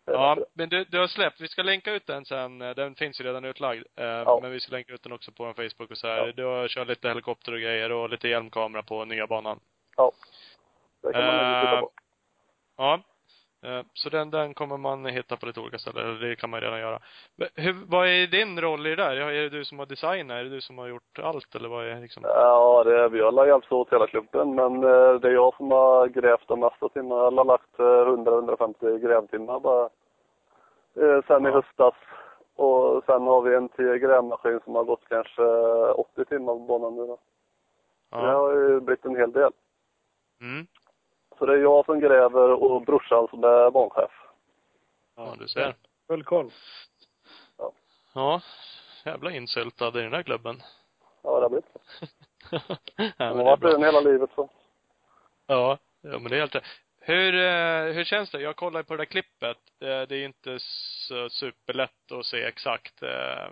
Ja, 0.05 0.37
men 0.53 0.69
du, 0.69 0.83
du 0.83 0.99
har 0.99 1.07
släppt, 1.07 1.41
vi 1.41 1.47
ska 1.47 1.63
länka 1.63 1.91
ut 1.93 2.07
den 2.07 2.25
sen, 2.25 2.61
eh, 2.61 2.75
den 2.75 2.95
finns 2.95 3.19
ju 3.21 3.23
redan 3.25 3.45
utlagd. 3.45 3.83
Eh, 3.95 4.05
Ja. 4.05 4.39
Men 4.41 4.51
vi 4.51 4.59
ska 4.59 4.71
länka 4.71 4.93
ut 4.93 5.03
den 5.03 5.11
också 5.11 5.31
på 5.31 5.43
en 5.45 5.53
Facebook 5.53 5.91
och 5.91 5.97
så 5.97 6.07
här. 6.07 6.17
Ja. 6.27 6.31
Du 6.35 6.45
har 6.45 6.67
kört 6.67 6.87
lite 6.87 7.07
helikopter 7.07 7.51
och 7.53 7.59
grejer 7.59 7.91
och 7.91 8.09
lite 8.09 8.27
hjälmkamera 8.27 8.83
på 8.83 9.05
nya 9.05 9.27
banan. 9.27 9.59
Ja. 9.97 10.11
Det 11.01 11.13
kan 11.13 11.25
man 11.25 11.35
nog 11.35 11.61
titta 11.63 11.75
Eh, 11.75 11.79
på. 11.81 11.89
Ja. 12.77 12.99
Eh, 13.63 13.81
Så 13.93 14.09
den, 14.09 14.29
den 14.31 14.53
kommer 14.53 14.77
man 14.77 15.05
hitta 15.05 15.37
på 15.37 15.45
lite 15.45 15.59
olika 15.59 15.77
ställen, 15.77 16.19
det 16.19 16.35
kan 16.35 16.49
man 16.49 16.61
redan 16.61 16.79
göra. 16.79 16.99
Men 17.35 17.47
Hur, 17.55 17.73
vad 17.87 18.07
är 18.07 18.27
din 18.27 18.61
roll 18.61 18.87
i 18.87 18.89
det 18.89 18.95
där? 19.03 19.15
Är 19.15 19.41
det 19.43 19.49
du 19.49 19.65
som 19.65 19.79
har 19.79 19.85
designat? 19.85 20.35
Är 20.35 20.43
det 20.43 20.49
du 20.49 20.61
som 20.61 20.77
har 20.77 20.87
gjort 20.87 21.19
allt, 21.19 21.55
eller 21.55 21.69
vad 21.69 21.85
är 21.87 22.01
liksom? 22.01 22.23
Ja, 22.25 22.83
det 22.83 22.99
är, 22.99 23.09
vi 23.09 23.21
har 23.21 23.45
hjälpts 23.45 23.71
åt 23.71 23.93
hela 23.93 24.07
klubben, 24.07 24.55
men 24.55 24.83
eh, 24.83 25.13
det 25.13 25.27
är 25.27 25.33
jag 25.33 25.55
som 25.55 25.71
har 25.71 26.07
grävt 26.07 26.47
de 26.47 26.59
mesta 26.59 26.89
timmarna. 26.89 27.21
Jag 27.23 27.31
har 27.31 27.45
lagt 27.45 27.79
eh, 27.79 27.83
100-150 27.83 28.97
grävtimmar 28.99 29.59
bara 29.59 29.89
eh, 30.95 31.23
sen 31.27 31.45
i 31.45 31.49
Ja. 31.49 31.53
höstas. 31.55 31.93
Och 32.55 33.03
sen 33.05 33.21
har 33.21 33.41
vi 33.41 33.55
en 33.55 33.69
till 33.69 33.85
grävmaskin 33.97 34.59
som 34.63 34.75
har 34.75 34.83
gått 34.83 35.03
kanske 35.09 35.43
80 35.43 36.25
timmar 36.25 36.53
på 36.53 36.59
banan 36.59 36.95
nu 36.95 37.05
då. 37.07 37.15
Det 38.11 38.17
Ja. 38.27 38.33
har 38.33 38.53
ju 38.53 38.79
blivit 38.79 39.05
en 39.05 39.15
hel 39.15 39.31
del. 39.31 39.51
Mm. 40.41 40.67
Så 41.37 41.45
det 41.45 41.53
är 41.53 41.57
jag 41.57 41.85
som 41.85 41.99
gräver 41.99 42.49
och 42.63 42.81
brorsan 42.81 43.27
som 43.27 43.43
är 43.43 43.71
banchef. 43.71 44.11
Ja, 45.15 45.35
du 45.39 45.47
ser. 45.47 45.75
Full 46.07 46.23
koll. 46.23 46.51
Ja. 48.13 48.41
Jävla 49.05 49.31
insyltad 49.31 49.87
i 49.87 50.01
den 50.01 50.11
där 50.11 50.23
klubben. 50.23 50.61
Ja, 51.23 51.35
det 51.39 51.41
har 51.45 51.49
blivit 51.49 51.65
så. 51.73 51.79
ja, 52.97 53.11
men 53.17 53.37
har 53.37 53.43
varit 53.43 53.59
bra. 53.59 53.71
den 53.71 53.83
hela 53.83 53.99
livet 53.99 54.29
så. 54.35 54.49
Ja, 55.47 55.77
ja 56.01 56.19
men 56.19 56.23
det 56.23 56.35
är 56.35 56.39
helt 56.39 56.55
rätt. 56.55 56.63
Hur, 56.99 57.35
eh, 57.35 57.93
hur 57.93 58.03
känns 58.03 58.31
det? 58.31 58.41
Jag 58.41 58.55
kollar 58.55 58.79
ju 58.79 58.83
på 58.83 58.93
det 58.93 58.97
där 58.97 59.05
klippet. 59.05 59.57
Eh, 59.79 60.01
Det 60.01 60.15
är 60.15 60.25
inte 60.25 60.57
så 60.59 61.29
superlätt 61.29 62.11
att 62.11 62.25
se 62.25 62.43
exakt. 62.43 63.01
eh, 63.03 63.47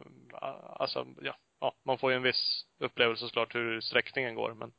Alltså, 0.76 1.06
ja, 1.22 1.34
ja, 1.60 1.74
man 1.84 1.98
får 1.98 2.12
ju 2.12 2.16
en 2.18 2.24
viss 2.24 2.66
upplevelse 2.80 3.26
såklart 3.26 3.56
hur 3.56 3.82
sträckningen 3.82 4.36
går, 4.36 4.54
men 4.54 4.72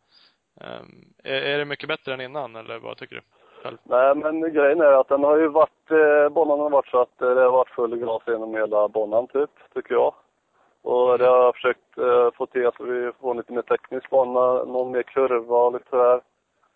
ehm, 0.61 1.05
är, 1.25 1.43
är 1.43 1.59
det 1.59 1.65
mycket 1.65 1.89
bättre 1.89 2.15
än 2.15 2.21
innan, 2.21 2.57
eller 2.57 2.79
vad 2.79 2.97
tycker 2.97 3.17
du? 3.17 3.23
Själv? 3.63 3.79
Nej, 3.83 4.15
men 4.15 4.41
grejen 4.41 4.81
är 4.81 5.01
att 5.01 5.09
den 5.09 5.25
har 5.25 5.37
ju 5.37 5.49
varit, 5.49 5.91
eh, 5.91 6.29
banan 6.29 6.61
har 6.61 6.71
varit 6.71 6.89
så 6.89 7.01
att 7.01 7.23
eh, 7.23 7.35
det 7.35 7.41
har 7.41 7.51
varit 7.51 7.69
full 7.69 7.97
gas 7.97 8.23
genom 8.27 8.55
hela 8.55 8.89
banan 8.89 9.27
typ, 9.27 9.51
tycker 9.75 9.95
jag. 9.95 10.15
Och 10.83 11.19
det 11.19 11.27
har 11.27 11.45
jag 11.45 11.55
försökt 11.55 11.99
eh, 11.99 12.31
få 12.31 12.47
till 12.47 12.71
så 12.77 12.85
vi 12.85 13.13
får 13.21 13.31
en 13.31 13.37
lite 13.37 13.53
mer 13.53 13.63
teknisk 13.63 14.11
bana, 14.11 14.65
någon 14.65 14.91
mer 14.93 15.03
kurva 15.03 15.57
och 15.57 15.73
lite 15.73 15.91
sådär. 15.91 16.21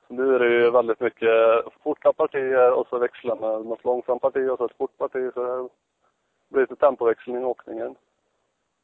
Så 0.09 0.15
nu 0.15 0.35
är 0.35 0.39
det 0.39 0.49
ju 0.49 0.71
väldigt 0.71 1.01
mycket 1.01 1.65
forta 1.83 2.13
partier 2.13 2.73
och 2.73 2.87
så 2.89 2.99
växla 2.99 3.35
med 3.35 3.67
något 3.67 3.85
långsamt 3.85 4.23
parti 4.23 4.49
och 4.51 4.59
så 4.59 4.65
ett 4.65 4.77
fort 4.79 4.99
parti 4.99 5.31
så 5.35 5.41
det 5.45 5.69
blir 6.49 6.61
lite 6.61 6.77
tempoväxling 6.77 7.43
i 7.43 7.45
åkningen. 7.45 7.95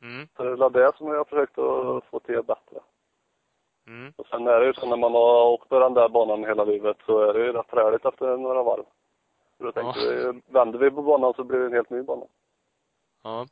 Mm, 0.03 0.29
Så 0.37 0.43
det 0.43 0.51
är 0.51 0.57
väl 0.57 0.73
det 0.73 0.93
som 0.97 1.09
jag 1.09 1.17
har 1.17 1.25
försökt 1.25 1.59
att 1.59 2.05
få 2.05 2.21
till 2.21 2.43
bättre. 2.43 2.81
Mm, 3.87 4.13
Och 4.17 4.27
sen 4.27 4.47
är 4.47 4.61
det 4.61 4.67
ju 4.67 4.73
så 4.75 4.87
när 4.87 4.97
man 4.97 5.13
har 5.13 5.45
åkt 5.47 5.69
på 5.69 5.79
den 5.79 5.95
där 5.95 6.09
banan 6.09 6.45
hela 6.45 6.65
livet 6.65 6.97
så 7.07 7.19
är 7.21 7.33
det 7.35 7.41
ju 7.41 7.53
rätt 7.53 7.69
träligt 7.71 8.05
efter 8.05 8.37
några 8.37 8.63
varv. 8.63 8.85
Så 9.59 9.65
då 9.65 9.73
tänkte 9.73 10.01
Ja. 10.01 10.33
vi, 10.33 10.41
vänder 10.53 10.79
vi 10.79 10.91
på 10.91 11.03
banan 11.03 11.35
så 11.35 11.45
blir 11.45 11.59
det 11.59 11.67
en 11.67 11.73
helt 11.73 11.91
ny 11.91 12.03
bana. 12.03 12.27
ja. 13.23 13.47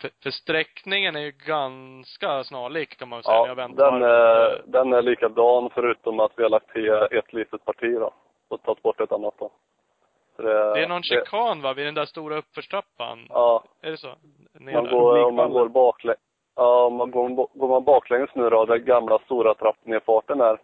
För, 0.00 0.10
för 0.22 0.30
sträckningen 0.30 1.16
är 1.16 1.20
ju 1.20 1.30
ganska 1.30 2.44
snarlik 2.44 2.96
kan 2.98 3.08
man 3.08 3.16
väl 3.16 3.24
säga. 3.24 3.46
Ja, 3.46 3.68
den 3.68 4.02
är, 4.02 4.62
den 4.66 4.92
är 4.92 5.02
likadan 5.02 5.70
förutom 5.74 6.20
att 6.20 6.32
vi 6.36 6.42
har 6.42 6.50
lagt 6.50 6.72
till 6.72 6.88
ett 6.88 7.32
litet 7.32 7.64
parti 7.64 7.94
då. 7.94 8.10
Och 8.48 8.62
tagit 8.62 8.82
bort 8.82 9.00
ett 9.00 9.12
annat 9.12 9.34
då. 9.38 9.50
Det, 10.36 10.42
Det 10.74 10.82
är 10.82 10.88
någon 10.88 11.02
chikan 11.02 11.62
va, 11.62 11.72
vid 11.72 11.86
den 11.86 11.94
där 11.94 12.04
stora 12.04 12.36
uppförstrappan? 12.36 13.26
Ja, 13.28 13.64
Är 13.80 13.90
det 13.90 13.96
så? 13.96 14.14
Ner 14.52 14.72
man 14.72 14.84
går, 14.90 15.24
om 15.24 15.34
man 15.34 15.50
går 15.50 15.68
baklänges. 15.68 16.20
Ja, 16.56 16.88
man 16.90 17.10
går, 17.10 17.48
går 17.52 17.68
man 17.68 17.84
baklänges 17.84 18.30
nu 18.34 18.50
då, 18.50 18.64
där 18.64 18.76
gamla 18.76 19.18
stora 19.18 19.54
trappnedfarten 19.54 20.40
är, 20.40 20.58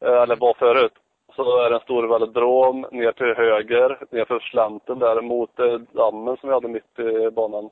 eh, 0.00 0.22
eller 0.22 0.36
var 0.36 0.54
förut, 0.54 0.92
så 1.36 1.58
är 1.58 1.70
det 1.70 1.76
en 1.76 1.82
stor 1.82 2.08
velodrom 2.08 2.86
ner 2.90 3.12
till 3.12 3.34
höger, 3.34 3.98
nerför 4.10 4.38
slänten 4.40 4.98
där 4.98 5.20
mot 5.20 5.58
eh, 5.58 5.78
dammen 5.92 6.36
som 6.36 6.48
vi 6.48 6.54
hade 6.54 6.68
mitt 6.68 6.98
i 6.98 7.30
banan. 7.30 7.70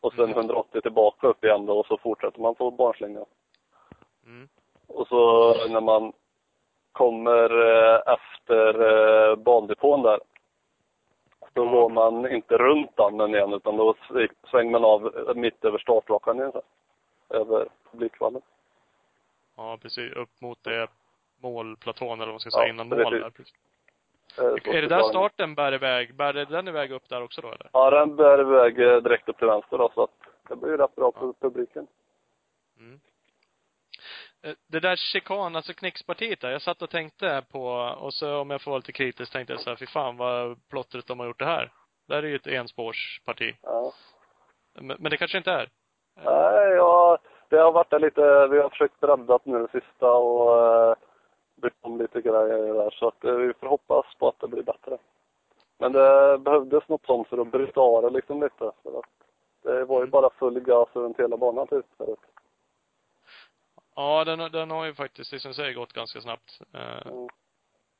Och 0.00 0.12
sen 0.12 0.24
Mm. 0.24 0.36
180 0.36 0.80
tillbaka 0.80 1.26
upp 1.26 1.44
igen 1.44 1.66
då 1.66 1.78
och 1.78 1.86
så 1.86 1.98
fortsätter 1.98 2.40
man 2.40 2.54
på 2.54 2.70
barnslängan. 2.70 3.24
Mm. 4.26 4.48
Och 4.88 5.06
så 5.08 5.54
när 5.68 5.80
man 5.80 6.12
kommer 6.92 7.50
eh, 7.70 8.00
efter 8.14 9.36
bandepån 9.36 10.02
där, 10.02 10.20
då 11.52 11.64
Ja. 11.64 11.70
går 11.70 11.88
man 11.88 12.30
inte 12.32 12.56
runt 12.56 12.96
dammen 12.96 13.34
igen 13.34 13.52
utan 13.52 13.76
då 13.76 13.92
sv- 13.92 14.28
svänger 14.50 14.70
man 14.70 14.84
av 14.84 15.28
eh, 15.28 15.34
mitt 15.34 15.64
över 15.64 15.78
startrakan 15.78 16.36
igen 16.38 16.52
så 16.52 16.62
här, 17.30 17.40
Över 17.40 17.68
publikvallen. 17.90 18.42
Ja, 19.56 19.78
precis. 19.82 20.12
Upp 20.12 20.40
mot 20.40 20.58
det 20.64 20.86
målplatån 21.40 22.08
eller 22.20 22.26
vad 22.26 22.32
man 22.32 22.40
ska 22.40 22.50
säga, 22.50 22.62
Ja, 22.64 22.68
innan 22.68 22.88
mål 22.88 22.98
där. 22.98 23.30
Precis. 23.30 23.54
Eh, 24.38 24.74
Är 24.76 24.82
det 24.82 24.88
där 24.88 25.02
starten 25.02 25.54
bär 25.54 25.74
iväg? 25.74 26.14
Bär 26.14 26.32
det 26.32 26.44
den 26.44 26.68
iväg 26.68 26.92
upp 26.92 27.08
där 27.08 27.22
också 27.22 27.40
då 27.40 27.48
eller? 27.48 27.70
Ja, 27.72 27.90
den 27.90 28.16
bär 28.16 28.40
iväg 28.40 28.78
eh, 28.80 28.96
direkt 29.02 29.28
upp 29.28 29.38
till 29.38 29.46
vänster 29.46 29.78
då 29.78 29.90
så 29.94 30.02
att 30.02 30.10
det 30.48 30.56
blir 30.56 30.76
rätt 30.78 30.94
bra 30.94 31.12
på 31.12 31.32
publiken. 31.40 31.86
Mm. 32.78 33.00
Eh, 34.44 34.54
Det 34.66 34.80
där 34.80 34.96
chikan, 34.96 35.56
alltså 35.56 35.72
knixpartiet 35.72 36.40
där, 36.40 36.50
jag 36.50 36.62
satt 36.62 36.82
och 36.82 36.90
tänkte 36.90 37.44
på, 37.52 37.64
och 38.00 38.14
så 38.14 38.38
om 38.38 38.50
jag 38.50 38.62
får 38.62 38.70
vara 38.70 38.78
lite 38.78 38.92
kritisk 38.92 39.32
tänkte 39.32 39.52
jag 39.52 39.60
så 39.60 39.70
här, 39.70 39.76
fy 39.76 39.86
fan 39.86 40.16
vad 40.16 40.68
plottrigt 40.68 41.08
de 41.08 41.18
har 41.20 41.26
gjort 41.26 41.38
det 41.38 41.44
här. 41.44 41.72
Det 42.08 42.14
här 42.14 42.22
är 42.22 42.26
ju 42.26 42.36
ett 42.36 42.46
enspårsparti. 42.46 43.56
Ja. 43.62 43.92
Men, 44.80 44.96
men 45.00 45.10
det 45.10 45.16
kanske 45.16 45.38
inte 45.38 45.52
är? 45.52 45.68
Nej, 46.24 46.70
ja, 46.76 47.18
det 47.48 47.56
har 47.56 47.72
varit 47.72 48.00
lite, 48.00 48.46
vi 48.46 48.58
har 48.58 48.70
försökt 48.70 49.00
bredda 49.00 49.38
nu 49.44 49.58
det 49.58 49.80
sista 49.80 50.12
och 50.12 50.66
eh, 50.66 50.94
bytt 51.62 51.78
om 51.80 51.98
lite 51.98 52.20
grejer 52.20 52.74
där 52.74 52.90
så 52.90 53.08
att 53.08 53.24
eh, 53.24 53.34
vi 53.34 53.52
får 53.54 53.66
hoppas 53.66 54.06
på 54.18 54.28
att 54.28 54.40
det 54.40 54.48
blir 54.48 54.62
bättre. 54.62 54.98
Men 55.78 55.92
det 55.92 56.38
behövdes 56.38 56.88
något 56.88 57.06
sånt 57.06 57.28
för 57.28 57.38
att 57.38 57.52
bryta 57.52 57.80
av 57.80 58.02
det 58.02 58.10
liksom 58.10 58.42
lite. 58.42 58.70
För 58.82 58.98
att 58.98 59.04
det 59.62 59.84
var 59.84 60.00
ju 60.00 60.06
bara 60.06 60.30
full 60.30 60.60
gas 60.60 60.88
runt 60.92 61.20
hela 61.20 61.36
banan 61.36 61.66
typ 61.66 61.86
förut. 61.96 62.18
Ja, 63.96 64.24
den, 64.24 64.40
har- 64.40 64.48
den 64.48 64.70
har 64.70 64.84
ju 64.84 64.94
faktiskt, 64.94 65.30
det 65.30 65.40
som 65.40 65.54
säger, 65.54 65.72
gått 65.72 65.92
ganska 65.92 66.20
snabbt. 66.20 66.60
Eh, 66.74 67.06
Mm. 67.06 67.28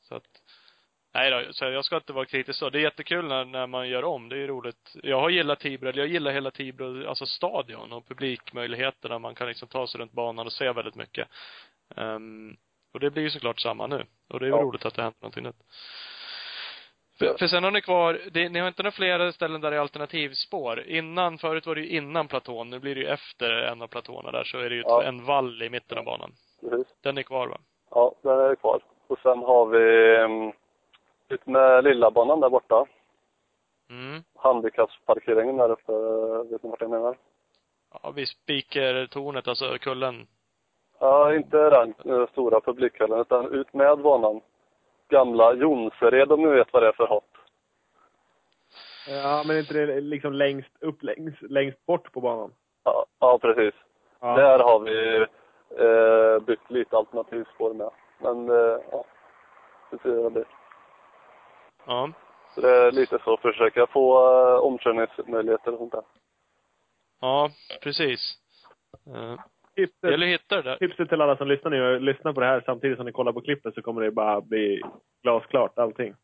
Så 0.09 0.15
att, 0.15 0.25
nej 1.15 1.31
då, 1.31 1.53
så 1.53 1.65
jag 1.65 1.85
ska 1.85 1.97
inte 1.97 2.13
vara 2.13 2.25
kritisk 2.25 2.59
så. 2.59 2.71
Det 2.71 2.79
är 2.79 2.83
jättekul 2.83 3.25
när, 3.25 3.45
när 3.45 3.67
man 3.67 3.89
gör 3.89 4.05
om. 4.05 4.29
Det 4.29 4.37
är 4.37 4.39
ju 4.39 4.47
roligt. 4.47 4.97
Jag 5.03 5.21
har 5.21 5.31
gillat 5.31 5.61
Tibro, 5.61 5.89
eller 5.89 5.99
jag 6.03 6.09
gillar 6.09 6.33
hela 6.33 6.51
Tibro, 6.51 7.09
alltså 7.09 7.27
stadion 7.27 7.93
och 7.93 8.09
publikmöjligheterna. 8.09 9.19
Man 9.19 9.35
kan 9.35 9.47
liksom 9.49 9.69
ta 9.69 9.87
sig 9.87 10.01
runt 10.01 10.13
banan 10.13 10.47
och 10.47 10.53
se 10.53 10.73
väldigt 10.73 10.95
mycket. 10.95 11.29
Um, 11.97 12.57
och 12.93 13.01
det 13.01 13.11
blir 13.11 13.23
ju 13.23 13.31
såklart 13.31 13.61
samma 13.61 13.87
nu. 13.87 14.07
Och 14.29 14.41
det 14.41 14.47
är 14.47 14.51
ju 14.51 14.57
Ja. 14.57 14.63
roligt 14.63 14.85
att 14.85 14.95
det 14.95 15.03
händer 15.03 15.19
någonting 15.21 15.45
nytt. 15.45 15.63
För, 17.29 17.39
för 17.39 17.47
sen 17.47 17.65
har 17.65 17.71
ni 17.71 17.81
kvar, 17.81 18.21
det, 18.33 18.49
ni 18.49 18.59
har 18.59 18.69
inte 18.69 18.83
några 18.83 18.93
fler 18.93 19.31
ställen 19.31 19.61
där 19.61 19.71
det 19.71 19.77
är 19.77 19.81
alternativspår. 19.81 20.81
Innan, 20.87 21.39
förut 21.39 21.67
var 21.67 21.75
det 21.75 21.81
ju 21.81 21.89
innan 21.97 22.29
platån, 22.29 22.71
nu 22.71 22.79
blir 22.79 22.95
det 22.95 23.01
ju 23.01 23.07
efter 23.07 23.51
en 23.51 23.83
av 23.83 23.87
platåerna 23.87 24.31
där, 24.31 24.45
så 24.45 24.59
är 24.59 24.71
det 24.71 24.75
ju 24.77 24.83
Ja. 24.87 25.03
en 25.03 25.25
vall 25.25 25.63
i 25.63 25.71
mitten 25.71 25.99
av 25.99 26.05
banan. 26.05 26.33
Precis. 26.61 26.87
Den 27.03 27.19
är 27.19 27.23
kvar 27.23 27.47
va? 27.49 27.59
Ja, 27.91 28.15
den 28.23 28.39
är 28.41 28.55
kvar. 28.55 28.81
Och 29.07 29.19
sen 29.19 29.39
har 29.39 29.67
vi 29.67 30.17
um, 30.19 30.53
ut 31.29 31.47
med 31.47 31.85
lilla 31.85 32.11
banan 32.11 32.41
där 32.41 32.51
borta. 32.51 32.87
Mm. 33.91 34.23
Handikappsparkeringen 34.37 35.57
där 35.57 35.71
uppe, 35.71 35.93
vet 36.53 36.63
ni 36.63 36.71
vart 36.71 36.81
jag 36.81 36.91
menar? 36.91 37.17
Ja, 38.03 38.11
vid 38.11 38.29
spikertornet, 38.29 39.49
alltså 39.49 39.79
kullen. 39.81 40.27
Ja, 41.01 41.35
inte 41.35 41.57
den 41.57 41.95
eh, 42.05 42.29
stora 42.29 42.61
publikhallen, 42.61 43.21
utan 43.21 43.53
ut 43.55 43.73
med 43.75 43.99
banan. 43.99 44.41
Gamla 45.13 45.55
Jonsered, 45.55 46.33
om 46.33 46.43
ni 46.43 46.49
vet 46.49 46.73
vad 46.73 46.83
det 46.83 46.89
är 46.89 46.93
för 46.93 47.07
hopp. 47.07 47.29
Ja, 49.09 49.43
men 49.47 49.59
inte 49.59 49.75
det 49.75 50.01
liksom 50.01 50.33
längst 50.33 50.83
upp, 50.83 51.03
längst, 51.03 51.43
längst 51.43 51.87
bort 51.87 52.13
på 52.13 52.21
banan? 52.21 52.53
Ja, 52.85 53.07
ja 53.21 53.39
precis. 53.39 53.75
Ja. 54.21 54.37
Där 54.37 54.59
har 54.59 54.81
vi 54.81 55.27
eh, 55.85 56.47
byggt 56.47 56.71
lite 56.71 56.97
alternativspår 56.97 57.75
med. 57.75 57.91
Men, 58.19 58.49
eh, 58.49 58.79
ja. 58.91 59.05
Det 59.91 59.99
ser 60.03 60.23
jag 60.23 60.33
det. 60.33 60.45
Ja. 61.87 62.13
Så 62.55 62.61
det 62.61 62.71
är 62.71 62.93
lite 62.93 63.19
så, 63.25 63.37
försöka 63.37 63.87
få 63.87 64.29
eh, 64.29 64.55
omkörningsmöjligheter 64.55 65.73
och 65.73 65.79
sånt 65.79 65.93
där. 65.93 66.05
Ja, 67.21 67.51
precis. 67.83 68.39
Uh, 69.09 69.41
Tipset, 69.77 70.11
gäller 70.11 70.27
att 70.27 70.33
hitta 70.41 70.57
det 70.57 70.63
där. 70.63 70.77
tipset 70.77 71.09
till 71.09 71.21
alla 71.21 71.37
som 71.37 71.49
lyssnar 71.49 71.71
nu, 71.71 71.99
lyssna 72.01 72.33
på 72.33 72.41
det 72.41 72.47
här 72.47 72.63
samtidigt 72.67 72.97
som 72.97 73.07
ni 73.07 73.13
kollar 73.13 73.33
på 73.33 73.41
klippet 73.41 73.75
så 73.75 73.83
kommer 73.83 74.03
det 74.03 74.11
bara 74.11 74.41
bli 74.41 74.81
glasklart 75.23 75.79
allting. 75.79 76.15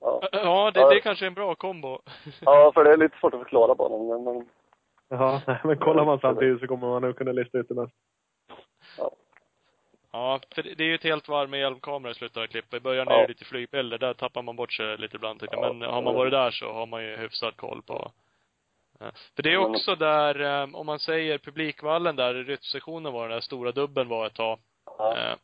Ja. 0.00 0.28
Ja, 0.32 0.70
det, 0.74 0.94
det 0.94 1.00
kanske 1.00 1.24
är 1.24 1.26
en 1.26 1.34
bra 1.34 1.54
kombo. 1.54 1.98
ja, 2.40 2.72
för 2.74 2.84
det 2.84 2.92
är 2.92 2.96
lite 2.96 3.18
svårt 3.18 3.34
att 3.34 3.40
förklara 3.40 3.74
banan, 3.74 4.06
men, 4.08 4.24
men 4.24 4.48
Ja, 5.10 5.40
men 5.64 5.78
kollar 5.78 6.04
man 6.04 6.18
samtidigt 6.20 6.60
så 6.60 6.66
kommer 6.66 6.88
man 6.88 7.02
nog 7.02 7.16
kunna 7.16 7.32
lista 7.32 7.58
ut 7.58 7.68
det 7.68 7.74
mest. 7.74 7.92
ja. 8.98 9.10
Ja, 10.12 10.40
för 10.54 10.62
det 10.62 10.80
är 10.84 10.88
ju 10.88 10.94
ett 10.94 11.02
helt 11.04 11.28
varv 11.28 11.50
med 11.50 11.60
hjälmkamera 11.60 12.10
i 12.12 12.14
slutet 12.14 12.36
av 12.36 12.46
klippet. 12.46 12.74
I 12.74 12.80
början 12.80 13.08
är 13.08 13.12
Ja. 13.12 13.22
det 13.22 13.28
lite 13.28 13.44
flygbilder, 13.44 13.98
där 13.98 14.14
tappar 14.14 14.42
man 14.42 14.56
bort 14.56 14.72
sig 14.72 14.96
lite 14.98 15.16
ibland 15.16 15.40
tycker 15.40 15.56
jag. 15.56 15.64
Ja. 15.66 15.72
Men 15.72 15.90
har 15.90 16.02
man 16.02 16.14
varit 16.14 16.32
där 16.32 16.50
så 16.50 16.72
har 16.72 16.86
man 16.86 17.04
ju 17.04 17.16
hyfsad 17.16 17.56
koll 17.56 17.82
på. 17.82 18.10
För 19.36 19.42
det 19.42 19.52
är 19.52 19.56
också 19.58 19.94
där, 19.94 20.62
eh, 20.62 20.74
om 20.74 20.86
man 20.86 20.98
säger 20.98 21.38
publikvallen 21.38 22.16
där, 22.16 22.34
ryttsektionen 22.34 23.12
var 23.12 23.22
den 23.28 23.30
där 23.36 23.40
stora 23.40 23.72
dubben 23.72 24.08
var 24.08 24.26
ett 24.26 24.34
tag. 24.34 24.58
Ja. 24.98 25.16
Eh, 25.18 25.36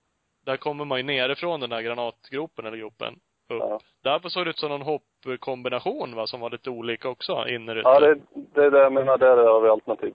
Där 0.45 0.57
kommer 0.57 0.85
man 0.85 0.99
ju 0.99 1.05
nerifrån 1.05 1.61
den 1.61 1.71
där 1.71 1.83
granatgropen 1.83 2.67
eller 2.67 2.77
gropen. 2.77 3.15
Upp. 3.49 3.61
Ja. 3.61 3.81
Där 4.03 4.29
såg 4.29 4.47
det 4.47 4.51
ut 4.51 4.59
som 4.59 4.69
någon 4.69 4.83
hoppkombination 4.83 6.15
va, 6.15 6.27
som 6.27 6.41
var 6.41 6.51
lite 6.51 6.71
olika 6.71 7.09
också, 7.09 7.49
innerutor. 7.49 7.93
ja, 7.93 8.01
det, 8.01 8.21
det 8.55 8.65
är 8.65 8.71
det 8.71 8.79
jag 8.79 8.93
menar, 8.93 9.19
där 9.19 9.37
har 9.37 9.61
vi 9.61 9.69
alternativ. 9.69 10.15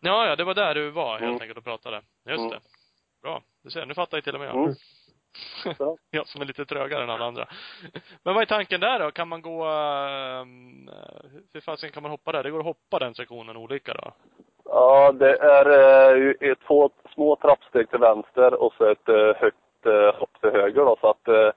Ja, 0.00 0.26
ja, 0.26 0.36
det 0.36 0.44
var 0.44 0.54
där 0.54 0.74
du 0.74 0.90
var 0.90 1.10
helt 1.12 1.22
Mm. 1.22 1.40
enkelt 1.42 1.58
och 1.58 1.64
pratade. 1.64 2.02
Just 2.28 2.38
Mm. 2.38 2.50
det. 2.50 2.58
Bra. 3.22 3.42
Du 3.64 3.70
ser, 3.70 3.86
nu 3.86 3.94
fattar 3.94 4.16
jag 4.16 4.24
till 4.24 4.34
och 4.34 4.40
med 4.40 4.48
jag. 4.48 4.56
Mm. 4.56 4.74
Ja. 5.78 5.96
jag 6.10 6.26
som 6.26 6.42
är 6.42 6.46
lite 6.46 6.64
trögare 6.64 7.02
än 7.02 7.10
alla 7.10 7.24
andra. 7.24 7.48
Men 8.22 8.34
vad 8.34 8.42
är 8.42 8.46
tanken 8.46 8.80
där 8.80 8.98
då? 8.98 9.10
Kan 9.10 9.28
man 9.28 9.42
gå, 9.42 9.64
um, 9.64 10.90
hur 11.52 11.60
fasen 11.60 11.90
kan 11.90 12.02
man 12.02 12.12
hoppa 12.12 12.32
där? 12.32 12.42
Det 12.42 12.50
går 12.50 12.58
att 12.58 12.64
hoppa 12.64 12.98
den 12.98 13.14
sektionen 13.14 13.56
olika 13.56 13.94
då? 13.94 14.12
Ja, 14.64 15.12
det 15.12 15.36
är 15.36 15.66
eh, 16.44 16.54
två 16.66 16.90
små 17.14 17.36
trappsteg 17.36 17.90
till 17.90 17.98
vänster 17.98 18.54
och 18.54 18.74
så 18.78 18.90
ett 18.90 19.08
eh, 19.08 19.34
högt 19.36 19.86
eh, 19.86 20.20
hopp 20.20 20.40
till 20.40 20.50
höger 20.50 20.84
då, 20.84 20.96
så 21.00 21.10
att 21.10 21.28
eh, 21.28 21.50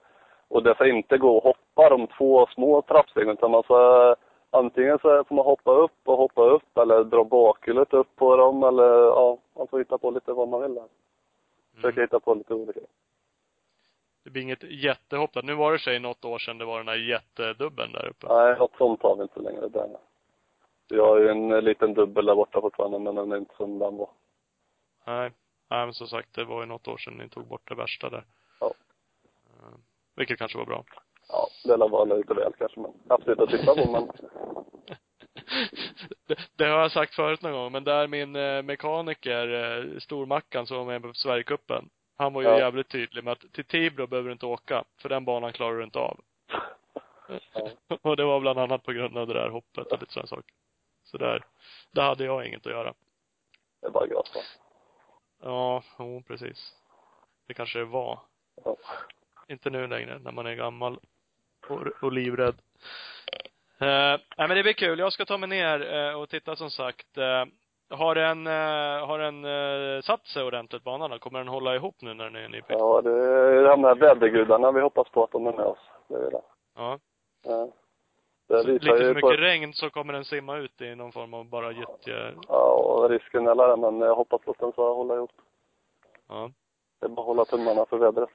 och 0.47 0.63
det 0.63 0.75
får 0.75 0.88
inte 0.88 1.17
gå 1.17 1.38
att 1.38 1.43
hoppa 1.43 1.89
de 1.89 2.07
två 2.07 2.47
små 2.53 2.82
trappstegen 2.82 3.30
utan 3.30 3.51
man 3.51 3.63
eh, 3.69 4.15
antingen 4.49 4.99
så 4.99 5.23
får 5.23 5.36
man 5.36 5.45
hoppa 5.45 5.71
upp 5.71 6.01
och 6.05 6.17
hoppa 6.17 6.41
upp 6.41 6.78
eller 6.78 7.03
dra 7.03 7.23
bakhjulet 7.23 7.93
upp 7.93 8.15
på 8.15 8.36
dem 8.36 8.63
eller 8.63 8.93
ja, 8.93 9.38
man 9.57 9.67
får 9.67 9.80
hitta 9.80 9.97
på 9.97 10.11
lite 10.11 10.34
vad 10.34 10.47
man 10.47 10.61
vill 10.61 10.75
där. 10.75 10.88
Försöka 11.75 12.01
hitta 12.01 12.19
på 12.19 12.34
lite 12.34 12.53
olika. 12.53 12.80
Det 14.28 14.32
blir 14.32 14.43
inget 14.43 14.63
jättehopp 14.63 15.34
där. 15.34 15.43
Nu 15.43 15.53
var 15.53 15.71
det 15.71 15.80
sig 15.80 15.99
något 15.99 16.25
år 16.25 16.39
sedan 16.39 16.57
det 16.57 16.65
var 16.65 16.78
den 16.78 16.86
där 16.86 16.95
jättedubben 16.95 17.91
där 17.91 18.07
uppe. 18.07 18.28
Nej, 18.28 18.57
något 18.57 18.75
sånt 18.78 19.03
har 19.03 19.15
vi 19.15 19.21
inte 19.21 19.39
längre 19.39 19.67
där. 19.67 19.89
Vi 20.89 20.99
har 20.99 21.17
ju 21.17 21.30
en 21.30 21.51
eh, 21.51 21.61
liten 21.61 21.93
dubbel 21.93 22.25
där 22.25 22.36
borta 22.36 22.61
fortfarande 22.61 22.99
men 22.99 23.15
den 23.15 23.32
är 23.32 23.38
inte 23.38 23.55
som 23.55 23.80
den 23.80 23.97
var. 23.97 24.09
Nej. 25.05 25.32
Nej, 25.69 25.86
men 25.86 25.93
som 25.93 26.07
sagt, 26.07 26.34
det 26.36 26.43
var 26.43 26.61
ju 26.61 26.65
något 26.65 26.88
år 26.88 26.97
sedan 26.97 27.13
ni 27.13 27.30
tog 27.30 27.47
bort 27.47 27.69
det 27.69 27.75
värsta 27.75 28.09
där. 28.09 28.23
Ja. 28.59 28.73
Eh, 29.45 29.78
Vilket 30.15 30.39
kanske 30.39 30.57
var 30.57 30.65
bra. 30.65 30.84
Ja, 31.30 31.47
det 31.63 31.78
vara 31.78 32.03
lite 32.03 32.34
väl 32.34 32.53
kanske 32.57 32.80
men 32.80 32.93
absolut 33.07 33.39
att 33.39 33.49
titta 33.49 33.75
på 33.75 33.91
men 33.91 34.07
det, 36.28 36.39
det 36.55 36.65
har 36.65 36.80
jag 36.80 36.91
sagt 36.91 37.15
förut 37.15 37.41
någon 37.41 37.53
gång, 37.53 37.71
men 37.71 37.84
där 37.84 38.07
min 38.07 38.36
eh, 38.36 38.61
mekaniker, 38.63 39.53
eh, 39.53 39.99
stormackan 39.99 40.67
som 40.67 40.78
var 40.78 40.86
med 40.86 41.01
på 41.01 41.13
Sverigecupen, 41.13 41.89
han 42.18 42.34
var 42.34 42.41
ju 42.41 42.47
Ja. 42.47 42.59
jävligt 42.59 42.89
tydlig 42.89 43.24
med 43.24 43.32
att 43.32 43.53
till 43.53 43.65
Tibro 43.65 44.07
behöver 44.07 44.30
du 44.30 44.34
inte 44.34 44.45
åka, 44.45 44.84
för 44.97 45.09
den 45.09 45.26
banan 45.26 45.53
klarar 45.53 45.78
du 45.78 45.84
inte 45.84 45.99
av. 45.99 46.20
Ja. 47.53 47.70
och 48.01 48.18
det 48.18 48.24
var 48.24 48.39
bland 48.39 48.59
annat 48.59 48.84
på 48.84 48.91
grund 48.91 49.18
av 49.18 49.28
det 49.28 49.34
där 49.34 49.49
hoppet 49.49 49.88
och 49.91 49.99
lite 49.99 50.13
sådana 50.13 50.28
saker. 50.28 50.53
Så 51.03 51.18
där, 51.18 51.45
där 51.91 52.03
hade 52.03 52.26
jag 52.26 52.47
inget 52.47 52.65
att 52.65 52.72
göra. 52.72 52.93
det 53.82 53.89
bara 53.89 54.07
grått 54.07 54.32
va. 54.36 54.41
Ja, 55.43 55.84
jo, 55.99 56.24
precis. 56.28 56.74
Det 57.47 57.53
kanske 57.53 57.80
det 57.80 57.86
var. 57.86 58.20
Ja. 58.63 58.78
Inte 59.47 59.70
nu 59.70 59.88
längre, 59.88 60.20
när 60.20 60.32
man 60.32 60.45
är 60.45 60.55
gammal 60.55 60.99
och, 61.68 61.88
och 62.03 62.11
livrädd. 62.11 62.55
Uh, 63.82 64.20
nej 64.38 64.47
men 64.47 64.49
det 64.49 64.63
blir 64.63 64.74
kul. 64.74 64.99
Jag 64.99 65.13
ska 65.13 65.26
ta 65.26 65.38
mig 65.38 65.49
ner 65.49 65.93
eh, 65.93 66.13
och 66.13 66.30
titta 66.30 66.55
som 66.55 66.72
sagt. 66.72 67.18
Eh, 67.18 67.45
har 67.89 68.15
den, 68.15 68.47
eh, 68.47 69.07
har 69.07 69.19
den 69.19 69.45
uh, 69.45 70.01
satt 70.01 70.25
sig 70.27 70.43
ordentligt 70.43 70.83
banan 70.83 71.11
då? 71.11 71.19
Kommer 71.19 71.39
den 71.39 71.47
hålla 71.47 71.75
ihop 71.75 71.95
nu 72.01 72.13
när 72.13 72.23
den 72.23 72.35
är 72.35 72.49
nybyggd? 72.49 72.80
Ja, 72.80 73.01
det 73.01 73.11
är 73.11 73.64
de 73.64 73.84
här 73.84 73.95
vädergudarna 73.95 74.72
vi 74.72 74.81
hoppas 74.81 75.09
på 75.09 75.23
att 75.23 75.31
de 75.31 75.47
är 75.47 75.53
med 75.53 75.65
oss. 75.65 75.89
Det 76.07 76.15
är 76.15 76.31
det. 76.31 76.41
Ja. 76.76 76.99
Ja. 77.43 77.69
Det 78.47 78.61
Så 78.61 78.68
lite 78.68 78.85
för 78.85 79.07
mycket 79.07 79.22
på, 79.22 79.30
regn 79.30 79.73
så 79.73 79.89
kommer 79.89 80.14
den 80.14 80.26
simma 80.26 80.57
ut 80.57 80.81
i 80.81 80.95
någon 80.95 81.11
form 81.11 81.34
av 81.34 81.45
bara 81.45 81.72
gyttje. 81.72 82.34
ja, 82.47 82.72
och 82.72 83.09
risken 83.09 83.47
är 83.47 83.55
där, 83.55 83.77
men 83.77 83.99
jag 83.99 84.15
hoppas 84.15 84.41
att 84.47 84.59
den 84.59 84.72
ska 84.72 84.93
hålla 84.93 85.15
ihop. 85.15 85.31
Ja. 86.27 86.51
Det 86.99 87.05
är 87.05 87.09
bara 87.09 87.22
att 87.22 87.27
hålla 87.27 87.45
tummarna 87.45 87.85
för 87.85 87.97
vädret. 87.97 88.30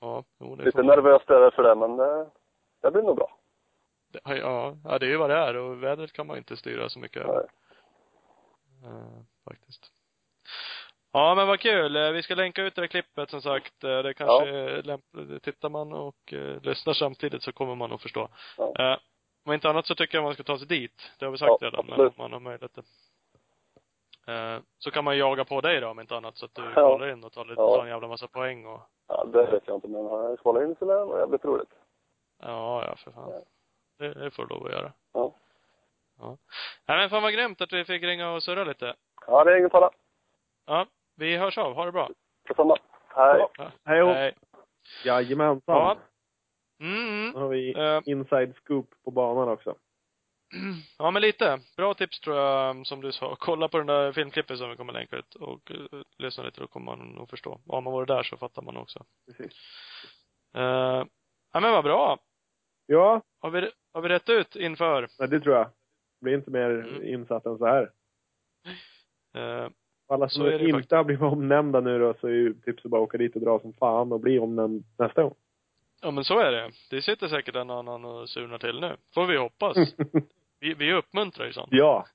Ja, 0.00 0.24
jo, 0.40 0.56
det 0.56 0.64
Lite 0.64 0.78
får 0.78 0.82
nervöst 0.82 1.30
är 1.30 1.40
det 1.40 1.50
för 1.50 1.62
det, 1.62 1.74
men 1.74 1.96
det, 1.96 2.26
det 2.82 2.90
blir 2.90 3.02
nog 3.02 3.16
bra. 3.16 3.36
Ja, 4.24 4.76
ja, 4.84 4.98
det 4.98 5.06
är 5.06 5.10
ju 5.10 5.16
vad 5.16 5.30
det 5.30 5.36
är 5.36 5.56
och 5.56 5.82
vädret 5.82 6.12
kan 6.12 6.26
man 6.26 6.36
inte 6.36 6.56
styra 6.56 6.88
så 6.88 6.98
mycket 6.98 7.22
över. 7.22 7.46
Eh, 8.84 9.22
faktiskt. 9.48 9.92
Ja, 11.12 11.34
men 11.34 11.46
vad 11.46 11.60
kul. 11.60 11.96
Eh, 11.96 12.10
Vi 12.10 12.22
ska 12.22 12.34
länka 12.34 12.62
ut 12.62 12.74
det 12.74 12.80
här 12.82 12.86
klippet 12.86 13.30
som 13.30 13.42
sagt. 13.42 13.84
Eh, 13.84 13.98
Det 14.02 14.14
kanske 14.14 14.48
är 14.48 14.82
lämpligt. 14.82 15.42
Tittar 15.42 15.68
man 15.68 15.92
och 15.92 16.32
lyssnar 16.62 16.92
samtidigt 16.94 17.42
så 17.42 17.52
kommer 17.52 17.74
man 17.74 17.92
att 17.92 18.02
förstå. 18.02 18.28
Ja. 18.56 19.00
Om 19.44 19.52
inte 19.52 19.70
annat 19.70 19.86
så 19.86 19.94
tycker 19.94 20.18
jag 20.18 20.22
man 20.24 20.34
ska 20.34 20.42
ta 20.42 20.58
sig 20.58 20.66
dit. 20.66 21.10
Det 21.18 21.24
har 21.24 21.32
vi 21.32 21.38
sagt 21.38 21.50
Ja, 21.60 21.66
redan, 21.66 21.86
men 21.86 22.00
om 22.00 22.12
man 22.18 22.32
har 22.32 22.40
möjlighet. 22.40 22.78
Eh, 24.26 24.58
så 24.78 24.90
kan 24.90 25.04
man 25.04 25.18
jaga 25.18 25.44
på 25.44 25.60
dig 25.60 25.80
då 25.80 25.88
om 25.88 26.00
inte 26.00 26.16
annat 26.16 26.36
så 26.36 26.44
att 26.44 26.54
du 26.54 26.62
Ja. 26.62 26.74
kollar 26.74 27.08
in 27.12 27.24
och 27.24 27.32
tar, 27.32 27.44
lite, 27.44 27.60
Ja. 27.60 27.76
tar 27.76 27.82
en 27.82 27.88
jävla 27.88 28.08
massa 28.08 28.28
poäng 28.28 28.66
och 28.66 28.80
Ja, 29.08 29.24
det 29.24 29.46
vet 29.46 29.62
jag 29.66 29.76
inte, 29.76 29.88
men 29.88 30.36
kollat 30.36 30.62
in 30.62 30.76
så 30.78 30.84
lär 30.84 30.94
det 30.98 31.04
vara 31.04 31.20
jävligt 31.20 31.44
roligt. 31.44 31.70
Ja, 32.42 32.84
ja 32.86 32.96
för 32.96 33.10
fan. 33.10 33.30
Ja. 33.30 33.40
Det, 33.98 34.14
det 34.14 34.30
får 34.30 34.46
du 34.46 34.54
lov 34.54 34.66
att 34.66 34.72
göra. 34.72 34.92
Ja. 35.12 35.34
Ja. 36.20 36.38
Nej 36.88 36.98
men 36.98 37.10
fan 37.10 37.22
vad 37.22 37.32
grymt 37.32 37.60
att 37.60 37.72
vi 37.72 37.84
fick 37.84 38.02
ringa 38.02 38.30
och 38.30 38.42
surra 38.42 38.64
lite. 38.64 38.94
Ja, 39.26 39.44
det 39.44 39.52
är 39.52 39.56
ingen 39.58 39.70
fara. 39.70 39.90
Ja, 40.66 40.86
vi 41.16 41.36
hörs 41.36 41.58
av. 41.58 41.74
Ha 41.74 41.84
det 41.84 41.92
bra. 41.92 42.10
Detsamma. 42.48 42.76
Hej. 43.08 43.46
Ja. 43.58 43.70
Hej 43.84 44.00
då. 44.00 44.12
Hej. 44.12 44.34
Jajamensan. 45.04 45.62
Ja. 45.76 45.96
Mm, 46.80 47.32
Då 47.32 47.38
har 47.40 47.48
vi 47.48 47.74
Eh. 47.78 48.00
inside 48.06 48.54
scoop 48.56 48.90
på 49.04 49.10
banan 49.10 49.48
också. 49.48 49.74
Ja, 50.98 51.10
men 51.10 51.22
lite. 51.22 51.60
Bra 51.76 51.94
tips 51.94 52.20
tror 52.20 52.36
jag, 52.36 52.86
som 52.86 53.00
du 53.00 53.12
sa. 53.12 53.36
Kolla 53.38 53.68
på 53.68 53.78
den 53.78 53.86
där 53.86 54.12
filmklippet 54.12 54.58
som 54.58 54.70
vi 54.70 54.76
kommer 54.76 54.92
länka 54.92 55.16
ut 55.16 55.34
och 55.34 55.70
uh, 55.70 56.02
lyssna 56.18 56.44
lite, 56.44 56.60
då 56.60 56.66
kommer 56.66 56.96
man 56.96 57.08
nog 57.08 57.30
förstå. 57.30 57.60
Har 57.68 57.80
man 57.80 57.92
varit 57.92 58.08
där 58.08 58.22
så 58.22 58.36
fattar 58.36 58.62
man 58.62 58.76
också. 58.76 59.04
Precis. 59.26 59.52
Uh, 60.56 60.62
ja, 61.52 61.60
men 61.60 61.72
vad 61.72 61.84
bra. 61.84 62.18
Ja, 62.86 63.20
Har 63.40 63.50
vi, 63.50 63.70
har 63.92 64.00
vi 64.00 64.08
rätt 64.08 64.28
ut 64.28 64.56
inför? 64.56 65.08
nej, 65.18 65.28
det 65.28 65.40
tror 65.40 65.56
jag. 65.56 65.70
Blir 66.20 66.34
inte 66.34 66.50
mer 66.50 66.70
Mm. 66.70 67.02
insatt 67.04 67.46
än 67.46 67.58
så 67.58 67.66
här. 67.66 67.82
Uh, 69.36 69.70
Alla 70.08 70.28
som 70.28 70.46
inte 70.46 70.58
faktiskt. 70.72 70.90
har 70.90 71.04
blivit 71.04 71.22
omnämnda 71.32 71.80
nu 71.80 71.98
då, 71.98 72.14
så 72.20 72.26
är 72.26 72.30
ju 72.32 72.54
tipset 72.54 72.90
bara 72.90 73.02
att 73.02 73.08
åka 73.08 73.18
dit 73.18 73.34
och 73.36 73.42
dra 73.42 73.60
som 73.60 73.72
fan 73.72 74.12
och 74.12 74.20
bli 74.20 74.38
omnämnd 74.38 74.84
nästa 74.98 75.22
gång. 75.22 75.34
Ja 76.02 76.10
men 76.10 76.24
så 76.24 76.38
är 76.38 76.52
det. 76.52 76.70
Det 76.90 77.02
sitter 77.02 77.28
säkert 77.28 77.56
en 77.56 77.70
annan 77.70 78.04
och 78.04 78.28
surnar 78.28 78.58
till 78.58 78.80
nu. 78.80 78.96
Får 79.14 79.26
vi 79.26 79.36
hoppas. 79.36 79.76
Vi, 80.62 80.74
vi 80.74 80.92
uppmuntrar 80.92 81.46
ju 81.46 81.52
sånt. 81.52 81.68
ja, 81.70 82.06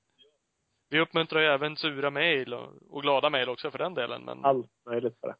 Vi 0.90 1.00
uppmuntrar 1.00 1.40
ju 1.40 1.46
även 1.46 1.76
sura 1.76 2.10
mejl 2.10 2.54
och, 2.54 2.68
och 2.90 3.02
glada 3.02 3.30
mejl 3.30 3.48
också 3.48 3.70
för 3.70 3.78
den 3.78 3.94
delen, 3.94 4.22
men 4.24 4.44
allt 4.44 4.70
möjligt 4.86 5.20
för 5.20 5.28
det. 5.28 5.34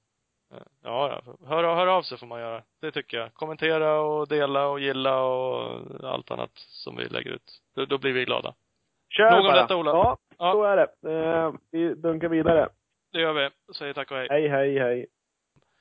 Ja. 0.82 1.20
Hör, 1.46 1.62
hör 1.74 1.86
av 1.86 2.02
sig 2.02 2.18
får 2.18 2.26
man 2.26 2.40
göra. 2.40 2.62
Det 2.80 2.92
tycker 2.92 3.16
jag. 3.16 3.34
Kommentera 3.34 4.00
och 4.00 4.28
dela 4.28 4.66
och 4.68 4.80
gilla 4.80 5.22
och 5.22 5.80
allt 6.04 6.30
annat 6.30 6.50
som 6.54 6.96
vi 6.96 7.04
lägger 7.08 7.30
ut. 7.30 7.58
Då, 7.76 7.84
då 7.84 7.98
blir 7.98 8.12
vi 8.12 8.24
glada. 8.24 8.54
Kör 9.16 9.30
Nog 9.30 9.40
om 9.40 9.46
bara. 9.46 9.62
detta, 9.62 9.76
Ola. 9.76 9.90
Ja, 9.90 10.18
Ja. 10.38 10.52
så 10.52 10.62
är 10.64 10.76
det. 10.76 11.10
Eh, 11.12 11.52
vi 11.70 11.94
dunkar 11.94 12.28
vidare. 12.28 12.68
Det 13.12 13.20
gör 13.20 13.32
vi. 13.32 13.50
Säger 13.74 13.92
tack 13.94 14.10
och 14.10 14.16
hej. 14.16 14.26
Hej, 14.30 14.48
hej, 14.48 14.78
hej. 14.78 15.06